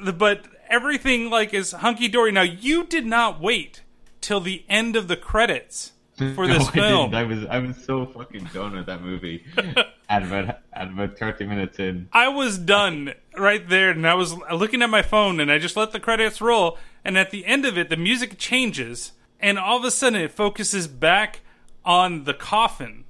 Uh, 0.04 0.12
but 0.12 0.46
everything 0.68 1.30
like 1.30 1.54
is 1.54 1.72
hunky 1.72 2.08
dory. 2.08 2.32
Now 2.32 2.42
you 2.42 2.84
did 2.84 3.06
not 3.06 3.40
wait 3.40 3.82
till 4.20 4.40
the 4.40 4.64
end 4.68 4.96
of 4.96 5.08
the 5.08 5.16
credits 5.16 5.92
for 6.16 6.46
this 6.46 6.64
no, 6.64 6.70
film. 6.70 7.14
I. 7.14 7.20
I 7.20 7.24
was 7.24 7.44
I 7.46 7.58
was 7.58 7.76
so 7.76 8.06
fucking 8.06 8.48
done 8.52 8.72
with 8.76 8.86
that 8.86 9.02
movie. 9.02 9.44
at 10.08 10.22
about 10.22 10.58
at 10.72 10.88
about 10.88 11.18
thirty 11.18 11.46
minutes 11.46 11.78
in, 11.78 12.08
I 12.12 12.28
was 12.28 12.58
done 12.58 13.14
right 13.36 13.66
there, 13.68 13.90
and 13.90 14.06
I 14.06 14.14
was 14.14 14.34
looking 14.52 14.82
at 14.82 14.90
my 14.90 15.02
phone, 15.02 15.40
and 15.40 15.50
I 15.50 15.58
just 15.58 15.76
let 15.76 15.92
the 15.92 16.00
credits 16.00 16.40
roll. 16.40 16.78
And 17.04 17.16
at 17.16 17.30
the 17.30 17.46
end 17.46 17.64
of 17.64 17.78
it, 17.78 17.88
the 17.88 17.96
music 17.96 18.36
changes, 18.38 19.12
and 19.38 19.58
all 19.58 19.78
of 19.78 19.84
a 19.84 19.90
sudden, 19.90 20.20
it 20.20 20.32
focuses 20.32 20.88
back 20.88 21.40
on 21.84 22.24
the 22.24 22.34
coffin. 22.34 23.04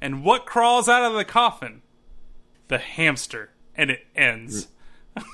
And 0.00 0.24
what 0.24 0.46
crawls 0.46 0.88
out 0.88 1.04
of 1.04 1.14
the 1.14 1.24
coffin? 1.24 1.82
The 2.68 2.78
hamster, 2.78 3.50
and 3.74 3.90
it 3.90 4.06
ends. 4.14 4.68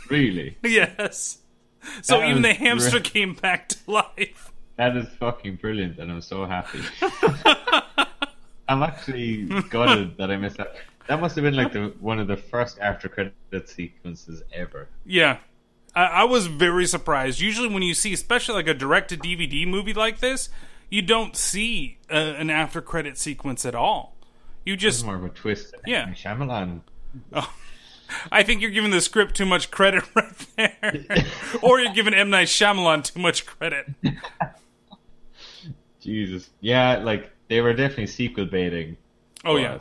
really, 0.08 0.58
yes. 0.62 1.38
So 2.02 2.20
That 2.20 2.30
even 2.30 2.42
the 2.42 2.54
hamster 2.54 3.00
came 3.00 3.34
back 3.34 3.68
to 3.70 3.76
life. 3.86 4.52
That 4.76 4.96
is 4.96 5.08
fucking 5.20 5.56
brilliant, 5.56 5.98
and 5.98 6.10
I'm 6.10 6.20
so 6.20 6.44
happy. 6.44 6.80
I'm 8.68 8.82
actually 8.82 9.44
gutted 9.70 10.16
that 10.16 10.30
I 10.30 10.36
missed 10.36 10.56
that. 10.56 10.74
That 11.06 11.20
must 11.20 11.36
have 11.36 11.44
been 11.44 11.54
like 11.54 11.72
the 11.72 11.94
one 12.00 12.18
of 12.18 12.28
the 12.28 12.36
first 12.36 12.78
after 12.78 13.08
credit 13.08 13.34
sequences 13.68 14.42
ever. 14.52 14.88
Yeah. 15.04 15.38
I, 15.94 16.04
I 16.04 16.24
was 16.24 16.46
very 16.46 16.86
surprised. 16.86 17.40
Usually, 17.40 17.68
when 17.68 17.82
you 17.82 17.94
see, 17.94 18.12
especially 18.12 18.54
like 18.54 18.68
a 18.68 18.74
direct 18.74 19.10
to 19.10 19.16
DVD 19.16 19.66
movie 19.66 19.92
like 19.92 20.20
this, 20.20 20.48
you 20.88 21.02
don't 21.02 21.36
see 21.36 21.98
uh, 22.10 22.14
an 22.14 22.50
after 22.50 22.80
credit 22.80 23.18
sequence 23.18 23.64
at 23.64 23.74
all. 23.74 24.16
You 24.64 24.74
It's 24.74 24.82
just, 24.82 25.04
more 25.04 25.16
of 25.16 25.24
a 25.24 25.28
twist. 25.28 25.74
Yeah. 25.86 26.08
Shyamalan. 26.08 26.80
I 28.32 28.42
think 28.42 28.60
you're 28.60 28.70
giving 28.70 28.90
the 28.90 29.00
script 29.00 29.34
too 29.34 29.46
much 29.46 29.70
credit 29.70 30.04
right 30.14 30.46
there, 30.56 31.26
or 31.62 31.80
you're 31.80 31.94
giving 31.94 32.14
M 32.14 32.30
Night 32.30 32.48
Shyamalan 32.48 33.04
too 33.04 33.20
much 33.20 33.44
credit. 33.44 33.86
Jesus. 36.04 36.50
Yeah, 36.60 36.98
like 36.98 37.30
they 37.48 37.60
were 37.60 37.72
definitely 37.72 38.06
sequel 38.06 38.46
baiting. 38.46 38.96
Oh 39.44 39.56
yeah. 39.56 39.78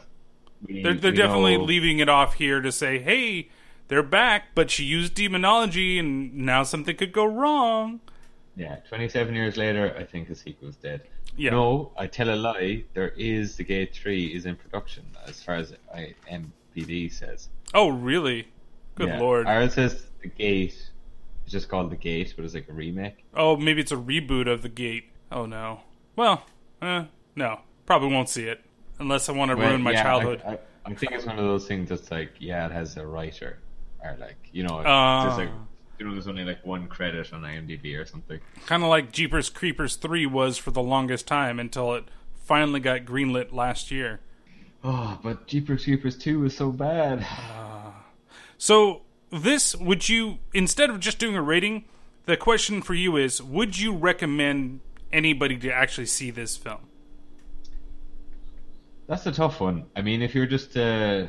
We- 0.68 0.82
they're 0.82 0.94
they're 0.94 1.12
definitely 1.12 1.58
know- 1.58 1.64
leaving 1.66 2.00
it 2.00 2.10
off 2.10 2.36
here 2.36 2.62
to 2.62 2.72
say, 2.72 3.00
hey, 3.00 3.50
they're 3.90 4.02
back, 4.04 4.56
but 4.56 4.72
she 4.72 4.84
used 4.86 5.14
demonology, 5.14 6.00
and 6.00 6.34
now 6.34 6.64
something 6.64 6.96
could 6.96 7.12
go 7.12 7.26
wrong. 7.26 8.00
Yeah, 8.56 8.78
27 8.88 9.34
years 9.36 9.58
later, 9.58 9.96
I 9.98 10.04
think 10.04 10.28
the 10.30 10.36
sequel's 10.36 10.76
dead. 10.78 11.02
Yeah. 11.36 11.52
No, 11.52 11.92
I 11.98 12.06
tell 12.08 12.30
a 12.30 12.36
lie. 12.36 12.84
There 12.94 13.10
is 13.18 13.56
the 13.58 13.64
Gate 13.64 13.94
3 13.96 14.28
is 14.28 14.46
in 14.46 14.56
production, 14.56 15.04
as 15.28 15.42
far 15.44 15.56
as 15.56 15.74
I, 15.94 16.14
MPD 16.32 17.12
says. 17.12 17.50
Oh 17.74 17.90
really? 17.90 18.48
Good 18.96 19.08
Yeah. 19.10 19.20
lord. 19.20 19.48
Or 19.48 19.62
it 19.62 19.72
says 19.74 20.06
the 20.22 20.28
Gate. 20.30 20.76
It's 21.44 21.52
just 21.52 21.68
called 21.68 21.90
the 21.92 21.96
Gate, 21.98 22.34
but 22.38 22.46
it's 22.46 22.54
like 22.54 22.70
a 22.70 22.74
remake. 22.74 23.26
Oh, 23.34 23.58
maybe 23.58 23.82
it's 23.82 23.92
a 23.92 23.98
reboot 23.98 24.48
of 24.48 24.62
the 24.62 24.70
Gate. 24.70 25.06
Oh 25.32 25.46
no. 25.48 25.82
Well, 26.16 26.46
uh, 26.82 27.06
no, 27.36 27.62
probably 27.86 28.10
won't 28.10 28.30
see 28.30 28.46
it 28.46 28.62
unless 29.00 29.30
I 29.30 29.32
want 29.32 29.52
to 29.52 29.58
Well, 29.58 29.70
ruin 29.70 29.82
my 29.82 29.92
yeah, 29.92 30.04
childhood. 30.04 30.42
I, 30.46 30.52
I, 30.54 30.60
I 30.86 30.94
think 30.94 31.14
it's 31.14 31.26
one 31.26 31.40
of 31.40 31.46
those 31.46 31.68
things 31.68 31.90
that's 31.90 32.12
like, 32.12 32.34
yeah, 32.40 32.66
it 32.66 32.72
has 32.72 32.98
a 32.98 33.06
writer, 33.06 33.60
or 34.04 34.16
like, 34.20 34.38
you 34.52 34.64
know, 34.64 34.82
ah. 34.86 35.26
just 35.26 35.38
like, 35.38 35.50
you 36.00 36.06
know, 36.06 36.12
there's 36.14 36.28
only 36.28 36.44
like 36.44 36.66
one 36.66 36.88
credit 36.88 37.32
on 37.34 37.42
IMDb 37.42 37.98
or 38.00 38.06
something. 38.06 38.40
kind 38.66 38.84
of 38.84 38.90
like 38.90 39.12
Jeepers 39.12 39.50
Creepers 39.50 39.96
3 39.96 40.26
was 40.26 40.58
for 40.58 40.72
the 40.72 40.82
longest 40.82 41.28
time 41.28 41.60
until 41.60 41.94
it 41.94 42.06
finally 42.36 42.80
got 42.80 43.06
greenlit 43.06 43.54
last 43.54 43.92
year. 43.92 44.20
Oh, 44.84 45.18
but 45.24 45.48
Jeepers 45.48 45.86
Creepers 45.86 46.18
2 46.18 46.46
is 46.46 46.56
so 46.58 46.72
bad. 46.72 47.26
Ah. 47.30 48.04
So, 48.58 49.02
this, 49.30 49.76
would 49.76 50.10
you, 50.10 50.40
instead 50.54 50.90
of 50.90 51.00
just 51.00 51.20
doing 51.20 51.36
a 51.36 51.42
rating, 51.42 51.86
the 52.26 52.38
question 52.38 52.82
for 52.82 52.94
you 52.94 53.18
is 53.18 53.42
would 53.42 53.80
you 53.80 53.94
recommend 53.96 54.82
anybody 55.14 55.58
to 55.60 55.72
actually 55.72 56.08
see 56.08 56.32
this 56.32 56.58
film? 56.58 56.88
That's 59.08 59.26
a 59.26 59.32
tough 59.32 59.60
one. 59.62 59.86
I 59.96 60.02
mean, 60.02 60.22
if 60.22 60.34
you're 60.34 60.46
just 60.46 60.76
uh, 60.78 61.28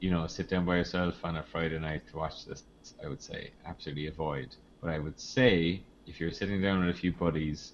you 0.00 0.10
know, 0.10 0.26
sit 0.26 0.48
down 0.48 0.64
by 0.66 0.76
yourself 0.76 1.24
on 1.24 1.36
a 1.36 1.42
Friday 1.42 1.78
night 1.78 2.06
to 2.10 2.16
watch 2.16 2.44
this, 2.46 2.64
I 3.02 3.08
would 3.08 3.22
say 3.22 3.50
absolutely 3.66 4.06
avoid. 4.06 4.54
But 4.82 4.90
I 4.90 4.98
would 4.98 5.18
say 5.18 5.82
if 6.06 6.20
you're 6.20 6.30
sitting 6.32 6.60
down 6.60 6.84
with 6.84 6.94
a 6.94 6.98
few 6.98 7.12
buddies, 7.12 7.72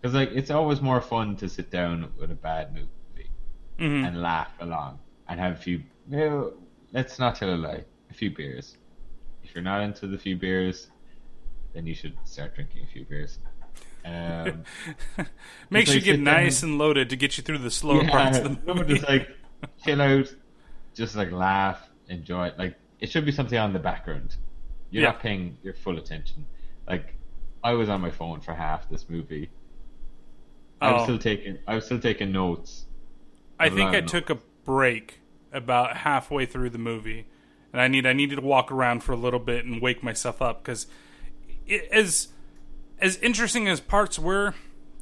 because 0.00 0.14
like 0.14 0.30
it's 0.32 0.50
always 0.50 0.80
more 0.80 1.00
fun 1.00 1.36
to 1.36 1.48
sit 1.48 1.70
down 1.70 2.12
with 2.18 2.30
a 2.30 2.34
bad 2.34 2.74
movie 2.74 3.30
Mhm. 3.78 4.06
and 4.06 4.20
laugh 4.22 4.52
along 4.60 4.98
and 5.28 5.38
have 5.40 5.52
a 5.52 5.56
few. 5.56 5.82
Well, 6.08 6.52
let's 6.92 7.18
not 7.18 7.36
tell 7.36 7.54
a 7.54 7.56
lie. 7.56 7.84
A 8.10 8.14
few 8.14 8.30
beers. 8.30 8.76
If 9.44 9.54
you're 9.54 9.62
not 9.64 9.82
into 9.82 10.06
the 10.06 10.18
few 10.18 10.36
beers, 10.36 10.88
then 11.72 11.86
you 11.86 11.94
should 11.94 12.16
start 12.24 12.54
drinking 12.54 12.82
a 12.82 12.86
few 12.86 13.04
beers. 13.04 13.38
Um, 14.04 14.64
Makes 15.70 15.94
you 15.94 16.00
get 16.00 16.18
nice 16.20 16.60
down- 16.62 16.70
and 16.70 16.78
loaded 16.78 17.10
to 17.10 17.16
get 17.16 17.36
you 17.36 17.44
through 17.44 17.58
the 17.58 17.70
slower 17.70 18.06
parts 18.08 18.38
of 18.38 18.64
the 18.64 18.74
movie. 18.74 18.94
just 18.94 19.08
like 19.08 19.28
chill 19.84 20.00
out, 20.00 20.34
just 20.94 21.16
like 21.16 21.30
laugh, 21.32 21.88
enjoy 22.08 22.46
it. 22.48 22.58
Like 22.58 22.76
it 23.00 23.10
should 23.10 23.24
be 23.24 23.32
something 23.32 23.58
on 23.58 23.72
the 23.72 23.78
background. 23.78 24.36
You're 24.90 25.02
Yeah. 25.04 25.10
not 25.10 25.20
paying 25.20 25.58
your 25.62 25.74
full 25.74 25.98
attention. 25.98 26.46
Like 26.88 27.14
I 27.62 27.72
was 27.74 27.88
on 27.88 28.00
my 28.00 28.10
phone 28.10 28.40
for 28.40 28.54
half 28.54 28.88
this 28.88 29.08
movie. 29.08 29.50
I 30.80 30.92
was 30.92 31.02
Oh. 31.02 31.04
still 31.04 31.18
taking. 31.18 31.58
I 31.68 31.74
was 31.74 31.84
still 31.84 32.00
taking 32.00 32.32
notes. 32.32 32.86
I 33.58 33.68
think 33.68 33.90
I 33.90 33.98
of 33.98 34.06
took 34.06 34.30
a 34.30 34.38
break 34.64 35.20
about 35.52 35.98
halfway 35.98 36.46
through 36.46 36.70
the 36.70 36.78
movie, 36.78 37.26
and 37.72 37.82
I 37.82 37.86
need 37.88 38.06
I 38.06 38.14
needed 38.14 38.36
to 38.36 38.40
walk 38.42 38.72
around 38.72 39.04
for 39.04 39.12
a 39.12 39.16
little 39.16 39.38
bit 39.40 39.66
and 39.66 39.82
wake 39.82 40.02
myself 40.02 40.40
up 40.40 40.62
because 40.62 40.86
as 41.92 42.28
as 43.00 43.16
interesting 43.18 43.68
as 43.68 43.80
parts 43.80 44.18
were, 44.18 44.54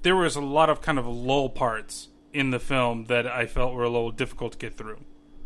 there 0.02 0.16
was 0.16 0.36
a 0.36 0.40
lot 0.40 0.70
of 0.70 0.80
kind 0.82 0.98
of 0.98 1.06
lull 1.06 1.48
parts 1.50 2.08
in 2.32 2.50
the 2.50 2.58
film 2.58 3.04
that 3.06 3.26
I 3.26 3.46
felt 3.46 3.74
were 3.74 3.84
a 3.84 3.88
little 3.88 4.10
difficult 4.10 4.52
to 4.52 4.58
get 4.58 4.76
through. 4.76 4.98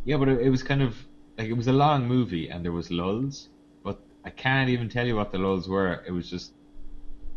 Yeah, 0.05 0.17
but 0.17 0.29
it, 0.29 0.41
it 0.43 0.51
was 0.51 0.63
kind 0.63 0.83
of 0.83 0.97
like 1.39 1.49
it 1.49 1.55
was 1.55 1.69
a 1.69 1.73
long 1.73 2.07
movie 2.07 2.49
and 2.49 2.65
there 2.65 2.73
was 2.73 2.91
lulls, 2.91 3.49
but 3.85 4.01
I 4.25 4.31
can't 4.31 4.69
even 4.69 4.89
tell 4.89 5.07
you 5.07 5.17
what 5.17 5.33
the 5.33 5.39
lulls 5.39 5.69
were. 5.69 6.03
It 6.07 6.11
was 6.13 6.29
just 6.29 6.53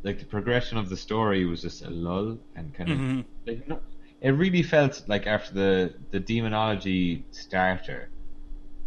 like 0.03 0.19
the 0.19 0.25
progression 0.25 0.77
of 0.77 0.89
the 0.89 0.97
story 0.97 1.45
was 1.45 1.61
just 1.61 1.83
a 1.83 1.89
lull 1.89 2.37
and 2.55 2.73
kind 2.73 2.91
of 2.91 2.97
Mhm. 2.97 3.25
like 3.47 3.67
no, 3.67 3.79
it 4.21 4.31
really 4.31 4.63
felt 4.63 5.03
like 5.07 5.25
after 5.27 5.53
the 5.53 5.93
the 6.11 6.19
demonology 6.19 7.23
starter, 7.31 8.09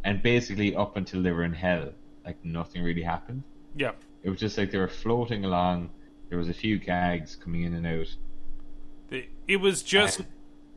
and 0.04 0.22
basically 0.22 0.74
up 0.76 0.96
until 0.96 1.22
they 1.22 1.32
were 1.32 1.44
in 1.44 1.52
hell, 1.54 1.92
like 2.24 2.44
nothing 2.44 2.82
really 2.82 3.02
happened. 3.02 3.42
Yeah, 3.76 3.92
It 4.24 4.30
was 4.30 4.40
just 4.40 4.58
like 4.58 4.70
they 4.72 4.78
were 4.78 4.88
floating 4.88 5.44
along. 5.44 5.90
There 6.28 6.38
was 6.38 6.48
a 6.48 6.54
few 6.54 6.78
gags 6.78 7.36
coming 7.36 7.62
in 7.62 7.74
and 7.74 7.86
out. 7.86 8.16
it, 9.10 9.28
it 9.46 9.56
was 9.56 9.82
just 9.82 10.20
I- 10.22 10.26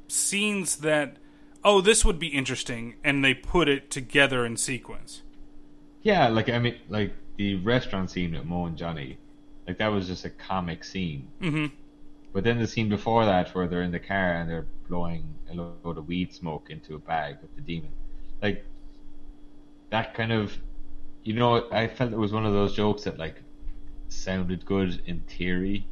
scenes 0.08 0.78
that 0.78 1.18
oh 1.64 1.82
this 1.82 2.04
would 2.06 2.20
be 2.20 2.28
interesting, 2.28 2.96
and 3.04 3.24
they 3.24 3.34
put 3.34 3.68
it 3.70 3.90
together 3.90 4.46
in 4.46 4.58
sequence. 4.58 5.24
Yeah, 6.04 6.28
like 6.30 6.50
I 6.50 6.60
mean, 6.60 6.80
like 6.90 7.14
the 7.38 7.56
restaurant 7.56 8.10
scene 8.12 8.34
with 8.34 8.46
Moe 8.46 8.66
and 8.66 8.78
Johnny, 8.78 9.18
like 9.68 9.78
that 9.78 9.88
was 9.88 10.08
just 10.08 10.26
a 10.26 10.30
comic 10.30 10.84
scene. 10.84 11.28
hmm 11.40 11.68
But 12.34 12.44
then 12.44 12.60
the 12.60 12.68
scene 12.68 12.90
before 12.90 13.26
that, 13.26 13.54
where 13.56 13.68
they're 13.68 13.84
in 13.84 13.92
the 13.92 14.00
car 14.00 14.34
and 14.36 14.50
they're 14.50 14.68
blowing 14.90 15.40
a 15.50 15.54
load 15.56 15.98
of 15.98 16.08
weed 16.08 16.34
smoke 16.34 16.70
into 16.70 16.96
a 16.96 17.00
bag 17.00 17.38
with 17.42 17.56
the 17.56 17.62
demon, 17.62 17.92
like 18.42 18.66
that 19.90 20.14
kind 20.14 20.32
of, 20.32 20.58
you 21.24 21.34
know, 21.34 21.70
I 21.72 21.88
felt 21.88 22.14
it 22.14 22.18
was 22.18 22.32
one 22.32 22.46
of 22.46 22.54
those 22.54 22.74
jokes 22.76 23.04
that 23.04 23.18
like 23.20 23.44
sounded 24.12 24.66
good 24.66 25.02
in 25.06 25.20
theory, 25.22 25.88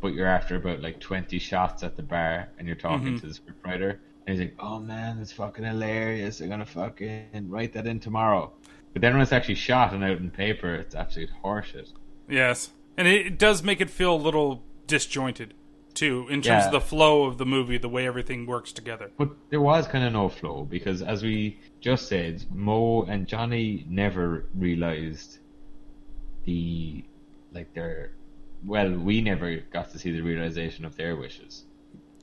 but 0.00 0.08
you're 0.14 0.26
after 0.26 0.56
about 0.56 0.80
like 0.82 1.00
twenty 1.00 1.38
shots 1.38 1.82
at 1.82 1.96
the 1.96 2.02
bar 2.02 2.48
and 2.58 2.66
you're 2.66 2.76
talking 2.76 3.14
Mhm. 3.16 3.20
to 3.20 3.26
the 3.28 3.34
scriptwriter, 3.34 3.98
and 4.26 4.36
he's 4.36 4.40
like, 4.40 4.56
"Oh 4.58 4.80
man, 4.80 5.18
it's 5.20 5.32
fucking 5.32 5.64
hilarious. 5.64 6.40
I'm 6.40 6.48
gonna 6.48 6.66
fucking 6.66 7.48
write 7.48 7.72
that 7.74 7.86
in 7.86 8.00
tomorrow." 8.00 8.52
But 8.92 9.02
then 9.02 9.12
when 9.14 9.22
it's 9.22 9.32
actually 9.32 9.54
shot 9.54 9.94
and 9.94 10.04
out 10.04 10.18
in 10.18 10.30
paper, 10.30 10.74
it's 10.74 10.94
absolute 10.94 11.30
horseshit. 11.44 11.92
Yes, 12.28 12.70
and 12.96 13.08
it, 13.08 13.26
it 13.26 13.38
does 13.38 13.62
make 13.62 13.80
it 13.80 13.88
feel 13.90 14.14
a 14.14 14.16
little 14.16 14.62
disjointed 14.86 15.54
too, 15.94 16.26
in 16.30 16.40
terms 16.40 16.46
Yeah. 16.62 16.66
of 16.66 16.72
the 16.72 16.80
flow 16.80 17.24
of 17.24 17.36
the 17.38 17.44
movie, 17.46 17.76
the 17.78 17.88
way 17.88 18.06
everything 18.06 18.46
works 18.46 18.72
together. 18.72 19.10
But 19.18 19.30
there 19.50 19.60
was 19.60 19.86
kind 19.86 20.04
of 20.04 20.12
no 20.14 20.28
flow 20.30 20.64
because, 20.64 21.02
as 21.02 21.22
we 21.22 21.58
just 21.80 22.08
said, 22.08 22.44
Moe 22.50 23.02
and 23.02 23.26
Johnny 23.26 23.84
never 23.88 24.46
realized 24.54 25.38
the 26.44 27.04
like 27.52 27.72
their. 27.74 28.12
Well, 28.64 28.92
we 28.92 29.20
never 29.20 29.56
got 29.72 29.90
to 29.92 29.98
see 29.98 30.12
the 30.12 30.20
realization 30.20 30.84
of 30.84 30.96
their 30.96 31.16
wishes, 31.16 31.64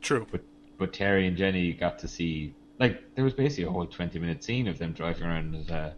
True. 0.01 0.26
but 0.31 0.41
but 0.77 0.93
Terry 0.93 1.27
and 1.27 1.35
Jenny 1.38 1.73
got 1.73 1.99
to 1.99 2.07
see. 2.07 2.53
Like 2.80 3.15
there 3.15 3.26
was 3.26 3.34
basically 3.34 3.65
a 3.65 3.72
whole 3.72 3.85
twenty 3.85 4.19
minute 4.19 4.43
scene 4.43 4.68
of 4.68 4.77
them 4.77 4.93
driving 4.93 5.23
around 5.23 5.56
as 5.56 5.69
a 5.69 5.93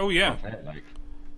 Oh 0.00 0.08
yeah, 0.08 0.36
like 0.66 0.82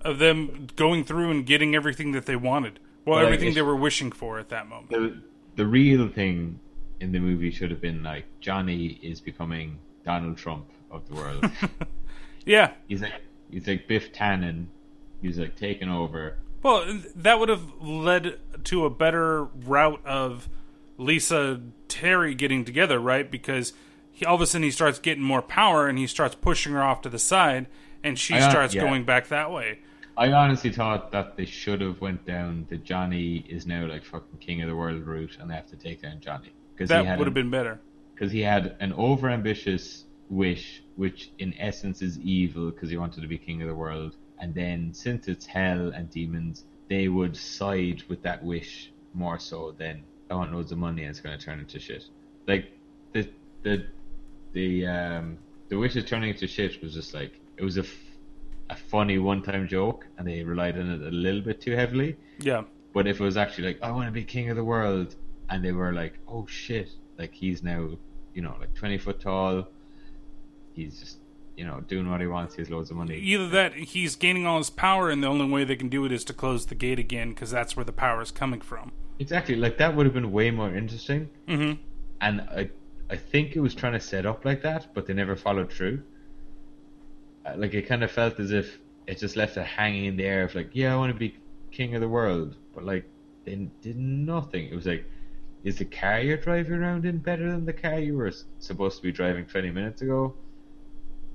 of 0.03 0.19
them 0.19 0.69
going 0.77 1.05
through 1.05 1.31
and 1.31 1.45
getting 1.45 1.75
everything 1.75 2.13
that 2.13 2.25
they 2.27 2.37
wanted. 2.37 2.79
Well, 3.05 3.17
Well, 3.17 3.25
like, 3.25 3.35
everything 3.35 3.55
they 3.55 3.63
were 3.63 3.77
wishing 3.77 4.11
for 4.11 4.39
at 4.39 4.49
that 4.49 4.67
moment. 4.69 4.89
the 4.91 5.21
the 5.57 5.67
real 5.67 6.09
thing 6.09 6.59
in 7.01 7.13
the 7.13 7.19
movie 7.19 7.51
should 7.51 7.71
have 7.71 7.81
been 7.83 8.03
like 8.03 8.25
Johnny 8.41 8.99
is 9.03 9.21
becoming 9.21 9.79
Donald 10.05 10.39
Trump 10.39 10.67
of 10.91 11.07
the 11.09 11.15
world. 11.15 11.45
Yeah. 12.47 12.73
he's 12.89 13.03
like 13.03 13.13
he's 13.51 13.67
like 13.67 13.87
Biff 13.89 14.13
Tannen. 14.13 14.67
He's 15.21 15.39
like 15.39 15.57
taking 15.57 15.89
over. 15.89 16.37
Well, 16.63 17.01
that 17.15 17.39
would 17.39 17.49
have 17.49 17.81
led 17.81 18.39
to 18.65 18.85
a 18.85 18.91
better 18.91 19.45
route 19.45 20.05
of 20.05 20.49
Lisa 20.99 21.61
Terry 21.89 22.35
getting 22.35 22.65
together, 22.65 22.99
right? 22.99 23.31
Because 23.31 23.73
he, 24.11 24.25
all 24.25 24.35
of 24.37 24.41
a 24.41 24.47
sudden 24.47 24.65
he 24.65 24.71
starts 24.71 24.99
getting 24.99 25.23
more 25.23 25.43
power 25.43 25.87
and 25.87 25.99
he 25.99 26.07
starts 26.07 26.35
pushing 26.35 26.73
her 26.73 26.83
off 26.83 27.03
to 27.03 27.09
the 27.09 27.19
side, 27.19 27.67
and 28.03 28.19
she 28.19 28.35
I, 28.35 28.51
starts 28.51 28.75
yeah. 28.75 28.83
going 28.83 29.05
back 29.05 29.29
that 29.29 29.51
way. 29.53 29.81
I 30.17 30.33
honestly 30.33 30.73
thought 30.73 31.13
that 31.13 31.37
they 31.37 31.45
should 31.45 31.83
have 31.83 32.01
went 32.01 32.25
down 32.27 32.67
the 32.71 32.79
Johnny 32.79 33.45
is 33.49 33.67
now 33.67 33.87
like 33.87 34.03
fucking 34.05 34.39
king 34.41 34.63
of 34.63 34.69
the 34.69 34.75
world 34.75 35.07
route, 35.07 35.37
and 35.41 35.51
they 35.51 35.55
have 35.55 35.69
to 35.69 35.77
take 35.77 36.03
down 36.03 36.21
Johnny 36.21 36.53
because 36.75 36.89
he 36.91 36.97
That 36.97 37.05
had 37.05 37.19
would 37.19 37.27
have 37.27 37.35
been 37.35 37.51
better. 37.51 37.79
because 38.15 38.33
he 38.33 38.41
had 38.41 38.77
an 38.81 38.93
overambitious 38.95 40.05
wish, 40.31 40.83
which 40.97 41.31
in 41.39 41.55
essence 41.59 42.01
is 42.03 42.19
evil 42.21 42.71
because 42.71 42.89
he 42.89 42.97
wanted 42.97 43.21
to 43.21 43.29
be 43.29 43.37
king 43.39 43.61
of 43.61 43.69
the 43.69 43.75
world. 43.75 44.17
And 44.39 44.55
then 44.55 44.93
since 44.93 45.29
it's 45.29 45.47
hell 45.47 45.91
and 45.95 46.11
demons, 46.11 46.65
they 46.89 47.09
would 47.09 47.37
side 47.37 48.03
with 48.09 48.23
that 48.23 48.43
wish 48.45 48.93
more 49.13 49.39
so 49.39 49.75
than 49.79 50.03
I 50.31 50.35
want 50.35 50.53
loads 50.53 50.73
of 50.73 50.79
money 50.79 51.03
and 51.03 51.11
it's 51.11 51.21
going 51.21 51.39
to 51.39 51.45
turn 51.45 51.59
into 51.59 51.79
shit. 51.79 52.05
Like 52.47 52.79
the 53.13 53.29
the 53.63 53.87
the 54.53 54.87
um 54.87 55.39
the 55.69 55.79
wish 55.79 55.95
wishes 55.95 56.09
turning 56.09 56.31
into 56.31 56.47
shit 56.47 56.83
was 56.83 56.95
just 56.95 57.15
like 57.15 57.41
it 57.57 57.65
was 57.65 57.77
a 57.77 57.81
f- 57.81 58.07
a 58.71 58.77
funny 58.77 59.19
one 59.19 59.43
time 59.43 59.69
joke, 59.69 60.07
and 60.19 60.27
they 60.27 60.43
relied 60.43 60.79
on 60.79 60.91
it 60.91 61.01
a 61.03 61.11
little 61.11 61.41
bit 61.41 61.61
too 61.61 61.73
heavily. 61.73 62.17
Yeah. 62.39 62.65
But 62.93 63.07
if 63.07 63.21
it 63.21 63.25
was 63.25 63.37
actually 63.37 63.69
like, 63.69 63.83
I 63.83 63.91
want 63.91 64.07
to 64.07 64.13
be 64.13 64.25
king 64.25 64.51
of 64.51 64.57
the 64.57 64.65
world, 64.65 65.15
and 65.51 65.65
they 65.65 65.73
were 65.73 65.93
like, 65.93 66.19
oh 66.27 66.47
shit, 66.47 66.91
like 67.19 67.33
he's 67.33 67.63
now, 67.63 67.91
you 68.35 68.43
know, 68.43 68.57
like 68.59 68.75
20 68.75 68.99
foot 68.99 69.21
tall, 69.21 69.69
he's 70.73 70.99
just 70.99 71.19
you 71.57 71.65
know, 71.65 71.81
doing 71.89 72.11
what 72.11 72.21
he 72.21 72.27
wants. 72.27 72.55
He 72.55 72.63
has 72.63 72.71
loads 72.71 72.91
of 72.91 72.97
money. 72.97 73.17
Either 73.17 73.49
that, 73.49 73.75
he's 73.75 74.15
gaining 74.15 74.47
all 74.47 74.59
his 74.59 74.71
power, 74.71 75.09
and 75.11 75.23
the 75.23 75.27
only 75.27 75.49
way 75.51 75.65
they 75.65 75.77
can 75.77 75.89
do 75.89 76.05
it 76.05 76.13
is 76.13 76.25
to 76.25 76.33
close 76.33 76.67
the 76.67 76.75
gate 76.75 76.99
again 76.99 77.31
because 77.31 77.51
that's 77.51 77.77
where 77.77 77.85
the 77.85 77.93
power 77.93 78.21
is 78.21 78.31
coming 78.31 78.61
from. 78.61 78.93
Exactly. 79.19 79.57
Like 79.57 79.79
that 79.79 79.97
would 79.97 80.07
have 80.07 80.15
been 80.15 80.33
way 80.33 80.51
more 80.51 80.75
interesting. 80.75 81.31
Mm-hmm. 81.49 81.81
And 82.21 82.41
I, 82.43 82.71
I 83.09 83.17
think 83.17 83.57
it 83.57 83.61
was 83.61 83.75
trying 83.75 83.95
to 83.95 84.01
set 84.01 84.27
up 84.27 84.45
like 84.45 84.63
that, 84.63 84.93
but 84.95 85.07
they 85.07 85.15
never 85.15 85.37
followed 85.37 85.73
through. 85.73 86.03
Uh, 87.45 87.55
Like 87.57 87.73
it 87.75 87.83
kind 87.83 88.05
of 88.05 88.11
felt 88.11 88.39
as 88.39 88.53
if 88.53 88.79
it 89.07 89.19
just 89.19 89.37
left 89.37 89.57
it 89.57 89.65
hanging 89.65 90.05
in 90.05 90.17
the 90.17 90.25
air 90.25 90.45
of 90.45 90.55
like, 90.55 90.71
yeah, 90.73 90.93
I 90.93 90.97
want 90.97 91.13
to 91.13 91.19
be 91.19 91.37
king 91.71 91.95
of 91.95 92.01
the 92.01 92.09
world, 92.09 92.57
but 92.75 92.85
like 92.85 93.05
they 93.45 93.55
did 93.81 93.97
nothing. 93.97 94.67
It 94.67 94.75
was 94.75 94.87
like, 94.87 95.05
is 95.65 95.77
the 95.77 95.85
car 95.85 96.21
you're 96.21 96.37
driving 96.37 96.75
around 96.75 97.07
in 97.07 97.19
better 97.19 97.51
than 97.51 97.65
the 97.65 97.73
car 97.73 97.99
you 97.99 98.17
were 98.17 98.33
supposed 98.59 98.97
to 98.99 99.03
be 99.03 99.13
driving 99.13 99.47
20 99.47 99.71
minutes 99.71 100.03
ago? 100.03 100.35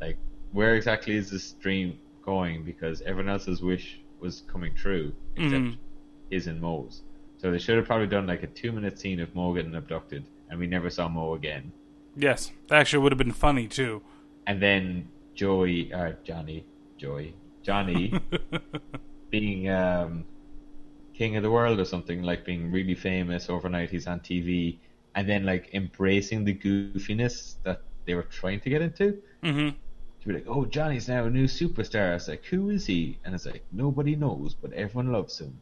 Like, 0.02 0.18
where 0.52 0.76
exactly 0.76 1.16
is 1.16 1.30
this 1.30 1.54
dream 1.54 1.98
going? 2.26 2.64
Because 2.64 3.02
everyone 3.04 3.32
else's 3.32 3.62
wish 3.62 4.02
was 4.20 4.42
coming 4.52 4.74
true, 4.76 5.14
except 5.38 5.64
Mhm. 5.64 5.78
his 6.30 6.48
and 6.48 6.60
Moe's. 6.60 7.04
So 7.38 7.52
they 7.52 7.60
should 7.60 7.78
have 7.78 7.86
probably 7.86 8.08
done 8.08 8.28
like 8.28 8.44
a 8.44 8.48
two 8.48 8.72
minute 8.72 9.00
scene 9.00 9.20
of 9.20 9.34
Moe 9.36 9.54
getting 9.54 9.76
abducted, 9.76 10.26
and 10.50 10.60
we 10.60 10.68
never 10.68 10.90
saw 10.90 11.08
Moe 11.08 11.36
again. 11.36 11.72
Yes, 12.16 12.52
that 12.68 12.80
actually 12.80 13.04
would 13.04 13.12
have 13.12 13.18
been 13.18 13.32
funny 13.32 13.68
too. 13.68 14.02
And 14.48 14.62
then 14.62 15.08
Joey, 15.34 15.94
or 15.94 16.18
Johnny, 16.24 16.66
Joey, 16.98 17.36
Johnny 17.64 18.14
being 19.30 19.70
um, 19.70 20.26
king 21.14 21.36
of 21.36 21.44
the 21.44 21.52
world 21.52 21.80
or 21.80 21.86
something, 21.86 22.22
like 22.22 22.44
being 22.46 22.72
really 22.72 22.96
famous 22.96 23.50
overnight. 23.50 23.90
He's 23.92 24.08
on 24.08 24.20
TV, 24.20 24.80
and 25.16 25.28
then 25.28 25.46
like 25.46 25.74
embracing 25.74 26.44
the 26.44 26.54
goofiness 26.54 27.56
that 27.64 27.82
they 28.06 28.14
were 28.14 28.24
trying 28.24 28.60
to 28.62 28.70
get 28.70 28.82
into. 28.82 29.22
Mm-hmm. 29.44 29.70
To 30.22 30.28
be 30.28 30.34
like, 30.36 30.46
oh, 30.48 30.66
Johnny's 30.66 31.08
now 31.08 31.26
a 31.26 31.30
new 31.30 31.46
superstar. 31.46 32.12
I 32.12 32.14
was 32.14 32.28
like, 32.28 32.46
who 32.46 32.70
is 32.70 32.86
he? 32.86 33.18
And 33.26 33.34
it's 33.34 33.46
like, 33.46 33.64
nobody 33.72 34.16
knows, 34.16 34.54
but 34.54 34.72
everyone 34.74 35.12
loves 35.12 35.40
him. 35.40 35.60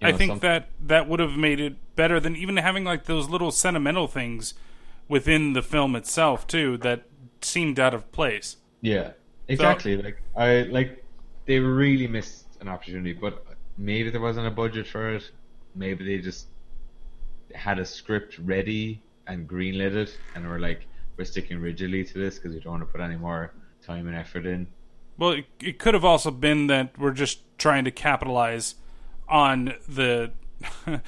You 0.00 0.08
I 0.08 0.10
know, 0.10 0.18
think 0.18 0.40
that 0.42 0.68
that 0.80 1.08
would 1.08 1.20
have 1.20 1.36
made 1.36 1.60
it 1.60 1.76
better 1.96 2.20
than 2.20 2.36
even 2.36 2.56
having 2.58 2.84
like 2.84 3.04
those 3.04 3.28
little 3.30 3.50
sentimental 3.50 4.06
things 4.06 4.54
within 5.08 5.52
the 5.52 5.62
film 5.62 5.96
itself 5.96 6.46
too 6.46 6.76
that 6.78 7.04
seemed 7.40 7.78
out 7.78 7.94
of 7.94 8.10
place. 8.12 8.56
Yeah, 8.80 9.12
exactly. 9.48 9.96
like 9.96 10.20
I 10.36 10.62
like 10.62 11.04
they 11.46 11.58
really 11.58 12.06
missed 12.06 12.46
an 12.60 12.68
opportunity, 12.68 13.12
but 13.12 13.44
maybe 13.78 14.10
there 14.10 14.20
wasn't 14.20 14.46
a 14.46 14.50
budget 14.50 14.86
for 14.86 15.14
it. 15.14 15.30
Maybe 15.74 16.04
they 16.04 16.22
just 16.22 16.48
had 17.54 17.78
a 17.78 17.84
script 17.84 18.38
ready 18.38 19.00
and 19.26 19.48
greenlit 19.48 19.94
it, 19.94 20.18
and 20.34 20.46
were 20.46 20.58
like, 20.58 20.86
"We're 21.16 21.24
sticking 21.24 21.58
rigidly 21.60 22.04
to 22.04 22.18
this 22.18 22.34
because 22.38 22.52
we 22.52 22.60
don't 22.60 22.72
want 22.72 22.82
to 22.82 22.86
put 22.92 23.00
any 23.00 23.16
more 23.16 23.52
time 23.84 24.06
and 24.06 24.16
effort 24.16 24.46
in." 24.46 24.68
Well, 25.16 25.30
it, 25.30 25.44
it 25.60 25.78
could 25.78 25.94
have 25.94 26.04
also 26.04 26.30
been 26.30 26.66
that 26.68 26.98
we're 26.98 27.12
just 27.12 27.40
trying 27.58 27.84
to 27.84 27.90
capitalize 27.90 28.74
on 29.28 29.74
the. 29.88 30.32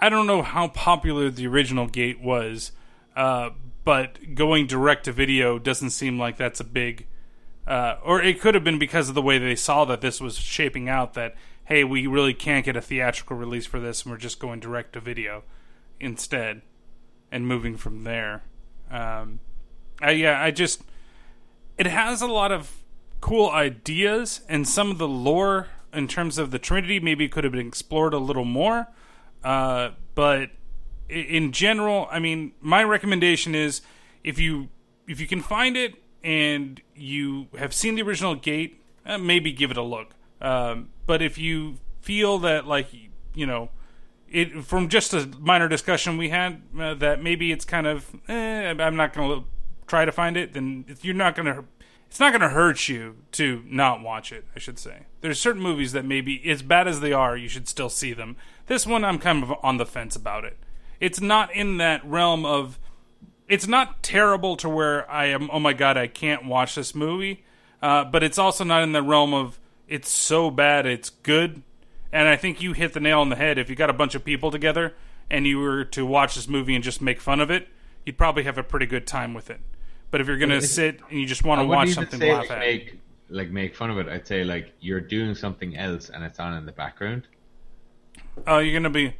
I 0.00 0.08
don't 0.08 0.26
know 0.26 0.42
how 0.42 0.68
popular 0.68 1.30
the 1.30 1.46
original 1.46 1.86
Gate 1.86 2.20
was, 2.20 2.72
uh, 3.16 3.50
but 3.84 4.34
going 4.34 4.66
direct 4.66 5.04
to 5.04 5.12
video 5.12 5.58
doesn't 5.58 5.90
seem 5.90 6.18
like 6.18 6.36
that's 6.36 6.60
a 6.60 6.64
big. 6.64 7.06
Uh, 7.66 7.96
or 8.04 8.20
it 8.20 8.40
could 8.40 8.54
have 8.54 8.64
been 8.64 8.78
because 8.78 9.08
of 9.08 9.14
the 9.14 9.22
way 9.22 9.38
they 9.38 9.56
saw 9.56 9.86
that 9.86 10.02
this 10.02 10.20
was 10.20 10.36
shaping 10.36 10.88
out. 10.88 11.14
That 11.14 11.34
hey, 11.64 11.84
we 11.84 12.06
really 12.06 12.34
can't 12.34 12.64
get 12.64 12.76
a 12.76 12.80
theatrical 12.80 13.36
release 13.36 13.66
for 13.66 13.80
this, 13.80 14.02
and 14.02 14.12
we're 14.12 14.18
just 14.18 14.38
going 14.38 14.60
direct 14.60 14.92
to 14.94 15.00
video 15.00 15.44
instead, 15.98 16.60
and 17.32 17.46
moving 17.46 17.76
from 17.76 18.04
there. 18.04 18.42
Um, 18.90 19.40
I, 20.02 20.10
yeah, 20.10 20.42
I 20.42 20.50
just 20.50 20.82
it 21.78 21.86
has 21.86 22.22
a 22.22 22.26
lot 22.26 22.52
of 22.52 22.82
cool 23.20 23.48
ideas 23.50 24.42
and 24.48 24.68
some 24.68 24.90
of 24.90 24.98
the 24.98 25.08
lore 25.08 25.68
in 25.92 26.08
terms 26.08 26.38
of 26.38 26.50
the 26.50 26.58
Trinity 26.58 27.00
maybe 27.00 27.28
could 27.28 27.44
have 27.44 27.52
been 27.52 27.66
explored 27.66 28.12
a 28.12 28.18
little 28.18 28.44
more. 28.44 28.88
Uh, 29.42 29.90
but 30.14 30.50
in 31.08 31.52
general, 31.52 32.08
I 32.10 32.18
mean, 32.18 32.52
my 32.60 32.82
recommendation 32.82 33.54
is 33.54 33.82
if 34.22 34.38
you 34.38 34.68
if 35.06 35.20
you 35.20 35.26
can 35.26 35.40
find 35.40 35.76
it 35.76 35.94
and 36.22 36.80
you 36.94 37.48
have 37.58 37.74
seen 37.74 37.94
the 37.94 38.02
original 38.02 38.34
Gate, 38.34 38.80
uh, 39.04 39.18
maybe 39.18 39.52
give 39.52 39.70
it 39.70 39.76
a 39.76 39.82
look. 39.82 40.14
Um, 40.40 40.90
but 41.06 41.20
if 41.22 41.36
you 41.38 41.76
feel 42.00 42.38
that 42.40 42.66
like 42.66 42.88
you 43.34 43.46
know 43.46 43.70
it 44.28 44.64
from 44.64 44.88
just 44.88 45.14
a 45.14 45.26
minor 45.38 45.68
discussion 45.68 46.18
we 46.18 46.28
had 46.28 46.60
uh, 46.78 46.92
that 46.94 47.22
maybe 47.22 47.52
it's 47.52 47.64
kind 47.64 47.86
of 47.86 48.14
eh, 48.28 48.74
I'm 48.78 48.96
not 48.96 49.14
going 49.14 49.30
to 49.30 49.46
try 49.86 50.04
to 50.04 50.12
find 50.12 50.36
it, 50.36 50.52
then 50.52 50.84
you're 51.02 51.14
not 51.14 51.34
going 51.34 51.46
to. 51.46 51.64
It's 52.06 52.20
not 52.20 52.30
to 52.38 52.48
hurt 52.50 52.88
you 52.88 53.16
to 53.32 53.64
not 53.66 54.00
watch 54.00 54.30
it. 54.30 54.44
I 54.54 54.60
should 54.60 54.78
say 54.78 55.06
there's 55.20 55.40
certain 55.40 55.62
movies 55.62 55.92
that 55.92 56.04
maybe 56.04 56.48
as 56.48 56.62
bad 56.62 56.86
as 56.86 57.00
they 57.00 57.12
are, 57.12 57.36
you 57.36 57.48
should 57.48 57.68
still 57.68 57.88
see 57.88 58.12
them. 58.12 58.36
This 58.66 58.86
one, 58.86 59.04
I'm 59.04 59.18
kind 59.18 59.42
of 59.42 59.52
on 59.62 59.78
the 59.78 59.86
fence 59.86 60.14
about 60.14 60.44
it. 60.44 60.56
It's 61.00 61.20
not 61.20 61.52
in 61.54 61.78
that 61.78 62.04
realm 62.04 62.44
of. 62.44 62.78
It's 63.48 63.66
not 63.66 64.02
terrible 64.02 64.56
to 64.58 64.68
where 64.68 65.10
I 65.10 65.26
am. 65.26 65.50
Oh 65.52 65.58
my 65.58 65.72
god, 65.72 65.96
I 65.96 66.06
can't 66.06 66.46
watch 66.46 66.76
this 66.76 66.94
movie. 66.94 67.44
Uh, 67.82 68.04
but 68.04 68.22
it's 68.22 68.38
also 68.38 68.64
not 68.64 68.82
in 68.82 68.92
the 68.92 69.02
realm 69.02 69.34
of 69.34 69.58
it's 69.86 70.08
so 70.08 70.50
bad 70.50 70.86
it's 70.86 71.10
good. 71.10 71.62
And 72.12 72.28
I 72.28 72.36
think 72.36 72.62
you 72.62 72.72
hit 72.72 72.92
the 72.92 73.00
nail 73.00 73.20
on 73.20 73.28
the 73.28 73.36
head. 73.36 73.58
If 73.58 73.68
you 73.68 73.76
got 73.76 73.90
a 73.90 73.94
bunch 73.94 74.14
of 74.14 74.24
people 74.24 74.50
together 74.50 74.94
and 75.28 75.46
you 75.46 75.58
were 75.58 75.84
to 75.86 76.06
watch 76.06 76.34
this 76.34 76.48
movie 76.48 76.74
and 76.74 76.84
just 76.84 77.02
make 77.02 77.20
fun 77.20 77.40
of 77.40 77.50
it, 77.50 77.68
you'd 78.06 78.16
probably 78.16 78.44
have 78.44 78.56
a 78.56 78.62
pretty 78.62 78.86
good 78.86 79.06
time 79.06 79.34
with 79.34 79.50
it. 79.50 79.60
But 80.14 80.20
if 80.20 80.28
you're 80.28 80.36
gonna 80.36 80.60
sit 80.60 81.00
and 81.10 81.18
you 81.18 81.26
just 81.26 81.42
want 81.42 81.60
to 81.60 81.66
watch 81.66 81.90
something 81.90 82.20
say 82.20 82.32
laugh 82.32 82.48
like 82.48 82.50
at, 82.52 82.58
make 82.60 83.00
like 83.30 83.50
make 83.50 83.74
fun 83.74 83.90
of 83.90 83.98
it. 83.98 84.08
I'd 84.08 84.24
say 84.24 84.44
like 84.44 84.72
you're 84.78 85.00
doing 85.00 85.34
something 85.34 85.76
else 85.76 86.08
and 86.08 86.22
it's 86.22 86.38
on 86.38 86.56
in 86.56 86.66
the 86.66 86.70
background. 86.70 87.26
Oh, 88.46 88.58
you're 88.58 88.78
gonna 88.78 88.90
be 88.90 89.16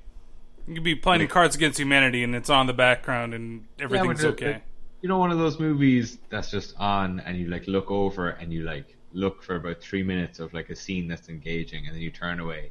you 0.69 0.75
could 0.75 0.85
be 0.85 0.95
playing 0.95 1.27
Cards 1.27 1.57
Against 1.57 1.81
Humanity 1.81 2.23
and 2.23 2.33
it's 2.37 2.49
on 2.49 2.69
the 2.69 2.73
background 2.73 3.35
and 3.35 3.67
everything's 3.81 4.25
uh, 4.25 4.29
okay. 4.29 4.63
You 5.03 5.09
know, 5.09 5.19
one 5.19 5.33
of 5.33 5.39
those 5.39 5.59
movies 5.59 6.19
that's 6.31 6.53
just 6.53 6.77
on, 6.79 7.19
and 7.19 7.37
you 7.37 7.49
like 7.49 7.67
look 7.67 7.91
over 7.91 8.29
and 8.29 8.53
you 8.53 8.63
like 8.63 8.97
look 9.13 9.43
for 9.43 9.57
about 9.57 9.81
three 9.81 10.05
minutes 10.05 10.39
of 10.39 10.55
like 10.55 10.71
a 10.71 10.77
scene 10.77 11.09
that's 11.09 11.29
engaging, 11.29 11.89
and 11.89 11.97
then 11.97 12.03
you 12.03 12.13
turn 12.13 12.39
away, 12.39 12.71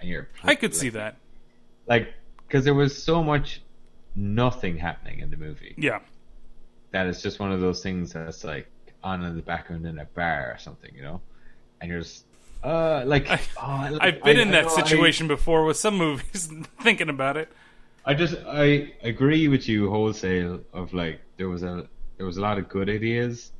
and 0.00 0.08
you're. 0.08 0.28
I 0.42 0.56
could 0.56 0.72
like- 0.72 0.80
see 0.80 0.88
that. 0.88 1.18
Like, 1.86 2.12
because 2.48 2.64
there 2.64 2.74
was 2.74 3.00
so 3.00 3.22
much 3.22 3.62
nothing 4.14 4.76
happening 4.76 5.20
in 5.20 5.30
the 5.30 5.36
movie 5.36 5.74
Yeah. 5.78 6.00
That 6.92 7.06
it's 7.06 7.20
just 7.22 7.40
one 7.40 7.52
of 7.52 7.60
those 7.60 7.82
things 7.82 8.12
that's 8.12 8.44
like 8.44 8.68
on 9.02 9.22
in 9.24 9.34
the 9.36 9.42
background 9.42 9.86
in 9.86 9.98
a 9.98 10.04
bar 10.04 10.52
or 10.54 10.58
something, 10.58 10.92
you 10.94 11.02
know, 11.02 11.20
and 11.80 11.90
you're 11.90 12.00
just. 12.00 12.24
Uh, 12.62 13.02
like 13.06 13.26
oh, 13.28 13.38
I- 13.60 13.98
I've 14.00 14.22
been 14.22 14.36
I- 14.38 14.42
in 14.42 14.48
I 14.48 14.52
that 14.62 14.66
I- 14.66 14.74
situation 14.76 15.26
before 15.26 15.64
with 15.64 15.76
some 15.76 15.96
movies. 15.96 16.48
thinking 16.82 17.08
about 17.08 17.36
it. 17.36 17.48
I 18.04 18.14
just 18.14 18.36
I 18.46 18.92
agree 19.02 19.48
with 19.48 19.68
you 19.68 19.90
wholesale 19.90 20.60
of 20.72 20.92
like 20.94 21.20
there 21.38 21.48
was 21.48 21.62
a 21.64 21.88
there 22.18 22.26
was 22.26 22.36
a 22.36 22.40
lot 22.40 22.58
of 22.58 22.68
good 22.68 22.88
ideas, 22.88 23.50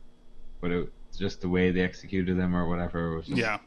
but 0.61 0.71
it 0.71 0.89
just 1.19 1.41
the 1.41 1.49
way 1.49 1.71
they 1.73 1.81
executed 1.81 2.39
them 2.39 2.55
or 2.57 2.69
whatever 2.69 3.17
was 3.17 3.27
just, 3.27 3.39
Yeah. 3.39 3.59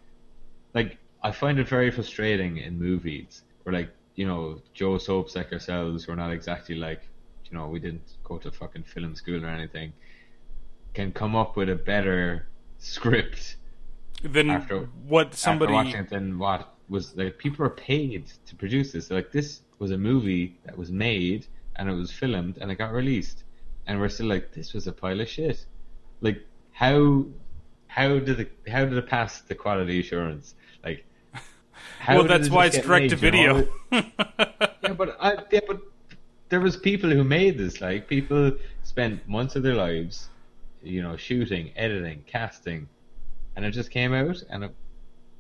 like 0.74 0.98
I 1.24 1.32
find 1.32 1.60
it 1.60 1.68
very 1.68 1.92
frustrating 1.92 2.58
in 2.58 2.80
movies 2.80 3.44
where 3.64 3.74
like 3.74 3.90
you 4.16 4.26
know 4.28 4.62
Joe 4.74 4.98
soaps 4.98 5.36
like 5.36 5.52
ourselves 5.54 6.08
we're 6.08 6.16
not 6.16 6.32
exactly 6.32 6.76
like 6.76 7.02
you 7.50 7.58
know 7.58 7.68
we 7.68 7.80
didn't 7.80 8.18
go 8.24 8.38
to 8.38 8.52
fucking 8.52 8.84
film 8.84 9.16
school 9.16 9.44
or 9.44 9.50
anything 9.50 9.94
can 10.94 11.12
come 11.12 11.36
up 11.36 11.56
with 11.56 11.70
a 11.70 11.76
better 11.76 12.48
script 12.78 13.58
than 14.24 14.50
After- 14.50 14.90
what 15.08 15.28
after 15.28 15.38
somebody 15.38 15.74
watching 15.74 16.02
it 16.02 16.10
than 16.10 16.38
what 16.40 16.74
was 16.90 17.16
like 17.16 17.38
people 17.38 17.66
are 17.66 17.70
paid 17.70 18.32
to 18.46 18.56
produce 18.56 18.92
this 18.92 19.12
like 19.12 19.32
this 19.32 19.62
was 19.80 19.92
a 19.92 19.98
movie 19.98 20.58
that 20.66 20.78
was 20.78 20.92
made 20.92 21.48
and 21.76 21.90
it 21.90 21.94
was 21.94 22.12
filmed 22.12 22.58
and 22.60 22.72
it 22.72 22.76
got 22.76 22.94
released 22.94 23.44
and 23.88 24.00
we're 24.00 24.10
still 24.10 24.28
like 24.28 24.54
this 24.54 24.74
was 24.74 24.88
a 24.88 24.92
pile 24.92 25.20
of 25.20 25.28
shit 25.28 25.66
like 26.22 26.46
how 26.72 27.26
how 27.88 28.20
did 28.20 28.40
it 28.40 28.52
how 28.68 28.86
did 28.86 28.94
it 28.94 29.08
pass 29.08 29.42
the 29.42 29.56
quality 29.56 30.00
assurance 30.00 30.56
like 30.84 31.06
well, 32.08 32.24
that's 32.24 32.50
why 32.50 32.68
it's 32.68 32.78
direct 32.80 33.10
to 33.10 33.18
made, 33.18 33.34
you 33.34 33.48
know? 33.48 33.68
video. 33.92 34.12
yeah 34.84 34.94
but 34.94 35.18
I, 35.20 35.38
yeah 35.52 35.60
but 35.68 35.82
there 36.50 36.60
was 36.60 36.78
people 36.78 37.10
who 37.10 37.24
made 37.24 37.58
this 37.58 37.82
like 37.82 38.08
people 38.08 38.52
spent 38.84 39.28
months 39.28 39.56
of 39.56 39.64
their 39.64 39.74
lives 39.76 40.30
you 40.82 41.02
know 41.02 41.18
shooting 41.18 41.72
editing 41.76 42.24
casting 42.28 42.88
and 43.56 43.66
it 43.66 43.72
just 43.72 43.90
came 43.92 44.14
out 44.14 44.42
and 44.50 44.64
it, 44.66 44.76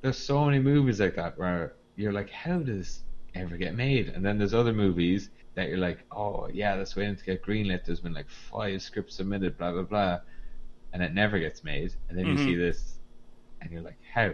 there's 0.01 0.17
so 0.17 0.45
many 0.45 0.59
movies 0.59 0.99
like 0.99 1.15
that 1.15 1.37
where 1.37 1.73
you're 1.95 2.13
like 2.13 2.29
how 2.29 2.57
does 2.59 2.77
this 2.77 2.99
ever 3.35 3.57
get 3.57 3.75
made? 3.75 4.07
And 4.07 4.25
then 4.25 4.37
there's 4.37 4.53
other 4.53 4.71
movies 4.71 5.29
that 5.55 5.67
you're 5.69 5.77
like 5.77 5.99
oh 6.11 6.47
yeah 6.53 6.75
that's 6.75 6.95
waiting 6.95 7.15
to 7.15 7.23
get 7.23 7.43
greenlit 7.43 7.85
there's 7.85 7.99
been 7.99 8.13
like 8.13 8.29
five 8.29 8.81
scripts 8.81 9.15
submitted 9.15 9.57
blah 9.57 9.71
blah 9.71 9.83
blah 9.83 10.19
and 10.93 11.03
it 11.03 11.13
never 11.13 11.37
gets 11.39 11.63
made. 11.63 11.93
And 12.07 12.17
then 12.17 12.25
Mhm. 12.25 12.31
you 12.31 12.37
see 12.37 12.55
this 12.55 12.95
and 13.61 13.71
you're 13.71 13.81
like 13.81 13.97
how? 14.13 14.33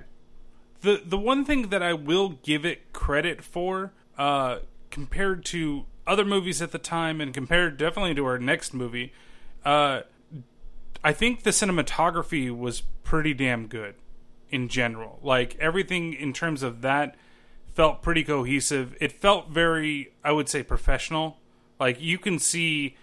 The 0.82 1.02
the 1.06 1.18
one 1.18 1.46
thing 1.46 1.70
that 1.70 1.82
I 1.84 1.94
will 1.94 2.30
give 2.30 2.66
it 2.66 2.94
credit 2.94 3.44
for, 3.44 3.94
uh, 4.18 4.60
compared 4.90 5.46
to 5.46 5.86
other 6.08 6.26
movies 6.26 6.62
at 6.62 6.72
the 6.72 6.78
time, 6.78 7.22
and 7.22 7.34
compared 7.34 7.78
definitely 7.78 8.16
to 8.16 8.26
our 8.26 8.38
next 8.38 8.74
movie, 8.74 9.14
uh, 9.64 10.02
I 11.04 11.14
think 11.14 11.44
the 11.44 11.52
cinematography 11.52 12.56
was 12.56 12.82
pretty 13.04 13.34
damn 13.34 13.68
good 13.68 13.96
in 14.50 14.68
general. 14.68 15.20
Like 15.24 15.58
everything 15.60 16.14
in 16.14 16.34
terms 16.34 16.64
of 16.64 16.82
that 16.82 17.16
felt 17.74 18.02
pretty 18.02 18.24
cohesive. 18.24 18.96
It 19.00 19.12
felt 19.12 19.50
very, 19.50 20.14
I 20.24 20.32
would 20.32 20.50
say, 20.50 20.62
professional. 20.62 21.38
Like 21.80 22.00
you 22.00 22.18
can 22.18 22.38
see 22.38 22.96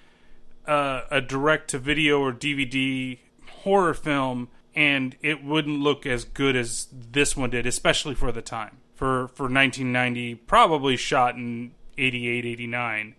uh, 0.66 1.03
a 1.11 1.20
direct 1.20 1.70
to 1.70 1.79
video 1.79 2.20
or 2.20 2.33
DVD 2.33 3.19
horror 3.62 3.95
film, 3.95 4.49
and 4.75 5.16
it 5.23 5.43
wouldn't 5.43 5.81
look 5.81 6.07
as 6.07 6.25
good 6.25 6.55
as 6.55 6.87
this 6.93 7.37
one 7.37 7.51
did, 7.51 7.66
especially 7.66 8.15
for 8.15 8.31
the 8.31 8.43
time. 8.43 8.79
For 8.95 9.29
for 9.29 9.45
1990, 9.45 10.35
probably 10.35 10.97
shot 10.97 11.35
in 11.35 11.73
88, 11.99 12.45
89. 12.45 13.15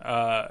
Uh, 0.00 0.48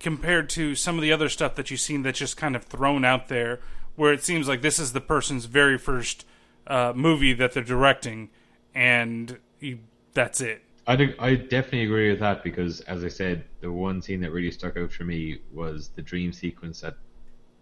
compared 0.00 0.48
to 0.50 0.74
some 0.74 0.96
of 0.96 1.02
the 1.02 1.12
other 1.12 1.28
stuff 1.28 1.54
that 1.54 1.70
you've 1.70 1.80
seen 1.80 2.02
that's 2.02 2.18
just 2.18 2.36
kind 2.36 2.56
of 2.56 2.64
thrown 2.64 3.04
out 3.04 3.28
there, 3.28 3.60
where 3.96 4.12
it 4.12 4.22
seems 4.22 4.48
like 4.48 4.62
this 4.62 4.78
is 4.78 4.92
the 4.92 5.00
person's 5.00 5.44
very 5.44 5.78
first 5.78 6.26
uh, 6.66 6.92
movie 6.94 7.32
that 7.32 7.52
they're 7.52 7.62
directing, 7.62 8.30
and 8.74 9.38
you, 9.60 9.78
that's 10.12 10.40
it. 10.40 10.62
I 10.86 11.14
I 11.18 11.34
definitely 11.36 11.84
agree 11.84 12.10
with 12.10 12.20
that 12.20 12.42
because, 12.42 12.80
as 12.82 13.04
I 13.04 13.08
said, 13.08 13.44
the 13.60 13.72
one 13.72 14.02
scene 14.02 14.20
that 14.20 14.32
really 14.32 14.50
stuck 14.50 14.76
out 14.76 14.92
for 14.92 15.04
me 15.04 15.40
was 15.52 15.88
the 15.88 16.02
dream 16.02 16.32
sequence 16.32 16.80
that 16.80 16.96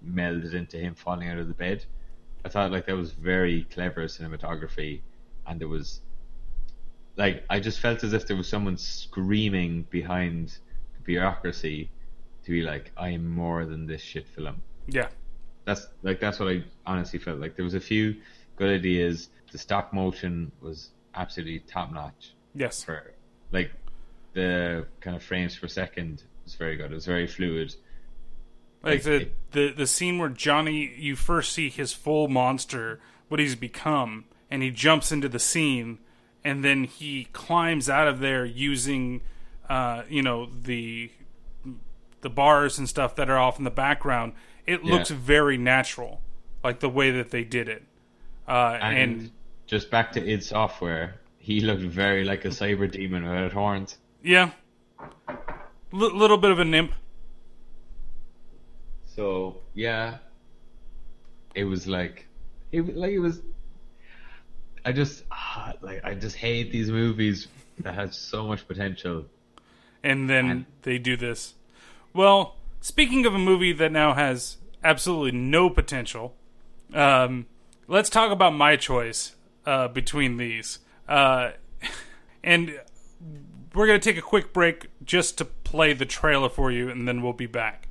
melded 0.05 0.55
into 0.55 0.78
him 0.78 0.94
falling 0.94 1.28
out 1.28 1.39
of 1.39 1.48
the 1.48 1.55
bed. 1.55 1.84
I 2.44 2.48
thought 2.48 2.72
like 2.72 2.86
that 2.86 2.97
was 2.97 3.12
very 3.12 3.64
clever 3.72 4.05
cinematography, 4.06 5.01
and 5.47 5.60
there 5.60 5.68
was 5.68 6.01
like 7.16 7.44
I 7.51 7.60
just 7.60 7.80
felt 7.80 8.02
as 8.05 8.12
if 8.12 8.26
there 8.26 8.36
was 8.36 8.48
someone 8.48 8.76
screaming 8.76 9.86
behind 9.90 10.59
the 10.97 11.02
bureaucracy 11.05 11.90
to 12.44 12.51
be 12.51 12.62
like, 12.62 12.90
"I'm 12.97 13.28
more 13.28 13.64
than 13.66 13.86
this 13.86 14.01
shit 14.01 14.26
film." 14.28 14.62
Yeah, 14.89 15.09
That's 15.64 15.86
like 16.02 16.20
that's 16.20 16.39
what 16.40 16.48
I 16.48 16.64
honestly 16.86 17.18
felt 17.18 17.39
like. 17.39 17.55
There 17.56 17.64
was 17.64 17.74
a 17.74 17.80
few 17.80 18.16
good 18.56 18.70
ideas. 18.70 19.28
The 19.52 19.59
stop 19.59 19.93
motion 19.93 20.51
was 20.60 20.90
absolutely 21.14 21.60
top 21.60 21.93
notch 21.93 22.32
yes, 22.55 22.82
for 22.82 23.12
like 23.52 23.70
the 24.32 24.86
kind 25.01 25.14
of 25.14 25.22
frames 25.22 25.56
per 25.59 25.68
second 25.68 26.22
was 26.44 26.55
very 26.55 26.76
good. 26.76 26.90
It 26.90 26.94
was 26.94 27.05
very 27.06 27.26
fluid. 27.26 27.74
like 28.82 28.94
Like, 28.94 29.02
the, 29.05 29.14
it- 29.14 29.34
the 29.52 29.72
the 29.72 29.86
scene 29.86 30.18
where 30.18 30.30
Johnny, 30.30 30.93
you 30.97 31.14
first 31.16 31.52
see 31.52 31.68
his 31.68 31.93
full 31.93 32.28
monster, 32.28 32.98
what 33.28 33.39
he's 33.40 33.55
become, 33.55 34.24
and 34.51 34.62
he 34.62 34.70
jumps 34.70 35.12
into 35.12 35.28
the 35.28 35.39
scene, 35.39 35.98
and 36.44 36.64
then 36.64 36.85
he 36.85 37.24
climbs 37.32 37.89
out 37.89 38.09
of 38.09 38.19
there 38.20 38.44
using, 38.44 39.20
uh, 39.69 40.02
you 40.09 40.23
know, 40.23 40.47
the 40.47 41.10
the 42.23 42.31
bars 42.31 42.78
and 42.78 42.89
stuff 42.89 43.16
that 43.16 43.28
are 43.28 43.39
off 43.39 43.59
in 43.59 43.64
the 43.64 43.70
background. 43.70 44.32
It 44.66 44.85
looks 44.85 45.10
very 45.10 45.59
natural, 45.59 46.20
like 46.62 46.78
the 46.81 46.89
way 46.89 47.10
that 47.10 47.31
they 47.31 47.43
did 47.43 47.69
it. 47.69 47.82
Uh, 48.47 48.78
And, 48.81 48.97
and 48.97 49.31
just 49.66 49.90
back 49.90 50.12
to 50.12 50.20
id 50.24 50.43
Software, 50.43 51.20
he 51.39 51.60
looked 51.60 51.82
very 51.82 52.24
like 52.24 52.44
a 52.44 52.48
cyber 52.48 52.90
demon 52.90 53.24
without 53.24 53.52
horns. 53.52 53.98
Yeah. 54.23 54.51
L- 55.28 56.16
little 56.16 56.39
bit 56.39 56.51
of 56.52 56.59
a 56.60 56.64
nimp. 56.64 56.93
So 59.05 59.59
yeah, 59.74 60.19
it 61.55 61.64
was 61.64 61.86
like 61.86 62.27
it 62.70 62.97
like 62.97 63.12
it 63.12 63.19
was. 63.19 63.43
I 64.84 64.92
just 64.92 65.24
ah, 65.30 65.72
like 65.80 66.04
I 66.04 66.14
just 66.14 66.36
hate 66.36 66.72
these 66.72 66.90
movies 66.90 67.48
that 67.80 67.94
have 67.94 68.14
so 68.14 68.46
much 68.46 68.66
potential. 68.66 69.26
And 70.02 70.28
then 70.28 70.50
And- 70.50 70.66
they 70.82 70.98
do 70.98 71.16
this. 71.16 71.54
Well, 72.12 72.56
speaking 72.80 73.24
of 73.24 73.34
a 73.34 73.38
movie 73.38 73.72
that 73.72 73.92
now 73.92 74.14
has 74.14 74.59
absolutely 74.84 75.32
no 75.38 75.70
potential, 75.70 76.34
um, 76.92 77.46
let's 77.86 78.10
talk 78.10 78.30
about 78.32 78.52
my 78.54 78.76
choice 78.76 79.34
uh, 79.64 79.88
between 79.88 80.36
these. 80.36 80.80
Uh, 81.09 81.52
and 82.44 82.78
we're 83.74 83.86
going 83.86 84.00
to 84.00 84.04
take 84.04 84.18
a 84.18 84.22
quick 84.22 84.52
break 84.52 84.88
just 85.04 85.38
to 85.38 85.44
play 85.44 85.92
the 85.92 86.04
trailer 86.04 86.48
for 86.48 86.70
you, 86.70 86.90
and 86.90 87.06
then 87.09 87.22
we'll 87.22 87.32
be 87.32 87.46
back. 87.46 87.88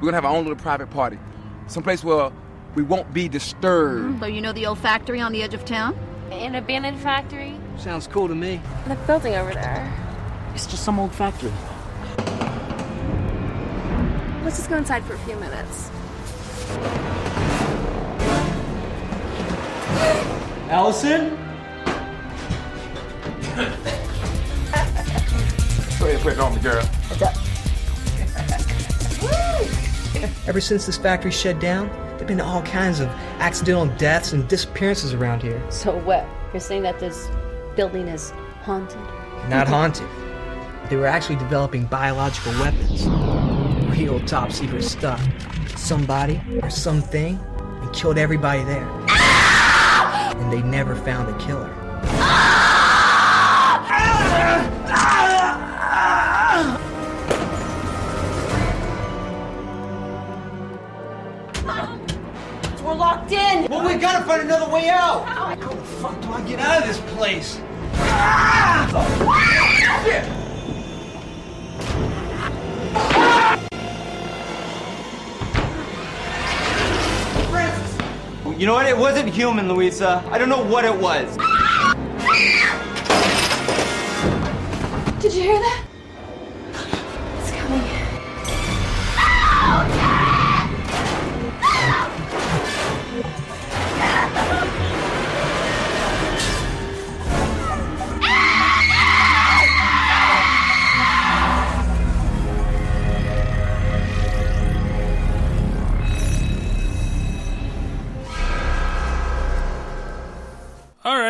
We're 0.00 0.06
gonna 0.06 0.16
have 0.16 0.24
our 0.26 0.36
own 0.36 0.44
little 0.44 0.62
private 0.62 0.90
party, 0.90 1.18
someplace 1.66 2.04
where 2.04 2.30
we 2.76 2.84
won't 2.84 3.12
be 3.12 3.28
disturbed. 3.28 4.16
Mm, 4.16 4.20
so 4.20 4.26
you 4.26 4.40
know 4.40 4.52
the 4.52 4.66
old 4.66 4.78
factory 4.78 5.20
on 5.20 5.32
the 5.32 5.42
edge 5.42 5.54
of 5.54 5.64
town? 5.64 5.98
An 6.30 6.54
abandoned 6.54 7.00
factory? 7.00 7.58
Sounds 7.78 8.06
cool 8.06 8.28
to 8.28 8.34
me. 8.34 8.60
That 8.86 9.04
building 9.08 9.34
over 9.34 9.52
there. 9.52 9.92
It's 10.54 10.66
just 10.66 10.84
some 10.84 11.00
old 11.00 11.12
factory. 11.12 11.52
Let's 14.44 14.56
just 14.56 14.70
go 14.70 14.76
inside 14.76 15.02
for 15.04 15.14
a 15.14 15.18
few 15.18 15.34
minutes. 15.36 15.90
Allison? 20.70 21.30
Go 25.98 26.06
ahead, 26.06 26.20
put 26.20 26.34
it 26.34 26.38
on 26.38 26.54
me, 26.54 26.60
girl. 26.60 26.88
Ever 30.46 30.60
since 30.60 30.86
this 30.86 30.96
factory 30.96 31.30
shut 31.30 31.60
down, 31.60 31.88
there 31.88 32.18
have 32.18 32.26
been 32.26 32.40
all 32.40 32.62
kinds 32.62 33.00
of 33.00 33.08
accidental 33.38 33.86
deaths 33.96 34.32
and 34.32 34.48
disappearances 34.48 35.14
around 35.14 35.42
here. 35.42 35.62
So 35.70 35.96
what? 35.98 36.26
You're 36.52 36.60
saying 36.60 36.82
that 36.82 36.98
this 36.98 37.28
building 37.76 38.08
is 38.08 38.32
haunted? 38.62 39.00
Not 39.48 39.68
haunted. 39.68 40.08
They 40.90 40.96
were 40.96 41.06
actually 41.06 41.36
developing 41.36 41.84
biological 41.84 42.52
weapons. 42.60 43.06
Real 43.96 44.18
top 44.20 44.50
secret 44.50 44.82
stuff. 44.82 45.24
Somebody 45.76 46.40
or 46.62 46.70
something 46.70 47.38
and 47.58 47.92
killed 47.92 48.18
everybody 48.18 48.64
there. 48.64 48.88
And 49.08 50.52
they 50.52 50.62
never 50.62 50.96
found 50.96 51.28
the 51.28 51.38
killer. 51.44 51.72
Gotta 63.98 64.24
find 64.24 64.42
another 64.42 64.72
way 64.72 64.88
out! 64.88 65.24
How 65.26 65.54
the 65.54 65.76
fuck 65.76 66.20
do 66.20 66.28
I 66.30 66.40
get 66.42 66.60
out 66.60 66.82
of 66.82 66.88
this 66.88 67.00
place? 67.16 67.60
Ah! 67.94 69.28
You 78.58 78.66
know 78.66 78.74
what? 78.74 78.86
It 78.86 78.98
wasn't 78.98 79.28
human, 79.28 79.68
Louisa. 79.68 80.20
I 80.32 80.36
don't 80.36 80.48
know 80.48 80.64
what 80.64 80.84
it 80.84 80.92
was. 80.92 81.36
Did 85.22 85.32
you 85.32 85.42
hear 85.42 85.60
that? 85.60 85.87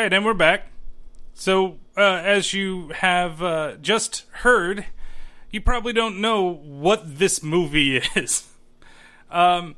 Right, 0.08 0.16
and 0.16 0.24
we're 0.24 0.32
back. 0.32 0.68
So, 1.34 1.76
uh, 1.94 2.00
as 2.00 2.54
you 2.54 2.88
have 2.94 3.42
uh, 3.42 3.74
just 3.76 4.24
heard, 4.36 4.86
you 5.50 5.60
probably 5.60 5.92
don't 5.92 6.18
know 6.18 6.50
what 6.50 7.18
this 7.18 7.42
movie 7.42 7.98
is. 8.16 8.48
um, 9.30 9.76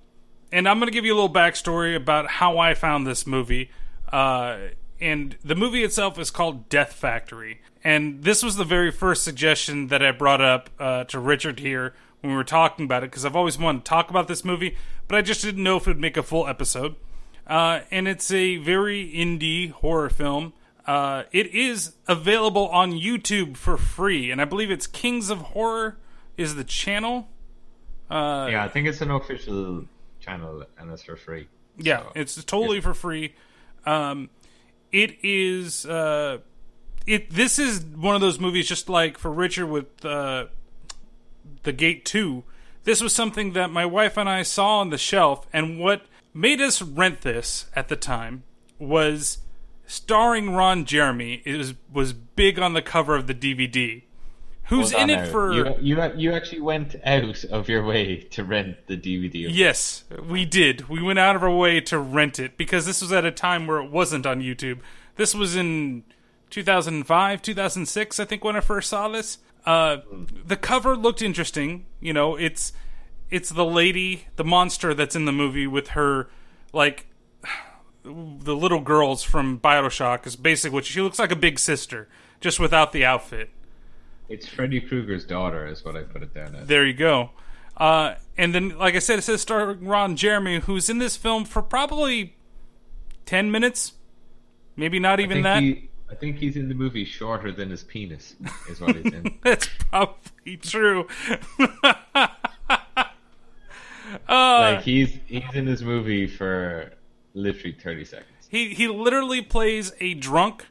and 0.53 0.69
I'm 0.69 0.79
going 0.79 0.87
to 0.87 0.93
give 0.93 1.05
you 1.05 1.15
a 1.15 1.19
little 1.21 1.35
backstory 1.35 1.97
about 1.97 2.29
how 2.29 2.59
I 2.59 2.75
found 2.75 3.09
this 3.09 3.27
movie. 3.27 3.73
Uh, 4.13 4.59
and 5.01 5.37
the 5.45 5.57
movie 5.57 5.83
itself 5.83 6.17
is 6.17 6.31
called 6.31 6.69
Death 6.69 6.93
Factory. 6.93 7.61
And 7.83 8.23
this 8.23 8.45
was 8.45 8.55
the 8.55 8.65
very 8.65 8.93
first 8.93 9.25
suggestion 9.25 9.89
that 9.89 10.01
I 10.01 10.13
brought 10.13 10.41
up 10.41 10.71
uh, 10.79 11.03
to 11.05 11.19
Richard 11.19 11.59
here 11.59 11.93
when 12.21 12.31
we 12.31 12.37
were 12.37 12.45
talking 12.45 12.85
about 12.85 13.03
it, 13.03 13.11
because 13.11 13.25
I've 13.25 13.35
always 13.35 13.59
wanted 13.59 13.85
to 13.85 13.89
talk 13.89 14.11
about 14.11 14.29
this 14.29 14.45
movie, 14.45 14.77
but 15.09 15.19
I 15.19 15.23
just 15.23 15.43
didn't 15.43 15.65
know 15.65 15.77
if 15.77 15.89
it 15.89 15.91
would 15.91 16.01
make 16.01 16.17
a 16.17 16.23
full 16.23 16.47
episode. 16.47 16.95
Uh, 17.47 17.81
and 17.91 18.07
it's 18.07 18.31
a 18.31 18.57
very 18.59 19.11
indie 19.11 19.71
horror 19.71 20.11
film. 20.11 20.53
Uh, 20.87 21.25
it 21.33 21.47
is 21.55 21.95
available 22.09 22.69
on 22.69 22.93
YouTube 22.93 23.57
for 23.57 23.77
free, 23.77 24.31
and 24.31 24.41
I 24.41 24.45
believe 24.45 24.71
it's 24.71 24.87
Kings 24.87 25.31
of 25.31 25.39
Horror 25.39 25.99
is 26.37 26.55
the 26.55 26.65
channel. 26.65 27.29
Uh, 28.11 28.49
yeah, 28.51 28.65
I 28.65 28.69
think 28.69 28.89
it's 28.89 29.01
an 29.01 29.11
official 29.11 29.85
channel 30.21 30.65
and 30.79 30.91
it's 30.91 31.03
for 31.03 31.17
free. 31.17 31.49
Yeah, 31.77 32.01
So, 32.01 32.13
it's 32.15 32.45
totally 32.45 32.81
for 32.81 32.95
free. 32.95 33.35
Um, 33.87 34.31
it 34.93 35.17
is 35.23 35.87
uh, 35.87 36.39
it 37.07 37.31
this 37.31 37.59
is 37.59 37.85
one 37.85 38.15
of 38.15 38.21
those 38.21 38.41
movies 38.41 38.69
just 38.69 38.89
like 38.89 39.17
for 39.17 39.31
Richard 39.31 39.67
with 39.67 40.05
uh, 40.05 40.47
the 41.63 41.73
Gate 41.73 42.05
Two. 42.05 42.45
This 42.85 43.03
was 43.03 43.15
something 43.15 43.53
that 43.53 43.71
my 43.71 43.87
wife 43.87 44.17
and 44.17 44.29
I 44.29 44.43
saw 44.43 44.81
on 44.81 44.91
the 44.91 44.99
shelf, 44.99 45.47
and 45.53 45.79
what 45.79 46.03
made 46.33 46.61
us 46.61 46.83
rent 46.83 47.23
this 47.23 47.67
at 47.75 47.89
the 47.89 47.97
time 47.97 48.45
was 48.79 49.39
starring 49.87 50.51
Ron 50.55 50.85
Jeremy. 50.85 51.43
It 51.45 51.57
was 51.57 51.75
was 51.93 52.13
big 52.13 52.59
on 52.59 52.75
the 52.75 52.83
cover 52.83 53.17
of 53.17 53.27
the 53.27 53.35
DVD. 53.35 54.03
Who's 54.65 54.93
in 54.93 55.11
it 55.11 55.27
for? 55.29 55.53
you? 55.53 55.75
You 55.81 56.13
you 56.17 56.33
actually 56.33 56.61
went 56.61 56.95
out 57.05 57.45
of 57.45 57.69
your 57.69 57.85
way 57.85 58.19
to 58.31 58.45
rent 58.45 58.87
the 58.87 58.97
DVD. 58.97 59.49
Yes, 59.51 60.05
we 60.23 60.45
did. 60.45 60.89
We 60.89 61.03
went 61.03 61.19
out 61.19 61.35
of 61.35 61.43
our 61.43 61.55
way 61.55 61.81
to 61.83 61.99
rent 61.99 62.39
it 62.39 62.57
because 62.57 62.87
this 62.87 63.03
was 63.03 63.11
at 63.13 63.25
a 63.25 63.33
time 63.33 63.67
where 63.67 63.79
it 63.79 63.91
wasn't 63.91 64.27
on 64.27 64.41
YouTube. 64.41 64.79
This 65.17 65.35
was 65.35 65.57
in 65.57 66.05
2005, 66.51 67.43
2006, 67.43 68.21
I 68.21 68.25
think, 68.25 68.45
when 68.45 68.55
I 68.55 68.61
first 68.61 68.89
saw 68.89 69.09
this. 69.09 69.39
Uh, 69.67 69.99
the 70.47 70.57
cover 70.57 70.97
looked 70.97 71.21
interesting. 71.21 71.87
You 71.99 72.13
know, 72.13 72.37
it's 72.37 72.73
it's 73.31 73.51
the 73.51 73.65
lady, 73.65 74.27
the 74.37 74.45
monster 74.45 74.95
that's 74.95 75.15
in 75.17 75.25
the 75.25 75.33
movie 75.33 75.67
with 75.67 75.89
her, 75.89 76.29
like 76.73 77.07
the 78.03 78.57
little 78.57 78.81
girls 78.81 79.23
from 79.23 79.59
Bioshock. 79.61 80.27
Is 80.27 80.37
basically 80.37 80.75
what 80.75 80.85
she 80.85 81.01
looks 81.01 81.19
like 81.19 81.31
a 81.33 81.37
big 81.37 81.59
sister, 81.59 82.09
just 82.41 82.59
without 82.61 82.93
the 82.93 83.05
outfit. 83.05 83.51
It's 84.29 84.47
Freddy 84.47 84.81
Krueger's 84.81 85.25
daughter, 85.25 85.67
is 85.67 85.85
what 85.85 85.97
I 85.97 86.03
put 86.03 86.23
it 86.23 86.33
down 86.33 86.55
as. 86.55 86.69
There 86.69 86.87
you 86.87 86.95
go. 86.95 87.31
Uh, 87.77 88.15
and 88.37 88.55
then, 88.55 88.77
like 88.79 88.95
I 88.95 88.99
said, 89.01 89.19
it 89.19 89.23
says 89.23 89.41
starring 89.41 89.85
Ron 89.87 90.15
Jeremy, 90.17 90.61
who's 90.61 90.89
in 90.91 90.99
this 90.99 91.17
film 91.17 91.45
for 91.45 91.63
probably 91.63 92.37
ten 93.27 93.51
minutes, 93.51 93.95
maybe 94.77 94.99
not 94.99 95.19
even 95.21 95.43
that. 95.43 95.63
he- 95.63 95.87
I 96.11 96.17
think 96.17 96.39
he's 96.39 96.57
in 96.57 96.69
the 96.69 96.75
movie 96.75 97.05
shorter 97.05 97.53
than 97.53 97.71
his 97.71 97.85
penis, 97.85 98.35
is 98.69 98.81
what 98.81 98.97
he's 98.97 99.13
in. 99.13 99.39
That's 99.45 99.69
probably 99.91 100.57
true. 100.57 101.07
uh, 104.29 104.75
like 104.75 104.83
he's 104.83 105.19
he's 105.27 105.55
in 105.55 105.65
this 105.65 105.83
movie 105.83 106.27
for 106.27 106.93
literally 107.35 107.73
thirty 107.73 108.05
seconds. 108.05 108.49
he 108.49 108.75
he 108.75 108.89
literally 108.89 109.43
plays 109.43 109.93
a 110.01 110.15
drunk 110.15 110.67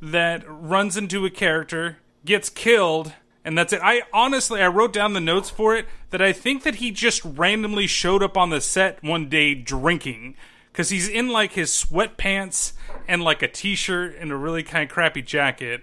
that 0.00 0.44
runs 0.46 0.96
into 0.96 1.26
a 1.26 1.30
character, 1.30 1.98
gets 2.24 2.48
killed, 2.48 3.12
and 3.44 3.56
that's 3.58 3.72
it. 3.72 3.80
I 3.82 4.02
honestly 4.12 4.62
I 4.62 4.68
wrote 4.68 4.92
down 4.92 5.12
the 5.12 5.20
notes 5.20 5.50
for 5.50 5.74
it 5.76 5.86
that 6.10 6.22
I 6.22 6.32
think 6.32 6.62
that 6.62 6.76
he 6.76 6.90
just 6.90 7.24
randomly 7.24 7.86
showed 7.86 8.22
up 8.22 8.36
on 8.36 8.50
the 8.50 8.60
set 8.60 9.02
one 9.02 9.28
day 9.28 9.54
drinking 9.54 10.36
because 10.72 10.90
he's 10.90 11.08
in 11.08 11.28
like 11.28 11.52
his 11.52 11.70
sweatpants 11.70 12.72
and 13.08 13.22
like 13.22 13.42
a 13.42 13.48
t-shirt 13.48 14.14
and 14.18 14.30
a 14.30 14.36
really 14.36 14.62
kind 14.62 14.84
of 14.84 14.94
crappy 14.94 15.22
jacket, 15.22 15.82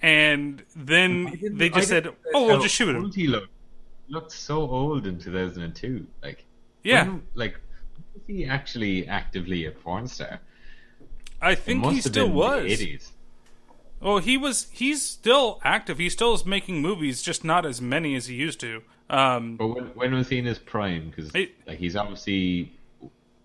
and 0.00 0.64
then 0.74 1.38
they 1.52 1.68
just 1.68 1.88
said, 1.88 2.06
"Oh, 2.34 2.40
realize 2.40 2.52
we'll 2.52 2.62
just 2.62 2.74
shoot 2.74 2.88
him." 2.94 3.10
Looked 4.10 4.32
so 4.32 4.68
old 4.68 5.06
in 5.06 5.18
two 5.18 5.32
thousand 5.32 5.62
and 5.62 5.74
two. 5.74 6.06
Like 6.22 6.44
Yeah. 6.82 7.04
when- 7.06 7.22
like 7.34 7.54
was 8.14 8.22
he 8.26 8.44
actually 8.44 9.06
actively 9.08 9.64
a 9.66 9.70
porn 9.70 10.06
star? 10.08 10.40
I 11.40 11.54
think 11.54 11.86
he 11.86 12.00
still 12.02 12.28
was. 12.28 12.64
The 12.78 12.96
80s. 12.96 13.10
Well, 14.00 14.18
he 14.18 14.36
was. 14.36 14.68
He's 14.72 15.02
still 15.02 15.60
active. 15.64 15.98
He 15.98 16.08
still 16.10 16.34
is 16.34 16.44
making 16.44 16.80
movies, 16.82 17.22
just 17.22 17.44
not 17.44 17.64
as 17.66 17.80
many 17.80 18.14
as 18.14 18.26
he 18.26 18.34
used 18.34 18.60
to. 18.60 18.82
Um, 19.08 19.56
But 19.56 19.68
when, 19.68 19.84
when 19.94 20.14
was 20.14 20.28
he 20.28 20.38
in 20.38 20.44
his 20.46 20.58
prime? 20.58 21.10
Because 21.10 21.32
like 21.34 21.78
he's 21.78 21.96
obviously 21.96 22.72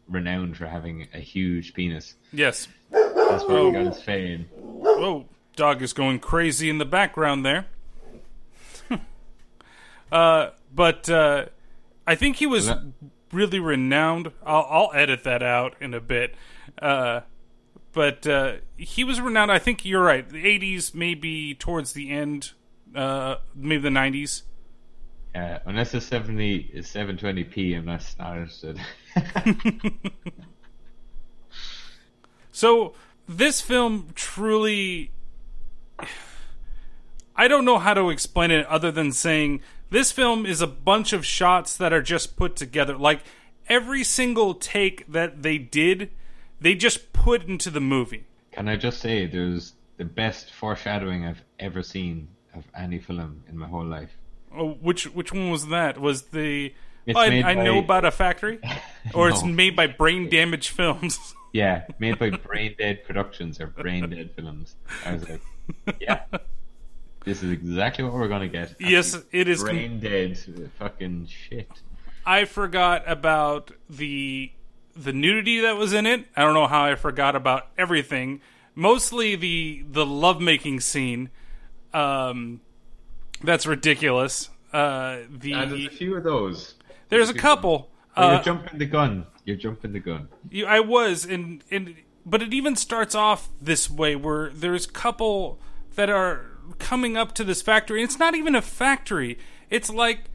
renowned 0.07 0.55
for 0.57 0.67
having 0.67 1.07
a 1.13 1.19
huge 1.19 1.73
penis. 1.73 2.15
yes. 2.31 2.67
That's 2.91 3.43
where 3.47 3.57
Oh. 3.57 3.67
he 3.67 3.73
got 3.73 3.93
his 3.93 4.01
fame. 4.03 4.45
Oh, 4.83 5.25
dog 5.55 5.81
is 5.81 5.93
going 5.93 6.19
crazy 6.19 6.69
in 6.69 6.77
the 6.77 6.85
background 6.85 7.45
there. 7.45 7.65
Uh, 10.11 10.49
but 10.73 11.09
uh, 11.09 11.45
I 12.07 12.15
think 12.15 12.37
he 12.37 12.45
was 12.45 12.67
that- 12.67 12.81
really 13.31 13.59
renowned. 13.59 14.31
I'll, 14.45 14.67
I'll 14.69 14.91
edit 14.93 15.23
that 15.23 15.43
out 15.43 15.75
in 15.81 15.93
a 15.93 15.99
bit. 16.01 16.35
Uh, 16.81 17.21
but 17.93 18.27
uh, 18.27 18.55
he 18.77 19.03
was 19.03 19.21
renowned. 19.21 19.51
I 19.51 19.59
think 19.59 19.85
you're 19.85 20.03
right. 20.03 20.27
The 20.27 20.43
'80s, 20.43 20.93
maybe 20.93 21.53
towards 21.55 21.93
the 21.93 22.11
end, 22.11 22.51
uh, 22.93 23.35
maybe 23.55 23.81
the 23.81 23.89
'90s. 23.89 24.43
Uh, 25.33 25.59
unless 25.65 25.93
it's 25.93 26.05
70, 26.05 26.71
it's 26.73 26.93
720p, 26.93 27.77
I'm 27.77 27.83
not, 27.83 28.15
not 28.17 28.37
interested. 28.37 28.79
So 32.51 32.93
this 33.27 33.59
film 33.59 34.11
truly 34.15 35.11
I 37.35 37.49
don't 37.49 37.65
know 37.65 37.79
how 37.79 37.93
to 37.93 38.09
explain 38.11 38.49
it 38.49 38.65
other 38.67 38.91
than 38.91 39.11
saying 39.11 39.59
this 39.89 40.11
film 40.11 40.45
is 40.45 40.61
a 40.61 40.67
bunch 40.67 41.13
of 41.13 41.25
shots 41.25 41.77
that 41.77 41.93
are 41.93 42.01
just 42.01 42.35
put 42.35 42.55
together. 42.55 42.97
Like 42.97 43.21
every 43.67 44.03
single 44.03 44.53
take 44.53 45.11
that 45.11 45.43
they 45.43 45.57
did, 45.57 46.11
they 46.59 46.75
just 46.75 47.13
put 47.13 47.43
into 47.43 47.69
the 47.69 47.81
movie. 47.81 48.25
Can 48.51 48.67
I 48.67 48.75
just 48.75 49.01
say, 49.01 49.25
there's 49.25 49.73
the 49.97 50.05
best 50.05 50.53
foreshadowing 50.53 51.25
I've 51.25 51.43
ever 51.59 51.83
seen 51.83 52.27
of 52.53 52.63
any 52.77 52.99
film 52.99 53.43
in 53.49 53.57
my 53.57 53.67
whole 53.67 53.85
life. 53.85 54.11
Oh, 54.55 54.71
which 54.73 55.05
which 55.13 55.33
one 55.33 55.49
was 55.49 55.67
that? 55.67 55.99
Was 55.99 56.23
the 56.23 56.73
Oh, 57.07 57.19
I, 57.19 57.27
I 57.43 57.53
know 57.53 57.77
about 57.77 58.03
a 58.03 58.09
factory, 58.09 58.59
or 59.13 59.29
it's 59.29 59.43
made 59.43 59.75
by 59.75 59.85
Brain 59.85 60.27
Damage 60.29 60.69
Films. 60.69 61.35
Yeah, 61.53 61.85
made 61.99 62.17
by 62.17 62.31
Brain 62.31 62.75
Dead 62.77 63.03
Productions 63.03 63.61
or 63.61 63.67
Brain 63.67 64.09
Dead 64.09 64.31
Films. 64.35 64.75
I 65.05 65.13
was 65.13 65.29
like, 65.29 65.41
yeah, 66.01 66.23
this 67.25 67.43
is 67.43 67.51
exactly 67.51 68.03
what 68.03 68.13
we're 68.13 68.27
gonna 68.27 68.47
get. 68.47 68.75
Yes, 68.79 69.17
it 69.31 69.47
is 69.47 69.63
Brain 69.63 69.99
Dead 69.99 70.37
fucking 70.79 71.27
shit. 71.27 71.69
I 72.25 72.45
forgot 72.45 73.03
about 73.05 73.71
the 73.89 74.51
the 74.95 75.11
nudity 75.11 75.59
that 75.61 75.75
was 75.75 75.93
in 75.93 76.05
it. 76.05 76.25
I 76.35 76.41
don't 76.41 76.53
know 76.53 76.67
how 76.67 76.85
I 76.85 76.95
forgot 76.95 77.35
about 77.35 77.67
everything. 77.77 78.41
Mostly 78.75 79.35
the 79.35 79.83
the 79.89 80.05
lovemaking 80.05 80.79
scene. 80.79 81.29
Um, 81.93 82.61
that's 83.43 83.65
ridiculous. 83.65 84.49
Uh, 84.73 85.19
the 85.29 85.53
there's 85.53 85.85
a 85.85 85.89
few 85.89 86.15
of 86.17 86.23
those. 86.23 86.75
there's 87.09 87.29
a 87.29 87.33
couple. 87.33 87.89
Oh, 88.17 88.27
Uh, 88.27 88.31
you're 88.33 88.43
jumping 88.43 88.79
the 88.79 88.85
gun. 88.85 89.25
You're 89.45 89.57
jumping 89.57 89.93
the 89.93 89.99
gun. 89.99 90.27
You, 90.49 90.65
I 90.65 90.79
was, 90.79 91.25
and 91.25 91.63
and 91.69 91.95
but 92.25 92.41
it 92.41 92.53
even 92.53 92.75
starts 92.75 93.13
off 93.15 93.49
this 93.61 93.89
way 93.89 94.15
where 94.15 94.49
there's 94.49 94.85
a 94.85 94.91
couple 94.91 95.59
that 95.95 96.09
are 96.09 96.54
coming 96.79 97.17
up 97.17 97.33
to 97.35 97.43
this 97.43 97.61
factory. 97.61 98.03
It's 98.03 98.19
not 98.19 98.35
even 98.35 98.55
a 98.55 98.61
factory. 98.61 99.37
It's 99.69 99.89
like 99.89 100.25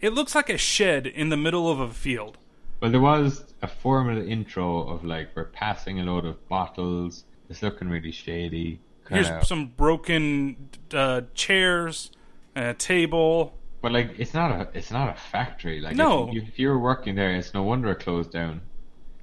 it 0.00 0.12
looks 0.12 0.34
like 0.34 0.48
a 0.50 0.58
shed 0.58 1.06
in 1.06 1.28
the 1.28 1.36
middle 1.36 1.70
of 1.70 1.78
a 1.80 1.90
field. 1.90 2.38
Well, 2.80 2.90
there 2.90 3.00
was 3.00 3.44
a 3.62 3.68
formal 3.68 4.16
intro 4.26 4.88
of 4.88 5.04
like 5.04 5.30
we're 5.34 5.44
passing 5.44 6.00
a 6.00 6.04
load 6.04 6.24
of 6.24 6.48
bottles. 6.48 7.24
It's 7.48 7.62
looking 7.62 7.88
really 7.88 8.12
shady. 8.12 8.80
Here's 9.08 9.26
Kinda- 9.28 9.44
some 9.44 9.66
broken 9.76 10.68
uh, 10.94 11.22
chairs, 11.34 12.10
a 12.54 12.74
table. 12.74 13.54
But 13.82 13.92
like, 13.92 14.14
it's 14.18 14.34
not 14.34 14.50
a 14.52 14.68
it's 14.72 14.90
not 14.90 15.08
a 15.08 15.18
factory. 15.18 15.80
Like, 15.80 15.96
No. 15.96 16.30
if, 16.32 16.48
if 16.48 16.58
you're 16.58 16.78
working 16.78 17.14
there, 17.16 17.32
it's 17.34 17.52
no 17.54 17.62
wonder 17.62 17.90
it 17.90 18.00
closed 18.00 18.30
down. 18.32 18.60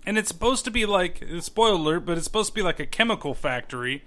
and 0.06 0.18
it's 0.18 0.28
supposed 0.30 0.66
to 0.66 0.72
be 0.72 0.86
like 0.86 1.24
spoiler 1.40 1.74
alert, 1.76 2.06
but 2.06 2.18
it's 2.18 2.26
supposed 2.26 2.50
to 2.50 2.54
be 2.56 2.62
like 2.62 2.80
a 2.80 2.86
chemical 2.86 3.34
factory, 3.34 4.04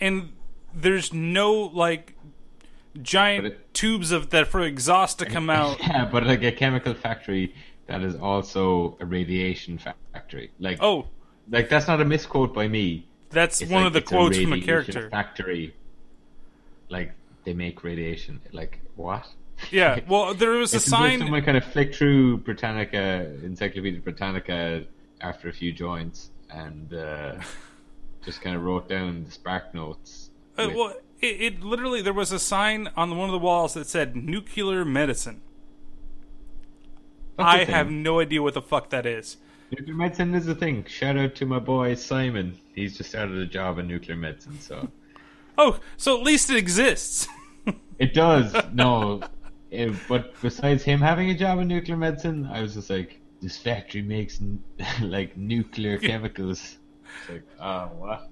and 0.00 0.32
there's 0.74 1.12
no 1.12 1.52
like 1.52 2.14
giant 3.02 3.54
tubes 3.74 4.10
of 4.12 4.30
that 4.30 4.48
for 4.48 4.60
exhaust 4.62 5.18
to 5.20 5.26
come 5.34 5.50
out. 5.50 5.78
Yeah, 5.80 6.04
but 6.10 6.26
like 6.26 6.42
a 6.42 6.52
chemical 6.52 6.94
factory 6.94 7.54
that 7.86 8.02
is 8.02 8.16
also 8.16 8.96
a 9.00 9.06
radiation 9.06 9.78
factory. 9.78 10.50
Like, 10.58 10.78
Oh, 10.82 11.06
like 11.50 11.68
that's 11.68 11.86
not 11.88 12.00
a 12.00 12.04
misquote 12.04 12.52
by 12.54 12.68
me. 12.68 13.06
That's 13.30 13.60
It's 13.60 13.70
one 13.70 13.82
like 13.82 13.86
of 13.88 13.92
the 13.94 14.02
quotes 14.02 14.38
from 14.38 14.52
a 14.52 14.60
character. 14.60 15.08
Factory. 15.10 15.74
Like 16.88 17.12
they 17.44 17.54
make 17.54 17.84
radiation. 17.84 18.40
Like 18.52 18.80
what? 18.96 19.26
Yeah, 19.70 20.00
well, 20.08 20.34
there 20.34 20.50
was 20.50 20.72
a 20.72 20.76
It's 20.76 20.86
as 20.86 20.92
if 20.92 20.98
sign- 20.98 21.18
Someone 21.18 21.42
kind 21.44 21.56
of 21.56 21.64
flicked 21.64 21.96
through 21.96 22.38
Britannica, 22.38 23.30
Encyclopedia 23.42 24.00
Britannica, 24.00 24.84
after 25.20 25.48
a 25.48 25.52
few 25.52 25.72
joints, 25.72 26.30
and 26.50 26.92
uh, 26.94 27.34
just 28.24 28.40
kind 28.40 28.54
of 28.56 28.62
wrote 28.62 28.88
down 28.88 29.24
the 29.24 29.30
spark 29.30 29.74
notes. 29.74 30.27
Uh, 30.58 30.70
well, 30.74 30.94
it, 31.20 31.40
it 31.40 31.62
literally 31.62 32.02
there 32.02 32.12
was 32.12 32.32
a 32.32 32.38
sign 32.38 32.90
on 32.96 33.16
one 33.16 33.28
of 33.28 33.32
the 33.32 33.38
walls 33.38 33.74
that 33.74 33.86
said 33.86 34.16
nuclear 34.16 34.84
medicine. 34.84 35.40
I 37.38 37.58
thing. 37.64 37.74
have 37.74 37.90
no 37.90 38.20
idea 38.20 38.42
what 38.42 38.54
the 38.54 38.62
fuck 38.62 38.90
that 38.90 39.06
is. 39.06 39.36
Nuclear 39.70 39.94
medicine 39.94 40.34
is 40.34 40.48
a 40.48 40.54
thing. 40.54 40.84
Shout 40.88 41.16
out 41.16 41.34
to 41.36 41.46
my 41.46 41.58
boy 41.58 41.94
Simon. 41.94 42.58
He's 42.74 42.96
just 42.96 43.14
out 43.14 43.28
of 43.28 43.36
a 43.36 43.46
job 43.46 43.78
in 43.78 43.86
nuclear 43.86 44.16
medicine, 44.16 44.58
so 44.60 44.88
Oh, 45.58 45.80
so 45.96 46.16
at 46.16 46.22
least 46.22 46.50
it 46.50 46.56
exists. 46.56 47.26
it 47.98 48.14
does. 48.14 48.54
No, 48.72 49.20
it, 49.72 49.92
but 50.08 50.40
besides 50.40 50.84
him 50.84 51.00
having 51.00 51.30
a 51.30 51.34
job 51.34 51.58
in 51.58 51.66
nuclear 51.66 51.96
medicine, 51.96 52.46
I 52.46 52.62
was 52.62 52.74
just 52.74 52.88
like, 52.88 53.20
this 53.42 53.58
factory 53.58 54.02
makes 54.02 54.40
n- 54.40 54.62
like 55.02 55.36
nuclear 55.36 55.98
chemicals. 55.98 56.76
It's 57.20 57.30
like, 57.30 57.42
oh, 57.60 57.90
what? 57.98 58.30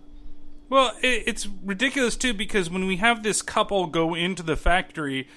Well, 0.69 0.93
it, 1.03 1.25
it's 1.27 1.49
ridiculous 1.65 2.17
too 2.17 2.35
because 2.35 2.71
when 2.71 2.87
we 2.87 2.97
have 2.97 3.23
this 3.23 3.43
couple 3.43 3.87
go 3.87 4.15
into 4.15 4.43
the 4.43 4.57
factory, 4.57 5.29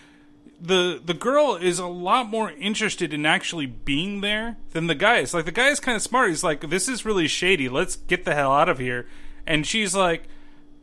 the 0.62 1.02
the 1.04 1.14
girl 1.14 1.56
is 1.56 1.80
a 1.80 1.88
lot 1.88 2.28
more 2.28 2.52
interested 2.52 3.14
in 3.14 3.26
actually 3.26 3.66
being 3.66 4.22
there 4.22 4.58
than 4.72 4.88
the 4.88 4.96
guy 4.96 5.20
is. 5.20 5.34
Like 5.34 5.46
the 5.46 5.52
guy 5.52 5.70
is 5.70 5.80
kind 5.80 5.96
of 5.96 6.02
smart. 6.02 6.30
He's 6.30 6.44
like, 6.44 6.70
"This 6.70 6.88
is 6.88 7.06
really 7.06 7.28
shady. 7.28 7.70
Let's 7.70 7.96
get 7.96 8.26
the 8.26 8.36
hell 8.36 8.52
out 8.52 8.70
of 8.70 8.80
here." 8.80 9.08
And 9.46 9.66
she's 9.66 9.96
like, 9.96 10.24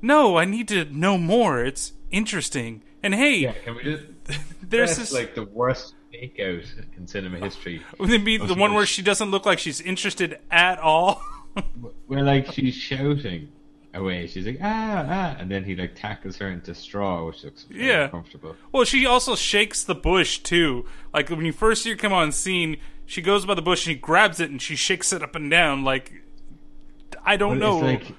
"No, 0.01 0.37
I 0.37 0.45
need 0.45 0.69
to 0.69 0.85
know 0.87 1.19
more. 1.19 1.65
It's 1.65 1.93
interesting." 2.11 2.83
And 3.03 3.15
hey, 3.15 3.37
Yeah, 3.37 3.53
can 3.53 3.77
we 3.77 3.83
just? 3.83 4.05
there's 4.63 4.97
that's 4.97 5.11
this 5.11 5.13
like 5.13 5.35
the 5.35 5.45
worst 5.45 5.95
fake 6.11 6.41
out 6.41 6.65
in 6.97 7.07
cinema 7.07 7.39
history. 7.39 7.83
Would 7.99 8.11
it 8.11 8.25
be 8.25 8.39
the 8.39 8.55
one 8.55 8.75
where 8.75 8.87
she 8.87 9.03
doesn't 9.03 9.31
look 9.31 9.45
like 9.47 9.59
she's 9.59 9.81
interested 9.81 10.39
at 10.51 10.79
all? 10.79 11.23
where 12.07 12.23
like 12.23 12.53
she's 12.53 12.75
shouting 12.75 13.49
away. 13.97 14.27
She's 14.27 14.47
like 14.47 14.59
ah 14.63 15.07
ah, 15.09 15.37
and 15.39 15.51
then 15.51 15.65
he 15.65 15.75
like 15.75 15.95
tackles 15.95 16.37
her 16.37 16.49
into 16.49 16.75
straw, 16.75 17.27
which 17.27 17.43
looks 17.45 17.67
Yeah. 17.71 18.11
Well, 18.73 18.85
she 18.85 19.07
also 19.07 19.35
shakes 19.35 19.83
the 19.83 19.95
bush 19.95 20.39
too. 20.39 20.85
Like 21.13 21.31
when 21.31 21.45
you 21.45 21.53
first 21.53 21.83
see 21.83 21.91
her 21.91 21.97
come 21.97 22.13
on 22.13 22.33
scene, 22.33 22.77
she 23.05 23.23
goes 23.23 23.45
by 23.47 23.55
the 23.55 23.63
bush 23.63 23.87
and 23.87 23.95
she 23.95 24.01
grabs 24.01 24.41
it 24.41 24.51
and 24.51 24.61
she 24.61 24.77
shakes 24.77 25.13
it 25.13 25.23
up 25.23 25.35
and 25.35 25.51
down. 25.51 25.85
Like 25.85 26.13
I 27.25 27.37
don't 27.37 27.59
Well, 27.59 27.81
know. 27.81 27.87
Like 27.87 28.13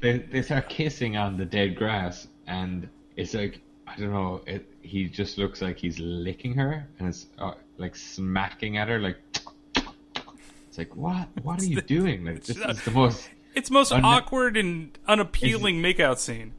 they 0.00 0.18
they 0.18 0.42
start 0.42 0.68
kissing 0.68 1.16
on 1.16 1.36
the 1.36 1.44
dead 1.44 1.76
grass, 1.76 2.28
and 2.46 2.88
it's 3.16 3.34
like 3.34 3.60
I 3.86 3.96
don't 3.96 4.12
know. 4.12 4.42
It, 4.46 4.66
he 4.82 5.08
just 5.08 5.38
looks 5.38 5.62
like 5.62 5.78
he's 5.78 5.98
licking 5.98 6.54
her, 6.54 6.86
and 6.98 7.08
it's 7.08 7.26
uh, 7.38 7.54
like 7.78 7.96
smacking 7.96 8.76
at 8.76 8.88
her. 8.88 8.98
Like 8.98 9.18
it's 10.68 10.78
like 10.78 10.94
what? 10.96 11.28
What 11.42 11.60
are 11.60 11.66
you 11.66 11.80
doing? 11.80 12.24
Like 12.24 12.44
this 12.44 12.56
is 12.68 12.82
the 12.84 12.90
most. 12.90 13.28
It's 13.56 13.70
most 13.70 13.90
un- 13.92 14.04
awkward 14.04 14.56
and 14.56 14.96
unappealing 15.08 15.82
makeout 15.82 16.18
scene. 16.18 16.52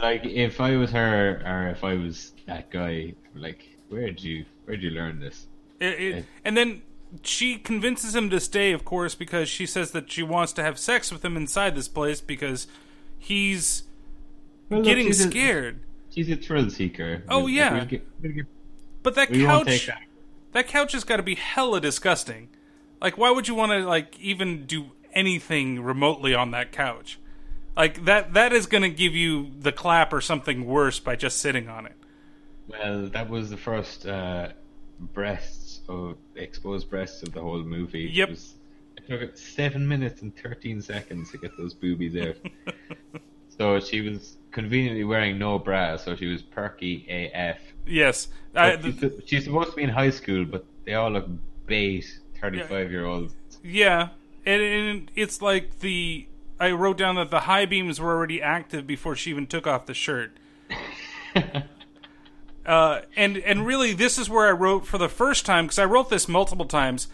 Like 0.00 0.24
if 0.24 0.60
I 0.60 0.76
was 0.76 0.90
her, 0.92 1.42
or 1.44 1.68
if 1.70 1.84
I 1.84 1.94
was 1.94 2.32
that 2.46 2.70
guy, 2.70 3.14
like 3.34 3.68
where'd 3.88 4.20
you 4.22 4.44
where'd 4.64 4.82
you 4.82 4.90
learn 4.90 5.18
this? 5.20 5.46
It, 5.80 6.00
it, 6.00 6.24
and 6.44 6.56
then 6.56 6.82
she 7.22 7.56
convinces 7.56 8.14
him 8.14 8.30
to 8.30 8.40
stay, 8.40 8.72
of 8.72 8.84
course, 8.84 9.14
because 9.14 9.48
she 9.48 9.64
says 9.66 9.90
that 9.92 10.10
she 10.10 10.22
wants 10.22 10.52
to 10.54 10.62
have 10.62 10.78
sex 10.78 11.10
with 11.12 11.24
him 11.24 11.36
inside 11.36 11.74
this 11.74 11.88
place 11.88 12.20
because 12.20 12.66
he's 13.18 13.84
Well, 14.68 14.80
look, 14.80 14.86
getting 14.86 15.06
she's 15.06 15.24
a- 15.24 15.30
scared. 15.30 15.80
She's 16.10 16.30
a 16.30 16.36
thrill 16.36 16.68
seeker. 16.70 17.22
Oh, 17.28 17.40
Like, 17.40 17.52
yeah. 17.54 17.72
we'll 17.74 17.84
get- 17.84 18.06
we'll 18.22 18.32
get- 18.32 18.46
But 19.02 19.14
that 19.14 19.30
we 19.30 19.44
couch, 19.44 19.86
that. 19.86 20.02
that 20.52 20.66
couch 20.68 20.92
has 20.92 21.04
got 21.04 21.18
to 21.18 21.22
be 21.22 21.36
hella 21.36 21.80
disgusting. 21.80 22.48
Like, 23.00 23.16
why 23.16 23.30
would 23.30 23.46
you 23.46 23.54
want 23.54 23.70
to 23.72 23.86
like 23.86 24.18
even 24.18 24.66
do 24.66 24.90
anything 25.18 25.82
remotely 25.82 26.34
on 26.34 26.52
that 26.52 26.72
couch? 26.72 27.18
Like 27.76 28.04
that 28.06 28.34
that 28.34 28.52
is 28.52 28.66
going 28.66 28.82
to 28.82 28.90
give 28.90 29.14
you 29.14 29.50
the 29.58 29.72
clap 29.72 30.12
or 30.12 30.20
something 30.20 30.66
worse 30.66 30.98
by 30.98 31.16
just 31.16 31.38
sitting 31.38 31.68
on 31.68 31.86
it. 31.86 31.92
Well, 32.66 33.06
that 33.08 33.30
was 33.30 33.50
the 33.50 33.56
first 33.56 34.06
uh, 34.06 34.48
breasts 34.98 35.80
of 35.88 36.16
exposed 36.34 36.90
breasts 36.90 37.22
of 37.22 37.32
the 37.32 37.40
whole 37.40 37.62
movie. 37.62 38.10
Yep. 38.12 38.28
It, 38.28 38.30
was, 38.30 38.54
it 38.96 39.20
took 39.20 39.36
seven 39.36 39.86
minutes 39.86 40.22
and 40.22 40.36
thirteen 40.36 40.82
seconds 40.82 41.30
to 41.30 41.38
get 41.38 41.56
those 41.56 41.72
boobies 41.72 42.16
out. 42.16 42.36
so 43.58 43.80
she 43.80 44.00
was 44.00 44.36
conveniently 44.50 45.04
wearing 45.04 45.38
no 45.38 45.58
bra, 45.58 45.96
so 45.96 46.16
she 46.16 46.26
was 46.26 46.42
perky 46.42 47.06
AF. 47.32 47.58
Yes, 47.86 48.28
I, 48.54 48.76
But 48.76 49.26
she's, 49.26 49.44
supposed 49.44 49.70
to 49.70 49.76
be 49.76 49.84
in 49.84 49.88
high 49.88 50.10
school, 50.10 50.44
but 50.44 50.64
they 50.84 50.94
all 50.94 51.10
look 51.10 51.28
bait 51.66 52.04
thirty-five-year-olds. 52.40 53.34
Yeah, 53.62 54.08
and, 54.48 54.62
and 54.62 55.10
it's 55.14 55.42
like 55.42 55.80
the 55.80 56.26
I 56.58 56.70
wrote 56.72 56.96
down 56.98 57.14
that 57.16 57.30
the 57.30 57.40
high 57.40 57.66
beams 57.66 58.00
were 58.00 58.10
already 58.16 58.42
active 58.42 58.86
before 58.86 59.14
she 59.14 59.30
even 59.30 59.46
took 59.46 59.66
off 59.66 59.86
the 59.86 59.94
shirt. 59.94 60.36
uh, 62.66 63.00
and 63.16 63.36
and 63.38 63.66
really, 63.66 63.92
this 63.92 64.18
is 64.18 64.28
where 64.28 64.46
I 64.48 64.52
wrote 64.52 64.86
for 64.86 64.98
the 64.98 65.08
first 65.08 65.46
time 65.46 65.66
because 65.66 65.78
I 65.78 65.84
wrote 65.84 66.10
this 66.10 66.28
multiple 66.28 66.66
times. 66.66 67.08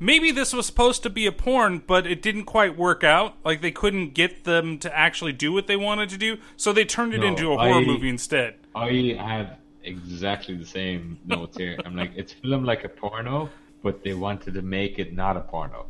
Maybe 0.00 0.32
this 0.32 0.52
was 0.52 0.66
supposed 0.66 1.02
to 1.04 1.10
be 1.10 1.24
a 1.26 1.32
porn, 1.32 1.82
but 1.86 2.04
it 2.06 2.20
didn't 2.20 2.44
quite 2.44 2.76
work 2.76 3.04
out. 3.04 3.36
Like 3.44 3.62
they 3.62 3.70
couldn't 3.70 4.12
get 4.14 4.44
them 4.44 4.78
to 4.80 4.96
actually 4.96 5.32
do 5.32 5.52
what 5.52 5.66
they 5.66 5.76
wanted 5.76 6.08
to 6.10 6.18
do, 6.18 6.38
so 6.56 6.72
they 6.72 6.84
turned 6.84 7.14
it 7.14 7.18
No, 7.20 7.28
into 7.28 7.52
a 7.52 7.56
horror 7.56 7.80
I- 7.80 7.84
movie 7.84 8.08
instead. 8.08 8.56
I 8.74 9.16
have 9.18 9.58
exactly 9.84 10.56
the 10.56 10.66
same 10.66 11.18
notes 11.26 11.56
here. 11.56 11.78
I'm 11.84 11.94
like, 11.94 12.10
it's 12.16 12.32
filmed 12.32 12.66
like 12.66 12.84
a 12.84 12.88
porno, 12.88 13.48
but 13.82 14.02
they 14.02 14.14
wanted 14.14 14.54
to 14.54 14.62
make 14.62 14.98
it 14.98 15.14
not 15.14 15.36
a 15.36 15.40
porno. 15.40 15.86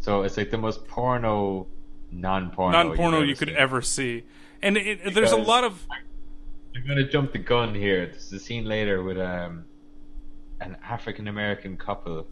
So 0.00 0.22
it's 0.22 0.36
like 0.36 0.50
the 0.50 0.58
most 0.58 0.86
porno, 0.86 1.66
non-porno, 2.10 2.82
Non-porno 2.82 3.20
you 3.22 3.36
could 3.36 3.48
seen. 3.48 3.56
ever 3.56 3.82
see, 3.82 4.24
and 4.62 4.76
it, 4.76 5.14
there's 5.14 5.32
a 5.32 5.36
lot 5.36 5.62
of 5.64 5.86
I'm 6.74 6.86
gonna 6.86 7.04
jump 7.08 7.32
the 7.32 7.38
gun 7.38 7.74
here. 7.74 8.06
There's 8.06 8.32
a 8.32 8.38
scene 8.38 8.64
later 8.64 9.02
with 9.02 9.18
um 9.18 9.64
an 10.60 10.76
African 10.82 11.28
American 11.28 11.76
couple, 11.76 12.26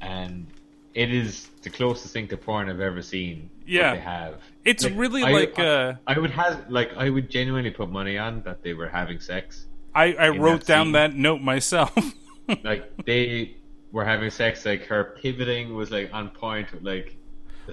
and 0.00 0.46
it 0.94 1.12
is 1.12 1.48
the 1.62 1.70
closest 1.70 2.12
thing 2.12 2.26
to 2.28 2.36
porn 2.36 2.68
I've 2.68 2.80
ever 2.80 3.02
seen. 3.02 3.50
Yeah. 3.66 3.94
they 3.94 4.00
have. 4.00 4.40
It's 4.64 4.84
really 4.84 5.22
I- 5.22 5.30
like, 5.32 5.58
I, 5.58 5.66
uh, 5.66 5.94
I 6.06 6.18
would 6.18 6.30
have 6.30 6.64
like 6.68 6.90
I 6.96 7.10
would 7.10 7.30
genuinely 7.30 7.70
put 7.70 7.90
money 7.90 8.18
on 8.18 8.42
that 8.42 8.62
they 8.62 8.74
were 8.74 8.88
having 8.88 9.20
sex. 9.20 9.66
I, 9.94 10.12
I 10.14 10.28
wrote 10.30 10.60
that 10.60 10.66
down 10.66 10.86
scene. 10.86 10.92
that 10.92 11.14
note 11.14 11.40
myself. 11.40 11.96
like 12.64 12.90
they 13.04 13.56
were 13.92 14.04
having 14.04 14.30
sex. 14.30 14.64
Like 14.66 14.86
her 14.86 15.16
pivoting 15.22 15.74
was 15.74 15.90
like 15.90 16.10
on 16.12 16.30
point. 16.30 16.72
With, 16.72 16.82
like 16.82 17.16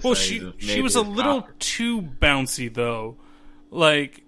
well, 0.02 0.14
she 0.14 0.52
she 0.58 0.82
was 0.82 0.94
a 0.96 1.02
little 1.02 1.42
cock. 1.42 1.58
too 1.58 2.02
bouncy 2.02 2.72
though. 2.72 3.16
Like 3.70 4.22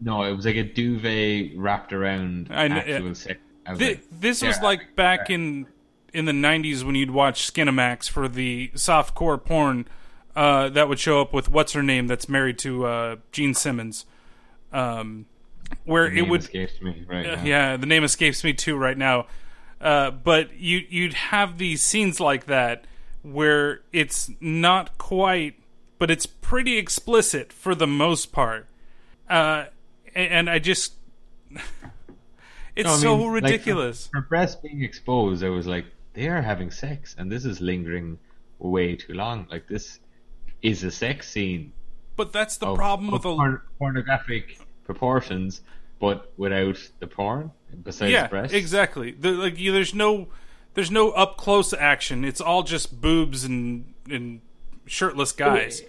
No, 0.00 0.22
it 0.24 0.34
was 0.34 0.44
like 0.46 0.56
a 0.56 0.64
duvet 0.64 1.52
wrapped 1.56 1.92
around 1.92 2.48
I 2.50 2.66
actual 2.66 3.14
sex. 3.14 3.40
Was 3.68 3.80
like, 3.80 4.02
this 4.12 4.42
was 4.42 4.60
like 4.60 4.94
back 4.94 5.28
in 5.30 5.66
in 6.12 6.24
the 6.24 6.32
'90s 6.32 6.82
when 6.84 6.94
you'd 6.94 7.10
watch 7.10 7.52
Skinemax 7.52 8.08
for 8.08 8.28
the 8.28 8.70
softcore 8.74 9.42
porn 9.44 9.86
uh, 10.36 10.68
that 10.70 10.88
would 10.88 10.98
show 11.00 11.20
up 11.20 11.32
with 11.32 11.48
what's 11.48 11.72
her 11.72 11.82
name 11.82 12.06
that's 12.06 12.28
married 12.28 12.58
to 12.58 12.84
uh, 12.86 13.16
Gene 13.32 13.54
Simmons, 13.54 14.06
um, 14.72 15.26
where 15.84 16.06
it 16.06 16.28
would 16.28 16.42
escapes 16.42 16.80
me 16.80 17.04
right 17.08 17.26
Uh, 17.26 17.36
now. 17.36 17.44
yeah, 17.44 17.76
the 17.76 17.86
name 17.86 18.04
escapes 18.04 18.44
me 18.44 18.52
too 18.52 18.76
right 18.76 18.96
now. 18.96 19.26
Uh, 19.80 20.10
but 20.10 20.54
you 20.58 20.82
you'd 20.88 21.14
have 21.14 21.58
these 21.58 21.82
scenes 21.82 22.18
like 22.20 22.46
that 22.46 22.84
where 23.22 23.80
it's 23.92 24.30
not 24.40 24.96
quite, 24.98 25.54
but 25.98 26.10
it's 26.10 26.26
pretty 26.26 26.78
explicit 26.78 27.52
for 27.52 27.74
the 27.74 27.86
most 27.86 28.32
part. 28.32 28.66
Uh, 29.28 29.64
and, 30.14 30.30
and 30.32 30.50
I 30.50 30.58
just, 30.60 30.94
it's 32.76 32.86
No, 32.86 32.92
I 32.92 32.96
so 32.96 33.16
mean, 33.16 33.32
like, 33.32 33.42
ridiculous. 33.42 34.06
for, 34.06 34.22
for 34.22 34.28
breast 34.28 34.62
being 34.62 34.82
exposed, 34.82 35.42
I 35.44 35.48
was 35.50 35.66
like, 35.66 35.86
they 36.14 36.28
are 36.28 36.40
having 36.42 36.70
sex, 36.70 37.14
and 37.18 37.30
this 37.30 37.44
is 37.44 37.60
lingering 37.60 38.18
way 38.58 38.96
too 38.96 39.12
long. 39.14 39.46
Like 39.50 39.66
this 39.68 39.98
is 40.62 40.82
a 40.84 40.90
sex 40.90 41.28
scene. 41.28 41.72
But 42.16 42.32
that's 42.32 42.56
the 42.56 42.68
of- 42.68 42.76
problem 42.76 43.10
with 43.10 43.24
a 43.26 43.60
pornographic 43.78 44.58
proportions, 44.84 45.60
but 45.98 46.32
without 46.36 46.76
the 47.00 47.06
porn 47.06 47.50
besides 47.82 48.12
yeah, 48.12 48.26
breasts. 48.28 48.54
exactly. 48.54 49.12
The, 49.12 49.30
like 49.32 49.58
you, 49.58 49.72
there's 49.72 49.94
no 49.94 50.28
there's 50.74 50.90
no 50.90 51.10
up 51.10 51.36
close 51.36 51.72
action. 51.72 52.24
It's 52.24 52.40
all 52.40 52.62
just 52.62 53.00
boobs 53.00 53.44
and 53.44 53.94
and 54.10 54.40
shirtless 54.86 55.32
guys. 55.32 55.80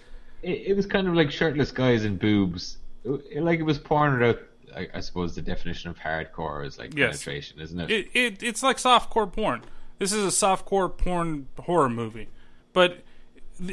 It, 0.42 0.68
it 0.68 0.76
was 0.76 0.86
kind 0.86 1.08
of 1.08 1.14
like 1.14 1.30
shirtless 1.30 1.70
guys 1.70 2.04
and 2.04 2.18
boobs. 2.18 2.78
It- 3.04 3.42
like 3.42 3.58
it 3.60 3.64
was 3.64 3.78
porn 3.78 4.18
without. 4.18 4.40
I, 4.76 4.86
I 4.94 5.00
suppose 5.00 5.34
the 5.34 5.40
definition 5.40 5.88
of 5.90 5.98
hardcore 5.98 6.64
is 6.66 6.78
like 6.78 6.94
Yes. 6.94 7.24
penetration, 7.24 7.58
isn't 7.60 7.80
it? 7.80 7.90
It, 7.90 8.08
it 8.14 8.42
it's 8.42 8.62
like 8.62 8.76
softcore 8.76 9.32
porn. 9.32 9.62
This 9.98 10.12
is 10.12 10.24
a 10.24 10.28
softcore 10.46 10.94
porn 10.94 11.48
horror 11.58 11.88
movie, 11.88 12.28
but 12.74 12.98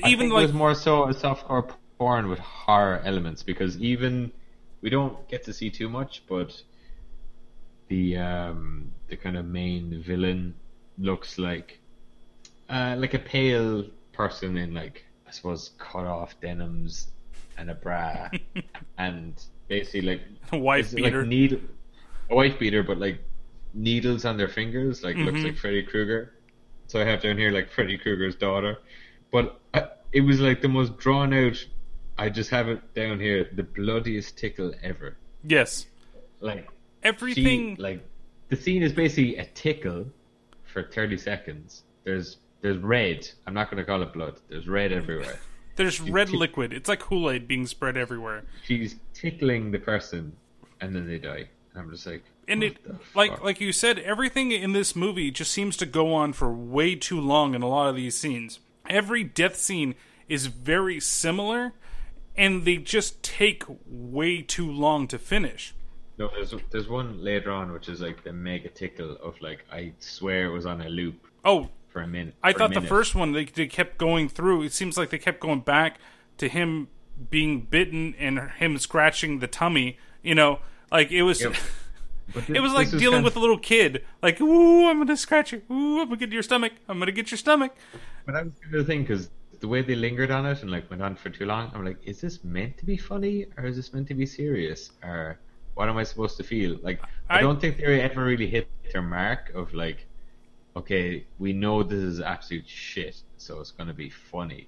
even 0.06 0.30
like 0.30 0.44
it 0.44 0.48
was 0.48 0.54
more 0.54 0.74
so 0.74 1.04
a 1.04 1.14
softcore 1.14 1.70
porn 2.00 2.30
with 2.30 2.40
horror 2.40 3.02
elements 3.06 3.44
because 3.44 3.78
even 3.78 4.32
we 4.86 4.92
don't 4.92 5.18
get 5.28 5.44
to 5.46 5.52
see 5.52 5.72
too 5.72 5.90
much, 5.90 6.22
but 6.30 6.52
the 7.88 8.18
um 8.18 8.92
the 9.10 9.18
kind 9.18 9.36
of 9.38 9.46
main 9.46 10.02
villain 10.04 10.54
looks 10.98 11.38
like 11.40 11.80
uh 12.70 12.96
like 12.98 13.14
a 13.16 13.20
pale 13.20 13.84
person 14.14 14.58
in 14.58 14.74
like 14.74 15.06
I 15.28 15.32
suppose 15.32 15.72
cut 15.78 16.06
off 16.06 16.40
denims 16.40 17.08
and 17.58 17.70
a 17.70 17.76
bra 17.76 18.30
and 18.98 19.34
basically 19.68 20.02
like 20.02 20.22
A 20.52 20.58
wife 20.58 20.94
beater. 20.96 21.20
like 21.20 21.28
needle 21.28 21.60
a 22.30 22.36
wife 22.36 22.58
beater 22.60 22.84
but 22.84 22.98
like 23.00 23.20
needles 23.74 24.26
on 24.26 24.38
their 24.38 24.48
fingers 24.48 25.04
like 25.04 25.16
looks 25.18 25.40
Mhm. 25.42 25.46
like 25.46 25.58
Freddy 25.58 25.84
Krueger 25.84 26.34
so 26.88 27.02
I 27.02 27.06
have 27.06 27.22
down 27.22 27.38
here 27.38 27.52
like 27.52 27.70
Freddy 27.72 27.98
Krueger's 27.98 28.36
daughter 28.36 28.80
but 29.32 29.60
I, 29.74 29.88
it 30.12 30.22
was 30.22 30.40
like 30.40 30.62
the 30.62 30.70
most 30.70 30.98
drawn 30.98 31.34
out 31.34 31.58
I 32.18 32.30
just 32.30 32.50
have 32.50 32.70
it 32.70 32.94
down 32.94 33.20
here 33.20 33.50
the 33.54 33.64
bloodiest 33.64 34.38
tickle 34.38 34.74
ever 34.82 35.18
yes, 35.44 35.88
like 36.40 36.70
everything. 37.04 37.76
she, 37.76 37.82
like 37.82 38.06
the 38.50 38.56
scene 38.56 38.84
is 38.84 38.94
basically 38.94 39.38
a 39.38 39.46
tickle 39.46 40.06
for 40.64 40.84
30 40.84 41.18
seconds 41.18 41.84
there's 42.04 42.38
there's 42.62 42.78
red 42.78 43.28
i'm 43.48 43.54
not 43.54 43.72
going 43.72 43.78
to 43.78 43.86
call 43.86 44.02
it 44.02 44.12
blood 44.12 44.40
there's 44.50 44.68
red 44.68 44.92
everywhere 44.92 45.40
There's 45.76 46.00
red 46.00 46.30
liquid. 46.30 46.72
It's 46.72 46.88
like 46.88 47.00
Kool 47.02 47.30
Aid 47.30 47.48
being 47.48 47.68
spread 47.68 47.98
everywhere. 47.98 48.44
She's 48.64 48.96
tickling 49.14 49.72
the 49.72 49.80
person, 49.80 50.36
and 50.80 50.96
then 50.96 51.08
they 51.08 51.18
die. 51.18 51.50
And 51.74 51.84
I'm 51.84 51.92
just 51.92 52.08
like, 52.08 52.24
and 52.48 52.64
it 52.64 52.78
like 53.14 53.44
like 53.44 53.60
you 53.60 53.72
said, 53.72 54.00
everything 54.00 54.52
in 54.52 54.72
this 54.72 54.96
movie 54.96 55.32
just 55.32 55.52
seems 55.52 55.76
to 55.78 55.86
go 55.86 56.14
on 56.14 56.32
for 56.34 56.52
way 56.54 56.96
too 56.96 57.20
long 57.20 57.54
in 57.56 57.62
a 57.62 57.68
lot 57.68 57.90
of 57.90 57.96
these 57.96 58.18
scenes. 58.18 58.60
Every 58.90 59.24
death 59.24 59.58
scene 59.58 59.96
is 60.30 60.46
very 60.48 61.00
similar, 61.00 61.74
and 62.38 62.66
they 62.66 62.78
just 62.78 63.22
take 63.24 63.64
way 63.86 64.42
too 64.42 64.70
long 64.70 65.08
to 65.08 65.18
finish. 65.18 65.74
No, 66.18 66.30
there's 66.34 66.54
there's 66.72 66.88
one 66.88 67.24
later 67.24 67.52
on 67.52 67.72
which 67.74 67.90
is 67.90 68.02
like 68.02 68.24
the 68.24 68.32
mega 68.32 68.70
tickle 68.70 69.18
of 69.22 69.40
like 69.42 69.66
I 69.72 69.94
swear 70.00 70.46
it 70.46 70.52
was 70.52 70.66
on 70.66 70.82
a 70.82 70.90
loop. 70.90 71.28
Oh, 71.44 71.70
for 71.90 72.02
a 72.02 72.08
minute. 72.08 72.36
I 72.44 72.54
thought 72.54 72.74
the 72.74 72.82
first 72.82 73.16
one 73.16 73.32
they, 73.34 73.46
they 73.46 73.68
kept 73.68 73.98
going 73.98 74.30
through. 74.30 74.64
It 74.64 74.74
seems 74.74 74.98
like 74.98 75.10
they 75.10 75.18
kept 75.18 75.40
going 75.40 75.62
back 75.62 75.98
to 76.38 76.48
him 76.48 76.88
being 77.30 77.62
bitten 77.62 78.16
and 78.18 78.40
him 78.58 78.78
scratching 78.78 79.40
the 79.40 79.48
tummy. 79.48 79.98
You 80.22 80.36
know, 80.36 80.60
like 80.92 81.12
it 81.12 81.24
was. 81.24 81.42
Yep. 81.42 81.56
But 82.34 82.50
It 82.50 82.60
was 82.60 82.74
like 82.74 82.90
dealing 82.90 83.22
with 83.22 83.36
a 83.36 83.40
little 83.40 83.60
kid. 83.60 84.04
Like, 84.24 84.42
ooh, 84.42 84.90
I'm 84.90 84.98
gonna 84.98 85.16
scratch 85.16 85.52
you. 85.52 85.62
Ooh, 85.72 86.02
I'm 86.02 86.08
gonna 86.08 86.18
get 86.18 86.32
your 86.32 86.42
stomach. 86.42 86.74
I'm 86.90 86.98
gonna 86.98 87.12
get 87.12 87.30
your 87.30 87.38
stomach. 87.38 87.76
But 88.26 88.34
that 88.34 88.46
was 88.46 88.54
the 88.72 88.84
thing 88.84 89.04
because 89.04 89.30
the 89.66 89.70
way 89.70 89.82
they 89.82 89.96
lingered 89.96 90.30
on 90.30 90.46
it 90.46 90.62
and 90.62 90.70
like 90.70 90.88
went 90.92 91.02
on 91.02 91.16
for 91.16 91.32
too 91.32 91.46
long, 91.48 91.72
I'm 91.74 91.84
like, 91.84 91.98
is 92.06 92.22
this 92.22 92.44
meant 92.44 92.78
to 92.78 92.86
be 92.86 92.98
funny 92.98 93.48
or 93.58 93.66
is 93.66 93.76
this 93.76 93.92
meant 93.94 94.08
to 94.10 94.14
be 94.14 94.28
serious 94.28 94.92
or 95.04 95.40
what 95.74 95.90
am 95.90 95.98
I 95.98 96.04
supposed 96.04 96.38
to 96.38 96.44
feel? 96.44 96.78
Like, 96.84 97.00
I, 97.30 97.40
I- 97.40 97.42
don't 97.42 97.60
think 97.60 97.78
they 97.78 98.00
ever 98.02 98.24
really 98.24 98.46
hit 98.48 98.68
their 98.94 99.02
mark 99.02 99.52
of 99.56 99.74
like, 99.74 100.06
okay, 100.78 101.26
we 101.40 101.52
know 101.52 101.82
this 101.82 102.04
is 102.04 102.22
absolute 102.22 102.68
shit, 102.68 103.16
so 103.38 103.60
it's 103.60 103.72
gonna 103.72 103.94
be 103.94 104.10
funny, 104.10 104.68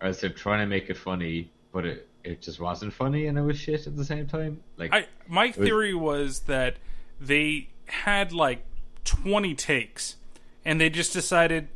or 0.00 0.08
else 0.08 0.20
they're 0.20 0.30
trying 0.30 0.58
to 0.60 0.66
make 0.66 0.90
it 0.90 0.96
funny, 0.96 1.50
but 1.72 1.84
it 1.86 2.08
it 2.24 2.40
just 2.40 2.58
wasn't 2.60 2.92
funny 2.92 3.26
and 3.26 3.36
it 3.36 3.42
was 3.42 3.58
shit 3.58 3.86
at 3.86 3.96
the 3.96 4.04
same 4.04 4.26
time. 4.26 4.60
Like, 4.76 4.92
I 4.92 5.06
my 5.28 5.46
was- 5.46 5.56
theory 5.56 5.94
was 5.94 6.40
that 6.54 6.76
they 7.20 7.68
had 7.86 8.32
like 8.32 8.64
20 9.04 9.54
takes, 9.54 10.16
and 10.64 10.80
they 10.80 10.90
just 10.90 11.12
decided, 11.12 11.68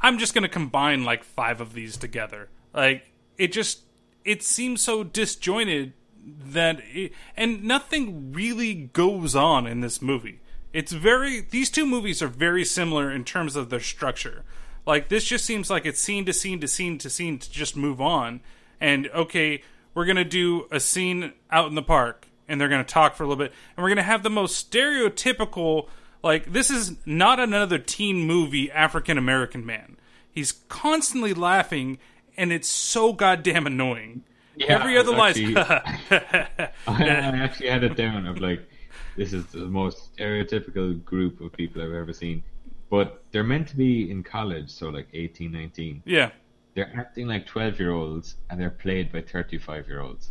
I'm 0.00 0.18
just 0.18 0.34
gonna 0.34 0.48
combine 0.48 1.04
like 1.04 1.24
five 1.24 1.60
of 1.60 1.74
these 1.74 1.96
together. 1.96 2.48
Like 2.72 3.10
it 3.38 3.52
just 3.52 3.82
it 4.24 4.42
seems 4.42 4.82
so 4.82 5.04
disjointed 5.04 5.92
that 6.26 6.80
it, 6.92 7.12
and 7.36 7.64
nothing 7.64 8.32
really 8.32 8.74
goes 8.74 9.36
on 9.36 9.66
in 9.66 9.80
this 9.80 10.02
movie. 10.02 10.40
It's 10.72 10.92
very 10.92 11.40
these 11.40 11.70
two 11.70 11.86
movies 11.86 12.20
are 12.22 12.28
very 12.28 12.64
similar 12.64 13.10
in 13.10 13.24
terms 13.24 13.56
of 13.56 13.70
their 13.70 13.80
structure. 13.80 14.44
Like 14.86 15.08
this 15.08 15.24
just 15.24 15.44
seems 15.44 15.70
like 15.70 15.86
it's 15.86 16.00
scene 16.00 16.24
to 16.26 16.32
scene 16.32 16.60
to 16.60 16.68
scene 16.68 16.98
to 16.98 17.10
scene 17.10 17.38
to 17.38 17.50
just 17.50 17.76
move 17.76 18.00
on. 18.00 18.40
And 18.80 19.08
okay, 19.08 19.62
we're 19.94 20.04
gonna 20.04 20.24
do 20.24 20.66
a 20.70 20.78
scene 20.80 21.32
out 21.50 21.68
in 21.68 21.74
the 21.74 21.82
park, 21.82 22.26
and 22.46 22.60
they're 22.60 22.68
gonna 22.68 22.84
talk 22.84 23.14
for 23.14 23.24
a 23.24 23.26
little 23.26 23.42
bit, 23.42 23.52
and 23.76 23.82
we're 23.82 23.88
gonna 23.88 24.02
have 24.02 24.22
the 24.22 24.30
most 24.30 24.70
stereotypical. 24.70 25.88
Like 26.26 26.52
this 26.52 26.70
is 26.70 26.96
not 27.06 27.38
another 27.38 27.78
teen 27.78 28.18
movie 28.18 28.70
African 28.70 29.16
American 29.16 29.64
man. 29.64 29.96
He's 30.30 30.52
constantly 30.68 31.32
laughing, 31.32 31.98
and 32.36 32.52
it's 32.52 32.68
so 32.68 33.12
goddamn 33.12 33.66
annoying. 33.66 34.24
Yeah, 34.56 34.74
Every 34.80 34.98
other 34.98 35.12
line. 35.12 35.56
I, 35.56 36.70
actually 36.88 37.68
had 37.68 37.84
it 37.84 37.96
down 37.96 38.26
of 38.26 38.40
like, 38.40 38.68
this 39.16 39.32
is 39.32 39.46
the 39.46 39.66
most 39.66 40.16
stereotypical 40.16 41.02
group 41.04 41.40
of 41.40 41.52
people 41.52 41.80
I've 41.80 41.92
ever 41.92 42.12
seen. 42.12 42.42
But 42.90 43.22
they're 43.30 43.44
meant 43.44 43.68
to 43.68 43.76
be 43.76 44.10
in 44.10 44.22
college, 44.22 44.70
so 44.70 44.88
like 44.88 45.08
18, 45.12 45.52
19. 45.52 46.02
yeah. 46.04 46.30
They're 46.74 46.92
acting 46.94 47.26
like 47.26 47.46
12 47.46 47.80
year 47.80 47.92
olds 47.92 48.36
and 48.50 48.60
they're 48.60 48.68
played 48.68 49.10
by 49.10 49.22
35 49.22 49.88
year 49.88 50.02
olds. 50.02 50.30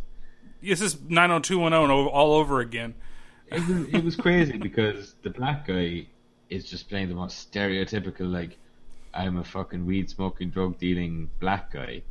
This 0.62 0.80
is 0.80 1.00
90210 1.00 1.90
o- 1.90 2.08
all 2.08 2.34
over 2.34 2.60
again. 2.60 2.94
It 3.50 3.66
was, 3.68 3.88
it 3.94 4.04
was 4.04 4.16
crazy 4.16 4.58
because 4.58 5.14
the 5.22 5.30
black 5.30 5.66
guy 5.66 6.06
is 6.50 6.68
just 6.68 6.88
playing 6.88 7.08
the 7.08 7.14
most 7.14 7.50
stereotypical, 7.52 8.30
like, 8.32 8.56
I'm 9.14 9.38
a 9.38 9.44
fucking 9.44 9.86
weed 9.86 10.10
smoking, 10.10 10.50
drug 10.50 10.78
dealing 10.78 11.30
black 11.40 11.72
guy. 11.72 12.02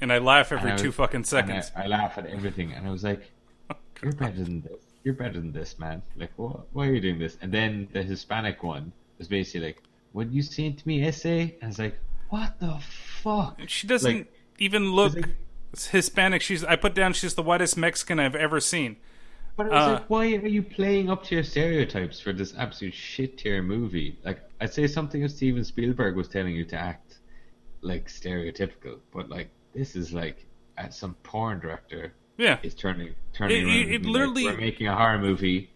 And 0.00 0.12
I 0.12 0.18
laugh 0.18 0.50
every 0.52 0.72
I 0.72 0.76
two 0.76 0.88
was- 0.88 0.96
fucking 0.96 1.24
seconds. 1.24 1.70
I, 1.76 1.84
I 1.84 1.86
laugh 1.86 2.18
at 2.18 2.26
everything, 2.26 2.72
and 2.72 2.86
I 2.86 2.90
was 2.90 3.04
like, 3.04 3.30
"You're 4.02 4.12
better 4.12 4.42
than 4.42 4.62
this. 4.62 4.80
You're 5.04 5.14
better 5.14 5.34
than 5.40 5.52
this, 5.52 5.78
man. 5.78 6.02
Like, 6.16 6.32
what? 6.36 6.60
Why 6.72 6.88
are 6.88 6.92
you 6.92 7.00
doing 7.00 7.18
this?" 7.20 7.36
And 7.40 7.52
then 7.52 7.86
the 7.92 8.02
Hispanic 8.02 8.62
one 8.64 8.90
was 9.18 9.28
basically 9.28 9.68
like, 9.68 9.82
"What 10.12 10.32
you 10.32 10.42
saying 10.42 10.76
to 10.76 10.88
me, 10.88 11.04
essay?" 11.06 11.54
And 11.60 11.64
I 11.64 11.66
was 11.68 11.78
like, 11.78 11.98
"What 12.30 12.58
the 12.58 12.78
fuck?" 13.22 13.60
She 13.68 13.86
doesn't 13.86 14.12
Like, 14.16 14.32
even 14.58 14.90
look 14.92 15.14
like- 15.14 15.36
Hispanic. 15.90 16.42
She's 16.42 16.64
I 16.64 16.74
put 16.76 16.94
down 16.94 17.12
she's 17.12 17.34
the 17.34 17.42
whitest 17.42 17.76
Mexican 17.76 18.18
I've 18.18 18.34
ever 18.34 18.58
seen. 18.58 18.96
But 19.56 19.66
I 19.66 19.68
was 19.70 19.88
Uh, 19.88 19.92
like, 19.94 20.10
why 20.10 20.24
are 20.36 20.46
you 20.46 20.62
playing 20.62 21.10
up 21.10 21.24
to 21.24 21.34
your 21.34 21.44
stereotypes 21.44 22.18
for 22.20 22.32
this 22.32 22.54
absolute 22.56 22.94
shit 22.94 23.36
tier 23.38 23.62
movie? 23.62 24.16
Like, 24.24 24.40
I'd 24.60 24.72
say 24.72 24.86
something 24.86 25.22
if 25.22 25.30
Steven 25.30 25.64
Spielberg 25.64 26.16
was 26.16 26.28
telling 26.28 26.54
you 26.56 26.64
to 26.66 26.76
act 26.76 27.18
like 27.82 28.06
stereotypical, 28.08 28.98
but 29.12 29.28
like 29.28 29.48
this 29.74 29.94
is 29.96 30.12
like 30.12 30.46
uh, 30.78 30.88
some 30.88 31.14
porn 31.22 31.58
director 31.60 32.12
Yeah. 32.38 32.58
is 32.62 32.74
turning 32.74 33.14
turning 33.34 33.56
It- 33.58 33.64
around. 33.64 33.76
it- 33.76 33.90
it 33.94 34.06
literally- 34.06 34.44
like, 34.44 34.54
we're 34.54 34.60
making 34.60 34.86
a 34.88 34.94
horror 34.96 35.18
movie, 35.18 35.68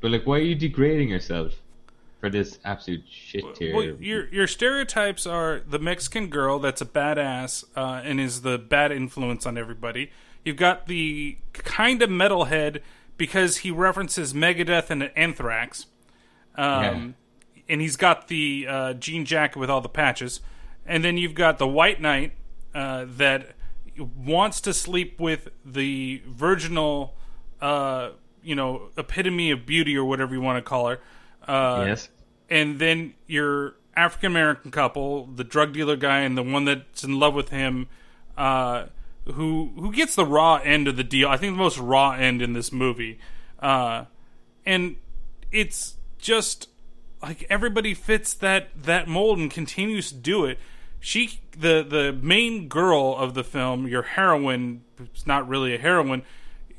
but 0.00 0.10
like, 0.10 0.26
why 0.26 0.36
are 0.38 0.42
you 0.42 0.54
degrading 0.54 1.08
yourself 1.10 1.60
for 2.20 2.30
this 2.30 2.58
absolute 2.64 3.04
shit 3.10 3.44
tier? 3.56 3.74
Well, 3.74 3.84
your 4.00 4.28
your 4.28 4.46
stereotypes 4.46 5.26
are 5.26 5.60
the 5.68 5.78
Mexican 5.78 6.28
girl 6.28 6.58
that's 6.60 6.80
a 6.80 6.86
badass 6.86 7.64
uh, 7.76 8.00
and 8.04 8.18
is 8.20 8.40
the 8.42 8.56
bad 8.56 8.90
influence 8.92 9.44
on 9.44 9.58
everybody. 9.58 10.10
You've 10.46 10.56
got 10.56 10.86
the 10.86 11.38
kind 11.52 12.00
of 12.02 12.08
metalhead 12.08 12.80
because 13.16 13.58
he 13.58 13.72
references 13.72 14.32
Megadeth 14.32 14.90
and 14.90 15.10
Anthrax, 15.16 15.86
um, 16.54 17.16
and 17.68 17.80
he's 17.80 17.96
got 17.96 18.28
the 18.28 18.66
uh, 18.68 18.92
jean 18.94 19.24
jacket 19.24 19.58
with 19.58 19.68
all 19.68 19.80
the 19.80 19.88
patches. 19.88 20.38
And 20.86 21.02
then 21.04 21.16
you've 21.18 21.34
got 21.34 21.58
the 21.58 21.66
White 21.66 22.00
Knight 22.00 22.32
uh, 22.76 23.06
that 23.08 23.56
wants 23.98 24.60
to 24.60 24.72
sleep 24.72 25.18
with 25.18 25.48
the 25.64 26.22
virginal, 26.28 27.16
uh, 27.60 28.10
you 28.40 28.54
know, 28.54 28.90
epitome 28.96 29.50
of 29.50 29.66
beauty 29.66 29.96
or 29.96 30.04
whatever 30.04 30.32
you 30.32 30.40
want 30.40 30.58
to 30.58 30.62
call 30.62 30.86
her. 30.88 31.00
Uh, 31.48 31.86
yes, 31.88 32.08
and 32.48 32.78
then 32.78 33.14
your 33.26 33.74
African 33.96 34.30
American 34.30 34.70
couple, 34.70 35.26
the 35.26 35.42
drug 35.42 35.72
dealer 35.72 35.96
guy 35.96 36.20
and 36.20 36.38
the 36.38 36.44
one 36.44 36.66
that's 36.66 37.02
in 37.02 37.18
love 37.18 37.34
with 37.34 37.48
him, 37.48 37.88
uh, 38.38 38.84
who 39.34 39.72
who 39.76 39.92
gets 39.92 40.14
the 40.14 40.24
raw 40.24 40.56
end 40.56 40.88
of 40.88 40.96
the 40.96 41.04
deal. 41.04 41.28
I 41.28 41.36
think 41.36 41.54
the 41.54 41.58
most 41.58 41.78
raw 41.78 42.12
end 42.12 42.40
in 42.40 42.52
this 42.52 42.72
movie, 42.72 43.18
uh, 43.60 44.04
and 44.64 44.96
it's 45.50 45.96
just 46.18 46.68
like 47.22 47.46
everybody 47.50 47.94
fits 47.94 48.34
that 48.34 48.68
that 48.76 49.08
mold 49.08 49.38
and 49.38 49.50
continues 49.50 50.10
to 50.10 50.16
do 50.16 50.44
it. 50.44 50.58
She, 51.00 51.40
the 51.52 51.84
the 51.88 52.16
main 52.20 52.68
girl 52.68 53.16
of 53.16 53.34
the 53.34 53.44
film, 53.44 53.86
your 53.86 54.02
heroine, 54.02 54.82
who's 54.96 55.26
not 55.26 55.48
really 55.48 55.74
a 55.74 55.78
heroine, 55.78 56.22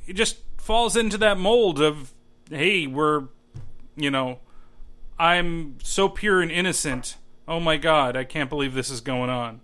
it 0.06 0.14
just 0.14 0.38
falls 0.58 0.96
into 0.96 1.18
that 1.20 1.38
mold 1.38 1.82
of, 1.82 2.14
hey, 2.50 2.88
we're, 2.88 3.26
you 3.96 4.12
know, 4.12 4.40
I'm 5.20 5.78
so 5.84 6.10
pure 6.10 6.42
and 6.42 6.52
innocent. 6.52 7.18
Oh 7.48 7.60
my 7.60 7.78
god, 7.78 8.18
I 8.18 8.24
can't 8.24 8.50
believe 8.50 8.74
this 8.74 8.90
is 8.90 9.02
going 9.02 9.30
on. 9.30 9.62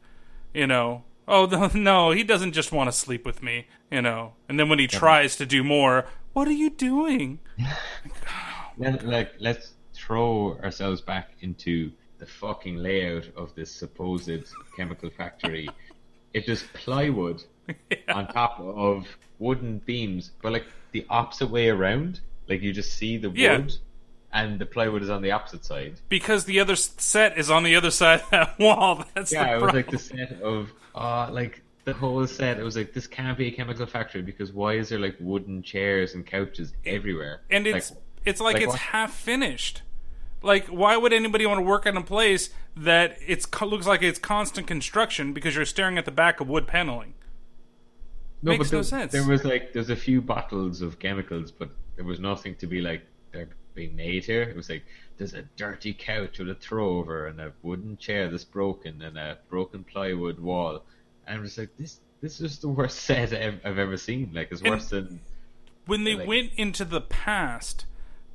You 0.53 0.67
know. 0.67 1.03
Oh 1.27 1.45
no, 1.51 1.69
no, 1.73 2.11
he 2.11 2.23
doesn't 2.23 2.53
just 2.53 2.71
want 2.71 2.87
to 2.87 2.91
sleep 2.91 3.25
with 3.25 3.41
me, 3.43 3.67
you 3.91 4.01
know. 4.01 4.33
And 4.49 4.59
then 4.59 4.69
when 4.69 4.79
he 4.79 4.87
tries 4.87 5.35
to 5.37 5.45
do 5.45 5.63
more, 5.63 6.05
what 6.33 6.47
are 6.47 6.51
you 6.51 6.69
doing? 6.69 7.39
Then, 8.75 8.99
like, 9.03 9.33
let's 9.39 9.73
throw 9.93 10.57
ourselves 10.63 10.99
back 10.99 11.29
into 11.41 11.91
the 12.17 12.25
fucking 12.25 12.77
layout 12.77 13.27
of 13.35 13.53
this 13.53 13.71
supposed 13.71 14.45
chemical 14.75 15.09
factory. 15.09 15.69
It's 16.33 16.47
just 16.47 16.73
plywood 16.73 17.43
on 18.07 18.25
top 18.27 18.59
of 18.59 19.05
wooden 19.37 19.77
beams, 19.85 20.31
but 20.41 20.51
like 20.51 20.65
the 20.93 21.05
opposite 21.11 21.51
way 21.51 21.69
around. 21.69 22.21
Like 22.49 22.63
you 22.63 22.73
just 22.73 22.93
see 22.93 23.17
the 23.17 23.29
wood, 23.29 23.37
Yeah. 23.37 23.61
And 24.33 24.57
the 24.59 24.65
plywood 24.65 25.03
is 25.03 25.09
on 25.09 25.21
the 25.21 25.31
opposite 25.31 25.63
side. 25.63 25.99
Because 26.09 26.45
the 26.45 26.59
other 26.59 26.75
set 26.75 27.37
is 27.37 27.51
on 27.51 27.63
the 27.63 27.75
other 27.75 27.91
side 27.91 28.21
of 28.21 28.29
that 28.31 28.59
wall. 28.59 29.05
That's 29.13 29.31
yeah, 29.31 29.55
it 29.55 29.61
was 29.61 29.73
like 29.73 29.89
the 29.89 29.99
set 29.99 30.41
of 30.41 30.71
uh 30.95 31.29
like 31.31 31.61
the 31.85 31.93
whole 31.93 32.25
set. 32.25 32.59
It 32.59 32.63
was 32.63 32.75
like 32.75 32.93
this 32.93 33.07
can't 33.07 33.37
be 33.37 33.47
a 33.47 33.51
chemical 33.51 33.85
factory 33.85 34.23
because 34.23 34.51
why 34.51 34.73
is 34.73 34.89
there 34.89 34.99
like 34.99 35.15
wooden 35.19 35.61
chairs 35.61 36.15
and 36.15 36.25
couches 36.25 36.73
everywhere? 36.85 37.41
and 37.49 37.67
it's 37.67 37.91
Like, 37.91 37.99
it's 38.25 38.41
like, 38.41 38.53
like 38.55 38.63
it's 38.63 38.71
what? 38.71 38.79
half 38.79 39.13
finished. 39.13 39.83
Like, 40.41 40.67
why 40.67 40.97
would 40.97 41.13
anybody 41.13 41.45
want 41.45 41.59
to 41.59 41.63
work 41.63 41.85
in 41.85 41.95
a 41.95 42.01
place 42.01 42.49
that 42.75 43.17
it's 43.25 43.47
looks 43.61 43.87
like 43.87 44.01
it's 44.01 44.19
constant 44.19 44.67
construction 44.67 45.31
because 45.31 45.55
you're 45.55 45.63
staring 45.63 45.97
at 45.97 46.03
the 46.05 46.11
back 46.11 46.41
of 46.41 46.49
wood 46.49 46.67
paneling? 46.67 47.13
Makes 48.41 48.57
but 48.57 48.71
no 48.73 48.77
there, 48.79 48.83
sense. 48.83 49.11
There 49.13 49.25
was 49.25 49.45
like 49.45 49.71
there's 49.71 49.89
a 49.89 49.95
few 49.95 50.21
bottles 50.21 50.81
of 50.81 50.99
chemicals, 50.99 51.51
but 51.51 51.69
there 51.95 52.03
was 52.03 52.19
nothing 52.19 52.55
to 52.55 52.67
be 52.67 52.81
like 52.81 53.03
they're 53.31 53.47
being 53.73 53.95
made 53.95 54.25
here. 54.25 54.43
It 54.43 54.55
was 54.55 54.69
like 54.69 54.83
there's 55.17 55.33
a 55.33 55.43
dirty 55.57 55.93
couch 55.93 56.39
with 56.39 56.49
a 56.49 56.55
throw 56.55 56.97
over 56.97 57.27
and 57.27 57.39
a 57.39 57.53
wooden 57.61 57.97
chair 57.97 58.29
that's 58.29 58.43
broken 58.43 59.01
and 59.01 59.17
a 59.17 59.37
broken 59.49 59.83
plywood 59.83 60.39
wall. 60.39 60.83
And 61.27 61.37
I'm 61.39 61.45
just 61.45 61.57
like 61.57 61.69
this 61.77 61.99
this 62.21 62.39
is 62.41 62.59
the 62.59 62.69
worst 62.69 62.99
set 63.05 63.33
I've, 63.33 63.59
I've 63.65 63.77
ever 63.79 63.97
seen. 63.97 64.31
Like 64.33 64.49
it's 64.51 64.61
And- 64.61 64.69
worse 64.71 64.89
than 64.89 65.21
when 65.85 66.03
they 66.05 66.15
Like- 66.15 66.27
went 66.27 66.51
into 66.55 66.85
the 66.85 67.01
past 67.01 67.85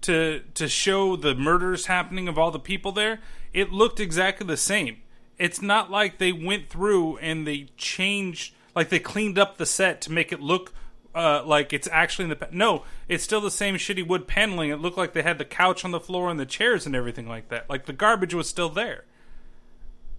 to 0.02 0.42
to 0.54 0.68
show 0.68 1.16
the 1.16 1.34
murders 1.34 1.86
happening 1.86 2.28
of 2.28 2.38
all 2.38 2.50
the 2.50 2.58
people 2.60 2.92
there, 2.92 3.20
it 3.52 3.72
looked 3.72 3.98
exactly 4.00 4.46
the 4.46 4.56
same. 4.56 4.98
It's 5.38 5.62
not 5.62 5.90
like 5.90 6.18
they 6.18 6.32
went 6.32 6.68
through 6.68 7.16
and 7.18 7.46
they 7.46 7.68
changed, 7.76 8.54
like 8.74 8.88
they 8.88 8.98
cleaned 8.98 9.38
up 9.38 9.56
the 9.56 9.66
set 9.66 10.00
to 10.02 10.12
make 10.12 10.32
it 10.32 10.40
look 10.40 10.72
uh, 11.18 11.42
like 11.44 11.72
it's 11.72 11.88
actually 11.90 12.24
in 12.24 12.30
the. 12.30 12.36
Pa- 12.36 12.46
no, 12.52 12.84
it's 13.08 13.24
still 13.24 13.40
the 13.40 13.50
same 13.50 13.74
shitty 13.74 14.06
wood 14.06 14.26
paneling. 14.28 14.70
It 14.70 14.76
looked 14.76 14.96
like 14.96 15.12
they 15.12 15.22
had 15.22 15.38
the 15.38 15.44
couch 15.44 15.84
on 15.84 15.90
the 15.90 16.00
floor 16.00 16.30
and 16.30 16.38
the 16.38 16.46
chairs 16.46 16.86
and 16.86 16.94
everything 16.94 17.28
like 17.28 17.48
that. 17.48 17.68
Like 17.68 17.86
the 17.86 17.92
garbage 17.92 18.32
was 18.34 18.48
still 18.48 18.68
there. 18.68 19.04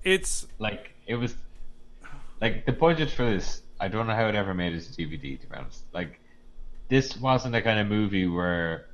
It's 0.04 0.48
like 0.60 0.94
it 1.08 1.16
was 1.16 1.36
like 2.42 2.66
the 2.66 2.72
budget 2.72 3.10
for 3.12 3.26
this. 3.26 3.62
I 3.80 3.88
don't 3.88 4.08
know 4.08 4.16
how 4.16 4.28
it 4.28 4.36
ever 4.36 4.54
made 4.54 4.74
it 4.74 4.82
to 4.82 4.90
DVD. 4.92 5.40
To 5.40 5.48
be 5.48 5.56
honest, 5.56 5.84
like 5.94 6.20
this 6.90 7.18
wasn't 7.18 7.54
the 7.54 7.62
kind 7.62 7.80
of 7.80 7.88
movie 7.88 8.28
where 8.28 8.86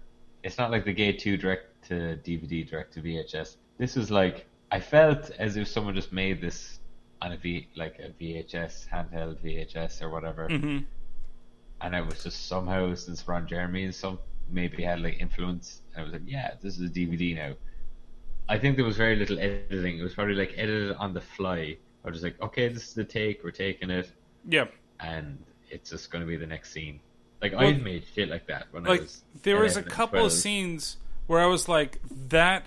it's 0.44 0.58
not 0.58 0.72
like 0.72 0.86
the 0.86 0.94
Gate 0.94 1.20
Two 1.20 1.38
direct 1.38 1.88
to 1.88 2.18
DVD, 2.24 2.68
direct 2.70 2.94
to 2.96 3.02
VHS. 3.02 3.56
This 3.78 3.96
was 3.96 4.10
like 4.12 4.46
I 4.72 4.80
felt 4.80 5.32
as 5.40 5.58
if 5.58 5.68
someone 5.68 5.96
just 5.96 6.12
made 6.12 6.42
this 6.42 6.80
on 7.22 7.32
a 7.32 7.38
V 7.38 7.68
like 7.76 8.00
a 8.00 8.10
VHS 8.22 8.88
handheld 8.90 9.38
VHS 9.38 10.02
or 10.02 10.10
whatever, 10.10 10.50
Mhm. 10.50 10.86
And 11.86 11.94
it 11.94 12.06
was 12.06 12.24
just 12.24 12.48
somehow 12.48 12.94
since 12.96 13.28
Ron 13.28 13.48
Jeremy 13.48 13.84
and 13.84 13.94
some 13.94 14.18
maybe 14.50 14.84
had 14.84 15.02
like 15.02 15.20
influence, 15.20 15.82
and 15.94 16.02
I 16.02 16.04
was 16.04 16.14
like, 16.14 16.24
yeah, 16.26 16.56
this 16.62 16.80
is 16.80 16.90
a 16.90 16.94
DVD 16.94 17.36
now. 17.36 17.54
I 18.50 18.58
think 18.58 18.76
there 18.76 18.86
was 18.86 18.98
very 18.98 19.16
little 19.16 19.40
editing. 19.40 20.00
It 20.00 20.04
was 20.04 20.16
probably 20.16 20.34
like 20.34 20.54
edited 20.58 20.96
on 20.98 21.14
the 21.14 21.22
fly. 21.22 21.78
I 22.04 22.08
was 22.08 22.22
just 22.22 22.24
like, 22.24 22.42
okay, 22.42 22.68
this 22.70 22.88
is 22.88 22.94
the 22.96 23.04
take. 23.04 23.44
We're 23.44 23.52
taking 23.52 23.92
it, 23.92 24.12
yeah. 24.48 24.66
and 25.00 25.38
it's 25.70 25.92
just 25.92 26.10
going 26.10 26.24
to 26.24 26.28
be 26.28 26.38
the 26.38 26.48
next 26.48 26.72
scene. 26.72 27.00
Like 27.42 27.54
Well, 27.54 27.62
I've 27.62 27.82
made 27.82 28.04
shit 28.16 28.30
like 28.30 28.48
that 28.48 28.66
when 28.72 28.88
I 28.88 28.90
like 28.90 29.02
was. 29.02 29.24
there 29.44 29.60
was 29.60 29.76
a 29.76 29.80
11 29.80 29.84
and 29.84 29.92
couple 29.92 30.26
of 30.26 30.32
scenes 30.32 30.98
where 31.28 31.40
I 31.40 31.46
was 31.46 31.70
like 31.70 32.00
that 32.30 32.66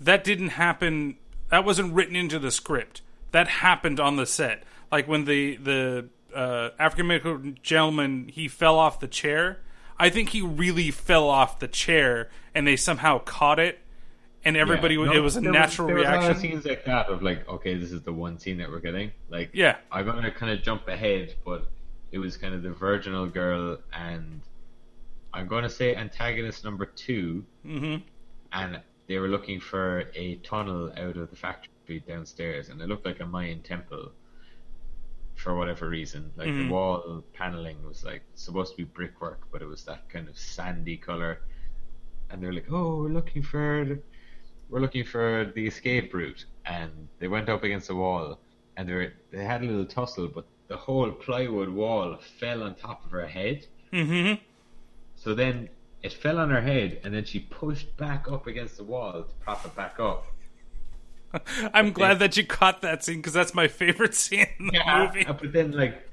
that 0.00 0.22
didn't 0.22 0.50
happen 0.50 1.16
that 1.50 1.64
wasn't 1.64 1.92
written 1.92 2.14
into 2.14 2.38
the 2.38 2.50
script 2.50 3.02
that 3.32 3.48
happened 3.48 3.98
on 3.98 4.16
the 4.16 4.26
set 4.26 4.62
like 4.92 5.08
when 5.08 5.24
the 5.24 5.56
the 5.56 6.08
uh, 6.34 6.70
African 6.78 7.06
American 7.06 7.58
gentleman 7.62 8.28
he 8.28 8.48
fell 8.48 8.78
off 8.78 9.00
the 9.00 9.08
chair 9.08 9.60
I 9.98 10.10
think 10.10 10.30
he 10.30 10.40
really 10.40 10.90
fell 10.90 11.28
off 11.28 11.58
the 11.60 11.68
chair 11.68 12.28
and 12.54 12.66
they 12.66 12.76
somehow 12.76 13.18
caught 13.20 13.58
it 13.58 13.78
and 14.44 14.56
everybody 14.56 14.96
Yeah, 14.96 15.04
no, 15.06 15.12
it 15.12 15.20
was 15.20 15.36
a 15.36 15.40
there 15.40 15.52
natural 15.52 15.86
there 15.88 15.96
Was 15.96 16.06
a 16.06 16.10
lot 16.10 16.16
of 16.16 16.22
reaction 16.24 16.50
scenes 16.50 16.64
like 16.66 16.84
that 16.84 17.06
of 17.08 17.22
like, 17.22 17.48
okay, 17.48 17.74
this 17.78 17.92
is 17.92 18.02
the 18.02 18.12
one 18.12 18.38
scene 18.38 18.58
that 18.58 18.70
we're 18.70 18.80
getting. 18.80 19.12
Like, 19.30 19.50
Yeah. 19.54 19.76
I'm 19.90 20.04
gonna 20.04 20.30
kind 20.30 20.52
of 20.52 20.62
jump 20.62 20.86
ahead, 20.88 21.34
but 21.44 21.68
it 22.12 22.18
was 22.18 22.36
kind 22.36 22.54
of 22.54 22.62
the 22.62 22.70
virginal 22.70 23.26
girl, 23.26 23.78
and 23.92 24.40
I'm 25.32 25.48
going 25.48 25.64
to 25.64 25.70
say 25.70 25.96
antagonist 25.96 26.62
number 26.64 26.86
2 26.86 27.44
Mhm. 27.66 28.02
and 28.52 28.80
they 29.08 29.18
were 29.18 29.26
looking 29.28 29.58
for 29.60 30.10
a 30.14 30.36
tunnel 30.36 30.92
out 30.96 31.16
of 31.16 31.30
the 31.30 31.36
factory 31.36 32.00
downstairs, 32.06 32.68
and 32.68 32.80
it 32.80 32.88
looked 32.88 33.04
like 33.04 33.18
a 33.20 33.26
Mayan 33.26 33.62
temple. 33.62 34.12
For 35.44 35.54
whatever 35.54 35.90
reason, 35.90 36.32
like 36.36 36.48
Mhm. 36.48 36.60
the 36.68 36.72
wall 36.72 37.22
paneling 37.34 37.78
was 37.86 38.02
like 38.02 38.22
supposed 38.34 38.70
to 38.72 38.78
be 38.78 38.84
brickwork, 38.84 39.40
but 39.52 39.60
it 39.60 39.66
was 39.66 39.84
that 39.84 40.08
kind 40.08 40.26
of 40.26 40.38
sandy 40.38 40.96
color. 40.96 41.42
And 42.30 42.42
they're 42.42 42.56
like, 42.58 42.72
"Oh, 42.72 43.02
we're 43.02 43.10
looking 43.20 43.42
for, 43.42 43.84
the- 43.84 44.02
we're 44.70 44.80
looking 44.80 45.04
for 45.04 45.52
the 45.54 45.66
escape 45.66 46.14
route." 46.14 46.46
And 46.64 47.08
they 47.18 47.28
went 47.28 47.50
up 47.50 47.62
against 47.62 47.88
the 47.88 47.94
wall, 47.94 48.40
and 48.78 48.88
they 48.88 48.94
were, 48.94 49.12
they 49.32 49.44
had 49.44 49.60
a 49.62 49.66
little 49.66 49.84
tussle, 49.84 50.28
but 50.28 50.46
the 50.68 50.78
whole 50.78 51.10
plywood 51.12 51.68
wall 51.68 52.16
fell 52.16 52.62
on 52.62 52.74
top 52.74 53.04
of 53.04 53.10
her 53.10 53.26
head. 53.26 53.66
Mhm. 53.92 54.40
So 55.14 55.34
then 55.34 55.68
it 56.02 56.14
fell 56.14 56.38
on 56.38 56.48
her 56.48 56.62
head, 56.62 57.02
and 57.04 57.12
then 57.12 57.26
she 57.26 57.40
pushed 57.40 57.94
back 57.98 58.32
up 58.32 58.46
against 58.46 58.78
the 58.78 58.84
wall 58.84 59.24
to 59.24 59.34
prop 59.44 59.66
it 59.66 59.76
back 59.76 60.00
up. 60.00 60.24
I'm 61.74 61.92
glad 61.92 62.18
that 62.20 62.36
you 62.36 62.46
caught 62.46 62.82
that 62.82 63.04
scene 63.04 63.16
because 63.16 63.32
that's 63.32 63.54
my 63.54 63.68
favorite 63.68 64.14
scene 64.14 64.46
in 64.58 64.66
the 64.68 64.72
movie 64.72 65.26
Uh, 65.26 65.32
But 65.32 65.52
then, 65.52 65.72
like, 65.72 66.08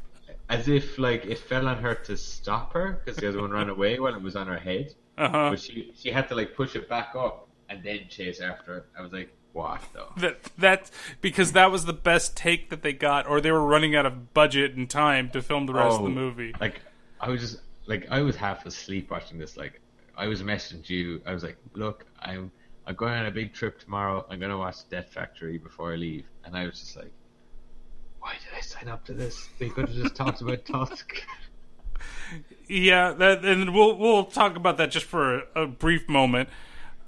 as 0.50 0.68
if 0.68 0.98
like 1.00 1.26
it 1.26 1.38
fell 1.40 1.68
on 1.68 1.78
her 1.82 1.96
to 1.96 2.18
stop 2.18 2.74
her 2.74 3.02
because 3.06 3.18
the 3.20 3.30
other 3.30 3.42
one 3.42 3.52
ran 3.52 3.70
away 3.70 4.00
while 4.00 4.14
it 4.14 4.22
was 4.22 4.36
on 4.36 4.48
her 4.48 4.58
head. 4.58 4.94
Uh-huh. 5.18 5.52
But 5.52 5.60
she 5.60 5.92
she 5.96 6.12
had 6.12 6.28
to 6.30 6.36
like 6.36 6.56
push 6.56 6.76
it 6.76 6.90
back 6.90 7.16
up 7.16 7.48
and 7.70 7.84
then 7.84 8.02
chase 8.10 8.42
after 8.42 8.78
it. 8.78 8.86
I 8.98 9.02
was 9.02 9.12
like, 9.14 9.32
what 9.54 9.82
though? 9.94 10.12
that 10.18 10.44
that 10.58 10.90
because 11.22 11.52
that 11.54 11.72
was 11.72 11.86
the 11.86 11.94
best 11.94 12.36
take 12.36 12.70
that 12.70 12.82
they 12.82 12.94
got, 12.94 13.28
or 13.28 13.40
they 13.42 13.52
were 13.52 13.66
running 13.66 13.96
out 13.96 14.06
of 14.06 14.34
budget 14.34 14.76
and 14.76 14.90
time 14.90 15.30
to 15.32 15.42
film 15.42 15.66
the 15.68 15.74
rest 15.74 15.98
of 15.98 16.04
the 16.04 16.10
Oh, 16.10 16.10
movie. 16.10 16.54
Like 16.60 16.82
I 17.20 17.30
was 17.30 17.40
just 17.42 17.62
like 17.86 18.08
I 18.10 18.22
was 18.22 18.36
half 18.36 18.66
asleep 18.66 19.10
watching 19.12 19.38
this. 19.38 19.56
Like 19.58 19.80
I 20.18 20.28
was 20.28 20.42
messaging 20.44 20.90
you. 20.90 21.22
I 21.26 21.34
was 21.34 21.44
like, 21.44 21.58
look, 21.76 22.06
I'm 22.20 22.52
I'm 22.92 22.98
going 22.98 23.14
on 23.14 23.26
a 23.26 23.32
big 23.32 23.54
trip 23.54 23.80
tomorrow. 23.80 24.26
I'm 24.30 24.38
gonna 24.38 24.58
watch 24.58 24.76
Death 24.90 25.14
Factory 25.14 25.58
before 25.58 25.94
I 25.94 25.96
leave. 25.96 26.26
And 26.44 26.58
I 26.58 26.66
was 26.66 26.78
just 26.78 26.98
like, 26.98 27.14
why 28.20 28.34
did 28.34 28.58
I 28.58 28.60
sign 28.60 28.90
up 28.90 29.06
to 29.06 29.14
this? 29.14 29.48
They 29.60 29.70
could 29.70 29.88
have 29.88 29.96
just 29.96 30.14
talked 30.14 30.42
about 30.42 30.66
Tusk. 30.66 31.24
Yeah, 32.68 33.14
that, 33.14 33.46
and 33.46 33.74
we'll 33.74 33.98
we'll 33.98 34.26
talk 34.26 34.58
about 34.58 34.76
that 34.76 34.92
just 34.92 35.06
for 35.06 35.36
a, 35.56 35.64
a 35.64 35.68
brief 35.68 36.10
moment, 36.10 36.50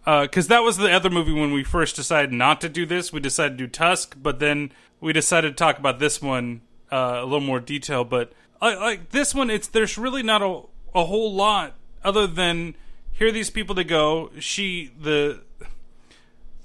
because 0.06 0.48
that 0.48 0.64
was 0.64 0.78
the 0.78 0.90
other 0.90 1.10
movie 1.10 1.34
when 1.34 1.52
we 1.52 1.66
first 1.66 1.98
decided 1.98 2.32
not 2.32 2.62
to 2.62 2.70
do 2.70 2.86
this. 2.86 3.12
We 3.12 3.20
decided 3.20 3.58
to 3.58 3.66
do 3.66 3.68
Tusk, 3.68 4.16
but 4.22 4.40
then 4.40 4.72
we 5.02 5.12
decided 5.12 5.50
to 5.50 5.56
talk 5.56 5.78
about 5.78 6.00
this 6.00 6.22
one 6.22 6.62
uh, 6.94 7.18
a 7.20 7.26
little 7.26 7.42
more 7.42 7.60
detail. 7.60 8.06
But 8.06 8.32
I, 8.62 8.76
like 8.76 9.10
this 9.10 9.36
one, 9.36 9.50
it's 9.50 9.68
there's 9.68 9.98
really 9.98 10.24
not 10.24 10.42
a 10.42 10.62
a 10.96 11.04
whole 11.04 11.34
lot 11.34 11.74
other 12.06 12.26
than 12.26 12.76
here 13.14 13.28
are 13.28 13.32
these 13.32 13.50
people 13.50 13.76
that 13.76 13.86
go. 13.86 14.32
She 14.40 14.92
the 15.00 15.42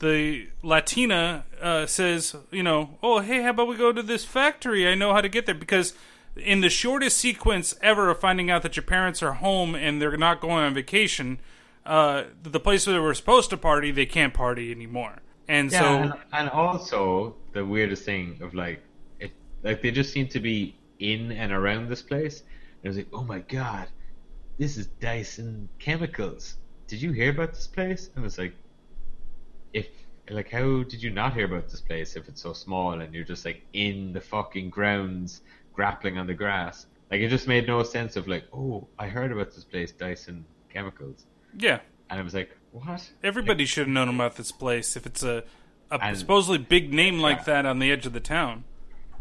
the 0.01 0.49
Latina 0.63 1.45
uh, 1.61 1.87
says, 1.87 2.37
you 2.51 2.63
know, 2.63 2.99
oh 3.03 3.21
hey, 3.21 3.43
how 3.43 3.51
about 3.51 3.69
we 3.69 3.77
go 3.77 3.93
to 3.93 4.03
this 4.03 4.25
factory? 4.25 4.89
I 4.89 4.95
know 4.95 5.13
how 5.13 5.21
to 5.21 5.29
get 5.29 5.47
there 5.47 5.55
because 5.55 5.95
in 6.37 6.61
the 6.61 6.71
shortest 6.71 7.19
sequence 7.19 7.75
ever 7.83 8.11
of 8.11 8.21
finding 8.21 8.51
out 8.51 8.63
that 8.63 8.77
your 8.77 8.85
parents 8.85 9.23
are 9.23 9.35
home 9.35 9.75
and 9.75 10.01
they're 10.01 10.17
not 10.17 10.41
going 10.41 10.65
on 10.65 10.75
vacation, 10.75 11.41
uh, 11.85 12.25
the 12.43 12.61
place 12.61 12.87
where 12.87 12.95
they 12.95 13.01
were 13.01 13.15
supposed 13.15 13.51
to 13.51 13.57
party, 13.57 13.91
they 13.91 14.07
can't 14.07 14.35
party 14.35 14.71
anymore. 14.71 15.17
And 15.49 15.73
Yeah, 15.73 15.81
so, 15.81 15.87
and, 15.87 16.13
and 16.33 16.51
also 16.51 17.37
the 17.53 17.65
weirdest 17.65 18.05
thing 18.05 18.39
of 18.41 18.55
like 18.55 18.83
it, 19.19 19.33
like 19.63 19.83
they 19.83 19.91
just 19.91 20.13
seem 20.13 20.29
to 20.29 20.41
be 20.41 20.77
in 20.99 21.33
and 21.33 21.53
around 21.53 21.89
this 21.89 22.03
place. 22.03 22.41
And 22.41 22.85
I 22.85 22.89
was 22.89 22.97
like, 22.99 23.09
oh 23.13 23.25
my 23.25 23.41
god, 23.41 23.89
this 24.59 24.77
is 24.77 24.87
Dyson 25.01 25.69
Chemicals. 25.79 26.57
Did 26.87 27.01
you 27.03 27.13
hear 27.13 27.31
about 27.31 27.55
this 27.55 27.67
place? 27.67 28.11
And 28.17 28.25
it's 28.25 28.39
like, 28.39 28.55
if 29.73 29.87
like 30.31 30.51
how 30.51 30.83
did 30.83 31.03
you 31.03 31.11
not 31.11 31.35
hear 31.35 31.47
about 31.47 31.69
this 31.69 31.81
place 31.81 32.17
if 32.17 32.29
it's 32.29 32.43
so 32.43 32.53
small 32.53 33.01
and 33.01 33.15
you're 33.15 33.25
just 33.25 33.45
like 33.45 33.63
in 33.73 34.13
the 34.13 34.21
fucking 34.21 34.71
grounds 34.71 35.43
grappling 35.73 36.19
on 36.19 36.27
the 36.27 36.35
grass? 36.35 36.87
Like 37.11 37.21
it 37.21 37.29
just 37.29 37.49
made 37.49 37.67
no 37.67 37.83
sense 37.83 38.17
of 38.17 38.29
like, 38.29 38.45
oh, 38.53 38.87
I 38.99 39.09
heard 39.09 39.33
about 39.33 39.55
this 39.55 39.65
place, 39.65 39.93
Dyson 39.93 40.45
Chemicals, 40.73 41.25
yeah, 41.59 41.81
and 42.11 42.21
I 42.21 42.23
was 42.23 42.35
like, 42.35 42.51
what? 42.73 43.11
everybody 43.25 43.65
should 43.65 43.87
have 43.87 43.89
known 43.89 44.09
about 44.11 44.37
this 44.37 44.53
place 44.53 44.97
if 44.97 45.07
it's 45.07 45.23
a, 45.23 45.45
a 45.91 45.99
And- 46.03 46.17
supposedly 46.19 46.59
big 46.59 46.93
name 46.93 47.19
like 47.19 47.39
Yeah. 47.39 47.45
that 47.45 47.67
on 47.67 47.79
the 47.79 47.91
edge 47.91 48.05
of 48.05 48.13
the 48.13 48.21
town. 48.21 48.65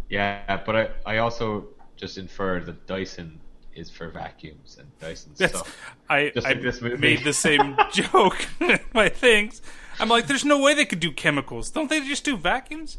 Yeah, 0.10 0.62
but 0.66 0.76
I, 0.76 0.90
I 1.06 1.18
also 1.20 1.68
just 1.96 2.18
inferred 2.18 2.66
that 2.66 2.86
Dyson 2.88 3.40
is 3.78 3.90
for 3.90 4.10
vacuums 4.10 4.78
and 4.80 4.88
Dyson 5.00 5.32
Yes, 5.38 5.52
stuff. 5.52 5.78
I, 6.10 6.32
Just 6.34 6.46
I 6.48 6.52
like 6.52 6.62
this 6.62 6.82
movie. 6.82 6.98
made 6.98 7.24
the 7.24 7.34
same 7.34 7.78
joke 7.94 8.48
my 8.94 9.08
things. 9.10 9.62
I'm 10.00 10.10
like, 10.10 10.28
there's 10.28 10.46
no 10.46 10.60
way 10.60 10.74
they 10.74 10.86
could 10.86 11.00
do 11.00 11.12
chemicals. 11.12 11.70
Don't 11.70 11.90
they 11.90 12.02
just 12.02 12.24
do 12.26 12.36
vacuums? 12.38 12.98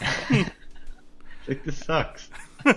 like 1.46 1.64
this 1.64 1.78
sucks. 1.78 2.28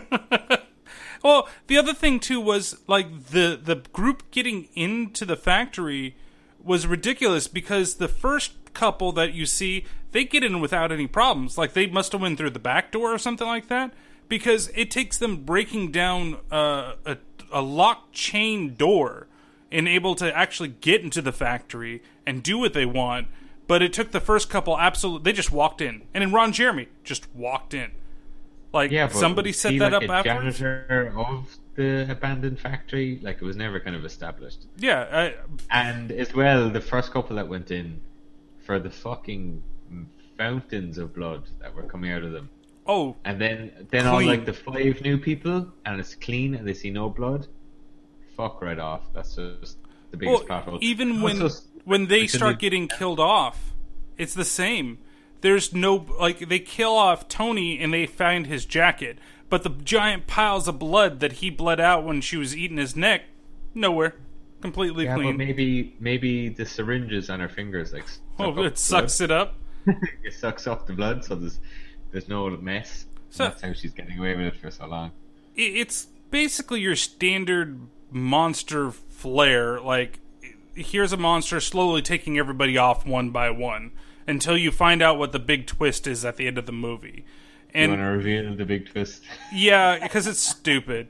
Well, 1.23 1.47
the 1.67 1.77
other 1.77 1.93
thing 1.93 2.19
too 2.19 2.39
was 2.41 2.79
like 2.87 3.27
the 3.27 3.59
the 3.61 3.75
group 3.93 4.31
getting 4.31 4.69
into 4.73 5.23
the 5.23 5.35
factory 5.35 6.15
was 6.63 6.87
ridiculous 6.87 7.47
because 7.47 7.95
the 7.95 8.07
first 8.07 8.53
couple 8.73 9.11
that 9.11 9.31
you 9.33 9.45
see 9.45 9.85
they 10.13 10.23
get 10.23 10.43
in 10.43 10.59
without 10.61 10.91
any 10.91 11.05
problems. 11.05 11.59
Like 11.59 11.73
they 11.73 11.85
must 11.85 12.11
have 12.13 12.21
went 12.21 12.39
through 12.39 12.49
the 12.49 12.57
back 12.59 12.91
door 12.91 13.13
or 13.13 13.19
something 13.19 13.45
like 13.45 13.67
that 13.67 13.93
because 14.31 14.71
it 14.75 14.89
takes 14.89 15.17
them 15.17 15.43
breaking 15.43 15.91
down 15.91 16.37
uh, 16.49 16.93
a 17.05 17.17
a 17.51 17.61
locked 17.61 18.13
chain 18.13 18.75
door 18.75 19.27
and 19.69 19.89
able 19.89 20.15
to 20.15 20.35
actually 20.35 20.69
get 20.69 21.01
into 21.01 21.21
the 21.21 21.33
factory 21.33 22.01
and 22.25 22.41
do 22.41 22.57
what 22.57 22.73
they 22.73 22.85
want. 22.85 23.27
But 23.67 23.81
it 23.81 23.91
took 23.91 24.11
the 24.11 24.21
first 24.21 24.49
couple 24.49 24.79
absolutely. 24.79 25.29
They 25.29 25.35
just 25.35 25.51
walked 25.51 25.81
in, 25.81 26.03
and 26.13 26.21
then 26.21 26.31
Ron 26.31 26.53
Jeremy 26.53 26.87
just 27.03 27.27
walked 27.35 27.73
in. 27.73 27.91
Like 28.73 28.89
Yeah, 28.89 29.09
somebody 29.09 29.51
set 29.51 29.77
that 29.79 29.91
like 29.91 30.03
up 30.03 30.09
a 30.09 30.29
afterwards. 30.29 30.59
janitor 30.59 31.13
of 31.17 31.57
the 31.75 32.09
abandoned 32.09 32.57
factory. 32.57 33.19
Like 33.21 33.35
it 33.41 33.45
was 33.45 33.57
never 33.57 33.81
kind 33.81 33.97
of 33.97 34.05
established. 34.05 34.65
Yeah, 34.77 35.31
And 35.69 36.09
as 36.11 36.33
well, 36.33 36.69
the 36.69 36.79
first 36.79 37.11
couple 37.11 37.35
that 37.35 37.49
went 37.49 37.69
in 37.69 37.99
for 38.63 38.79
the 38.79 38.89
fucking 38.89 39.61
fountains 40.37 40.97
of 40.97 41.13
blood 41.13 41.43
that 41.59 41.75
were 41.75 41.83
coming 41.83 42.13
out 42.13 42.23
of 42.23 42.31
them. 42.31 42.49
Oh, 42.85 43.15
and 43.25 43.39
then 43.39 43.87
then 43.91 44.07
all 44.07 44.23
like 44.23 44.45
the 44.45 44.53
five 44.53 45.01
new 45.01 45.17
people, 45.17 45.71
and 45.85 45.99
it's 45.99 46.15
clean, 46.15 46.55
and 46.55 46.67
they 46.67 46.73
see 46.73 46.89
no 46.89 47.09
blood. 47.09 47.47
Fuck 48.35 48.61
right 48.61 48.79
off. 48.79 49.13
That's 49.13 49.35
just 49.35 49.77
the 50.09 50.17
biggest 50.17 50.49
well, 50.49 50.61
hole. 50.61 50.79
even 50.81 51.21
when 51.21 51.47
when 51.85 52.07
they 52.07 52.27
start 52.27 52.53
you- 52.53 52.69
getting 52.69 52.87
killed 52.87 53.19
off, 53.19 53.73
it's 54.17 54.33
the 54.33 54.45
same. 54.45 54.97
There's 55.41 55.73
no 55.73 56.05
like 56.19 56.39
they 56.49 56.59
kill 56.59 56.93
off 56.93 57.27
Tony 57.27 57.79
and 57.79 57.93
they 57.93 58.05
find 58.05 58.47
his 58.47 58.65
jacket, 58.65 59.17
but 59.49 59.63
the 59.63 59.69
giant 59.69 60.27
piles 60.27 60.67
of 60.67 60.79
blood 60.79 61.19
that 61.19 61.33
he 61.33 61.49
bled 61.49 61.79
out 61.79 62.03
when 62.03 62.21
she 62.21 62.37
was 62.37 62.55
eating 62.55 62.77
his 62.77 62.95
neck, 62.95 63.23
nowhere, 63.73 64.15
completely 64.61 65.05
yeah, 65.05 65.15
clean. 65.15 65.31
but 65.31 65.37
maybe 65.37 65.95
maybe 65.99 66.49
the 66.49 66.65
syringes 66.65 67.29
on 67.29 67.39
her 67.39 67.49
fingers 67.49 67.93
like 67.93 68.05
oh, 68.39 68.63
it 68.63 68.77
sucks 68.77 69.17
blood. 69.17 69.29
it 69.29 69.31
up. 69.31 69.55
it 70.23 70.33
sucks 70.33 70.67
off 70.67 70.85
the 70.85 70.93
blood, 70.93 71.25
so 71.25 71.35
there's 71.35 71.59
there's 72.11 72.27
no 72.27 72.49
mess. 72.49 73.05
So- 73.29 73.45
that's 73.45 73.61
how 73.61 73.73
she's 73.73 73.91
getting 73.93 74.17
away 74.19 74.35
with 74.35 74.47
it 74.47 74.55
for 74.57 74.71
so 74.71 74.87
long. 74.87 75.11
it's 75.55 76.07
basically 76.29 76.79
your 76.81 76.95
standard 76.95 77.79
monster 78.09 78.91
flair. 78.91 79.79
Like, 79.79 80.19
here's 80.75 81.11
a 81.13 81.17
monster 81.17 81.59
slowly 81.59 82.01
taking 82.01 82.37
everybody 82.37 82.77
off 82.77 83.05
one 83.05 83.29
by 83.31 83.49
one 83.49 83.91
until 84.27 84.57
you 84.57 84.71
find 84.71 85.01
out 85.01 85.17
what 85.17 85.31
the 85.31 85.39
big 85.39 85.67
twist 85.67 86.07
is 86.07 86.23
at 86.23 86.37
the 86.37 86.47
end 86.47 86.57
of 86.57 86.65
the 86.65 86.71
movie. 86.71 87.25
you 87.73 87.81
And 87.81 87.91
want 87.91 88.01
to 88.01 88.05
reveal 88.05 88.55
the 88.55 88.65
big 88.65 88.89
twist? 88.89 89.23
yeah, 89.53 89.99
because 90.01 90.27
it's 90.27 90.39
stupid. 90.39 91.09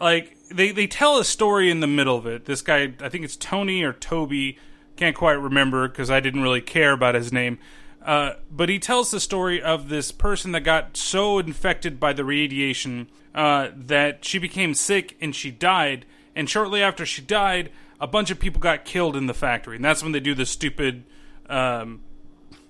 Like 0.00 0.36
they 0.52 0.72
they 0.72 0.86
tell 0.86 1.18
a 1.18 1.24
story 1.24 1.70
in 1.70 1.80
the 1.80 1.86
middle 1.86 2.16
of 2.16 2.26
it. 2.26 2.44
This 2.44 2.60
guy, 2.62 2.92
I 3.00 3.08
think 3.08 3.24
it's 3.24 3.36
Tony 3.36 3.82
or 3.82 3.92
Toby, 3.94 4.58
can't 4.96 5.16
quite 5.16 5.32
remember 5.40 5.88
because 5.88 6.10
I 6.10 6.20
didn't 6.20 6.42
really 6.42 6.60
care 6.60 6.92
about 6.92 7.14
his 7.14 7.32
name. 7.32 7.58
Uh, 8.06 8.34
but 8.52 8.68
he 8.68 8.78
tells 8.78 9.10
the 9.10 9.18
story 9.18 9.60
of 9.60 9.88
this 9.88 10.12
person 10.12 10.52
that 10.52 10.60
got 10.60 10.96
so 10.96 11.40
infected 11.40 11.98
by 11.98 12.12
the 12.12 12.24
radiation 12.24 13.08
uh, 13.34 13.68
that 13.74 14.24
she 14.24 14.38
became 14.38 14.74
sick 14.74 15.16
and 15.20 15.34
she 15.34 15.50
died. 15.50 16.06
And 16.36 16.48
shortly 16.48 16.82
after 16.82 17.04
she 17.04 17.20
died, 17.20 17.70
a 18.00 18.06
bunch 18.06 18.30
of 18.30 18.38
people 18.38 18.60
got 18.60 18.84
killed 18.84 19.16
in 19.16 19.26
the 19.26 19.34
factory, 19.34 19.76
and 19.76 19.84
that's 19.84 20.02
when 20.02 20.12
they 20.12 20.20
do 20.20 20.34
the 20.34 20.46
stupid 20.46 21.02
um, 21.48 22.02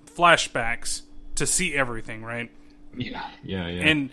flashbacks 0.07 1.01
to 1.35 1.45
see 1.45 1.75
everything, 1.75 2.23
right? 2.23 2.49
Yeah, 2.95 3.27
yeah, 3.43 3.67
yeah. 3.67 3.83
And 3.83 4.09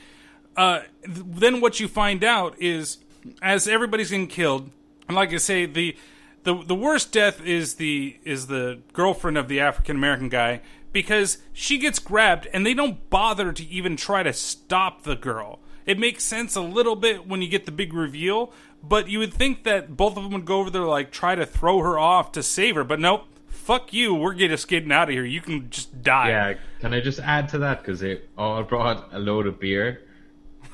uh, 0.56 0.80
th- 1.04 1.24
then 1.26 1.60
what 1.60 1.80
you 1.80 1.88
find 1.88 2.22
out 2.22 2.60
is, 2.60 2.98
as 3.40 3.66
everybody's 3.66 4.10
getting 4.10 4.26
killed, 4.26 4.70
and 5.08 5.16
like 5.16 5.32
I 5.32 5.36
say, 5.36 5.66
the 5.66 5.96
the 6.42 6.62
the 6.64 6.74
worst 6.74 7.12
death 7.12 7.40
is 7.40 7.74
the 7.74 8.16
is 8.24 8.48
the 8.48 8.80
girlfriend 8.92 9.38
of 9.38 9.48
the 9.48 9.60
African 9.60 9.96
American 9.96 10.28
guy 10.28 10.60
because 10.94 11.38
she 11.52 11.76
gets 11.76 11.98
grabbed 11.98 12.48
and 12.54 12.64
they 12.64 12.72
don't 12.72 13.10
bother 13.10 13.52
to 13.52 13.66
even 13.66 13.96
try 13.96 14.22
to 14.22 14.32
stop 14.32 15.02
the 15.02 15.16
girl. 15.16 15.58
It 15.84 15.98
makes 15.98 16.24
sense 16.24 16.56
a 16.56 16.62
little 16.62 16.96
bit 16.96 17.26
when 17.26 17.42
you 17.42 17.48
get 17.48 17.66
the 17.66 17.72
big 17.72 17.92
reveal, 17.92 18.50
but 18.82 19.08
you 19.10 19.18
would 19.18 19.34
think 19.34 19.64
that 19.64 19.94
both 19.96 20.16
of 20.16 20.22
them 20.22 20.32
would 20.32 20.46
go 20.46 20.60
over 20.60 20.70
there 20.70 20.84
like 20.84 21.10
try 21.10 21.34
to 21.34 21.44
throw 21.44 21.80
her 21.80 21.98
off 21.98 22.32
to 22.32 22.42
save 22.42 22.76
her, 22.76 22.84
but 22.84 22.98
nope. 23.00 23.26
Fuck 23.48 23.94
you! 23.94 24.14
We're 24.14 24.34
just 24.34 24.68
getting 24.68 24.92
out 24.92 25.08
of 25.08 25.14
here. 25.14 25.24
You 25.24 25.40
can 25.40 25.70
just 25.70 26.02
die. 26.02 26.28
Yeah, 26.28 26.54
can 26.80 26.92
I 26.92 27.00
just 27.00 27.18
add 27.18 27.48
to 27.50 27.58
that 27.60 27.80
because 27.80 27.98
they 27.98 28.20
all 28.36 28.62
brought 28.62 29.08
a 29.12 29.18
load 29.18 29.46
of 29.46 29.58
beer, 29.58 30.02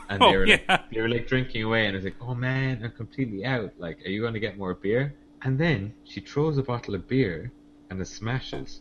and 0.08 0.20
Oh, 0.22 0.30
they 0.32 0.36
were 0.36 0.44
yeah. 0.46 0.58
like, 0.68 0.90
they 0.90 1.00
were 1.00 1.08
like 1.08 1.28
drinking 1.28 1.62
away, 1.62 1.86
and 1.86 1.94
I 1.94 1.98
was 1.98 2.04
like, 2.04 2.16
oh 2.20 2.34
man, 2.34 2.80
I'm 2.82 2.90
completely 2.90 3.44
out. 3.44 3.72
Like, 3.78 4.04
are 4.04 4.08
you 4.08 4.22
going 4.22 4.34
to 4.34 4.40
get 4.40 4.58
more 4.58 4.74
beer? 4.74 5.14
And 5.42 5.56
then 5.56 5.94
she 6.02 6.20
throws 6.20 6.58
a 6.58 6.64
bottle 6.64 6.96
of 6.96 7.06
beer, 7.06 7.52
and 7.90 8.00
it 8.00 8.06
smashes. 8.06 8.80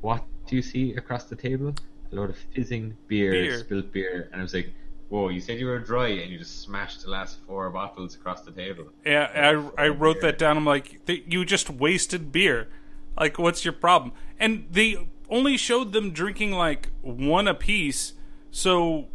What 0.00 0.24
do 0.46 0.56
you 0.56 0.62
see 0.62 0.94
across 0.94 1.24
the 1.24 1.36
table? 1.36 1.74
A 2.12 2.14
load 2.14 2.30
of 2.30 2.36
fizzing 2.54 2.96
beer, 3.06 3.32
Beer. 3.32 3.58
spilt 3.58 3.92
beer, 3.92 4.28
and 4.32 4.40
I 4.40 4.42
was 4.42 4.54
like, 4.54 4.72
whoa, 5.08 5.28
you 5.28 5.40
said 5.40 5.58
you 5.58 5.66
were 5.66 5.78
dry, 5.78 6.08
and 6.08 6.30
you 6.30 6.38
just 6.38 6.62
smashed 6.62 7.02
the 7.02 7.10
last 7.10 7.38
four 7.46 7.68
bottles 7.70 8.14
across 8.14 8.42
the 8.42 8.50
table. 8.52 8.88
Yeah, 9.04 9.30
I, 9.76 9.84
I 9.84 9.88
wrote 9.88 10.20
that 10.22 10.38
down. 10.38 10.56
I'm 10.56 10.64
like, 10.64 11.00
you 11.06 11.44
just 11.44 11.68
wasted 11.70 12.32
beer. 12.32 12.68
Like, 13.18 13.38
what's 13.38 13.64
your 13.64 13.72
problem? 13.72 14.12
And 14.38 14.66
they 14.70 15.08
only 15.28 15.56
showed 15.56 15.92
them 15.92 16.12
drinking 16.12 16.52
like 16.52 16.90
one 17.02 17.48
apiece. 17.48 18.14
So, 18.50 19.08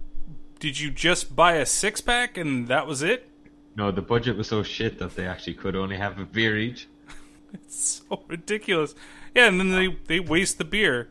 did 0.59 0.79
you 0.79 0.91
just 0.91 1.35
buy 1.35 1.53
a 1.53 1.65
six 1.65 2.01
pack 2.01 2.37
and 2.37 2.67
that 2.67 2.85
was 2.85 3.01
it? 3.01 3.29
No, 3.75 3.91
the 3.91 4.01
budget 4.01 4.37
was 4.37 4.47
so 4.47 4.61
shit 4.61 4.99
that 4.99 5.15
they 5.15 5.25
actually 5.25 5.55
could 5.55 5.75
only 5.75 5.97
have 5.97 6.19
a 6.19 6.25
beer 6.25 6.57
each. 6.57 6.87
It's 7.53 8.03
so 8.09 8.23
ridiculous. 8.27 8.95
Yeah, 9.35 9.47
and 9.47 9.59
then 9.59 9.71
they 9.71 9.97
they 10.05 10.19
waste 10.19 10.57
the 10.57 10.65
beer, 10.65 11.09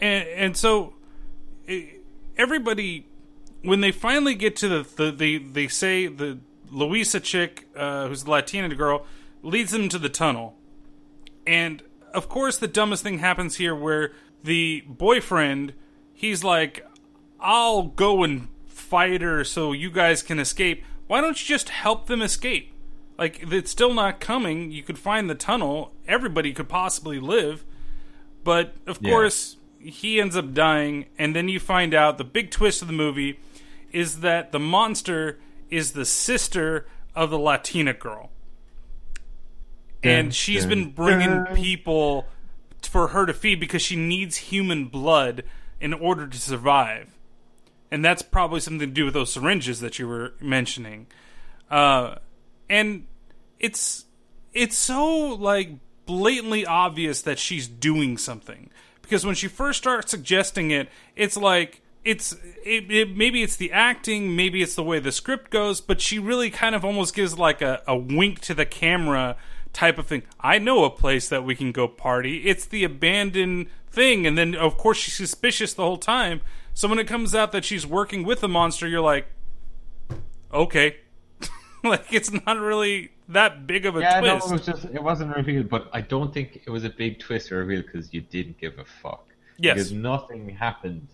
and 0.00 0.28
and 0.28 0.56
so 0.56 0.94
everybody 2.36 3.06
when 3.62 3.80
they 3.80 3.90
finally 3.90 4.34
get 4.34 4.54
to 4.56 4.68
the, 4.68 4.88
the 4.96 5.10
they 5.10 5.38
they 5.38 5.68
say 5.68 6.06
the 6.06 6.38
Louisa 6.70 7.20
chick 7.20 7.66
uh, 7.76 8.06
who's 8.08 8.24
the 8.24 8.30
Latina 8.30 8.74
girl 8.74 9.04
leads 9.42 9.72
them 9.72 9.88
to 9.88 9.98
the 9.98 10.08
tunnel, 10.08 10.54
and 11.46 11.82
of 12.14 12.28
course 12.28 12.56
the 12.56 12.68
dumbest 12.68 13.02
thing 13.02 13.18
happens 13.18 13.56
here 13.56 13.74
where 13.74 14.12
the 14.44 14.84
boyfriend 14.86 15.74
he's 16.14 16.44
like 16.44 16.86
I'll 17.40 17.82
go 17.82 18.22
and 18.22 18.48
fight 18.66 19.22
her 19.22 19.44
so 19.44 19.72
you 19.72 19.90
guys 19.90 20.22
can 20.22 20.38
escape. 20.38 20.84
Why 21.06 21.20
don't 21.20 21.40
you 21.40 21.46
just 21.46 21.70
help 21.70 22.06
them 22.06 22.22
escape? 22.22 22.72
Like 23.18 23.40
it's 23.50 23.70
still 23.70 23.92
not 23.92 24.20
coming. 24.20 24.70
You 24.70 24.82
could 24.82 24.98
find 24.98 25.28
the 25.28 25.34
tunnel. 25.34 25.92
Everybody 26.06 26.52
could 26.52 26.68
possibly 26.68 27.18
live. 27.18 27.64
But 28.44 28.74
of 28.86 28.98
Yeah. 29.02 29.10
course, 29.10 29.56
he 29.80 30.20
ends 30.20 30.36
up 30.36 30.54
dying 30.54 31.06
and 31.18 31.34
then 31.34 31.48
you 31.48 31.58
find 31.60 31.94
out 31.94 32.16
the 32.18 32.24
big 32.24 32.50
twist 32.50 32.80
of 32.82 32.88
the 32.88 32.94
movie 32.94 33.38
is 33.92 34.20
that 34.20 34.52
the 34.52 34.58
monster 34.60 35.38
is 35.70 35.92
the 35.92 36.04
sister 36.04 36.86
of 37.14 37.30
the 37.30 37.38
Latina 37.38 37.92
girl. 37.92 38.30
And 40.02 40.32
she's 40.34 40.62
dun, 40.62 40.68
been 40.68 40.90
bringing 40.92 41.44
dun. 41.44 41.56
people 41.56 42.26
for 42.82 43.08
her 43.08 43.26
to 43.26 43.32
feed 43.34 43.58
because 43.58 43.82
she 43.82 43.96
needs 43.96 44.36
human 44.36 44.86
blood 44.86 45.42
in 45.80 45.92
order 45.92 46.26
to 46.26 46.38
survive. 46.38 47.08
And 47.90 48.04
that's 48.04 48.22
probably 48.22 48.60
something 48.60 48.80
to 48.80 48.86
do 48.94 49.04
with 49.06 49.14
those 49.14 49.32
syringes 49.32 49.80
that 49.80 49.98
you 49.98 50.06
were 50.06 50.34
mentioning. 50.40 51.06
Uh, 51.70 52.16
and 52.68 53.06
it's 53.58 54.04
it's 54.52 54.76
so 54.76 55.34
like 55.34 55.70
blatantly 56.06 56.64
obvious 56.64 57.22
that 57.22 57.38
she's 57.38 57.68
doing 57.68 58.16
something 58.16 58.70
because 59.02 59.24
when 59.24 59.34
she 59.34 59.48
first 59.48 59.78
starts 59.78 60.10
suggesting 60.10 60.70
it, 60.70 60.88
it's 61.16 61.36
like 61.36 61.80
it's 62.04 62.32
it, 62.64 62.90
it 62.90 63.16
maybe 63.16 63.42
it's 63.42 63.56
the 63.56 63.72
acting, 63.72 64.36
maybe 64.36 64.62
it's 64.62 64.74
the 64.74 64.82
way 64.82 64.98
the 65.00 65.12
script 65.12 65.50
goes, 65.50 65.80
but 65.80 66.00
she 66.00 66.18
really 66.18 66.50
kind 66.50 66.74
of 66.74 66.84
almost 66.84 67.14
gives 67.14 67.38
like 67.38 67.62
a, 67.62 67.82
a 67.86 67.96
wink 67.96 68.40
to 68.40 68.54
the 68.54 68.66
camera 68.66 69.36
type 69.72 69.98
of 69.98 70.06
thing. 70.06 70.22
I 70.40 70.58
know 70.58 70.84
a 70.84 70.90
place 70.90 71.28
that 71.28 71.44
we 71.44 71.54
can 71.54 71.72
go 71.72 71.88
party. 71.88 72.48
It's 72.48 72.66
the 72.66 72.84
abandoned 72.84 73.68
thing, 73.90 74.26
and 74.26 74.36
then 74.36 74.54
of 74.54 74.76
course 74.76 74.98
she's 74.98 75.14
suspicious 75.14 75.74
the 75.74 75.84
whole 75.84 75.98
time. 75.98 76.40
So 76.74 76.86
when 76.86 76.98
it 76.98 77.06
comes 77.06 77.34
out 77.34 77.52
that 77.52 77.64
she's 77.64 77.86
working 77.86 78.24
with 78.24 78.40
the 78.40 78.48
monster, 78.48 78.86
you're 78.86 79.00
like, 79.00 79.26
okay, 80.52 80.98
like 81.96 82.12
it's 82.12 82.30
not 82.30 82.58
really 82.58 83.10
that 83.28 83.66
big 83.66 83.86
of 83.86 83.96
a 83.96 84.00
yeah, 84.00 84.20
twist. 84.20 84.46
no, 84.46 84.50
it 84.50 84.52
was 84.52 84.66
just 84.66 84.84
it 84.86 85.02
wasn't 85.02 85.34
revealed, 85.36 85.68
but 85.68 85.88
I 85.92 86.00
don't 86.00 86.32
think 86.32 86.62
it 86.66 86.70
was 86.70 86.84
a 86.84 86.90
big 86.90 87.18
twist 87.18 87.52
or 87.52 87.58
reveal 87.58 87.82
because 87.82 88.12
you 88.12 88.20
didn't 88.20 88.58
give 88.58 88.78
a 88.78 88.84
fuck. 88.84 89.24
Yes. 89.60 89.74
because 89.74 89.92
nothing 89.92 90.48
happened 90.50 91.08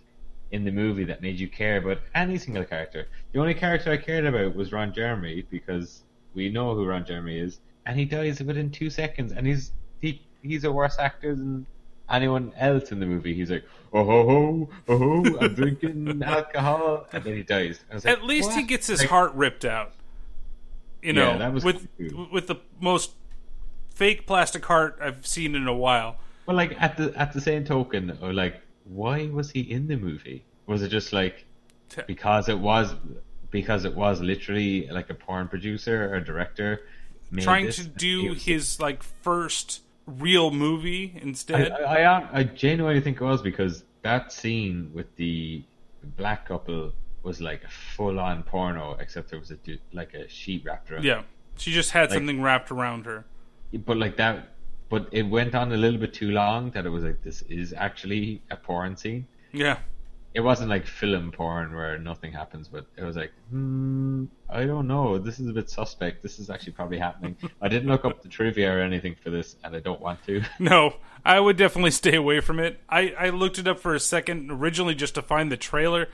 in 0.50 0.64
the 0.64 0.70
movie 0.70 1.04
that 1.04 1.22
made 1.22 1.40
you 1.40 1.48
care 1.48 1.78
about 1.78 1.98
any 2.14 2.36
single 2.38 2.62
character. 2.64 3.08
The 3.32 3.40
only 3.40 3.54
character 3.54 3.90
I 3.90 3.96
cared 3.96 4.26
about 4.26 4.54
was 4.54 4.70
Ron 4.70 4.92
Jeremy 4.92 5.44
because 5.50 6.02
we 6.34 6.50
know 6.50 6.74
who 6.74 6.84
Ron 6.84 7.04
Jeremy 7.06 7.38
is, 7.38 7.60
and 7.86 7.98
he 7.98 8.04
dies 8.04 8.42
within 8.42 8.70
two 8.70 8.90
seconds, 8.90 9.32
and 9.32 9.46
he's 9.46 9.72
he 10.00 10.22
he's 10.42 10.64
a 10.64 10.72
worse 10.72 10.98
actor 10.98 11.34
than 11.34 11.66
anyone 12.10 12.52
else 12.58 12.92
in 12.92 13.00
the 13.00 13.06
movie. 13.06 13.34
He's 13.34 13.50
like, 13.50 13.64
oh 13.92 14.04
ho 14.04 14.26
ho, 14.28 14.68
oh 14.88 14.98
ho, 14.98 15.38
I'm 15.40 15.54
drinking 15.54 16.22
alcohol, 16.26 17.06
and 17.12 17.24
then 17.24 17.34
he 17.34 17.42
dies. 17.42 17.80
Like, 17.92 18.06
At 18.06 18.24
least 18.24 18.52
he 18.52 18.62
gets 18.62 18.86
his 18.86 19.00
Like, 19.00 19.08
heart 19.08 19.34
ripped 19.34 19.64
out. 19.64 19.92
You 21.04 21.12
know, 21.12 21.32
Yeah, 21.32 21.38
that 21.38 21.52
was 21.52 21.64
with 21.64 21.86
cool. 22.10 22.28
with 22.32 22.46
the 22.46 22.56
most 22.80 23.12
fake 23.94 24.26
plastic 24.26 24.64
heart 24.64 24.98
I've 25.00 25.26
seen 25.26 25.54
in 25.54 25.68
a 25.68 25.74
while. 25.74 26.16
Well, 26.46 26.56
like 26.56 26.74
at 26.80 26.96
the 26.96 27.12
at 27.16 27.32
the 27.32 27.40
same 27.40 27.64
token, 27.64 28.18
or 28.22 28.32
like, 28.32 28.60
why 28.84 29.26
was 29.28 29.50
he 29.50 29.60
in 29.60 29.86
the 29.86 29.96
movie? 29.96 30.44
Was 30.66 30.82
it 30.82 30.88
just 30.88 31.12
like 31.12 31.44
because 32.06 32.48
it 32.48 32.58
was 32.58 32.94
because 33.50 33.84
it 33.84 33.94
was 33.94 34.20
literally 34.20 34.88
like 34.88 35.10
a 35.10 35.14
porn 35.14 35.46
producer 35.48 36.12
or 36.12 36.20
director 36.20 36.80
Trying 37.38 37.70
to 37.70 37.84
do 37.84 38.30
was- 38.30 38.44
his 38.44 38.80
like 38.80 39.02
first 39.02 39.82
real 40.06 40.50
movie 40.50 41.12
I, 41.16 41.18
instead. 41.20 41.72
I, 41.72 42.02
I, 42.04 42.38
I 42.40 42.42
genuinely 42.44 43.00
think 43.00 43.20
it 43.20 43.24
was 43.24 43.42
because 43.42 43.84
that 44.02 44.32
scene 44.32 44.90
with 44.94 45.14
the 45.16 45.62
black 46.16 46.46
couple 46.46 46.92
was 47.24 47.40
like 47.40 47.64
a 47.64 47.68
full 47.68 48.20
on 48.20 48.42
porno, 48.42 48.96
except 49.00 49.30
there 49.30 49.38
was 49.40 49.50
a 49.50 49.56
du- 49.56 49.78
like 49.92 50.14
a 50.14 50.28
sheet 50.28 50.64
wrapped 50.64 50.90
around. 50.90 51.04
yeah, 51.04 51.22
she 51.56 51.72
just 51.72 51.90
had 51.92 52.10
Like- 52.10 52.18
something 52.18 52.42
wrapped 52.42 52.70
around 52.70 53.06
her. 53.06 53.24
but 53.86 53.96
like 53.96 54.16
that. 54.16 54.50
But 54.90 55.08
it 55.12 55.22
went 55.22 55.54
on 55.54 55.72
a 55.72 55.76
little 55.76 55.98
bit 55.98 56.12
too 56.12 56.30
long 56.30 56.70
that 56.72 56.84
it 56.86 56.90
was 56.90 57.02
like 57.02 57.22
this 57.22 57.42
is 57.48 57.72
actually 57.72 58.42
a 58.50 58.56
porn 58.56 58.96
scene. 58.96 59.26
Yeah, 59.50 59.78
it 60.34 60.40
wasn't 60.40 60.68
like 60.70 60.86
film 60.86 61.32
porn 61.32 61.74
where 61.74 61.98
nothing 61.98 62.32
happens, 62.32 62.68
but 62.68 62.84
it 62.96 63.02
was 63.02 63.16
like, 63.16 63.32
hmm, 63.50 64.26
I 64.50 64.64
don't 64.66 64.86
know. 64.86 65.16
This 65.18 65.40
is 65.40 65.48
a 65.48 65.52
bit 65.52 65.70
suspect. 65.70 66.22
This 66.22 66.38
is 66.38 66.50
actually 66.50 66.72
probably 66.74 66.98
happening. 66.98 67.36
I 67.62 67.68
didn't 67.68 67.88
look 67.88 68.04
up 68.04 68.22
the 68.22 68.28
trivia 68.28 68.72
or 68.76 68.80
anything 68.80 69.16
for 69.20 69.30
this, 69.30 69.56
and 69.64 69.74
I 69.74 69.80
don't 69.80 70.00
want 70.00 70.22
to. 70.26 70.42
No, 70.60 70.96
I 71.24 71.40
would 71.40 71.56
definitely 71.56 71.90
stay 71.92 72.14
away 72.14 72.40
from 72.40 72.60
it. 72.60 72.78
I, 72.88 73.14
I 73.18 73.30
looked 73.30 73.58
it 73.58 73.66
up 73.66 73.80
for 73.80 73.94
a 73.94 74.00
second, 74.00 74.50
originally 74.50 74.94
just 74.94 75.14
to 75.14 75.22
find 75.22 75.50
the 75.50 75.56
trailer 75.56 76.08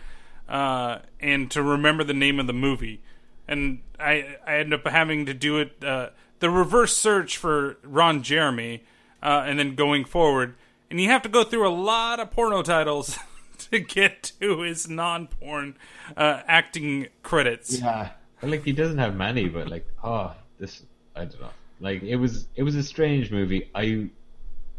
uh, 0.50 0.98
and 1.20 1.50
to 1.52 1.62
remember 1.62 2.04
the 2.04 2.12
name 2.12 2.40
of 2.40 2.46
the 2.46 2.52
movie. 2.52 3.00
And 3.46 3.80
I, 3.98 4.36
I 4.46 4.56
ended 4.56 4.80
up 4.80 4.92
having 4.92 5.26
to 5.26 5.34
do 5.34 5.58
it, 5.58 5.82
uh, 5.82 6.10
the 6.40 6.50
reverse 6.50 6.96
search 6.96 7.36
for 7.36 7.78
Ron 7.84 8.22
Jeremy, 8.22 8.82
uh, 9.22 9.44
and 9.46 9.58
then 9.58 9.76
going 9.76 10.04
forward. 10.04 10.56
And 10.90 11.00
you 11.00 11.08
have 11.08 11.22
to 11.22 11.28
go 11.28 11.44
through 11.44 11.66
a 11.68 11.70
lot 11.70 12.18
of 12.18 12.32
porno 12.32 12.62
titles 12.62 13.16
to 13.70 13.78
get 13.78 14.32
to 14.40 14.60
his 14.62 14.88
non 14.88 15.28
porn 15.28 15.76
uh, 16.16 16.42
acting 16.46 17.08
credits. 17.22 17.80
Yeah, 17.80 18.10
like 18.42 18.64
he 18.64 18.72
doesn't 18.72 18.98
have 18.98 19.14
many, 19.14 19.48
but 19.48 19.68
like, 19.68 19.86
oh, 20.02 20.34
this 20.58 20.82
I 21.14 21.20
don't 21.20 21.40
know. 21.40 21.50
Like 21.80 22.02
it 22.02 22.16
was, 22.16 22.48
it 22.56 22.62
was 22.64 22.74
a 22.74 22.82
strange 22.82 23.30
movie. 23.30 23.70
I, 23.74 24.10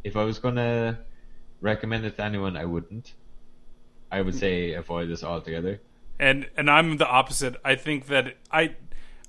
if 0.04 0.18
I 0.18 0.24
was 0.24 0.40
gonna 0.40 1.00
recommend 1.62 2.06
it 2.06 2.18
to 2.18 2.24
anyone, 2.24 2.58
I 2.58 2.66
wouldn't. 2.66 3.14
I 4.12 4.22
would 4.22 4.36
say 4.36 4.74
avoid 4.74 5.10
this 5.10 5.24
altogether. 5.24 5.80
And 6.20 6.50
and 6.58 6.70
I'm 6.70 6.98
the 6.98 7.08
opposite. 7.08 7.56
I 7.64 7.76
think 7.76 8.08
that 8.08 8.36
I 8.52 8.76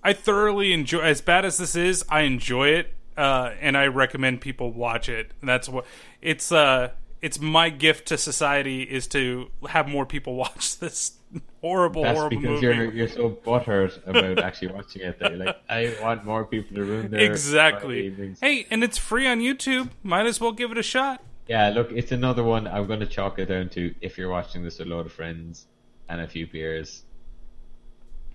I 0.02 0.12
thoroughly 0.12 0.72
enjoy 0.72 1.00
as 1.00 1.20
bad 1.20 1.44
as 1.44 1.59
this 1.59 1.76
is, 1.76 2.04
I 2.09 2.22
enjoy 2.22 2.68
it. 2.68 2.94
Uh, 3.16 3.52
and 3.60 3.76
I 3.76 3.88
recommend 3.88 4.40
people 4.40 4.72
watch 4.72 5.09
it. 5.09 5.32
And 5.40 5.48
that's 5.48 5.68
what 5.68 5.86
it's 6.20 6.50
uh 6.50 6.90
it's 7.20 7.40
my 7.40 7.70
gift 7.70 8.09
to 8.09 8.18
society 8.18 8.82
is 8.82 9.06
to 9.09 9.48
have 9.68 9.88
more 9.88 10.04
people 10.04 10.34
watch 10.44 10.78
this 10.78 11.12
horrible, 11.60 12.02
That's 12.02 12.18
horrible 12.18 12.40
because 12.40 12.62
movie. 12.62 12.66
you're 12.66 12.92
you're 12.92 13.09
so 13.09 13.30
butthurt 13.30 14.06
about 14.06 14.40
actually 14.40 14.72
watching 14.72 15.02
it 15.02 15.18
that 15.20 15.38
like, 15.38 15.56
I 15.68 15.94
want 16.02 16.24
more 16.24 16.44
people 16.44 16.76
to 16.76 16.84
ruin 16.84 17.10
their 17.10 17.20
exactly. 17.20 18.06
evenings. 18.06 18.40
Hey, 18.40 18.66
and 18.70 18.82
it's 18.82 18.98
free 18.98 19.26
on 19.26 19.40
YouTube. 19.40 19.90
Might 20.02 20.26
as 20.26 20.40
well 20.40 20.52
give 20.52 20.72
it 20.72 20.78
a 20.78 20.82
shot. 20.82 21.22
Yeah, 21.47 21.70
look, 21.70 21.93
it's 21.93 22.12
another 22.12 22.43
one. 22.44 22.66
I'm 22.66 22.86
going 22.86 23.01
to 23.01 23.06
chalk 23.06 23.39
it 23.39 23.47
down 23.47 23.69
to 23.70 23.94
if 24.01 24.19
you're 24.19 24.31
watching 24.31 24.62
this 24.64 24.78
with 24.78 24.89
a 24.89 24.90
load 24.90 25.06
of 25.06 25.12
friends 25.12 25.66
and 26.09 26.20
a 26.20 26.27
few 26.28 26.47
beers, 26.47 27.05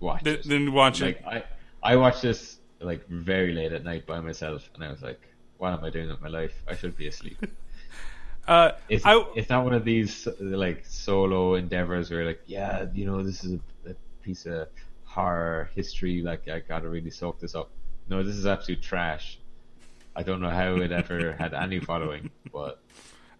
watch 0.00 0.22
Th- 0.24 0.40
it. 0.40 0.44
then 0.44 0.72
watch 0.72 1.00
like, 1.00 1.18
it. 1.18 1.24
I 1.26 1.44
I 1.82 1.96
watched 1.96 2.22
this 2.22 2.58
like 2.80 3.06
very 3.08 3.52
late 3.52 3.72
at 3.72 3.84
night 3.84 4.06
by 4.06 4.20
myself, 4.20 4.68
and 4.74 4.84
I 4.84 4.90
was 4.90 5.02
like, 5.02 5.20
what 5.58 5.72
am 5.72 5.84
I 5.84 5.90
doing 5.90 6.08
with 6.08 6.20
my 6.20 6.28
life? 6.28 6.54
I 6.68 6.74
should 6.76 6.96
be 6.96 7.08
asleep. 7.08 7.38
Uh, 8.46 8.72
It's 8.88 9.04
I 9.04 9.22
it's 9.34 9.50
not 9.50 9.64
one 9.64 9.74
of 9.74 9.84
these 9.84 10.26
like 10.40 10.84
solo 10.86 11.54
endeavors 11.54 12.10
where 12.10 12.24
like 12.24 12.40
yeah 12.46 12.86
you 12.94 13.04
know 13.04 13.22
this 13.22 13.44
is 13.44 13.52
a, 13.86 13.90
a 13.90 13.94
piece 14.22 14.46
of 14.46 14.68
horror 15.04 15.70
history 15.74 16.22
like 16.22 16.48
I 16.48 16.60
gotta 16.60 16.88
really 16.88 17.10
soak 17.10 17.40
this 17.40 17.54
up. 17.54 17.70
No, 18.08 18.22
this 18.22 18.36
is 18.36 18.46
absolute 18.46 18.80
trash. 18.80 19.37
I 20.18 20.24
don't 20.24 20.40
know 20.40 20.50
how 20.50 20.74
it 20.78 20.90
ever 20.90 21.36
had 21.38 21.54
any 21.54 21.78
following, 21.78 22.30
but 22.52 22.82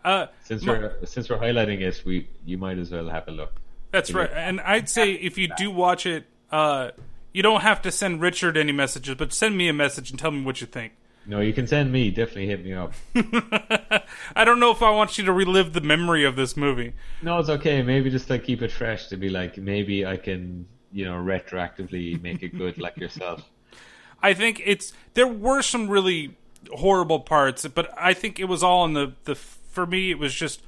uh, 0.05 0.27
since 0.45 0.63
my- 0.63 0.75
we're 0.75 1.07
since 1.07 1.29
we're 1.29 1.39
highlighting 1.39 1.81
it, 1.81 2.01
we 2.07 2.29
you 2.47 2.57
might 2.57 2.79
as 2.79 2.93
well 2.93 3.09
have 3.09 3.27
a 3.27 3.33
look. 3.33 3.61
That's 3.91 4.13
right. 4.13 4.31
And 4.33 4.61
I'd 4.61 4.89
say 4.89 5.13
if 5.13 5.37
you 5.37 5.49
do 5.57 5.73
watch 5.73 6.07
it, 6.07 6.27
uh, 6.53 6.91
you 7.33 7.43
don't 7.43 7.63
have 7.63 7.83
to 7.83 7.91
send 7.91 8.21
Richard 8.21 8.57
any 8.57 8.71
messages, 8.71 9.17
but 9.17 9.33
send 9.33 9.59
me 9.59 9.67
a 9.69 9.73
message 9.73 10.11
and 10.11 10.21
tell 10.21 10.31
me 10.31 10.43
what 10.45 10.61
you 10.61 10.69
think. 10.69 10.93
No, 11.27 11.41
you 11.41 11.53
can 11.53 11.67
send 11.67 11.91
me. 11.91 12.11
Definitely 12.13 12.47
hit 12.47 12.65
me 12.65 12.75
up. 12.75 12.93
I 14.37 14.45
don't 14.45 14.61
know 14.61 14.71
if 14.71 14.81
I 14.81 14.91
want 14.91 15.19
you 15.19 15.25
to 15.25 15.33
relive 15.33 15.73
the 15.73 15.81
memory 15.81 16.25
of 16.25 16.37
this 16.37 16.57
movie. 16.57 16.93
No, 17.23 17.41
it's 17.41 17.49
okay. 17.49 17.83
Maybe 17.83 18.09
just 18.09 18.31
like 18.31 18.45
keep 18.45 18.63
it 18.63 18.71
fresh 18.71 19.09
to 19.09 19.17
be 19.17 19.31
like 19.31 19.59
maybe 19.59 20.07
I 20.07 20.17
can 20.17 20.67
you 20.93 21.05
know 21.07 21.15
retroactively 21.17 22.23
make 22.23 22.45
it 22.45 22.57
good 22.57 22.79
like 22.79 22.97
yourself. 22.99 23.43
I 24.23 24.33
think 24.35 24.63
it's 24.65 24.93
there 25.15 25.27
were 25.27 25.63
some 25.63 25.89
really 25.89 26.37
horrible 26.73 27.21
parts, 27.21 27.67
but 27.69 27.93
I 27.99 28.15
think 28.15 28.39
it 28.39 28.45
was 28.45 28.63
all 28.63 28.85
in 28.85 28.93
the 28.95 29.13
the 29.25 29.35
for 29.35 29.87
me 29.87 30.11
it 30.11 30.19
was 30.19 30.35
just 30.35 30.63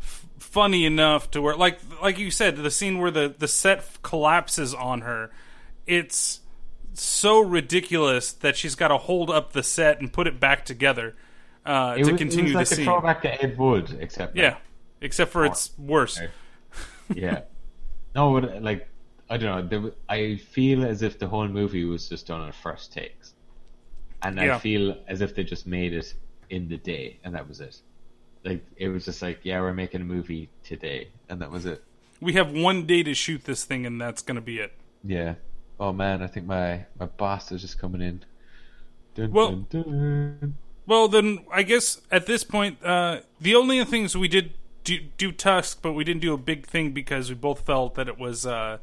f- 0.00 0.26
funny 0.38 0.84
enough 0.84 1.30
to 1.32 1.40
where 1.42 1.54
like 1.56 1.78
like 2.02 2.18
you 2.18 2.30
said 2.30 2.56
the 2.56 2.70
scene 2.70 2.98
where 2.98 3.10
the 3.10 3.34
the 3.36 3.48
set 3.48 3.84
collapses 4.02 4.74
on 4.74 5.02
her. 5.02 5.30
It's 5.86 6.40
so 6.94 7.40
ridiculous 7.40 8.32
that 8.32 8.56
she's 8.56 8.74
got 8.74 8.88
to 8.88 8.98
hold 8.98 9.30
up 9.30 9.52
the 9.52 9.62
set 9.62 10.00
and 10.00 10.12
put 10.12 10.26
it 10.26 10.40
back 10.40 10.64
together 10.64 11.14
uh, 11.64 11.94
It 11.96 12.04
to 12.04 12.12
was, 12.12 12.18
continue 12.18 12.52
it 12.52 12.56
was 12.56 12.60
like 12.62 12.68
the 12.68 12.74
a 12.74 12.76
scene. 12.76 12.84
throwback 12.86 13.22
to 13.22 13.42
Ed 13.42 13.56
Wood, 13.56 13.96
except 14.00 14.36
Yeah, 14.36 14.56
except 15.00 15.30
for 15.30 15.44
it's 15.44 15.70
worse. 15.78 16.20
yeah. 17.14 17.42
No, 18.14 18.38
but 18.40 18.62
like 18.62 18.88
I 19.30 19.36
don't 19.36 19.70
know. 19.70 19.80
There, 19.80 19.92
I 20.08 20.36
feel 20.36 20.84
as 20.84 21.02
if 21.02 21.18
the 21.18 21.28
whole 21.28 21.46
movie 21.48 21.84
was 21.84 22.08
just 22.08 22.26
done 22.26 22.40
on 22.40 22.52
first 22.52 22.92
takes, 22.92 23.34
and 24.22 24.36
Yeah. 24.36 24.56
I 24.56 24.58
feel 24.58 24.96
as 25.06 25.20
if 25.20 25.34
they 25.34 25.44
just 25.44 25.66
made 25.66 25.92
it 25.92 26.14
in 26.50 26.68
the 26.68 26.76
day, 26.76 27.18
and 27.24 27.34
that 27.34 27.48
was 27.48 27.60
it. 27.60 27.80
Like 28.44 28.64
it 28.76 28.88
was 28.88 29.04
just 29.04 29.20
like, 29.22 29.40
yeah, 29.42 29.60
we're 29.60 29.74
making 29.74 30.00
a 30.00 30.04
movie 30.04 30.48
today, 30.64 31.08
and 31.28 31.40
that 31.40 31.50
was 31.50 31.66
it. 31.66 31.82
We 32.20 32.32
have 32.34 32.52
one 32.52 32.86
day 32.86 33.02
to 33.02 33.14
shoot 33.14 33.44
this 33.44 33.64
thing, 33.64 33.86
and 33.86 34.00
that's 34.00 34.22
going 34.22 34.36
to 34.36 34.40
be 34.40 34.58
it. 34.58 34.72
Yeah. 35.04 35.34
Oh 35.80 35.92
man, 35.92 36.22
I 36.22 36.26
think 36.26 36.46
my 36.46 36.84
my 36.98 37.06
boss 37.06 37.52
is 37.52 37.60
just 37.62 37.78
coming 37.78 38.00
in. 38.02 38.24
Dun, 39.14 39.32
Well- 39.32 39.52
dun, 39.56 39.82
dun. 40.40 40.54
Well, 40.86 41.06
then 41.06 41.44
I 41.52 41.64
guess 41.64 42.00
at 42.10 42.24
this 42.24 42.44
point, 42.44 42.82
uh, 42.82 43.20
the 43.38 43.54
only 43.54 43.84
things 43.84 44.16
we 44.16 44.26
did 44.26 44.52
do, 44.84 45.00
do 45.18 45.30
Tusk, 45.32 45.82
but 45.82 45.92
we 45.92 46.02
didn't 46.02 46.22
do 46.22 46.32
a 46.32 46.38
big 46.38 46.64
thing 46.66 46.92
because 46.92 47.28
we 47.28 47.34
both 47.34 47.60
felt 47.66 47.94
that 47.96 48.08
it 48.08 48.18
was 48.18 48.46
uh, 48.46 48.78